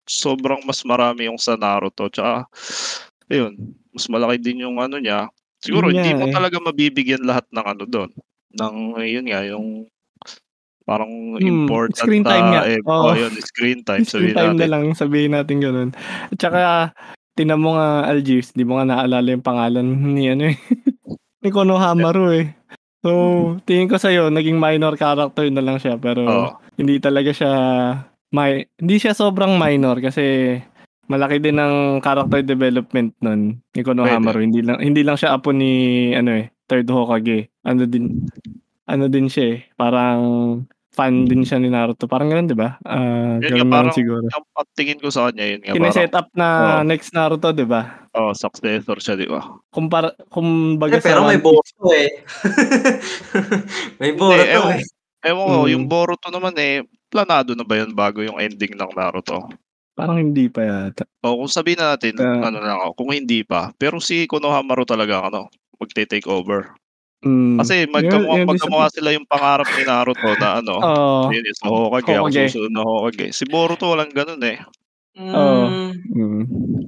Sobrang 0.04 0.60
mas 0.68 0.84
marami 0.84 1.32
yung 1.32 1.40
sa 1.40 1.56
Naruto. 1.56 2.12
Tsaka, 2.12 2.44
ayun, 3.32 3.56
mas 3.96 4.04
malaki 4.12 4.36
din 4.36 4.68
yung 4.68 4.84
ano 4.84 5.00
niya. 5.00 5.32
Siguro 5.64 5.88
Yun 5.88 6.04
hindi 6.04 6.12
mo 6.12 6.28
eh. 6.28 6.34
talaga 6.36 6.60
mabibigyan 6.60 7.24
lahat 7.24 7.48
ng 7.56 7.66
ano 7.66 7.84
doon. 7.88 8.12
Ng, 8.60 8.76
yun 9.08 9.28
nga, 9.32 9.42
yung 9.48 9.88
parang 10.90 11.38
Hmm, 11.38 11.70
important 11.70 11.94
screen 11.96 12.26
time 12.26 12.50
na, 12.50 12.52
nga. 12.52 12.62
eh, 12.66 12.80
oh, 12.84 13.14
yun, 13.14 13.30
screen 13.40 13.80
time. 13.86 14.02
Screen 14.10 14.34
Sabihin 14.34 14.36
time 14.36 14.50
na 14.50 14.58
natin. 14.58 14.70
lang, 14.74 14.84
sabihin 14.98 15.32
natin 15.32 15.58
ganun. 15.62 15.90
At 16.28 16.38
saka, 16.42 16.60
tinan 17.38 17.62
mo 17.62 17.78
nga, 17.78 18.10
Algiers, 18.10 18.50
di 18.52 18.66
mo 18.66 18.76
nga 18.76 18.90
naalala 18.90 19.30
yung 19.30 19.46
pangalan 19.46 19.86
ni 19.86 20.28
ano 20.28 20.50
eh. 20.50 20.58
ni 21.46 21.50
Konohamaru 21.50 22.26
eh. 22.34 22.48
So, 23.00 23.10
tingin 23.64 23.88
ko 23.88 23.96
sa'yo, 23.96 24.28
naging 24.28 24.58
minor 24.58 24.98
character 24.98 25.48
na 25.48 25.64
lang 25.64 25.78
siya, 25.78 25.96
pero 25.96 26.26
Oo. 26.26 26.50
hindi 26.76 27.00
talaga 27.00 27.32
siya, 27.32 27.52
may, 28.30 28.68
hindi 28.76 28.98
siya 28.98 29.16
sobrang 29.16 29.56
minor 29.56 30.04
kasi 30.04 30.58
malaki 31.08 31.40
din 31.40 31.58
ang 31.58 31.76
character 32.00 32.44
development 32.44 33.16
nun 33.22 33.64
ni 33.72 33.82
Konohamaru. 33.82 34.44
Hindi 34.44 34.60
lang, 34.60 34.84
hindi 34.84 35.02
lang 35.02 35.16
siya 35.16 35.34
apo 35.34 35.56
ni, 35.56 35.72
ano 36.12 36.34
eh, 36.36 36.52
third 36.68 36.92
Hokage. 36.92 37.48
Ano 37.64 37.88
din, 37.88 38.28
ano 38.84 39.06
din 39.08 39.32
siya 39.32 39.46
eh, 39.56 39.60
parang 39.74 40.20
fan 41.00 41.24
din 41.24 41.42
siya 41.42 41.56
ni 41.56 41.68
Naruto. 41.68 42.04
Parang 42.06 42.28
ganun, 42.28 42.46
di 42.46 42.54
ba? 42.54 42.76
Ah, 42.84 43.40
Yun 43.40 43.42
nga, 43.42 43.56
ganun 43.56 43.72
parang- 43.72 43.96
siguro. 43.96 44.26
Ang, 44.28 44.44
ang 44.52 44.68
tingin 44.74 45.00
ko 45.00 45.08
sa 45.08 45.28
kanya, 45.28 45.46
yun 45.48 45.62
nga, 45.62 45.72
Kine-set 45.72 46.10
parang, 46.10 46.20
up 46.20 46.28
na 46.34 46.48
Oo. 46.76 46.84
next 46.84 47.10
Naruto, 47.12 47.50
di 47.50 47.64
ba? 47.64 47.82
oh, 48.12 48.34
successor 48.34 48.98
siya, 48.98 49.16
di 49.16 49.26
ba? 49.26 49.40
Kumpara, 49.70 50.12
kumbaga 50.28 50.98
Eh, 50.98 51.02
pero 51.02 51.24
sa 51.24 51.28
may 51.28 51.40
Boruto 51.40 51.88
eh. 51.90 52.10
may 54.02 54.12
Boruto 54.14 54.44
ewan- 54.44 54.80
eh. 54.80 54.84
Ewan 55.20 55.46
ko, 55.46 55.58
Mm. 55.62 55.72
yung 55.76 55.86
Boruto 55.86 56.28
naman 56.30 56.56
eh, 56.56 56.80
planado 57.08 57.52
na 57.52 57.64
ba 57.64 57.76
yun 57.76 57.92
bago 57.92 58.20
yung 58.20 58.40
ending 58.40 58.76
ng 58.76 58.92
Naruto? 58.94 59.48
parang 59.92 60.16
hindi 60.16 60.48
pa 60.48 60.64
yata. 60.64 61.04
O 61.20 61.44
kung 61.44 61.52
sabihin 61.52 61.76
na 61.76 61.92
natin, 61.92 62.16
Ah. 62.18 62.48
ano 62.48 62.64
na 62.64 62.80
ako, 62.80 63.04
kung 63.04 63.12
hindi 63.12 63.44
pa. 63.44 63.76
Pero 63.76 64.00
si 64.00 64.24
Konohamaru 64.26 64.88
talaga, 64.88 65.28
ano, 65.28 65.52
magte-take 65.76 66.24
over. 66.24 66.72
Mm. 67.20 67.60
Kasi 67.60 67.84
magkamukha, 67.92 68.36
yun 68.40 68.48
magkamukha 68.48 68.88
sila 68.96 69.12
yung 69.12 69.28
pangarap 69.28 69.68
ni 69.76 69.84
Naruto 69.84 70.30
na 70.40 70.64
ano, 70.64 70.76
Oo. 70.88 71.28
yun 71.36 71.44
is 71.44 71.60
Hokage, 71.60 72.16
ako 72.16 72.28
susunod 72.32 72.72
na 72.72 72.84
Hokage. 72.88 73.36
Si 73.36 73.44
Boruto 73.44 73.92
walang 73.92 74.12
ganun 74.16 74.40
eh. 74.48 74.64
Mm, 75.20 76.00
Mm. 76.16 76.42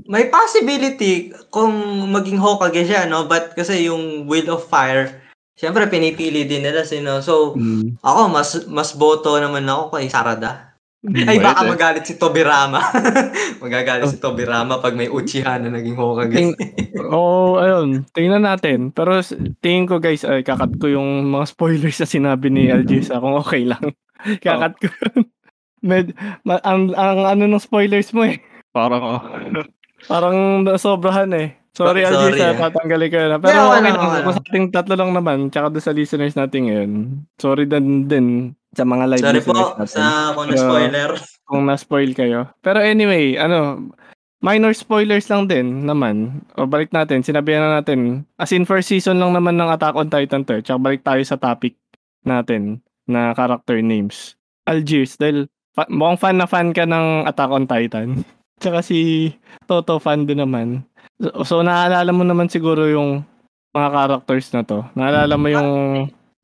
may 0.08 0.32
possibility 0.32 1.36
kung 1.52 1.76
maging 2.16 2.40
Hokage 2.40 2.88
siya, 2.88 3.04
no? 3.12 3.28
But 3.28 3.60
kasi 3.60 3.92
yung 3.92 4.24
Will 4.24 4.48
of 4.48 4.64
Fire, 4.72 5.20
syempre 5.60 5.84
pinipili 5.92 6.48
din 6.48 6.64
nila 6.64 6.88
sino. 6.88 7.20
So, 7.20 7.60
Mm. 7.60 8.00
ako 8.00 8.32
mas 8.32 8.50
mas 8.72 8.96
boto 8.96 9.36
naman 9.36 9.68
ako 9.68 10.00
kay 10.00 10.08
Sarada. 10.08 10.71
Ay 11.02 11.42
baka 11.42 11.66
Pwede. 11.66 11.72
magalit 11.74 12.04
si 12.06 12.14
Tobirama. 12.14 12.78
Magagalit 13.64 14.06
si 14.06 14.22
Tobirama 14.22 14.78
pag 14.78 14.94
may 14.94 15.10
Uchiha 15.10 15.58
na 15.58 15.74
naging 15.74 15.98
Hokage. 15.98 16.38
Ting- 16.38 16.60
Oo, 17.10 17.58
ayun. 17.58 18.06
Tingnan 18.14 18.46
natin. 18.46 18.94
Pero 18.94 19.18
tingin 19.60 19.90
ko 19.90 19.98
guys, 19.98 20.22
ay 20.22 20.46
kakat 20.46 20.78
ko 20.78 20.86
yung 20.86 21.26
mga 21.26 21.50
spoilers 21.50 21.98
na 21.98 22.06
sinabi 22.06 22.54
ni 22.54 22.70
LG 22.70 23.10
sa 23.10 23.18
kung 23.18 23.34
okay 23.34 23.66
lang. 23.66 23.82
kakat 24.46 24.78
ko. 24.78 24.88
Med, 25.82 26.14
ma- 26.46 26.62
ang, 26.62 26.94
ang 26.94 27.26
ano 27.26 27.50
ng 27.50 27.58
spoilers 27.58 28.14
mo 28.14 28.22
eh. 28.22 28.38
Parang, 28.70 29.02
oh, 29.02 29.22
Parang 30.06 30.38
sobrahan 30.78 31.34
eh. 31.34 31.58
Sorry, 31.74 32.06
Sorry, 32.06 32.36
LG, 32.36 32.38
sa 32.38 32.48
ah. 32.54 32.70
tatanggalin 32.70 33.10
ko 33.10 33.18
na. 33.18 33.38
Pero 33.42 33.50
Yeah, 33.50 33.66
okay 33.66 33.82
lang. 33.90 33.98
Kung 34.22 34.36
sa 34.38 34.44
ating 34.46 34.68
tatlo 34.70 34.94
lang 34.94 35.12
naman, 35.18 35.38
tsaka 35.50 35.74
doon 35.74 35.82
sa 35.82 35.96
listeners 35.98 36.38
natin 36.38 36.62
ngayon. 36.70 36.92
Sorry 37.42 37.66
din, 37.66 38.06
din 38.06 38.28
sa 38.72 38.84
mga 38.84 39.04
live 39.08 39.22
Sorry 39.22 39.42
po 39.42 39.52
natin. 39.52 39.86
sa 39.86 40.04
kung 40.32 40.48
Pero- 40.48 40.62
spoiler. 40.62 41.10
kung 41.44 41.64
na-spoil 41.66 42.12
kayo. 42.12 42.40
Pero 42.60 42.80
anyway, 42.80 43.36
ano, 43.36 43.92
minor 44.40 44.72
spoilers 44.72 45.28
lang 45.28 45.46
din 45.46 45.84
naman. 45.84 46.40
O 46.56 46.64
balik 46.64 46.90
natin, 46.90 47.20
sinabihan 47.20 47.62
na 47.62 47.78
natin. 47.78 48.24
As 48.38 48.50
in 48.50 48.64
first 48.64 48.88
season 48.88 49.20
lang 49.20 49.32
naman 49.32 49.56
ng 49.56 49.68
Attack 49.70 49.94
on 49.94 50.08
Titan 50.08 50.42
to. 50.44 50.56
eh. 50.56 50.64
Tsaka 50.64 50.80
balik 50.80 51.04
tayo 51.04 51.20
sa 51.22 51.36
topic 51.36 51.76
natin 52.22 52.80
na 53.06 53.34
character 53.34 53.78
names. 53.78 54.40
Algiers, 54.64 55.18
dahil 55.18 55.46
fa- 55.74 55.90
mukhang 55.90 56.20
fan 56.22 56.38
na 56.38 56.48
fan 56.48 56.72
ka 56.72 56.88
ng 56.88 57.28
Attack 57.28 57.52
on 57.52 57.68
Titan. 57.68 58.24
Tsaka 58.64 58.80
si 58.80 59.30
Toto 59.66 59.98
fan 59.98 60.24
din 60.24 60.40
naman. 60.40 60.88
So, 61.20 61.44
so 61.44 61.56
naalala 61.60 62.10
mo 62.10 62.24
naman 62.24 62.48
siguro 62.48 62.88
yung 62.88 63.26
mga 63.72 63.90
characters 63.92 64.48
na 64.54 64.64
to. 64.64 64.88
Naalala 64.94 65.36
mo 65.36 65.48
yung 65.50 65.70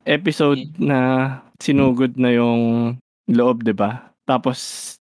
episode 0.08 0.72
na 0.76 0.98
sinugod 1.58 2.16
na 2.16 2.32
yung 2.32 2.96
loob, 3.26 3.60
'di 3.60 3.72
ba? 3.72 4.08
Tapos 4.24 4.58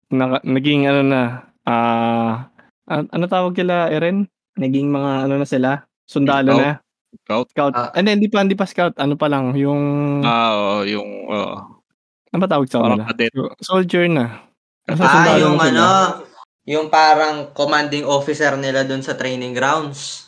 naka- 0.09 0.41
naging 0.41 0.89
ano 0.89 1.01
na 1.03 1.21
ah 1.63 2.49
an- 2.85 3.11
ano 3.11 3.25
tawag 3.25 3.53
kila 3.53 3.87
Eren? 3.87 4.25
Naging 4.55 4.89
mga 4.89 5.29
ano 5.29 5.37
na 5.37 5.45
sila? 5.45 5.69
Sundalo 6.03 6.51
Scout. 6.51 6.63
na. 6.63 6.71
Scout? 7.19 7.47
Scout. 7.51 7.73
Ah. 7.73 7.87
Ah, 7.89 7.99
hindi, 7.99 8.11
hindi 8.15 8.27
pa, 8.27 8.41
hindi 8.41 8.55
pa 8.55 8.65
scout. 8.65 8.95
Ano 8.97 9.13
pa 9.13 9.27
lang, 9.27 9.53
yung 9.53 9.81
Ah, 10.23 10.51
oo, 10.51 10.75
yung 10.83 11.09
oo. 11.27 11.55
ano 12.27 12.37
ba 12.37 12.47
tawag 12.47 12.65
sa 12.65 12.81
kanila? 12.81 13.05
Soldier 13.59 14.07
na. 14.07 14.43
Nasa 14.87 15.03
Ah, 15.03 15.35
yung 15.37 15.55
na 15.55 15.63
sila. 15.63 15.69
ano, 15.69 15.87
yung 16.65 16.87
parang 16.87 17.51
commanding 17.51 18.03
officer 18.03 18.55
nila 18.55 18.81
dun 18.81 18.99
sa 18.99 19.13
training 19.13 19.51
grounds. 19.51 20.25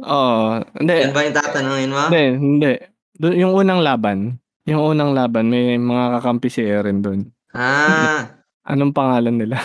Oo. 0.00 0.64
Hindi, 0.74 0.94
Yan 0.98 1.12
ba 1.12 1.20
yung 1.22 1.36
tatanungin 1.36 1.90
mo? 1.92 2.00
hindi, 2.08 2.24
hindi. 2.34 2.72
Dun- 3.20 3.36
yung 3.36 3.52
unang 3.52 3.84
laban. 3.84 4.40
Yung 4.64 4.80
unang 4.86 5.12
laban, 5.12 5.46
may 5.46 5.76
mga 5.76 6.16
kakampi 6.16 6.48
si 6.48 6.62
Eren 6.62 7.04
doon. 7.04 7.28
Ah, 7.52 8.40
Anong 8.70 8.92
pangalan 8.92 9.36
nila? 9.36 9.60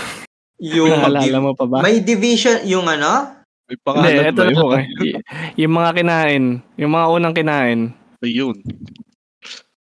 yung 0.57 0.91
Naalala 0.91 1.37
mo 1.39 1.51
pa 1.53 1.63
ba? 1.63 1.79
May 1.79 2.01
division, 2.01 2.63
yung 2.65 2.83
ano? 2.85 3.31
May 3.65 3.75
Hindi, 3.75 3.81
pangalan 3.81 4.23
ito 4.25 4.35
ba 4.35 4.43
na 4.43 4.51
yun? 4.51 4.59
po. 4.59 4.67
Y- 4.99 5.19
yung 5.57 5.73
mga 5.73 5.91
kinain. 5.95 6.43
Yung 6.75 6.91
mga 6.91 7.07
unang 7.09 7.33
kinain. 7.33 7.79
Ayun. 8.19 8.55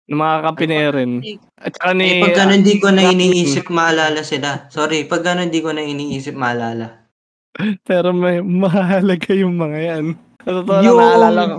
Ng 0.08 0.18
mga 0.18 0.34
kakampi 0.38 0.66
ni 0.66 0.76
Eren. 0.78 1.12
At 1.58 1.72
saka 1.74 1.92
ni... 1.92 2.06
Eh, 2.08 2.24
pag 2.24 2.38
gano'n 2.38 2.64
di 2.64 2.76
ko 2.78 2.88
na 2.90 3.04
iniisip 3.06 3.68
maalala 3.68 4.24
sila. 4.24 4.72
Sorry, 4.72 5.04
pag 5.04 5.20
gano'n 5.22 5.52
di 5.52 5.60
ko 5.60 5.70
na 5.70 5.84
iniisip 5.84 6.32
maalala. 6.32 7.04
pero 7.84 8.14
may 8.14 8.40
mahalaga 8.40 9.34
yung 9.34 9.58
mga 9.58 9.78
yan. 9.82 10.06
Sa 10.40 10.52
totoo 10.54 10.74
lang, 10.74 10.86
Yung- 10.86 11.00
naalala 11.02 11.42
ko. 11.44 11.58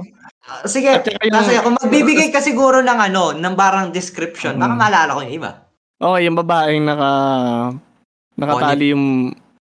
Ah, 0.49 0.65
sige, 0.65 0.89
yung- 0.89 1.05
kasi 1.31 1.61
kung 1.61 1.77
magbibigay 1.77 2.33
ka 2.33 2.41
siguro 2.41 2.81
ng 2.81 2.99
ano, 2.99 3.37
ng 3.37 3.55
parang 3.55 3.93
description, 3.93 4.57
baka 4.57 4.73
Mm. 4.73 4.81
maalala 4.81 5.11
ko 5.13 5.21
yung 5.21 5.37
iba. 5.37 5.51
Okay, 5.99 6.21
yung 6.25 6.37
babaeng 6.37 6.85
naka... 6.85 7.11
Nakatali 8.35 8.97
yung... 8.97 9.07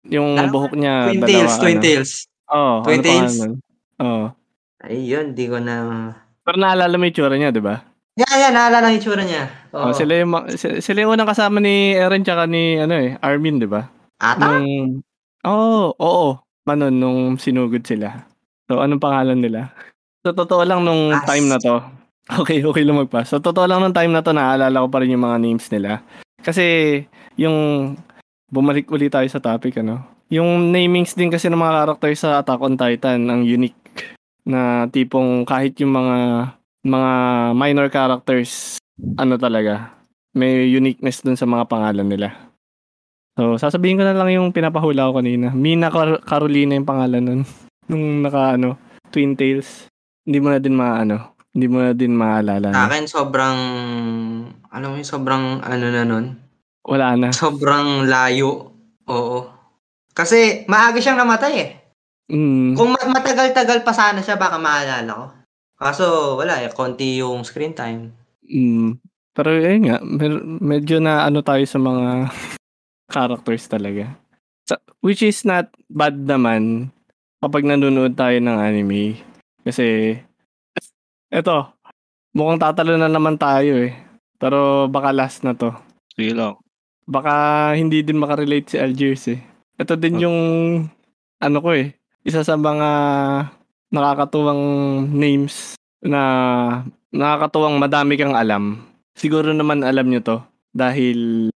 Yung 0.08 0.40
Ano? 0.40 0.48
buhok 0.48 0.72
niya. 0.72 1.12
Twin 1.12 1.20
dalawa, 1.20 1.28
Tails, 1.28 1.54
Twin 1.58 1.76
ano. 1.76 1.84
Tails. 1.84 2.10
Oo. 2.48 2.74
Twin 2.80 2.96
ano 2.96 3.04
Tails? 3.04 3.34
Oo. 4.00 4.24
Ayun, 4.80 5.26
di 5.36 5.44
ko 5.44 5.60
na... 5.60 5.74
Pero 6.40 6.56
naalala 6.56 6.96
mo 6.96 7.04
yung 7.04 7.12
tsura 7.12 7.36
niya, 7.36 7.52
di 7.52 7.60
ba? 7.60 7.84
Yan, 8.16 8.36
yan, 8.36 8.52
naalala 8.52 8.90
yung 8.90 8.98
itsura 8.98 9.22
niya. 9.22 9.44
Oo. 9.70 9.90
Oh, 9.90 9.92
sila 9.92 10.12
yung 10.18 10.32
sila 10.58 10.98
yung 11.00 11.12
unang 11.14 11.30
kasama 11.30 11.56
ni 11.56 11.94
Eren 11.94 12.20
tsaka 12.20 12.44
ni 12.44 12.76
ano 12.76 12.92
eh, 12.92 13.14
Armin, 13.22 13.56
'di 13.56 13.68
ba? 13.70 13.86
Ata? 14.18 14.58
Nung 14.58 15.00
Oh, 15.46 15.94
oo. 15.94 16.36
Manon 16.68 16.92
nung 16.92 17.20
sinugod 17.40 17.80
sila. 17.80 18.28
So 18.68 18.76
anong 18.76 19.00
pangalan 19.00 19.40
nila? 19.40 19.72
Sa 20.20 20.36
totoo 20.36 20.62
lang 20.68 20.84
nung 20.84 21.16
As- 21.16 21.24
time 21.24 21.48
na 21.48 21.56
to. 21.56 21.80
Okay, 22.30 22.62
okay 22.62 22.84
lang 22.84 23.00
magpa. 23.00 23.24
Sa 23.24 23.40
totoo 23.40 23.64
lang 23.66 23.80
nung 23.80 23.96
time 23.96 24.12
na 24.12 24.22
to, 24.22 24.30
naalala 24.30 24.84
ko 24.84 24.88
pa 24.92 25.00
rin 25.02 25.16
yung 25.16 25.24
mga 25.24 25.38
names 25.40 25.66
nila. 25.72 26.04
Kasi 26.40 26.64
yung 27.40 27.92
bumalik 28.52 28.86
ulit 28.92 29.10
tayo 29.10 29.26
sa 29.26 29.40
topic 29.40 29.80
ano. 29.80 30.04
Yung 30.30 30.70
namings 30.70 31.16
din 31.18 31.32
kasi 31.32 31.50
ng 31.50 31.58
mga 31.58 31.74
character 31.82 32.12
sa 32.14 32.28
Attack 32.38 32.60
on 32.62 32.78
Titan 32.78 33.26
ang 33.26 33.42
unique 33.42 33.74
na 34.46 34.86
tipong 34.86 35.42
kahit 35.42 35.74
yung 35.82 35.90
mga 35.90 36.16
mga 36.86 37.12
minor 37.58 37.88
characters 37.90 38.78
ano 39.18 39.36
talaga 39.36 40.00
may 40.36 40.70
uniqueness 40.70 41.26
dun 41.26 41.34
sa 41.34 41.46
mga 41.48 41.66
pangalan 41.66 42.06
nila. 42.06 42.28
So, 43.34 43.58
sasabihin 43.58 43.98
ko 43.98 44.04
na 44.06 44.14
lang 44.14 44.30
yung 44.30 44.54
pinapahula 44.54 45.10
ko 45.10 45.18
kanina. 45.18 45.50
Mina 45.50 45.90
Car- 45.90 46.22
Carolina 46.22 46.76
yung 46.78 46.86
pangalan 46.86 47.22
nun. 47.24 47.40
Nung 47.90 48.22
naka, 48.22 48.54
ano, 48.54 48.78
Twin 49.10 49.34
Tails. 49.34 49.90
Hindi 50.30 50.38
mo 50.38 50.54
na 50.54 50.62
din 50.62 50.78
maano. 50.78 51.34
Hindi 51.50 51.66
mo 51.66 51.82
na 51.82 51.90
din 51.90 52.14
maalala. 52.14 52.70
Sa 52.70 52.86
akin, 52.86 53.04
sobrang... 53.10 53.58
Alam 54.70 54.94
mo 54.94 54.96
yung 55.02 55.10
sobrang 55.10 55.58
ano 55.58 55.86
na 55.90 56.06
nun? 56.06 56.38
Wala 56.86 57.18
na. 57.18 57.34
Sobrang 57.34 58.06
layo. 58.06 58.70
Oo. 59.10 59.50
Kasi 60.14 60.62
maaga 60.70 61.02
siyang 61.02 61.18
namatay 61.18 61.54
eh. 61.58 61.68
Mm, 62.30 62.78
Kung 62.78 62.94
ma- 62.94 63.10
matagal-tagal 63.10 63.82
pa 63.82 63.90
sana 63.90 64.22
siya, 64.22 64.38
baka 64.38 64.54
maalala 64.62 65.10
ko. 65.10 65.26
Kaso 65.74 66.04
wala 66.38 66.62
eh, 66.62 66.70
konti 66.70 67.18
yung 67.18 67.42
screen 67.42 67.74
time. 67.74 68.14
mm. 68.46 69.02
Pero 69.34 69.50
yun 69.50 69.90
nga, 69.90 69.98
mer- 69.98 70.46
medyo 70.62 71.02
na 71.02 71.26
ano 71.26 71.42
tayo 71.42 71.66
sa 71.66 71.82
mga 71.82 72.30
characters 73.14 73.66
talaga. 73.66 74.14
Sa, 74.70 74.78
which 75.02 75.26
is 75.26 75.42
not 75.42 75.66
bad 75.90 76.14
naman 76.14 76.94
kapag 77.42 77.66
nanonood 77.66 78.14
tayo 78.14 78.38
ng 78.38 78.58
anime. 78.62 79.18
Kasi, 79.64 80.16
eto, 81.28 81.72
mukhang 82.32 82.60
tatalo 82.60 82.96
na 82.96 83.10
naman 83.10 83.36
tayo 83.36 83.76
eh. 83.80 83.92
Pero 84.40 84.88
baka 84.88 85.12
last 85.12 85.44
na 85.44 85.52
to. 85.52 85.72
Sige 86.16 86.32
lang. 86.32 86.56
baka 87.10 87.34
hindi 87.74 88.06
din 88.06 88.22
makarelate 88.22 88.70
si 88.70 88.76
Algiers 88.78 89.26
eh. 89.34 89.42
Ito 89.76 89.98
din 89.98 90.22
yung 90.22 90.38
ano 91.42 91.58
ko 91.58 91.74
eh, 91.74 91.98
isa 92.22 92.46
sa 92.46 92.54
mga 92.54 92.88
nakakatuwang 93.90 94.62
names 95.10 95.74
na 95.98 96.22
nakakatuwang 97.10 97.82
madami 97.82 98.14
kang 98.14 98.38
alam. 98.38 98.86
Siguro 99.18 99.50
naman 99.50 99.82
alam 99.82 100.06
nyo 100.06 100.22
to 100.22 100.38
dahil 100.70 101.50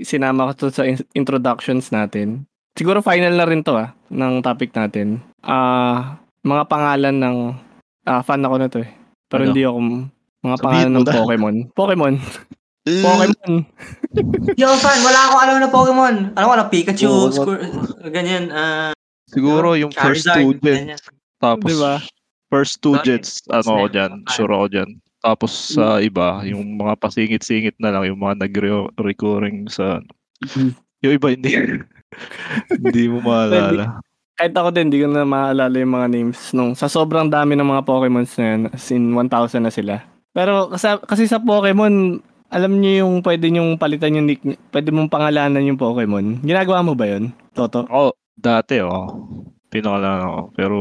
sinama 0.00 0.48
ko 0.50 0.52
to 0.56 0.66
sa 0.72 0.88
in- 0.88 1.04
introductions 1.12 1.92
natin. 1.92 2.48
Siguro 2.72 3.04
final 3.04 3.36
na 3.36 3.44
rin 3.44 3.60
to 3.60 3.76
ah, 3.76 3.92
ng 4.08 4.40
topic 4.40 4.72
natin. 4.72 5.20
Ah, 5.44 6.16
mga 6.44 6.64
pangalan 6.68 7.16
ng 7.16 7.36
ah, 8.04 8.20
fan 8.20 8.44
ako 8.44 8.54
na 8.56 8.68
to 8.68 8.78
eh. 8.80 8.90
Pero 9.26 9.42
Ano? 9.42 9.48
hindi 9.50 9.64
ako 9.64 9.78
mga 9.80 10.56
Sabihin 10.56 10.60
pangalan 10.60 10.86
mo 10.86 10.94
ng 10.94 11.04
na. 11.04 11.14
Pokemon. 11.16 11.56
Pokemon. 11.72 12.14
Eh, 12.84 13.00
Pokemon. 13.00 13.52
Yo, 14.60 14.68
fan, 14.76 15.00
wala 15.00 15.20
akong 15.24 15.42
alam 15.42 15.56
na 15.58 15.70
Pokemon. 15.72 16.14
Alam 16.36 16.46
ko 16.46 16.54
lang, 16.54 16.70
Pikachu, 16.70 17.08
Oo, 17.08 17.32
Squir- 17.32 17.64
ganyan. 18.06 18.52
ah 18.52 18.92
Siguro 19.24 19.72
yung 19.74 19.90
first 19.90 20.28
Charizard, 20.28 20.60
ganyan. 20.60 20.92
gens. 20.92 21.02
Tapos, 21.40 21.66
Di 21.66 21.80
ba? 21.80 21.94
first 22.46 22.78
two 22.78 22.94
Sorry. 22.94 23.18
gens, 23.18 23.42
ano 23.50 23.68
ako 23.74 23.86
dyan, 23.90 24.12
sure 24.30 24.52
ako 24.52 24.66
dyan. 24.70 24.90
Tapos 25.18 25.50
sa 25.72 25.98
iba, 25.98 26.44
yung 26.44 26.76
mga 26.76 27.00
pasingit-singit 27.00 27.74
na 27.80 27.90
lang, 27.90 28.04
yung 28.06 28.20
mga 28.20 28.44
nagre-recurring 28.44 29.66
sa... 29.66 29.98
Mhm. 30.44 30.76
Yung 31.02 31.12
iba 31.16 31.28
hindi. 31.32 31.50
hindi 32.78 33.02
mo 33.08 33.24
maalala. 33.24 33.98
Kahit 34.34 34.54
ako 34.58 34.74
din, 34.74 34.90
di 34.90 34.98
ko 34.98 35.06
na 35.06 35.22
maalala 35.22 35.78
yung 35.78 35.94
mga 35.94 36.08
names 36.10 36.50
nung 36.50 36.74
sa 36.74 36.90
sobrang 36.90 37.30
dami 37.30 37.54
ng 37.54 37.70
mga 37.70 37.86
Pokemons 37.86 38.34
na 38.34 38.44
yan, 38.50 38.60
as 38.74 38.90
in 38.90 39.14
1,000 39.14 39.62
na 39.62 39.70
sila. 39.70 39.94
Pero 40.34 40.66
kasi, 40.74 40.90
kasi 41.06 41.30
sa 41.30 41.38
Pokemon, 41.38 42.18
alam 42.50 42.72
niyo 42.82 43.06
yung 43.06 43.22
pwede 43.22 43.46
nyong 43.46 43.78
palitan 43.78 44.18
yung 44.18 44.26
nick, 44.26 44.42
pwede 44.74 44.90
mong 44.90 45.06
pangalanan 45.06 45.62
yung 45.62 45.78
Pokemon. 45.78 46.42
Ginagawa 46.42 46.82
mo 46.82 46.98
ba 46.98 47.06
yun, 47.06 47.30
Toto? 47.54 47.86
Ako, 47.86 48.18
dati, 48.34 48.82
oh. 48.82 49.06
Pinakalan 49.70 50.22
ako. 50.26 50.40
Pero, 50.58 50.76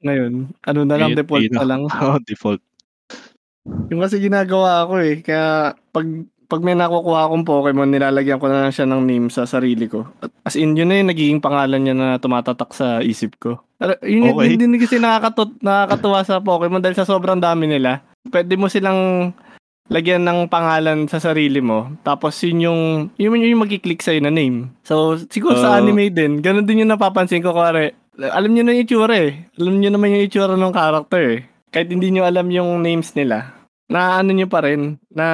Ngayon, 0.00 0.32
ano 0.64 0.80
na 0.88 0.96
lang, 0.96 1.12
Ngayon, 1.12 1.20
default 1.20 1.52
na. 1.52 1.64
lang. 1.68 1.82
oh, 2.04 2.20
default. 2.24 2.60
Yung 3.92 4.00
kasi 4.00 4.20
ginagawa 4.20 4.88
ko 4.88 5.00
eh, 5.00 5.20
kaya 5.20 5.72
pag 5.92 6.04
pag 6.44 6.60
may 6.60 6.72
nakukuha 6.72 7.26
akong 7.26 7.42
Pokemon, 7.42 7.88
nilalagyan 7.88 8.38
ko 8.38 8.46
na 8.46 8.66
lang 8.66 8.74
siya 8.74 8.84
ng 8.84 9.02
name 9.02 9.26
sa 9.28 9.44
sarili 9.44 9.86
ko. 9.86 10.04
At 10.20 10.30
As 10.44 10.54
in, 10.54 10.76
yun 10.76 10.88
na 10.88 11.00
yung 11.00 11.08
nagiging 11.08 11.40
pangalan 11.40 11.80
niya 11.80 11.94
na 11.96 12.08
tumatatak 12.16 12.70
sa 12.70 13.00
isip 13.00 13.36
ko. 13.38 13.64
Pero 13.74 13.96
yun, 14.00 14.30
Okay. 14.30 14.54
yun 14.54 14.60
din 14.60 14.76
kasi 14.76 14.96
nakakatu- 14.96 15.56
nakakatuwa 15.58 16.20
sa 16.20 16.38
Pokemon 16.38 16.80
dahil 16.80 16.94
sa 16.94 17.08
sobrang 17.08 17.40
dami 17.40 17.64
nila. 17.66 18.04
Pwede 18.24 18.54
mo 18.54 18.68
silang 18.68 19.32
lagyan 19.86 20.24
ng 20.24 20.48
pangalan 20.48 21.04
sa 21.06 21.20
sarili 21.20 21.60
mo. 21.60 21.92
Tapos 22.00 22.40
yun 22.40 22.64
yung, 22.64 22.80
yun 23.16 23.36
yung 23.36 23.64
magkiklik 23.64 24.00
sa'yo 24.00 24.20
na 24.20 24.32
name. 24.32 24.72
So, 24.80 25.20
siguro 25.28 25.56
sa 25.56 25.76
Ah. 25.76 25.78
anime 25.80 26.08
din, 26.08 26.40
ganun 26.40 26.64
din 26.64 26.84
yung 26.84 26.92
napapansin 26.92 27.44
ko. 27.44 27.52
Kare, 27.52 27.92
alam 28.16 28.52
nyo 28.52 28.62
na 28.64 28.72
yung 28.72 28.84
itsura 28.84 29.16
eh. 29.18 29.48
Alam 29.60 29.80
nyo 29.80 29.90
naman 29.92 30.16
yung 30.16 30.24
itsura 30.24 30.56
ng 30.56 30.72
character 30.72 31.22
eh. 31.36 31.40
Kahit 31.68 31.90
hindi 31.90 32.08
nyo 32.08 32.24
alam 32.24 32.46
yung 32.48 32.80
names 32.80 33.12
nila. 33.12 33.52
Na 33.84 34.22
ano 34.22 34.32
nyo 34.32 34.48
pa 34.48 34.64
rin, 34.64 34.96
na 35.12 35.26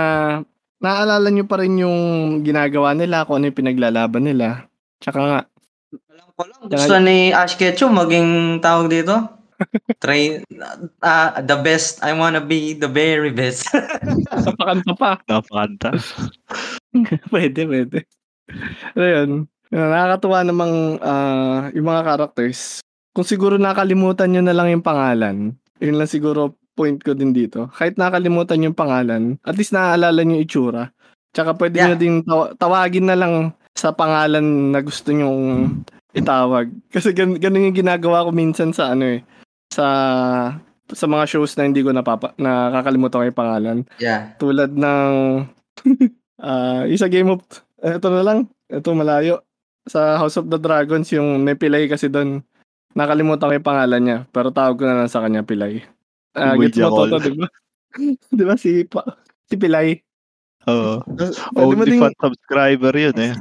naaalala 0.80 1.28
nyo 1.28 1.44
pa 1.44 1.60
rin 1.60 1.76
yung 1.78 2.00
ginagawa 2.40 2.96
nila, 2.96 3.28
kung 3.28 3.40
ano 3.40 3.52
yung 3.52 3.60
pinaglalaban 3.60 4.24
nila. 4.24 4.66
Tsaka 4.98 5.20
nga, 5.20 5.40
Alam 6.10 6.28
ko 6.34 6.42
lang, 6.48 6.60
gusto 6.72 6.96
ni 6.98 7.30
Ash 7.36 7.54
Ketchum 7.54 7.92
maging 7.94 8.60
tawag 8.64 8.88
dito. 8.88 9.16
Train, 10.02 10.40
ah, 11.04 11.36
the 11.44 11.56
best, 11.60 12.00
I 12.00 12.16
wanna 12.16 12.40
be 12.40 12.72
the 12.72 12.88
very 12.88 13.28
best. 13.28 13.68
sa 14.44 14.50
pakanta 14.56 14.92
pa. 14.96 15.20
Napakanta. 15.28 15.92
pwede, 17.32 17.68
pwede. 17.68 17.98
Pero 18.96 19.06
yun. 19.06 19.30
Nakakatuwa 19.70 20.38
namang 20.42 20.74
ah, 21.04 21.68
yung 21.76 21.86
mga 21.86 22.02
characters. 22.02 22.80
Kung 23.12 23.26
siguro 23.28 23.60
nakalimutan 23.60 24.32
nyo 24.32 24.42
na 24.42 24.56
lang 24.56 24.72
yung 24.72 24.86
pangalan, 24.86 25.52
yun 25.78 25.96
lang 26.00 26.08
siguro 26.10 26.56
point 26.72 26.96
ko 26.96 27.12
din 27.12 27.30
dito. 27.30 27.68
Kahit 27.72 27.96
nakalimutan 27.96 28.62
yung 28.62 28.74
pangalan, 28.74 29.36
at 29.42 29.54
least 29.54 29.70
naaalala 29.70 30.22
nyo 30.22 30.38
yung 30.38 30.44
itsura. 30.44 30.84
Tsaka 31.30 31.54
pwede 31.54 31.76
Yeah. 31.76 31.86
nyo 31.86 31.96
din 31.96 32.14
taw- 32.22 32.52
tawagin 32.54 33.06
na 33.06 33.14
lang 33.14 33.34
sa 33.72 33.92
pangalan 33.92 34.42
na 34.72 34.80
gusto 34.80 35.10
nyong 35.10 35.70
itawag. 36.12 36.70
Kasi 36.88 37.14
gan- 37.14 37.38
ganun 37.38 37.70
yung 37.70 37.78
ginagawa 37.78 38.26
ko 38.26 38.30
minsan 38.30 38.74
sa 38.74 38.92
ano 38.92 39.06
eh, 39.06 39.20
sa 39.70 39.86
sa 40.90 41.06
mga 41.06 41.22
shows 41.24 41.54
na 41.54 41.70
hindi 41.70 41.86
ko 41.86 41.94
napapa, 41.94 42.34
nakakalimutan 42.34 43.22
ko 43.22 43.26
yung 43.26 43.40
pangalan. 43.40 43.78
Yeah. 44.02 44.34
Tulad 44.36 44.74
ng 44.74 45.12
ah 46.42 46.82
isa 46.86 47.06
Game 47.06 47.30
of 47.30 47.46
eto 47.78 48.10
na 48.10 48.22
lang, 48.22 48.38
eto 48.66 48.90
malayo. 48.92 49.40
Sa 49.86 50.18
House 50.18 50.36
of 50.36 50.46
the 50.46 50.58
Dragons 50.58 51.08
yung 51.10 51.40
may 51.40 51.54
Pilay 51.54 51.86
kasi 51.86 52.10
doon. 52.10 52.42
Nakalimutan 52.90 53.46
ko 53.46 53.54
yung 53.54 53.68
pangalan 53.70 54.02
niya, 54.02 54.18
pero 54.28 54.50
tawag 54.50 54.74
ko 54.74 54.84
na 54.84 54.98
lang 54.98 55.06
sa 55.06 55.22
kanya 55.22 55.46
Pilay. 55.46 55.86
Ah, 56.32 56.54
Uy, 56.54 56.70
gets 56.70 56.78
mo 56.78 57.06
to, 57.06 57.18
di 57.18 57.32
ba? 57.34 57.46
di 58.38 58.44
ba 58.46 58.54
si 58.54 58.86
pa, 58.86 59.02
si 59.50 59.54
Pilay? 59.58 59.98
Oo. 60.70 61.02
Mo 61.56 61.74
Only 61.74 61.98
fan 61.98 62.14
subscriber 62.16 62.94
yun 62.94 63.16
eh. 63.18 63.32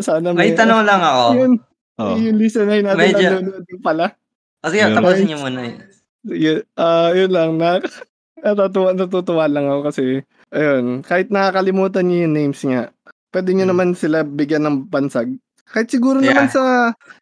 sana 0.00 0.32
May 0.32 0.54
tanong 0.54 0.82
lang 0.86 1.02
ako. 1.02 1.24
Yun, 1.36 1.52
Oo. 2.00 2.14
yung 2.16 2.38
listener 2.38 2.80
natin 2.80 2.98
Medyo- 2.98 3.30
nanonood 3.38 3.66
pala. 3.80 4.06
O 4.64 4.70
sige, 4.72 4.82
Yeah. 4.82 4.94
tapusin 4.96 5.26
niyo 5.28 5.38
muna. 5.38 5.60
eh. 5.62 5.76
Yun, 6.26 6.58
ah 6.74 7.10
yun 7.14 7.30
lang, 7.30 7.50
na, 7.54 7.78
natutuwa, 8.40 8.90
natutuwa 8.92 9.44
lang 9.46 9.66
ako 9.70 9.80
kasi, 9.86 10.04
ayun, 10.50 11.04
kahit 11.06 11.30
nakakalimutan 11.30 12.02
niyo 12.02 12.26
yung 12.26 12.34
names 12.34 12.60
niya, 12.64 12.90
pwede 13.30 13.50
niyo 13.52 13.66
Hmm. 13.68 13.72
naman 13.76 13.88
sila 13.94 14.26
bigyan 14.26 14.64
ng 14.64 14.76
bansag. 14.88 15.36
Kahit 15.66 15.90
siguro 15.90 16.18
Yeah. 16.18 16.34
naman 16.34 16.48
sa 16.48 16.62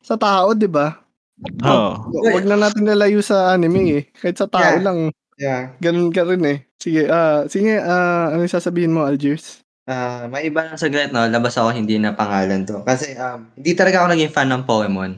sa 0.00 0.16
tao, 0.16 0.52
'di 0.52 0.68
ba? 0.68 1.00
Wa- 1.42 1.98
Wag 2.30 2.46
na 2.46 2.56
natin 2.56 2.86
nalayo 2.86 3.18
sa 3.20 3.52
anime 3.52 3.82
eh. 3.90 4.02
Kahit 4.14 4.38
sa 4.38 4.46
tao 4.46 4.62
Yeah. 4.62 4.82
lang, 4.82 4.98
Yeah. 5.34 5.62
ganun 5.82 6.14
ka 6.14 6.22
rin 6.22 6.42
eh. 6.46 6.58
Sige, 6.78 7.10
ah 7.10 7.42
sige, 7.50 7.74
ah 7.80 8.30
ano 8.30 8.44
yung 8.46 8.54
sasabihin 8.54 8.94
mo, 8.94 9.02
Algiers? 9.02 9.64
Ah, 9.84 10.24
may 10.30 10.48
iba 10.48 10.64
lang 10.64 10.80
saglit, 10.80 11.12
no? 11.12 11.26
Labas 11.28 11.58
ako 11.60 11.74
hindi 11.74 12.00
na 12.00 12.16
pangalan 12.16 12.64
to. 12.64 12.80
Kasi 12.86 13.12
um, 13.20 13.52
hindi 13.52 13.76
talaga 13.76 14.00
ako 14.00 14.16
naging 14.16 14.32
fan 14.32 14.48
ng 14.48 14.64
Pokemon. 14.64 15.12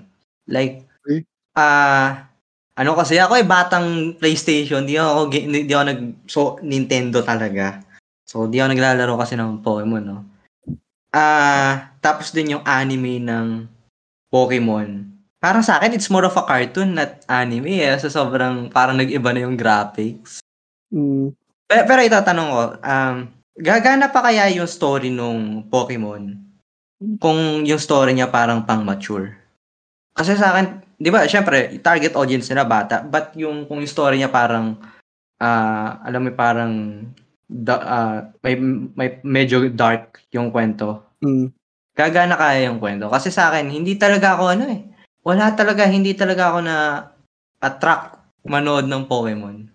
Like, 0.50 0.82
Okay. 1.06 1.22
ah, 1.54 2.26
ano 2.74 2.90
kasi 2.98 3.14
ako 3.16 3.38
eh, 3.38 3.46
batang 3.46 4.18
PlayStation. 4.18 4.82
Di 4.82 4.98
ako, 4.98 5.30
di, 5.30 5.62
di 5.62 5.72
ako 5.72 5.84
nag, 5.86 6.00
so, 6.26 6.40
Nintendo 6.60 7.22
talaga. 7.22 7.78
So, 8.26 8.50
di 8.50 8.58
ako 8.58 8.74
naglalaro 8.74 9.14
kasi 9.14 9.38
ng 9.38 9.62
Pokemon, 9.62 10.02
no? 10.02 10.18
Ah, 11.14 11.94
tapos 12.02 12.34
din 12.34 12.58
yung 12.58 12.64
anime 12.66 13.22
ng 13.22 13.70
Pokemon. 14.28 15.15
Parang 15.46 15.62
sa 15.62 15.78
akin, 15.78 15.94
it's 15.94 16.10
more 16.10 16.26
of 16.26 16.34
a 16.34 16.42
cartoon, 16.42 16.98
not 16.98 17.22
anime 17.30 17.78
eh. 17.78 17.94
So, 18.02 18.10
sobrang, 18.10 18.66
parang 18.66 18.98
nag-iba 18.98 19.30
na 19.30 19.46
yung 19.46 19.54
graphics. 19.54 20.42
Mm, 20.90 21.30
Pero, 21.70 21.82
pero 21.86 22.00
itatanong 22.02 22.48
ko, 22.50 22.62
um, 22.82 23.16
gagana 23.54 24.10
pa 24.10 24.26
kaya 24.26 24.50
yung 24.50 24.66
story 24.66 25.14
nung 25.14 25.70
Pokemon 25.70 26.34
kung 27.22 27.62
yung 27.62 27.78
story 27.78 28.18
niya 28.18 28.26
parang 28.26 28.66
pang-mature? 28.66 29.38
Kasi 30.18 30.34
sa 30.34 30.50
akin, 30.50 30.82
di 30.98 31.14
ba, 31.14 31.22
syempre, 31.30 31.78
target 31.78 32.18
audience 32.18 32.50
nila 32.50 32.66
bata, 32.66 33.06
but 33.06 33.30
yung 33.38 33.70
kung 33.70 33.78
yung 33.78 33.90
story 33.94 34.18
niya 34.18 34.34
parang, 34.34 34.74
ah 35.38 36.02
alam 36.02 36.26
mo, 36.26 36.34
parang, 36.34 37.06
da, 37.46 37.74
ah, 37.86 38.18
may, 38.42 38.58
may 38.98 39.22
medyo 39.22 39.70
dark 39.70 40.26
yung 40.34 40.50
kwento, 40.50 41.06
mm, 41.22 41.54
gagana 41.94 42.34
kaya 42.34 42.66
yung 42.66 42.82
kwento. 42.82 43.06
Kasi 43.06 43.30
sa 43.30 43.54
akin, 43.54 43.70
hindi 43.70 43.94
talaga 43.94 44.34
ako 44.34 44.44
ano 44.50 44.66
eh. 44.74 44.95
Wala 45.26 45.58
talaga, 45.58 45.90
hindi 45.90 46.14
talaga 46.14 46.54
ako 46.54 46.58
na 46.62 46.76
attract 47.58 48.14
manood 48.46 48.86
ng 48.86 49.10
Pokemon. 49.10 49.66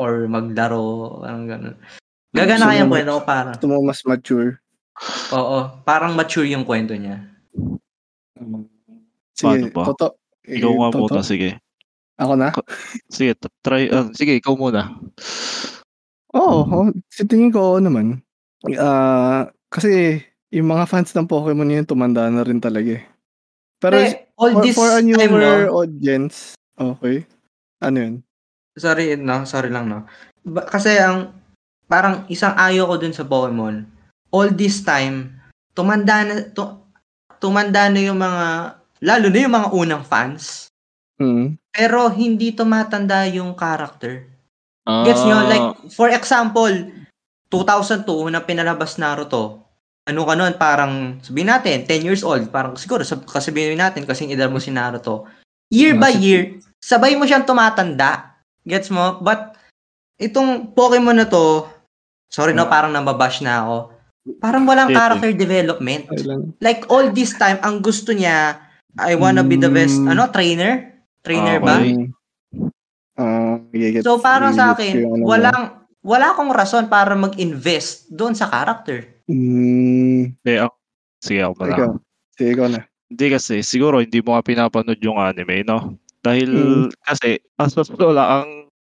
Or 0.00 0.24
maglaro, 0.24 1.20
anong 1.20 1.48
ganun. 1.52 1.76
Gagana 2.32 2.72
kaya 2.72 2.80
yung 2.80 2.92
kwento 2.92 3.12
ko 3.12 3.22
parang, 3.28 3.54
gusto 3.56 3.68
mo 3.68 3.76
mas 3.84 4.00
mature. 4.08 4.50
oo, 5.36 5.58
parang 5.84 6.16
mature 6.16 6.48
yung 6.48 6.64
kwento 6.64 6.96
niya. 6.96 7.28
Sige, 9.36 9.44
Paano 9.44 9.66
ba? 9.72 9.84
Toto. 9.92 10.08
Ikaw 10.48 10.72
eh, 10.72 10.76
nga 10.80 10.88
Toto. 10.92 11.00
muna, 11.12 11.20
sige. 11.20 11.50
Ako 12.16 12.32
na? 12.40 12.48
Sige, 13.12 13.36
try. 13.60 13.92
ah, 13.92 14.08
sige, 14.16 14.40
ikaw 14.40 14.56
muna. 14.56 14.96
Oo, 16.32 16.64
oh, 16.64 16.88
sa 17.12 17.24
tingin 17.28 17.52
ko 17.52 17.76
oo 17.76 17.80
naman. 17.80 18.24
Ah, 18.80 19.52
kasi 19.68 20.24
yung 20.48 20.72
mga 20.72 20.88
fans 20.88 21.12
ng 21.12 21.28
Pokemon 21.28 21.72
yun 21.72 21.88
tumanda 21.88 22.28
na 22.32 22.44
rin 22.44 22.60
talaga 22.60 22.96
eh. 22.96 23.04
Pero 23.76 24.00
Eh, 24.00 24.25
all 24.36 24.52
for, 24.52 24.62
this 24.62 24.76
for 24.76 24.88
a 24.88 25.00
time, 25.00 25.08
newer 25.08 25.66
no? 25.66 25.82
audience, 25.82 26.54
okay. 26.76 27.24
Ano 27.80 27.96
yun? 27.96 28.14
Sorry, 28.76 29.16
no? 29.16 29.44
Sorry 29.44 29.72
lang, 29.72 29.88
no? 29.88 30.04
Ba- 30.44 30.68
kasi 30.68 30.96
ang, 31.00 31.32
parang 31.88 32.28
isang 32.28 32.52
ayaw 32.54 32.86
ko 32.86 32.94
dun 33.00 33.16
sa 33.16 33.24
Pokemon, 33.24 33.88
all 34.30 34.50
this 34.52 34.84
time, 34.84 35.32
tumanda 35.72 36.22
na, 36.22 36.34
tu- 36.52 36.84
tumanda 37.40 37.88
na 37.88 38.00
yung 38.00 38.20
mga, 38.20 38.46
lalo 39.02 39.26
na 39.28 39.38
yung 39.40 39.54
mga 39.56 39.68
unang 39.72 40.04
fans, 40.04 40.68
Mm. 41.16 41.56
pero 41.72 42.12
hindi 42.12 42.52
tumatanda 42.52 43.24
yung 43.24 43.56
character. 43.56 44.28
Gets 44.84 45.24
nyo? 45.24 45.40
Ah, 45.40 45.48
Like, 45.48 45.68
for 45.90 46.12
example, 46.12 46.70
2002, 47.48 48.28
na 48.28 48.44
pinalabas 48.44 49.00
Naruto, 49.00 49.65
ano 50.06 50.22
ka 50.22 50.34
nun, 50.38 50.54
parang, 50.54 50.92
sabihin 51.18 51.50
natin, 51.50 51.82
10 51.82 52.06
years 52.06 52.22
old, 52.22 52.46
parang 52.54 52.78
siguro, 52.78 53.02
sab- 53.02 53.26
sabihin 53.26 53.74
natin, 53.74 54.06
kasing 54.06 54.30
edad 54.30 54.46
mo 54.46 54.62
si 54.62 54.70
Naruto, 54.70 55.26
year 55.66 55.98
by 55.98 56.14
Nasa- 56.14 56.22
year, 56.22 56.42
sabay 56.78 57.18
mo 57.18 57.26
siyang 57.26 57.42
tumatanda. 57.42 58.38
Gets 58.62 58.94
mo? 58.94 59.18
But, 59.18 59.58
itong 60.22 60.70
Pokemon 60.78 61.18
na 61.18 61.26
to, 61.26 61.66
sorry 62.30 62.54
no, 62.54 62.66
Ah. 62.66 62.70
parang 62.70 62.94
nababash 62.94 63.42
na 63.42 63.66
ako, 63.66 63.76
parang 64.38 64.62
walang 64.62 64.94
character 64.94 65.34
development. 65.34 66.06
Like, 66.62 66.86
all 66.86 67.10
this 67.10 67.34
time, 67.34 67.58
ang 67.66 67.82
gusto 67.82 68.14
niya, 68.14 68.62
I 68.96 69.18
wanna 69.18 69.42
be 69.42 69.58
the 69.58 69.68
best, 69.68 69.98
Mm. 69.98 70.08
ano, 70.08 70.30
trainer? 70.30 71.02
Trainer 71.20 71.58
Ah, 71.58 71.64
ba? 71.66 71.74
Ah, 73.18 73.58
So 74.06 74.22
parang 74.22 74.54
sa 74.54 74.70
akin, 74.70 75.02
ano 75.02 75.24
walang 75.26 75.62
wala 76.06 76.30
akong 76.30 76.54
rason 76.54 76.86
para 76.86 77.18
mag-invest 77.18 78.06
doon 78.06 78.30
sa 78.30 78.46
character. 78.46 79.15
Mm, 79.26 80.38
Hindi, 80.38 80.54
ako. 80.62 80.74
Sige, 81.18 81.40
ako 81.42 81.52
ikaw. 81.66 81.90
Sige, 82.38 82.48
ikaw 82.54 82.66
na. 82.70 82.80
Hindi 83.10 83.26
kasi, 83.30 83.54
siguro 83.62 83.98
hindi 84.02 84.18
mo 84.22 84.34
nga 84.34 84.42
pinapanood 84.46 84.98
yung 85.02 85.18
anime, 85.18 85.66
no? 85.66 85.98
Dahil, 86.22 86.50
Mm. 86.50 86.90
kasi, 87.02 87.38
as 87.58 87.74
mas 87.74 87.90
wala, 87.94 88.42
ang, 88.42 88.50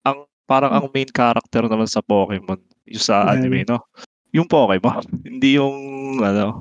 ang, 0.04 0.18
parang 0.48 0.72
ang 0.72 0.86
main 0.92 1.08
character 1.08 1.64
naman 1.64 1.88
sa 1.88 2.00
Pokemon, 2.00 2.60
yung 2.88 3.04
sa 3.04 3.24
Mm. 3.24 3.32
anime, 3.36 3.60
no? 3.68 3.84
Yung 4.32 4.48
Pokemon, 4.48 5.04
hindi 5.28 5.56
yung, 5.56 5.76
ano, 6.20 6.60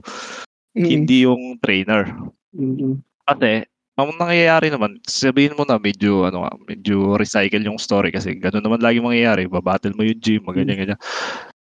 Mm, 0.75 0.87
hindi 0.87 1.17
yung 1.27 1.57
trainer. 1.59 2.07
mm, 2.55 3.03
Kasi, 3.27 3.65
ang 3.97 4.13
nangyayari 4.15 4.69
naman, 4.71 5.01
sabihin 5.03 5.57
mo 5.57 5.65
na 5.65 5.75
medyo, 5.81 6.23
ano 6.29 6.45
medyo 6.69 7.17
recycle 7.17 7.65
yung 7.65 7.81
story 7.81 8.13
kasi 8.13 8.37
ganun 8.37 8.61
naman 8.61 8.77
lagi 8.79 9.01
mangyayari. 9.01 9.49
Babattle 9.49 9.97
mo 9.97 10.05
yung 10.05 10.21
gym, 10.21 10.45
Hmm. 10.45 10.53
ganyan, 10.53 10.77
ganyan. 10.77 10.99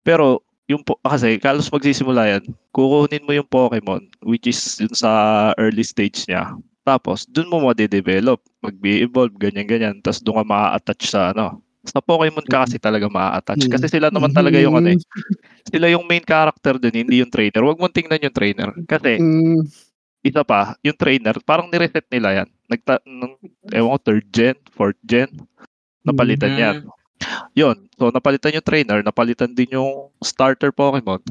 Pero, 0.03 0.41
yung 0.71 0.81
po, 0.85 0.97
kasi, 1.05 1.37
kalos 1.37 1.69
magsisimula 1.69 2.25
yan, 2.39 2.43
kukunin 2.73 3.25
mo 3.29 3.33
yung 3.37 3.49
Pokemon, 3.49 4.09
which 4.25 4.49
is 4.49 4.59
yun 4.81 4.93
sa 4.97 5.11
early 5.61 5.85
stage 5.85 6.25
niya. 6.25 6.57
Tapos, 6.85 7.25
dun 7.29 7.49
mo 7.53 7.61
ma-develop, 7.65 8.41
mag-evolve, 8.65 9.37
ganyan, 9.41 9.69
ganyan. 9.69 9.95
Tapos, 10.01 10.21
doon 10.25 10.41
ka 10.41 10.45
ma-attach 10.49 11.05
sa, 11.09 11.33
ano, 11.37 11.61
sa 11.85 12.01
Pokemon 12.01 12.49
ka 12.49 12.65
kasi 12.65 12.81
talaga 12.81 13.09
ma-attach. 13.13 13.69
Kasi 13.69 13.89
sila 13.93 14.09
naman 14.09 14.33
talaga 14.33 14.57
yung, 14.61 14.77
ano, 14.77 14.93
eh, 14.93 14.99
sila 15.69 15.89
yung 15.93 16.05
main 16.09 16.25
character 16.25 16.77
dun, 16.81 16.95
hindi 16.97 17.21
yung 17.21 17.33
trainer. 17.33 17.61
Huwag 17.65 17.81
mong 17.81 17.95
tingnan 17.97 18.25
yung 18.25 18.37
trainer. 18.37 18.71
Kasi, 18.89 19.21
Mm, 19.21 19.65
isa 20.25 20.43
pa, 20.45 20.77
yung 20.85 20.97
trainer, 20.97 21.37
parang 21.45 21.69
nireset 21.73 22.07
nila 22.13 22.45
yan. 22.45 22.49
Nagta, 22.69 23.01
nung, 23.05 23.37
ewan 23.73 23.97
ko, 23.97 23.99
third 24.01 24.27
gen, 24.33 24.57
fourth 24.73 25.01
gen, 25.05 25.29
napalitan 26.05 26.53
Mm. 26.55 26.61
yan. 26.61 26.77
Yun, 27.55 27.77
so 27.95 28.11
napalitan 28.11 28.55
yung 28.55 28.67
trainer, 28.67 28.99
napalitan 29.01 29.55
din 29.55 29.79
yung 29.79 30.11
starter 30.21 30.75
Pokemon. 30.75 31.23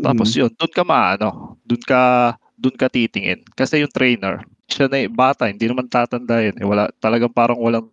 Tapos 0.00 0.32
yun, 0.36 0.52
dun 0.52 0.72
ka 0.72 0.84
maano, 0.84 1.56
dun 1.64 1.80
ka, 1.80 2.34
dun 2.56 2.76
ka 2.76 2.88
titingin. 2.92 3.40
Kasi 3.56 3.80
yung 3.80 3.92
trainer, 3.92 4.44
siya 4.70 4.86
na 4.86 5.02
eh, 5.02 5.10
bata, 5.10 5.50
hindi 5.50 5.66
naman 5.66 5.90
tatanda 5.90 6.38
yun. 6.40 6.56
Eh, 6.56 6.66
wala, 6.66 6.88
talagang 7.02 7.32
parang 7.32 7.58
walang, 7.58 7.88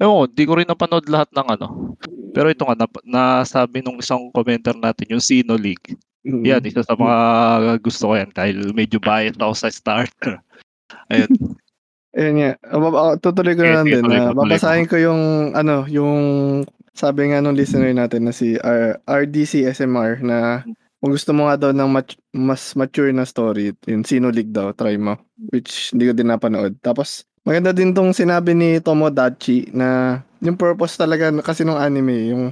ewan 0.00 0.16
ko, 0.16 0.24
di 0.30 0.44
ko 0.48 0.52
rin 0.56 0.68
napanood 0.70 1.06
lahat 1.10 1.28
ng 1.34 1.48
ano. 1.58 1.66
Pero 2.32 2.48
ito 2.48 2.64
nga, 2.64 2.78
nap, 2.78 2.94
nasabi 3.04 3.84
nung 3.84 4.00
isang 4.00 4.32
commenter 4.32 4.72
natin, 4.72 5.12
yung 5.12 5.22
Sino 5.22 5.54
League. 5.58 5.98
mm, 6.24 6.42
Yan, 6.46 6.64
isa 6.64 6.80
sa 6.86 6.96
mga 6.96 7.18
gusto 7.84 8.10
ko 8.10 8.14
yan 8.16 8.30
dahil 8.32 8.72
medyo 8.72 8.96
biased 8.96 9.38
ako 9.38 9.54
sa 9.54 9.68
starter. 9.68 10.40
Ayun. 11.12 11.30
Ayun 12.12 12.34
nga. 12.40 12.50
Ah, 12.64 12.78
bab- 12.80 12.98
ah, 12.98 13.14
tutuloy 13.20 13.52
ko 13.56 13.62
na 13.64 13.80
lang 13.80 13.88
din. 13.88 14.00
ah, 14.00 14.02
ko, 14.02 14.08
tuloy 14.08 14.56
babasahin 14.56 14.86
ko 14.88 14.96
yung, 14.96 15.52
ano, 15.52 15.84
yung 15.88 16.14
sabi 16.92 17.32
nga 17.32 17.40
nung 17.40 17.56
listener 17.56 17.92
natin 17.96 18.28
na 18.28 18.32
si 18.32 18.56
R- 18.60 19.00
RDC 19.08 19.64
SMR 19.72 20.20
na 20.20 20.62
kung 21.02 21.10
gusto 21.10 21.34
mo 21.34 21.50
nga 21.50 21.58
daw 21.58 21.70
ng 21.74 21.90
mat- 21.90 22.20
mas 22.30 22.78
mature 22.78 23.10
na 23.10 23.26
story, 23.26 23.74
yun, 23.90 24.06
Sino 24.06 24.30
League 24.30 24.54
daw, 24.54 24.70
try 24.70 24.94
mo. 24.94 25.18
Which 25.50 25.90
hindi 25.90 26.06
ko 26.06 26.14
din 26.14 26.30
napanood. 26.30 26.78
Tapos, 26.78 27.26
maganda 27.42 27.74
din 27.74 27.90
tong 27.90 28.14
sinabi 28.14 28.54
ni 28.54 28.78
Tomodachi 28.78 29.74
na 29.74 30.22
yung 30.38 30.54
purpose 30.54 30.94
talaga 30.94 31.34
kasi 31.42 31.66
ng 31.66 31.74
anime, 31.74 32.30
yung 32.30 32.44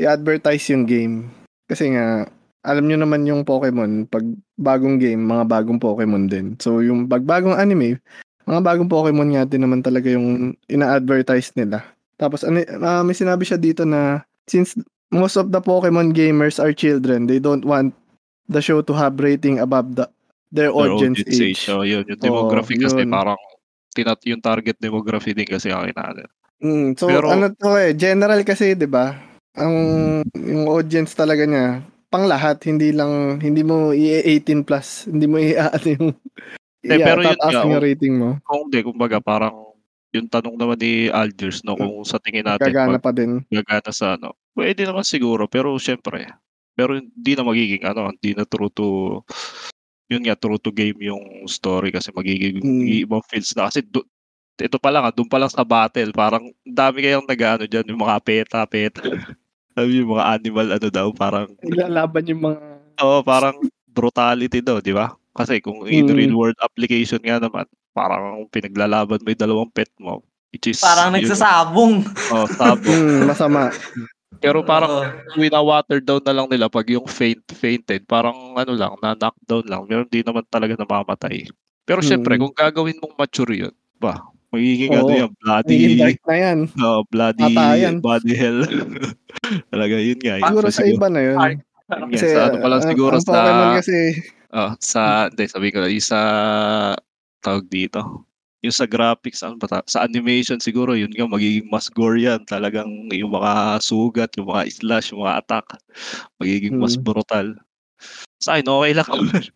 i-advertise 0.00 0.72
yung 0.72 0.88
game. 0.88 1.28
Kasi 1.68 1.92
nga, 1.92 2.24
alam 2.64 2.88
nyo 2.88 2.96
naman 2.96 3.28
yung 3.28 3.44
Pokemon, 3.44 4.08
pag 4.08 4.24
bagong 4.56 4.96
game, 4.96 5.20
mga 5.20 5.44
bagong 5.44 5.76
Pokemon 5.76 6.32
din. 6.32 6.56
So, 6.64 6.80
yung 6.80 7.12
pag 7.12 7.28
bagong 7.28 7.60
anime, 7.60 8.00
mga 8.48 8.60
bagong 8.64 8.88
Pokemon 8.88 9.36
nga 9.36 9.44
din 9.44 9.68
naman 9.68 9.84
talaga 9.84 10.08
yung 10.08 10.56
ina-advertise 10.64 11.52
nila. 11.60 11.84
Tapos, 12.22 12.46
ano, 12.46 12.62
uh, 12.62 13.02
may 13.02 13.18
sinabi 13.18 13.42
siya 13.42 13.58
dito 13.58 13.82
na 13.82 14.22
since 14.46 14.78
most 15.10 15.34
of 15.34 15.50
the 15.50 15.58
Pokemon 15.58 16.14
gamers 16.14 16.62
are 16.62 16.70
children, 16.70 17.26
they 17.26 17.42
don't 17.42 17.66
want 17.66 17.90
the 18.46 18.62
show 18.62 18.78
to 18.78 18.94
have 18.94 19.18
rating 19.18 19.58
above 19.58 19.98
the 19.98 20.06
their, 20.54 20.70
Their 20.70 20.94
audience, 20.94 21.18
age. 21.26 21.58
So, 21.58 21.82
yun, 21.82 22.06
yung 22.06 22.22
demography 22.22 22.78
Oo, 22.78 22.86
kasi 22.86 23.02
yun. 23.02 23.10
parang 23.10 23.40
tinat 23.90 24.20
yung 24.28 24.38
target 24.44 24.76
demography 24.78 25.34
din 25.34 25.48
kasi 25.48 25.74
ang 25.74 25.90
inaano. 25.90 26.28
Mm, 26.62 26.94
so 26.94 27.10
Pero- 27.10 27.32
ano 27.32 27.50
to 27.50 27.74
eh, 27.74 27.90
general 27.98 28.46
kasi 28.46 28.78
'di 28.78 28.86
ba? 28.86 29.18
Ang 29.58 29.74
yung 30.38 30.70
audience 30.70 31.12
talaga 31.12 31.42
niya 31.42 31.82
pang 32.12 32.28
lahat, 32.28 32.60
hindi 32.68 32.92
lang 32.92 33.40
hindi 33.40 33.64
mo 33.64 33.90
i-18 33.90 34.62
plus, 34.62 35.08
hindi 35.08 35.26
mo 35.26 35.40
i-ano 35.40 35.86
yung 35.98 36.08
Eh, 36.82 36.98
pero 36.98 37.22
yun 37.22 37.38
nga, 37.38 37.62
yung 37.62 37.78
oh. 37.78 37.82
rating 37.82 38.14
mo. 38.18 38.28
Kung 38.42 38.66
hindi, 38.66 38.82
kumbaga 38.82 39.22
parang 39.22 39.71
yung 40.12 40.28
tanong 40.28 40.56
naman 40.60 40.78
ni 40.80 41.08
Algiers, 41.12 41.64
no, 41.64 41.76
kung 41.76 42.04
sa 42.04 42.20
tingin 42.20 42.44
natin, 42.48 42.72
Gagana 42.72 42.98
pa 43.00 43.10
din. 43.12 43.42
gagana 43.52 43.90
sa 43.92 44.16
ano, 44.20 44.36
pwede 44.56 44.84
naman 44.88 45.04
siguro, 45.06 45.48
pero 45.48 45.74
syempre, 45.80 46.28
pero 46.76 46.96
hindi 47.00 47.32
na 47.36 47.44
magiging 47.46 47.82
ano, 47.88 48.12
hindi 48.14 48.32
na 48.36 48.44
true 48.48 48.70
to, 48.72 49.20
yun 50.12 50.24
nga, 50.26 50.36
true 50.38 50.60
to 50.60 50.70
game 50.74 50.98
yung 51.02 51.46
story 51.48 51.90
kasi 51.94 52.10
magiging 52.16 52.60
Mm. 52.64 53.06
ibang 53.08 53.24
feels 53.28 53.52
na. 53.56 53.68
Kasi 53.72 53.82
do, 53.86 54.04
ito 54.60 54.78
pa 54.80 54.90
lang, 54.94 55.04
ah, 55.08 55.12
doon 55.14 55.28
pa 55.30 55.38
lang 55.42 55.50
sa 55.52 55.64
battle, 55.66 56.12
parang 56.14 56.48
dami 56.64 57.02
kayang 57.04 57.26
nag-ano 57.28 57.64
dyan, 57.68 57.86
yung 57.92 58.02
mga 58.04 58.18
peta, 58.24 58.60
peta. 58.68 59.02
Sabi 59.76 60.02
yung 60.04 60.12
mga 60.18 60.26
animal, 60.40 60.66
ano 60.78 60.88
daw, 60.92 61.08
parang, 61.16 61.48
Ilalaban 61.64 62.24
yung 62.28 62.42
mga 62.52 62.60
oh, 63.02 63.22
parang 63.24 63.56
brutality 63.88 64.60
daw, 64.64 64.80
di 64.84 64.92
ba? 64.96 65.12
Kasi 65.36 65.60
kung 65.64 65.84
in 65.88 66.08
Mm. 66.08 66.16
real 66.16 66.34
world 66.36 66.58
application 66.62 67.20
nga 67.24 67.40
naman, 67.42 67.64
parang 67.92 68.48
pinaglalaban 68.48 69.20
mo 69.20 69.28
yung 69.28 69.38
dalawang 69.40 69.70
pet 69.70 69.92
mo, 69.96 70.20
which 70.50 70.66
is, 70.66 70.80
Parang 70.80 71.12
yun, 71.12 71.22
nagsasabong. 71.22 71.94
oh, 72.30 72.46
sabog. 72.50 72.82
mm, 72.82 73.24
masama. 73.26 73.68
Pero 74.34 74.60
parang 74.60 74.90
Oo. 74.90 75.38
wina-water 75.38 76.00
down 76.00 76.20
na 76.20 76.34
lang 76.34 76.48
nila 76.48 76.66
pag 76.66 76.88
yung 76.88 77.04
faint 77.04 77.44
fainted, 77.48 78.02
parang 78.04 78.34
ano 78.52 78.72
lang, 78.72 78.96
na 78.98 79.12
knockdown 79.12 79.64
lang. 79.64 79.82
Pero 79.84 80.00
hindi 80.02 80.20
naman 80.20 80.42
talaga 80.48 80.74
namamatay. 80.74 81.46
Pero 81.82 82.00
syempre, 82.00 82.34
Mm. 82.34 82.40
kung 82.40 82.54
gagawin 82.54 82.98
mong 82.98 83.14
mature 83.14 83.52
yun, 83.54 83.74
ba, 83.96 84.18
magiging 84.48 84.92
ano 84.92 85.04
Oo. 85.06 85.20
yan, 85.20 85.30
bloody, 85.36 85.76
Magiging 85.76 86.00
dark 86.00 86.20
na 86.24 86.36
yan. 86.36 86.58
oh, 86.76 87.00
bloody, 87.06 87.44
Patayan. 87.46 87.94
body 88.00 88.34
hell. 88.34 88.60
talaga 89.72 89.94
yun 89.96 90.18
nga. 90.18 90.36
yun. 90.36 90.48
Siguro 90.48 90.68
sa 90.70 90.84
iba 90.84 91.06
na 91.06 91.20
yun. 91.20 91.36
Yun 91.36 91.60
nga, 91.86 92.06
Kasi 92.08 92.26
sa 92.26 92.40
ano 92.42 92.56
pa 92.56 92.66
lang 92.66 92.80
ang- 92.80 92.88
siguro 92.88 93.14
ang 93.14 93.22
sa, 93.22 93.32
Pokemon 93.36 93.68
kasi 93.76 93.96
oh, 94.50 94.70
sa, 94.80 95.02
hindi, 95.28 95.44
sabi 95.46 95.68
ko 95.68 95.78
yung 95.82 96.00
sa, 96.02 96.20
tawag 97.42 97.66
dito, 97.66 98.24
yung 98.62 98.70
sa 98.74 98.86
graphics, 98.86 99.42
ano 99.42 99.58
ba 99.58 99.82
sa 99.90 100.06
animation 100.06 100.62
siguro, 100.62 100.94
yun 100.94 101.10
nga, 101.10 101.26
magiging 101.26 101.66
mas 101.66 101.90
gore 101.90 102.22
yan. 102.22 102.46
Talagang 102.46 102.86
yung 103.10 103.34
mga 103.34 103.82
sugat, 103.82 104.30
yung 104.38 104.54
mga 104.54 104.70
slash, 104.70 105.10
yung 105.10 105.26
mga 105.26 105.42
attack, 105.42 105.66
magiging 106.38 106.78
mas 106.78 106.94
Hmm. 106.94 107.02
brutal. 107.02 107.46
Sa 108.38 108.54
akin, 108.54 108.66
okay 108.70 108.92
lang. 108.94 109.10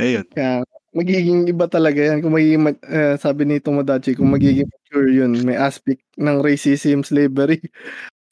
Ayun. 0.00 0.24
kaya 0.32 0.64
magiging 0.96 1.44
iba 1.46 1.68
talaga 1.68 2.00
yan. 2.00 2.24
Kung 2.24 2.32
magiging, 2.32 2.62
ma- 2.64 2.82
eh, 2.88 3.20
sabi 3.20 3.44
ni 3.44 3.60
Tomodachi, 3.60 4.16
kung 4.16 4.32
magiging 4.32 4.64
mature 4.64 5.12
yun, 5.12 5.36
may 5.44 5.60
aspect 5.60 6.00
ng 6.16 6.40
racism, 6.40 7.04
slavery. 7.04 7.60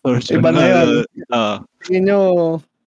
Sure. 0.01 0.41
Iba 0.41 0.49
na 0.49 0.65
yan. 0.65 0.89
Ah, 1.29 1.61
Tingin 1.85 2.09
nyo, 2.09 2.21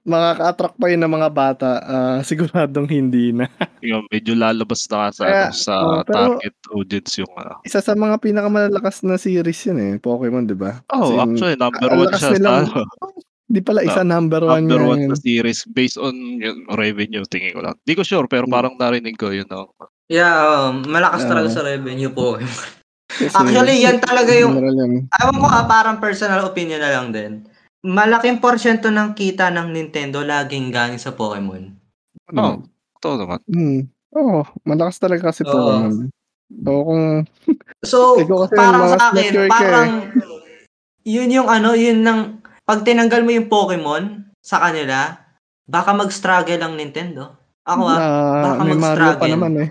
makaka-attract 0.01 0.75
pa 0.77 0.87
yun 0.89 1.01
ng 1.01 1.13
mga 1.13 1.29
bata, 1.29 1.69
ah, 1.81 2.19
siguradong 2.29 2.89
hindi 2.89 3.33
na. 3.33 3.45
yung 3.81 4.05
medyo 4.09 4.33
lalabas 4.33 4.85
na 4.89 5.13
sa, 5.13 5.23
Kaya, 5.25 5.45
ano, 5.49 5.55
sa 5.55 5.73
oh, 5.77 6.01
target 6.03 6.55
audience 6.73 7.11
yung 7.21 7.33
ano. 7.37 7.61
Isa 7.61 7.79
sa 7.79 7.93
mga 7.93 8.17
pinakamalalakas 8.17 9.05
na 9.05 9.17
series 9.17 9.61
yun 9.65 9.79
eh, 9.79 9.93
Pokemon, 9.97 10.49
di 10.49 10.57
ba? 10.57 10.81
Oh, 10.89 11.05
As 11.05 11.09
in, 11.09 11.19
actually, 11.21 11.57
number 11.57 11.85
ang 11.85 11.99
one 11.99 12.13
siya 12.13 12.19
sa 12.19 12.33
nilang- 12.33 12.69
ano, 12.69 12.85
Di 13.51 13.59
pala 13.59 13.83
isa 13.83 13.99
number 14.07 14.47
one 14.47 14.63
number 14.63 14.79
one 14.95 15.11
na 15.11 15.17
series 15.19 15.67
based 15.67 15.99
on 15.99 16.15
yung 16.39 16.63
revenue, 16.71 17.27
tingin 17.27 17.51
ko 17.51 17.59
lang. 17.59 17.75
Di 17.83 17.99
ko 17.99 18.03
sure, 18.07 18.23
pero 18.23 18.47
Hmm. 18.47 18.55
parang 18.55 18.73
narinig 18.79 19.19
ko 19.19 19.27
yun. 19.27 19.43
No? 19.51 19.75
Yeah, 20.07 20.31
um, 20.71 20.87
malakas 20.87 21.27
talaga 21.27 21.51
Oo. 21.51 21.55
sa 21.59 21.67
revenue 21.67 22.15
po. 22.15 22.39
Kasi 23.11 23.27
Actually, 23.35 23.83
yan 23.83 23.99
talaga 23.99 24.31
yung. 24.31 24.55
Ewan 25.11 25.35
ko 25.35 25.47
ah, 25.51 25.67
parang 25.67 25.99
personal 25.99 26.47
opinion 26.47 26.79
na 26.79 26.95
lang 26.95 27.11
din. 27.11 27.43
Malaking 27.81 28.37
porsyento 28.37 28.93
ng 28.93 29.17
kita 29.17 29.49
ng 29.49 29.73
Nintendo 29.73 30.21
laging 30.21 30.69
galing 30.69 31.01
sa 31.01 31.17
Pokemon. 31.17 31.73
Oh, 32.37 32.61
totoo 33.01 33.25
naman. 33.25 33.39
Hmm. 33.49 33.79
Oo, 34.13 34.45
malakas 34.61 35.01
talaga 35.01 35.33
kasi 35.33 35.41
Oo. 35.45 35.51
Pokemon. 35.51 36.11
So, 36.51 36.83
kung 36.85 37.25
So, 37.81 38.19
parang 38.51 38.91
sa 38.99 39.09
akin, 39.09 39.31
eh. 39.33 39.49
parang 39.49 39.89
yun 41.07 41.31
yung 41.31 41.47
ano, 41.49 41.73
yun 41.73 42.05
ng 42.05 42.43
pag 42.67 42.85
tinanggal 42.85 43.25
mo 43.25 43.31
yung 43.33 43.49
Pokemon 43.49 44.29
sa 44.43 44.61
kanila, 44.61 45.15
baka 45.65 45.95
mag-struggle 45.95 46.61
ang 46.61 46.77
Nintendo. 46.77 47.39
Ako 47.65 47.81
ah. 47.87 47.97
na 47.97 48.05
baka 48.43 48.61
may 48.67 48.77
Mario 48.77 49.15
pa 49.17 49.25
mag-struggle. 49.25 49.31
naman 49.33 49.53
eh. 49.57 49.69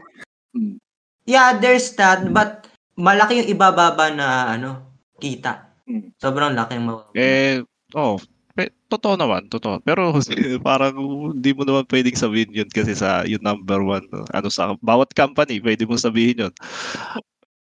Yeah, 1.28 1.61
there's 1.62 1.95
that, 1.95 2.27
but 2.35 2.66
malaki 2.99 3.45
yung 3.45 3.51
ibababa 3.55 4.11
na 4.11 4.51
ano, 4.51 4.99
kita. 5.23 5.70
Hmm. 5.87 6.11
Sobrang 6.19 6.57
laki 6.57 6.81
yung 6.81 6.89
mababa. 6.91 7.12
Eh, 7.15 7.62
oh, 7.94 8.18
pe- 8.54 8.74
totoo 8.90 9.14
naman, 9.16 9.46
totoo. 9.48 9.80
Pero 9.82 10.14
parang 10.68 10.94
hindi 11.34 11.50
mo 11.54 11.62
naman 11.64 11.86
pwedeng 11.88 12.16
sabihin 12.18 12.50
yun 12.52 12.70
kasi 12.70 12.92
sa 12.92 13.24
yung 13.24 13.42
number 13.42 13.80
one. 13.80 14.04
no? 14.10 14.26
Ano 14.34 14.48
sa 14.52 14.76
bawat 14.82 15.14
company, 15.16 15.62
pwede 15.62 15.86
mo 15.86 15.96
sabihin 15.96 16.48
yun. 16.48 16.54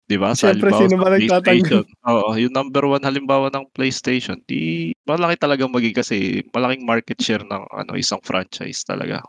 Di 0.07 0.15
ba? 0.15 0.39
Sa 0.39 0.55
Siyempre, 0.55 0.71
sino 0.71 1.03
ba? 1.03 1.19
PlayStation. 1.19 1.83
Oo, 2.07 2.39
yung 2.39 2.55
number 2.55 2.87
one 2.87 3.03
halimbawa 3.03 3.51
ng 3.51 3.67
PlayStation, 3.75 4.39
di 4.47 4.95
malaki 5.03 5.35
talagang 5.35 5.75
maging 5.75 5.99
kasi 5.99 6.47
malaking 6.55 6.87
market 6.87 7.19
share 7.19 7.43
ng 7.43 7.63
ano 7.75 7.93
isang 7.99 8.23
franchise 8.23 8.87
talaga. 8.87 9.27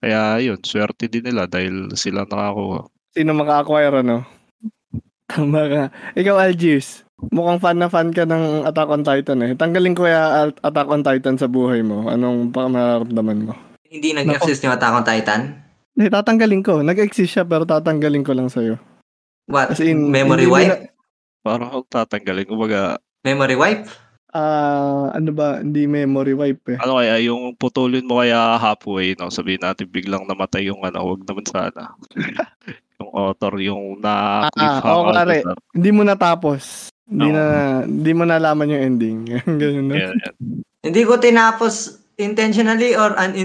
Kaya 0.00 0.40
yun, 0.40 0.60
swerte 0.64 1.12
din 1.12 1.28
nila 1.28 1.44
dahil 1.44 1.92
sila 1.92 2.24
nakakuha. 2.24 2.88
Sino 3.12 3.30
maka-acquire 3.36 4.00
ano? 4.00 4.24
Tama 5.24 5.60
ka. 5.66 5.82
Ikaw, 6.14 6.36
Algiers, 6.38 7.02
mukhang 7.32 7.58
fan 7.58 7.78
na 7.78 7.88
fan 7.88 8.12
ka 8.12 8.24
ng 8.24 8.64
Attack 8.64 8.88
on 8.88 9.02
Titan 9.02 9.40
eh. 9.40 9.52
Tanggalin 9.54 9.96
ko 9.96 10.04
At- 10.04 10.60
Attack 10.60 10.88
on 10.88 11.02
Titan 11.02 11.36
sa 11.36 11.48
buhay 11.48 11.80
mo. 11.80 12.06
Anong 12.06 12.52
pa 12.52 12.68
mararamdaman 12.68 13.48
mo? 13.48 13.52
Hindi 13.86 14.12
nag-exist 14.12 14.60
yung 14.62 14.74
Attack 14.74 14.92
on 14.92 15.06
Titan? 15.06 15.40
Hindi, 15.94 16.10
tatanggalin 16.10 16.62
ko. 16.62 16.82
Nag-exist 16.82 17.30
siya 17.32 17.44
pero 17.46 17.62
tatanggalin 17.64 18.26
ko 18.26 18.34
lang 18.34 18.50
sa'yo. 18.50 18.76
What? 19.46 19.72
As 19.72 19.80
in, 19.80 20.10
Memory 20.10 20.44
wipe? 20.46 20.68
na- 20.68 20.90
Parang 21.40 21.68
ako 21.68 21.78
tatanggalin. 21.88 22.48
Kumbaga, 22.48 22.96
Memory 23.22 23.56
wipe? 23.56 23.84
Ah, 24.34 25.14
ano 25.14 25.30
ba? 25.30 25.62
Hindi 25.62 25.86
memory 25.86 26.34
wipe 26.34 26.74
eh. 26.74 26.78
ano 26.82 26.98
kaya, 26.98 27.22
yung 27.22 27.54
putulin 27.54 28.02
mo 28.02 28.18
kaya 28.18 28.58
halfway, 28.58 29.14
no? 29.14 29.30
Sabihin 29.30 29.62
natin 29.62 29.86
biglang 29.86 30.26
namatay 30.26 30.66
yung 30.66 30.82
ano, 30.82 31.06
wag 31.06 31.22
naman 31.22 31.46
sana. 31.46 31.94
yung 33.04 33.10
author, 33.12 33.52
yung 33.60 34.00
na 34.00 34.48
Ah, 34.50 34.80
oo, 34.80 35.12
pare. 35.12 35.44
Hindi 35.70 35.90
mo 35.92 36.02
natapos. 36.02 36.88
Hindi 37.04 37.28
Oo. 37.28 37.36
na 37.36 37.44
hindi 37.84 38.12
mo 38.12 38.24
nalaman 38.24 38.72
yung 38.72 38.82
ending. 38.82 39.18
Ganun 39.60 39.92
na. 39.92 40.16
Hindi 40.80 41.02
ko 41.04 41.20
tinapos 41.20 42.00
intentionally 42.16 42.96
or 42.96 43.12
un- 43.14 43.36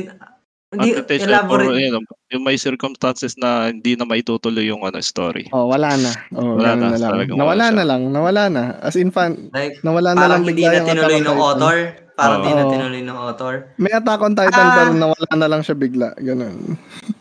hindi 0.70 0.94
or, 0.94 1.02
elaborate. 1.10 1.74
yun, 1.74 1.98
yung 2.30 2.46
may 2.46 2.54
circumstances 2.54 3.34
na 3.36 3.74
hindi 3.74 3.98
na 3.98 4.06
maitutuloy 4.06 4.70
yung 4.70 4.86
ano 4.86 5.02
story. 5.02 5.50
Oh, 5.50 5.66
wala 5.66 5.98
na. 5.98 6.12
Oh, 6.38 6.56
Wala 6.56 6.78
na, 6.78 6.94
na, 6.94 6.98
lang. 7.02 7.26
Nawala 7.26 7.66
na 7.74 7.84
lang. 7.84 8.02
Nawala 8.14 8.44
na. 8.54 8.64
As 8.78 8.94
in 8.94 9.10
fan, 9.10 9.50
Like, 9.50 9.82
nawala 9.82 10.14
na 10.14 10.30
lang 10.30 10.46
hindi 10.46 10.62
bigla 10.62 10.70
na 10.70 10.78
yung 10.78 10.88
tinuloy 10.94 11.20
ng 11.20 11.40
author. 11.42 11.78
Parang 12.14 12.38
Oo. 12.38 12.46
hindi 12.46 12.54
na 12.54 12.64
tinuloy 12.70 13.02
ng 13.02 13.18
author. 13.18 13.54
May 13.82 13.92
Attack 13.92 14.22
on 14.22 14.36
Titan 14.38 14.62
Ah. 14.62 14.76
pero 14.78 14.92
nawala 14.94 15.34
na 15.34 15.48
lang 15.50 15.62
siya 15.66 15.74
bigla. 15.74 16.14
Ganun. 16.16 16.56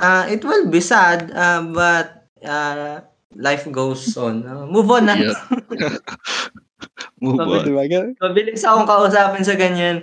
Uh, 0.00 0.24
it 0.26 0.40
will 0.40 0.64
be 0.66 0.80
sad, 0.80 1.28
uh, 1.30 1.60
but 1.62 2.24
uh, 2.40 3.04
life 3.30 3.68
goes 3.68 4.16
on. 4.16 4.40
Uh, 4.42 4.64
move 4.64 4.88
on 4.88 5.04
na. 5.04 5.14
Yeah. 5.14 5.36
Move 7.20 7.36
on. 7.38 7.60
di 7.62 7.72
ba? 7.72 7.84
Ganun. 7.84 8.16
Mabilis 8.16 8.64
akong 8.64 8.88
kausapin 8.88 9.44
sa 9.44 9.52
ganyan. 9.52 10.00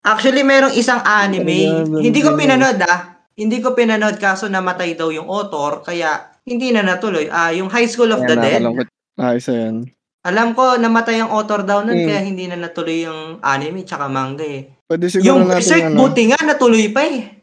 Actually, 0.00 0.46
merong 0.46 0.70
isang 0.72 1.02
anime. 1.02 1.66
Hindi 1.98 2.22
ko 2.22 2.38
pinanood 2.38 2.78
ah. 2.86 3.18
Hindi 3.34 3.58
ko 3.58 3.74
pinanood 3.74 4.16
kaso 4.16 4.46
namatay 4.46 4.94
daw 4.94 5.10
yung 5.10 5.26
author. 5.26 5.82
Kaya 5.82 6.30
hindi 6.46 6.70
na 6.70 6.86
natuloy. 6.86 7.26
Ah, 7.26 7.50
yung 7.50 7.66
High 7.66 7.90
School 7.90 8.14
of 8.14 8.22
the 8.22 8.38
Ayan, 8.38 8.70
Dead. 8.70 8.86
Ah, 9.18 9.34
isa 9.34 9.50
yan. 9.50 9.90
Alam 10.20 10.52
ko 10.52 10.76
namatay 10.76 11.18
ang 11.18 11.32
author 11.32 11.64
daw 11.64 11.80
nun 11.80 11.96
Hmm. 11.96 12.06
kaya 12.06 12.20
hindi 12.20 12.44
na 12.44 12.54
natuloy 12.54 13.02
yung 13.02 13.40
anime 13.40 13.82
tsaka 13.82 14.04
manga 14.06 14.44
eh. 14.44 14.68
Pwede 14.84 15.08
siguro 15.08 15.26
Yung 15.26 15.40
natin 15.48 15.56
Berserk, 15.58 15.84
ano. 15.88 15.96
buti 15.98 16.22
nga, 16.28 16.38
natuloy 16.44 16.86
pa 16.92 17.02
eh. 17.02 17.39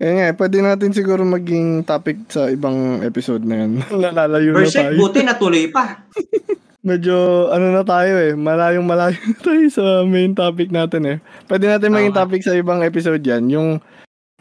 Kaya 0.00 0.12
nga, 0.16 0.26
pwede 0.32 0.64
natin 0.64 0.96
siguro 0.96 1.28
maging 1.28 1.84
topic 1.84 2.24
sa 2.32 2.48
ibang 2.48 3.04
episode 3.04 3.44
na 3.44 3.60
yan. 3.60 3.84
Nalalayo 4.00 4.56
na 4.56 4.64
Berserk, 4.64 4.96
tayo. 4.96 4.96
buti 4.96 5.20
natuloy 5.20 5.68
pa. 5.68 6.00
Medyo 6.88 7.16
ano 7.52 7.76
na 7.76 7.84
tayo 7.84 8.16
eh, 8.16 8.32
malayong 8.32 8.88
malayo 8.88 9.20
na 9.20 9.36
tayo 9.36 9.60
sa 9.68 10.00
main 10.08 10.32
topic 10.32 10.72
natin 10.72 11.04
eh. 11.04 11.16
Pwede 11.44 11.68
natin 11.68 11.92
maging 11.92 12.16
Tama. 12.16 12.20
topic 12.24 12.40
sa 12.40 12.56
ibang 12.56 12.80
episode 12.80 13.20
yan. 13.20 13.52
Yung, 13.52 13.76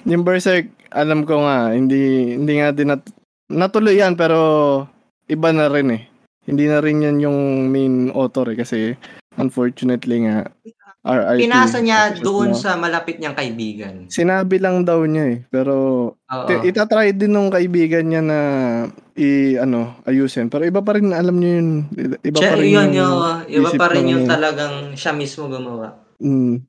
yung 0.07 0.23
Berserk, 0.23 0.71
alam 0.95 1.27
ko 1.27 1.43
nga, 1.43 1.75
hindi, 1.75 2.33
hindi 2.39 2.63
nga 2.63 2.71
din 2.71 2.95
nat- 2.95 3.11
natuloy 3.51 3.99
yan 3.99 4.15
pero 4.15 4.39
iba 5.27 5.51
na 5.51 5.67
rin 5.67 5.91
eh. 5.91 6.07
Hindi 6.47 6.71
na 6.71 6.79
rin 6.79 7.03
yan 7.03 7.19
yung 7.19 7.67
main 7.67 8.15
author 8.15 8.55
eh 8.55 8.57
kasi 8.57 8.95
unfortunately 9.35 10.23
nga 10.23 10.47
RIP. 10.99 11.47
Pinasa 11.47 11.79
niya 11.79 12.11
doon 12.19 12.51
na- 12.51 12.59
sa 12.59 12.75
malapit 12.75 13.23
niyang 13.23 13.37
kaibigan. 13.37 14.11
Sinabi 14.11 14.59
lang 14.59 14.83
daw 14.83 14.99
niya 15.07 15.25
eh, 15.31 15.39
pero 15.47 15.75
Oo. 16.19 16.47
Itatry 16.59 17.15
din 17.15 17.31
nung 17.31 17.47
kaibigan 17.47 18.03
niya 18.03 18.19
na 18.19 18.39
i 19.19 19.55
ano 19.59 19.99
ayusin 20.07 20.47
pero 20.47 20.63
iba 20.63 20.79
pa 20.79 20.95
rin 20.95 21.11
alam 21.11 21.35
niyo 21.35 21.59
yun 21.59 21.69
iba 22.23 22.39
Siya, 22.39 22.51
pa 22.51 22.55
rin 22.55 22.71
yun, 22.71 22.89
yung 22.95 23.15
yun, 23.51 23.59
iba 23.59 23.69
pa 23.75 23.87
rin 23.91 24.03
ng 24.07 24.11
yung 24.15 24.25
talagang 24.27 24.75
siya 24.95 25.11
mismo 25.15 25.47
gumawa. 25.47 25.95
Mm. 26.19 26.67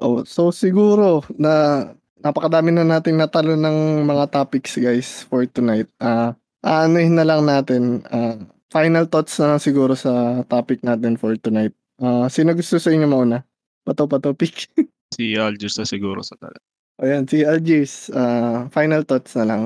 Oh, 0.00 0.24
so 0.24 0.52
siguro 0.52 1.24
na 1.36 1.84
napakadami 2.20 2.72
na 2.72 2.84
nating 2.84 3.16
natalo 3.16 3.56
ng 3.56 4.04
mga 4.08 4.24
topics 4.32 4.76
guys 4.80 5.24
for 5.28 5.44
tonight. 5.44 5.88
Ah, 6.00 6.32
aanuhin 6.64 7.16
na 7.16 7.24
lang 7.28 7.44
natin 7.44 8.00
ah, 8.08 8.40
final 8.72 9.04
thoughts 9.04 9.36
na 9.36 9.56
lang 9.56 9.60
siguro 9.60 9.92
sa 9.92 10.44
topic 10.48 10.80
natin 10.80 11.20
for 11.20 11.36
tonight. 11.36 11.72
Ah, 12.00 12.28
sino 12.28 12.52
gusto 12.56 12.76
sa 12.76 12.92
inyo 12.92 13.08
mauna? 13.08 13.44
Pato 13.86 14.10
pa 14.10 14.18
topic. 14.18 14.66
Si 15.14 15.38
Aljus 15.38 15.78
na 15.78 15.86
siguro 15.86 16.18
sa 16.20 16.34
talaga. 16.34 16.58
Ayan, 16.98 17.24
si 17.30 17.46
Algis, 17.46 18.10
ah, 18.10 18.66
final 18.74 19.06
thoughts 19.06 19.38
na 19.38 19.46
lang. 19.46 19.62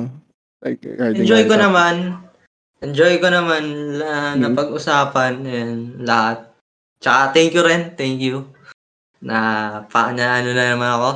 Like, 0.60 0.84
Enjoy 1.16 1.48
ko 1.48 1.56
naman. 1.56 2.20
Enjoy 2.84 3.16
ko 3.18 3.32
naman 3.32 3.64
na 3.98 4.36
Mm. 4.36 4.44
napag-usapan 4.44 5.32
and 5.48 6.04
lahat. 6.04 6.44
Tsaka 7.00 7.32
thank 7.32 7.56
you 7.56 7.64
rin. 7.64 7.96
Thank 7.96 8.20
you. 8.20 8.52
Na 9.24 9.36
pa 9.88 10.12
na 10.12 10.44
ano 10.44 10.52
na 10.52 10.76
naman 10.76 10.90
ako. 11.00 11.10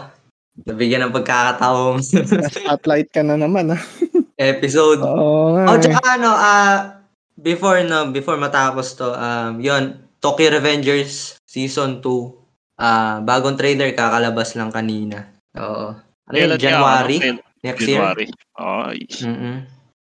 Nabigyan 0.72 1.04
ng 1.04 1.14
pagkakataong 1.14 2.00
Spotlight 2.56 3.12
ka 3.12 3.20
na 3.20 3.36
naman 3.36 3.76
ah. 3.76 3.82
episode. 4.40 5.04
Oo. 5.04 5.60
Oh, 5.62 5.76
eh. 5.76 5.78
tsaka 5.78 6.16
ano, 6.16 6.32
ah, 6.32 6.96
before 7.36 7.84
no, 7.84 8.08
before 8.08 8.40
matapos 8.40 8.96
to, 8.96 9.12
um, 9.12 9.60
yon 9.60 10.00
Tokyo 10.24 10.48
Revengers 10.48 11.36
Season 11.44 12.00
2. 12.00 12.43
Ah, 12.74 13.22
bagong 13.22 13.54
trailer 13.54 13.94
kakalabas 13.94 14.58
lang 14.58 14.74
kanina. 14.74 15.30
Oo. 15.54 15.94
Ano 16.26 16.34
yun, 16.34 16.58
January? 16.58 17.18
ano, 17.22 17.40
Next 17.62 17.86
year? 17.86 18.02
January. 18.02 18.26
Ay. 18.58 18.98
Mm-mm. 19.24 19.56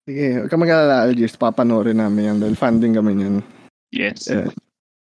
Sige, 0.05 0.27
huwag 0.39 0.51
ka 0.51 0.57
mag-alala, 0.59 0.97
Algis. 1.07 1.35
Papanoorin 1.35 1.99
namin 1.99 2.29
yan 2.35 2.39
dahil 2.39 2.57
funding 2.59 2.95
kami 2.95 3.17
yan. 3.17 3.37
Yes. 3.91 4.29
Eh, 4.31 4.47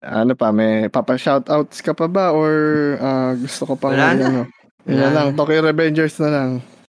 ano 0.05 0.37
pa, 0.37 0.51
may 0.53 0.91
papa-shoutouts 0.91 1.81
ka 1.81 1.95
pa 1.95 2.05
ba 2.05 2.35
or 2.35 2.53
ah, 2.99 3.31
gusto 3.33 3.65
ko 3.65 3.73
pang 3.79 3.95
Wala 3.95 4.13
na. 4.13 4.25
ano? 4.27 4.41
Yun 4.85 4.97
na 4.97 5.07
Wala 5.09 5.15
lang, 5.15 5.27
na. 5.33 5.37
Tokyo 5.37 5.59
Revengers 5.65 6.15
na 6.21 6.29
lang. 6.29 6.49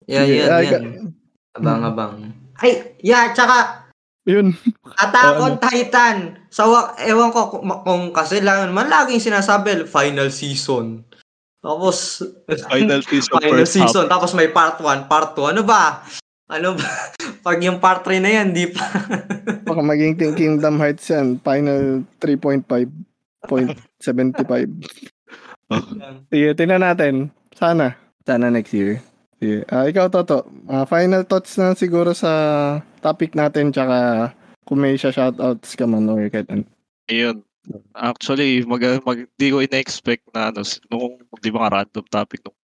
Yeah, 0.08 0.24
Sige, 0.24 0.36
yan, 0.38 0.50
ah, 0.50 0.62
yan. 0.64 0.84
Abang-abang. 1.58 2.14
Ay, 2.62 2.72
yeah, 3.02 3.34
tsaka 3.34 3.81
Yun. 4.24 4.56
Attack 4.96 5.36
on 5.36 5.54
Titan. 5.58 6.16
Sa 6.48 6.64
wa- 6.64 6.94
ewan 7.00 7.30
ko 7.30 7.50
kung, 7.50 7.66
kung 7.82 8.02
kasi 8.12 8.38
lang 8.38 8.70
man 8.70 8.86
laging 8.86 9.20
sinasabi 9.20 9.84
final 9.84 10.30
season. 10.30 11.02
Tapos 11.58 12.22
Final 12.68 13.00
season 13.02 13.32
final 13.36 13.56
first 13.56 13.76
half. 13.76 13.88
season 13.88 14.04
tapos 14.06 14.32
may 14.34 14.48
part 14.48 14.78
1, 14.78 15.06
part 15.06 15.34
2. 15.34 15.52
Ano 15.52 15.62
ba? 15.62 16.02
Ano 16.48 16.74
ba? 16.74 16.88
Pag 17.42 17.58
yung 17.60 17.78
part 17.78 18.04
3 18.04 18.20
na 18.20 18.30
yan, 18.36 18.48
di 18.52 18.68
pa. 18.68 18.84
Baka 19.66 19.80
maging 19.80 20.14
King- 20.14 20.36
Kingdom 20.36 20.76
Hearts 20.78 21.08
yan. 21.08 21.40
Final 21.40 22.04
3.5.75. 22.18 24.68
Sige, 26.28 26.48
tingnan 26.54 26.82
natin. 26.84 27.14
Sana. 27.54 27.94
Sana 28.22 28.50
next 28.50 28.72
year. 28.72 29.02
Sige. 29.42 29.66
Ah, 29.74 29.90
ikaw, 29.90 30.06
Toto. 30.14 30.46
Ah, 30.70 30.86
final 30.86 31.26
thoughts 31.26 31.58
na 31.58 31.74
siguro 31.74 32.14
sa 32.14 32.30
topic 33.02 33.34
natin 33.34 33.74
tsaka 33.74 34.30
kung 34.70 34.86
may 34.86 34.94
siya 34.94 35.10
shoutouts 35.10 35.74
ka 35.74 35.90
man 35.90 36.06
or 36.06 36.30
kahit 36.30 36.46
ano. 36.54 36.62
Ayun. 37.10 37.42
Actually, 37.98 38.62
mag, 38.70 38.86
mag, 39.02 39.26
di 39.42 39.50
ko 39.50 39.66
ina-expect 39.66 40.30
na 40.30 40.54
ano, 40.54 40.62
nung, 40.94 41.18
di 41.42 41.50
ba 41.50 41.66
nga 41.66 41.82
random 41.82 42.06
topic 42.10 42.46
nung 42.46 42.58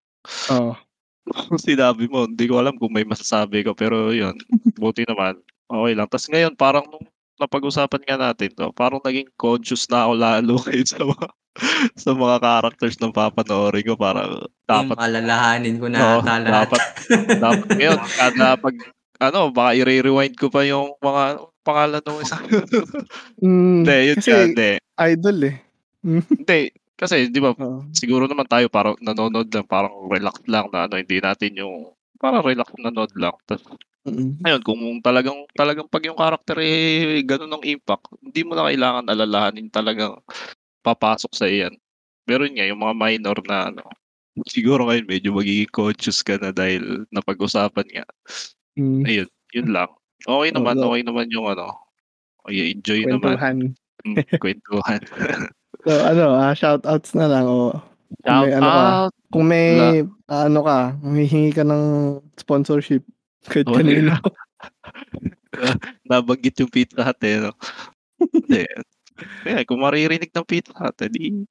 nung 1.28 1.60
sinabi 1.68 2.08
mo, 2.08 2.24
hindi 2.30 2.46
ko 2.48 2.62
alam 2.62 2.76
kung 2.80 2.94
may 2.94 3.04
masasabi 3.04 3.66
ko, 3.66 3.76
pero 3.76 4.14
yun, 4.16 4.38
buti 4.82 5.04
naman. 5.04 5.42
Okay 5.68 5.94
lang. 5.98 6.08
Tapos 6.08 6.30
ngayon, 6.32 6.54
parang 6.56 6.86
nung 6.88 7.04
napag-usapan 7.38 8.02
nga 8.08 8.18
natin 8.18 8.50
to, 8.56 8.72
parang 8.74 9.04
naging 9.04 9.28
conscious 9.36 9.86
na 9.92 10.08
ako 10.08 10.14
lalo 10.18 10.54
ngayon 10.66 10.88
sa 10.88 11.02
mga, 11.04 11.28
sa 12.04 12.12
mga 12.14 12.38
characters 12.40 12.96
ng 13.02 13.14
papanoorin 13.14 13.86
ko. 13.86 13.94
Parang 13.98 14.46
Dapat 14.68 14.94
dapat, 14.94 14.98
alalahanin 15.00 15.76
ko 15.80 15.88
na 15.90 16.20
ata 16.20 16.34
lahat. 16.42 16.70
dapat, 16.70 16.82
dapat 17.44 17.68
ngayon, 17.78 18.00
kada 18.18 18.48
pag, 18.60 18.76
ano, 19.18 19.40
baka 19.50 19.70
i-rewind 19.76 20.36
ko 20.38 20.48
pa 20.52 20.62
yung 20.68 20.94
mga 21.02 21.24
pangalan 21.66 22.04
ng 22.04 22.20
isa. 22.24 22.38
Mm, 23.38 23.86
Hindi, 23.86 23.98
yun 24.10 24.18
kasi 24.18 24.30
nga, 24.34 24.40
hindi. 24.50 24.72
idol 24.98 25.38
eh. 25.46 25.56
Hindi, 26.02 26.60
kasi 26.98 27.30
di 27.30 27.38
ba, 27.38 27.54
Oo. 27.54 27.86
siguro 27.94 28.26
naman 28.26 28.50
tayo 28.50 28.66
parang 28.66 28.98
nanonood 28.98 29.46
lang, 29.54 29.68
parang 29.70 29.94
relax 30.10 30.42
lang 30.50 30.66
na 30.74 30.90
ano, 30.90 30.98
hindi 30.98 31.22
natin 31.22 31.54
yung 31.54 31.94
parang 32.18 32.42
relax 32.42 32.74
nanonood 32.82 33.14
lang. 33.14 33.38
Tapos, 33.46 33.62
Mm. 34.08 34.40
ayun, 34.42 34.62
kung 34.64 34.82
talagang, 35.04 35.44
talagang 35.52 35.86
pag 35.92 36.00
yung 36.08 36.16
karakter 36.16 36.58
eh, 36.64 37.20
ganun 37.28 37.60
ang 37.60 37.66
impact, 37.68 38.08
hindi 38.24 38.42
mo 38.48 38.56
na 38.56 38.66
kailangan 38.72 39.04
alalahanin 39.06 39.68
talagang 39.68 40.16
papasok 40.88 41.32
sa 41.36 41.48
iyan. 41.52 41.76
Pero 42.24 42.48
yun 42.48 42.56
nga, 42.56 42.68
yung 42.68 42.82
mga 42.84 42.96
minor 42.96 43.38
na 43.48 43.58
ano, 43.72 43.84
siguro 44.48 44.88
ngayon 44.88 45.08
medyo 45.08 45.36
magiging 45.36 45.72
conscious 45.72 46.24
ka 46.24 46.40
na 46.40 46.56
dahil 46.56 47.08
napag-usapan 47.12 47.88
nga. 47.92 48.06
Mm. 48.80 49.04
Ayun, 49.04 49.30
yun 49.52 49.70
lang. 49.74 49.90
Okay 50.24 50.50
naman, 50.56 50.76
okay 50.80 51.02
naman 51.04 51.28
yung 51.32 51.48
ano, 51.48 51.76
okay, 52.46 52.74
enjoy 52.74 53.02
naman. 53.06 53.36
Kwentuhan. 53.36 53.58
Mm, 54.06 54.16
kwentuhan. 54.40 55.02
So, 55.88 55.94
ano, 56.04 56.36
ah, 56.36 56.52
shoutouts 56.52 57.16
na 57.16 57.32
lang. 57.32 57.48
O, 57.48 57.72
Kung 58.20 58.44
may 58.44 58.52
Shout 58.52 58.60
ano 58.60 58.68
ka, 58.68 58.84
kung 59.32 59.46
may, 59.48 59.68
ah, 60.28 60.44
ano 60.50 60.60
ka, 60.66 60.78
humihingi 61.00 61.52
ka 61.56 61.64
ng 61.64 61.84
sponsorship. 62.36 63.08
Kahit 63.48 63.72
Oh, 63.72 63.80
kanino. 63.80 64.12
nabanggit 66.12 66.60
yung 66.60 66.72
Pizza 66.72 67.08
Hut 67.08 67.22
eh. 67.24 67.40
No? 67.40 67.52
Kaya 69.44 69.66
kung 69.66 69.82
maririnig 69.82 70.30
ng 70.30 70.46
Pizza 70.48 70.74
Hut, 70.78 70.98
eh, 71.02 71.10
di, 71.10 71.44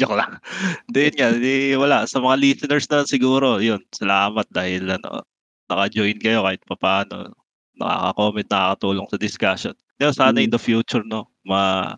joke 0.00 0.16
lang. 0.16 0.40
Hindi, 0.88 1.00
yun 1.10 1.14
nga, 1.16 1.28
di, 1.36 1.54
wala. 1.76 1.98
Sa 2.08 2.18
mga 2.20 2.36
listeners 2.40 2.86
na 2.88 3.04
siguro, 3.04 3.60
yun, 3.60 3.80
salamat 3.92 4.46
dahil 4.50 4.88
ano, 4.88 5.22
naka-join 5.68 6.16
kayo 6.20 6.44
kahit 6.44 6.60
papaano. 6.64 7.32
Nakaka-comment, 7.76 8.48
nakakatulong 8.48 9.06
sa 9.10 9.18
discussion. 9.18 9.74
Kaya 9.94 10.10
sana 10.10 10.38
Mm. 10.42 10.44
in 10.46 10.52
the 10.52 10.58
future, 10.58 11.04
no, 11.06 11.30
ma 11.46 11.94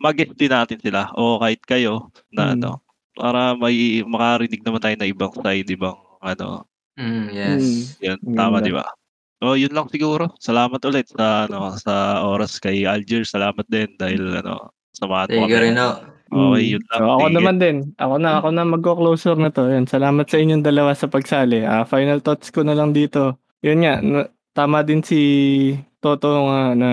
mag-get 0.00 0.32
din 0.38 0.48
natin 0.48 0.80
sila 0.80 1.12
o 1.12 1.36
kahit 1.42 1.60
kayo 1.66 2.08
na 2.32 2.52
Mm. 2.52 2.54
ano, 2.60 2.70
para 3.14 3.54
may 3.54 4.00
makarinig 4.02 4.64
naman 4.64 4.80
tayo 4.80 4.96
na 4.96 5.06
ibang 5.08 5.32
side, 5.42 5.68
ibang 5.70 5.98
ano, 6.20 6.64
Mm, 6.94 7.26
yes. 7.34 7.62
Mm. 7.98 8.06
yun, 8.06 8.18
Ang 8.22 8.36
tama 8.38 8.56
ganda. 8.62 8.66
di 8.66 8.72
ba? 8.78 8.84
So, 9.44 9.60
yun 9.60 9.76
lang 9.76 9.92
siguro. 9.92 10.32
Salamat 10.40 10.80
ulit 10.82 11.12
sa 11.12 11.44
ano 11.44 11.76
sa 11.76 12.24
oras 12.24 12.56
kay 12.56 12.88
Algier. 12.88 13.28
Salamat 13.28 13.68
din 13.68 13.92
dahil 13.94 14.40
ano 14.40 14.72
samahan 14.96 15.28
mo 15.28 15.44
Thank 15.44 15.52
you 15.52 15.60
rin, 15.60 15.76
no. 15.76 16.00
Okay, 16.32 16.64
Mm. 16.64 16.72
yun 16.72 16.84
lang. 16.88 16.98
So, 16.98 17.10
ako 17.12 17.20
Sige. 17.22 17.36
naman 17.36 17.56
din. 17.60 17.76
Ako 17.94 18.14
na, 18.16 18.30
ako 18.40 18.48
na 18.50 18.62
magko-closer 18.64 19.36
na 19.36 19.52
to. 19.52 19.68
Yan. 19.68 19.84
Salamat 19.84 20.24
sa 20.24 20.40
inyong 20.40 20.64
dalawa 20.64 20.96
sa 20.96 21.06
pagsali. 21.06 21.62
Ah, 21.62 21.84
final 21.84 22.18
thoughts 22.18 22.48
ko 22.48 22.64
na 22.64 22.72
lang 22.72 22.90
dito. 22.90 23.36
Yun 23.60 23.84
nga, 23.84 24.00
na- 24.00 24.26
tama 24.50 24.80
din 24.80 25.04
si 25.04 25.20
Toto 26.00 26.48
nga 26.48 26.72
na 26.72 26.90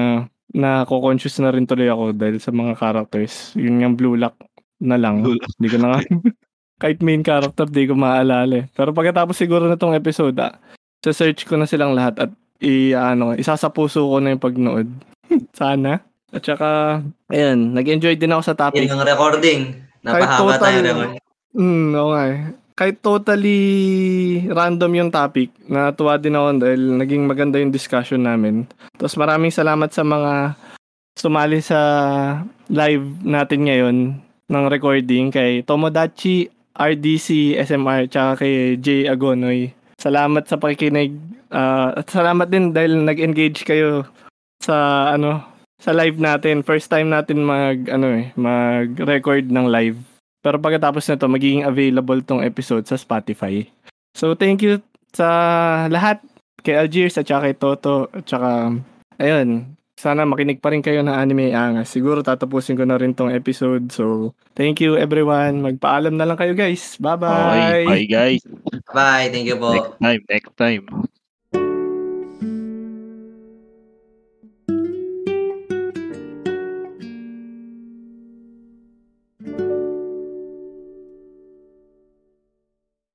na 0.52 0.84
conscious 0.84 1.40
na 1.40 1.48
rin 1.49 1.64
tuloy 1.64 1.88
ako 1.88 2.11
dahil 2.11 2.38
sa 2.38 2.52
mga 2.52 2.76
characters. 2.76 3.56
Yun 3.56 3.80
yung 3.80 3.95
Blue 3.95 4.19
Lock 4.19 4.36
na 4.78 4.99
lang. 4.99 5.23
Hindi 5.23 5.68
ko 5.72 5.78
na 5.80 5.95
nga, 5.95 5.99
kahit 6.84 6.99
main 6.99 7.23
character, 7.23 7.64
di 7.65 7.88
ko 7.88 7.95
maalala 7.95 8.52
eh. 8.52 8.65
Pero 8.76 8.91
pagkatapos 8.91 9.34
siguro 9.34 9.65
na 9.65 9.80
tong 9.80 9.95
episode, 9.95 10.36
ah, 10.38 10.60
sa 10.99 11.15
search 11.15 11.48
ko 11.48 11.56
na 11.56 11.65
silang 11.65 11.95
lahat 11.95 12.19
at 12.19 12.32
i 12.62 12.94
ano, 12.94 13.34
isa 13.34 13.58
sa 13.58 13.74
puso 13.74 14.06
ko 14.06 14.22
na 14.22 14.32
yung 14.32 14.44
pagnood. 14.44 14.88
Sana. 15.58 16.00
At 16.32 16.46
saka, 16.48 17.02
ayan, 17.28 17.76
nag-enjoy 17.76 18.16
din 18.16 18.32
ako 18.32 18.42
sa 18.46 18.56
topic. 18.56 18.88
Yun 18.88 18.96
ang 18.96 19.04
recording. 19.04 19.60
Napahaba 20.00 20.56
total- 20.56 20.64
tayo 20.64 20.80
naman. 20.80 21.08
Oo 21.92 22.10
nga 22.16 22.24
eh. 22.32 22.40
Kahit 22.72 23.04
totally 23.04 23.60
random 24.48 24.92
yung 24.96 25.12
topic, 25.12 25.52
natuwa 25.68 26.16
din 26.16 26.34
ako 26.34 26.48
dahil 26.64 26.82
naging 26.98 27.28
maganda 27.28 27.60
yung 27.60 27.70
discussion 27.70 28.24
namin. 28.24 28.64
Tapos 28.96 29.20
maraming 29.20 29.52
salamat 29.52 29.92
sa 29.92 30.02
mga 30.08 30.56
sumali 31.20 31.60
sa 31.60 31.80
live 32.72 33.06
natin 33.22 33.68
ngayon 33.68 33.98
ng 34.48 34.66
recording 34.72 35.30
kay 35.30 35.62
Tomodachi 35.68 36.48
RDC 36.72 37.60
SMR 37.60 38.08
tsaka 38.08 38.42
kay 38.42 38.80
Jay 38.80 39.06
Agonoy. 39.06 39.76
Salamat 40.02 40.49
sa 40.49 40.57
pakikinig. 40.57 41.14
Ah, 41.53 41.94
at 41.94 42.10
salamat 42.10 42.49
din 42.49 42.73
dahil 42.73 43.06
nag-engage 43.06 43.61
kayo 43.61 44.10
sa 44.57 45.10
ano 45.14 45.45
sa 45.78 45.94
live 45.94 46.18
natin. 46.18 46.65
First 46.65 46.90
time 46.90 47.14
natin 47.14 47.45
mag 47.45 47.86
ano 47.86 48.10
eh, 48.10 48.34
mag-record 48.34 49.45
ng 49.53 49.69
live. 49.69 50.02
Pero 50.41 50.57
pagkatapos 50.57 51.06
nito 51.06 51.30
magiging 51.30 51.69
available 51.69 52.18
tong 52.26 52.41
episode 52.41 52.90
sa 52.90 52.98
Spotify. 52.98 53.61
So 54.18 54.34
thank 54.34 54.65
you 54.65 54.82
sa 55.14 55.86
lahat 55.86 56.26
kay 56.65 56.82
Algiers 56.82 57.22
at 57.22 57.30
saka 57.30 57.53
kay 57.53 57.56
Toto 57.61 58.10
at 58.10 58.26
saka 58.26 58.73
ayun 59.22 59.70
sana 60.02 60.26
makinig 60.26 60.57
pa 60.57 60.73
rin 60.73 60.82
kayo 60.82 61.06
ng 61.06 61.14
anime 61.14 61.53
angas. 61.53 61.94
Siguro 61.94 62.26
tatapusin 62.26 62.73
ko 62.73 62.90
na 62.90 62.98
rin 62.98 63.14
tong 63.14 63.30
episode. 63.30 63.94
So, 63.94 64.34
thank 64.57 64.82
you 64.82 64.98
everyone. 64.98 65.61
Magpaalam 65.61 66.18
na 66.18 66.26
lang 66.26 66.41
kayo 66.41 66.57
guys. 66.57 66.98
Okay, 66.98 67.06
Bye-bye. 67.06 67.86
bye 67.86 68.07
guys. 68.10 68.41
Bye, 68.90 69.30
thank 69.30 69.45
you 69.45 69.61
po. 69.61 69.78
Next 69.78 69.94
time, 70.02 70.22
next 70.26 70.53
time. 70.57 71.14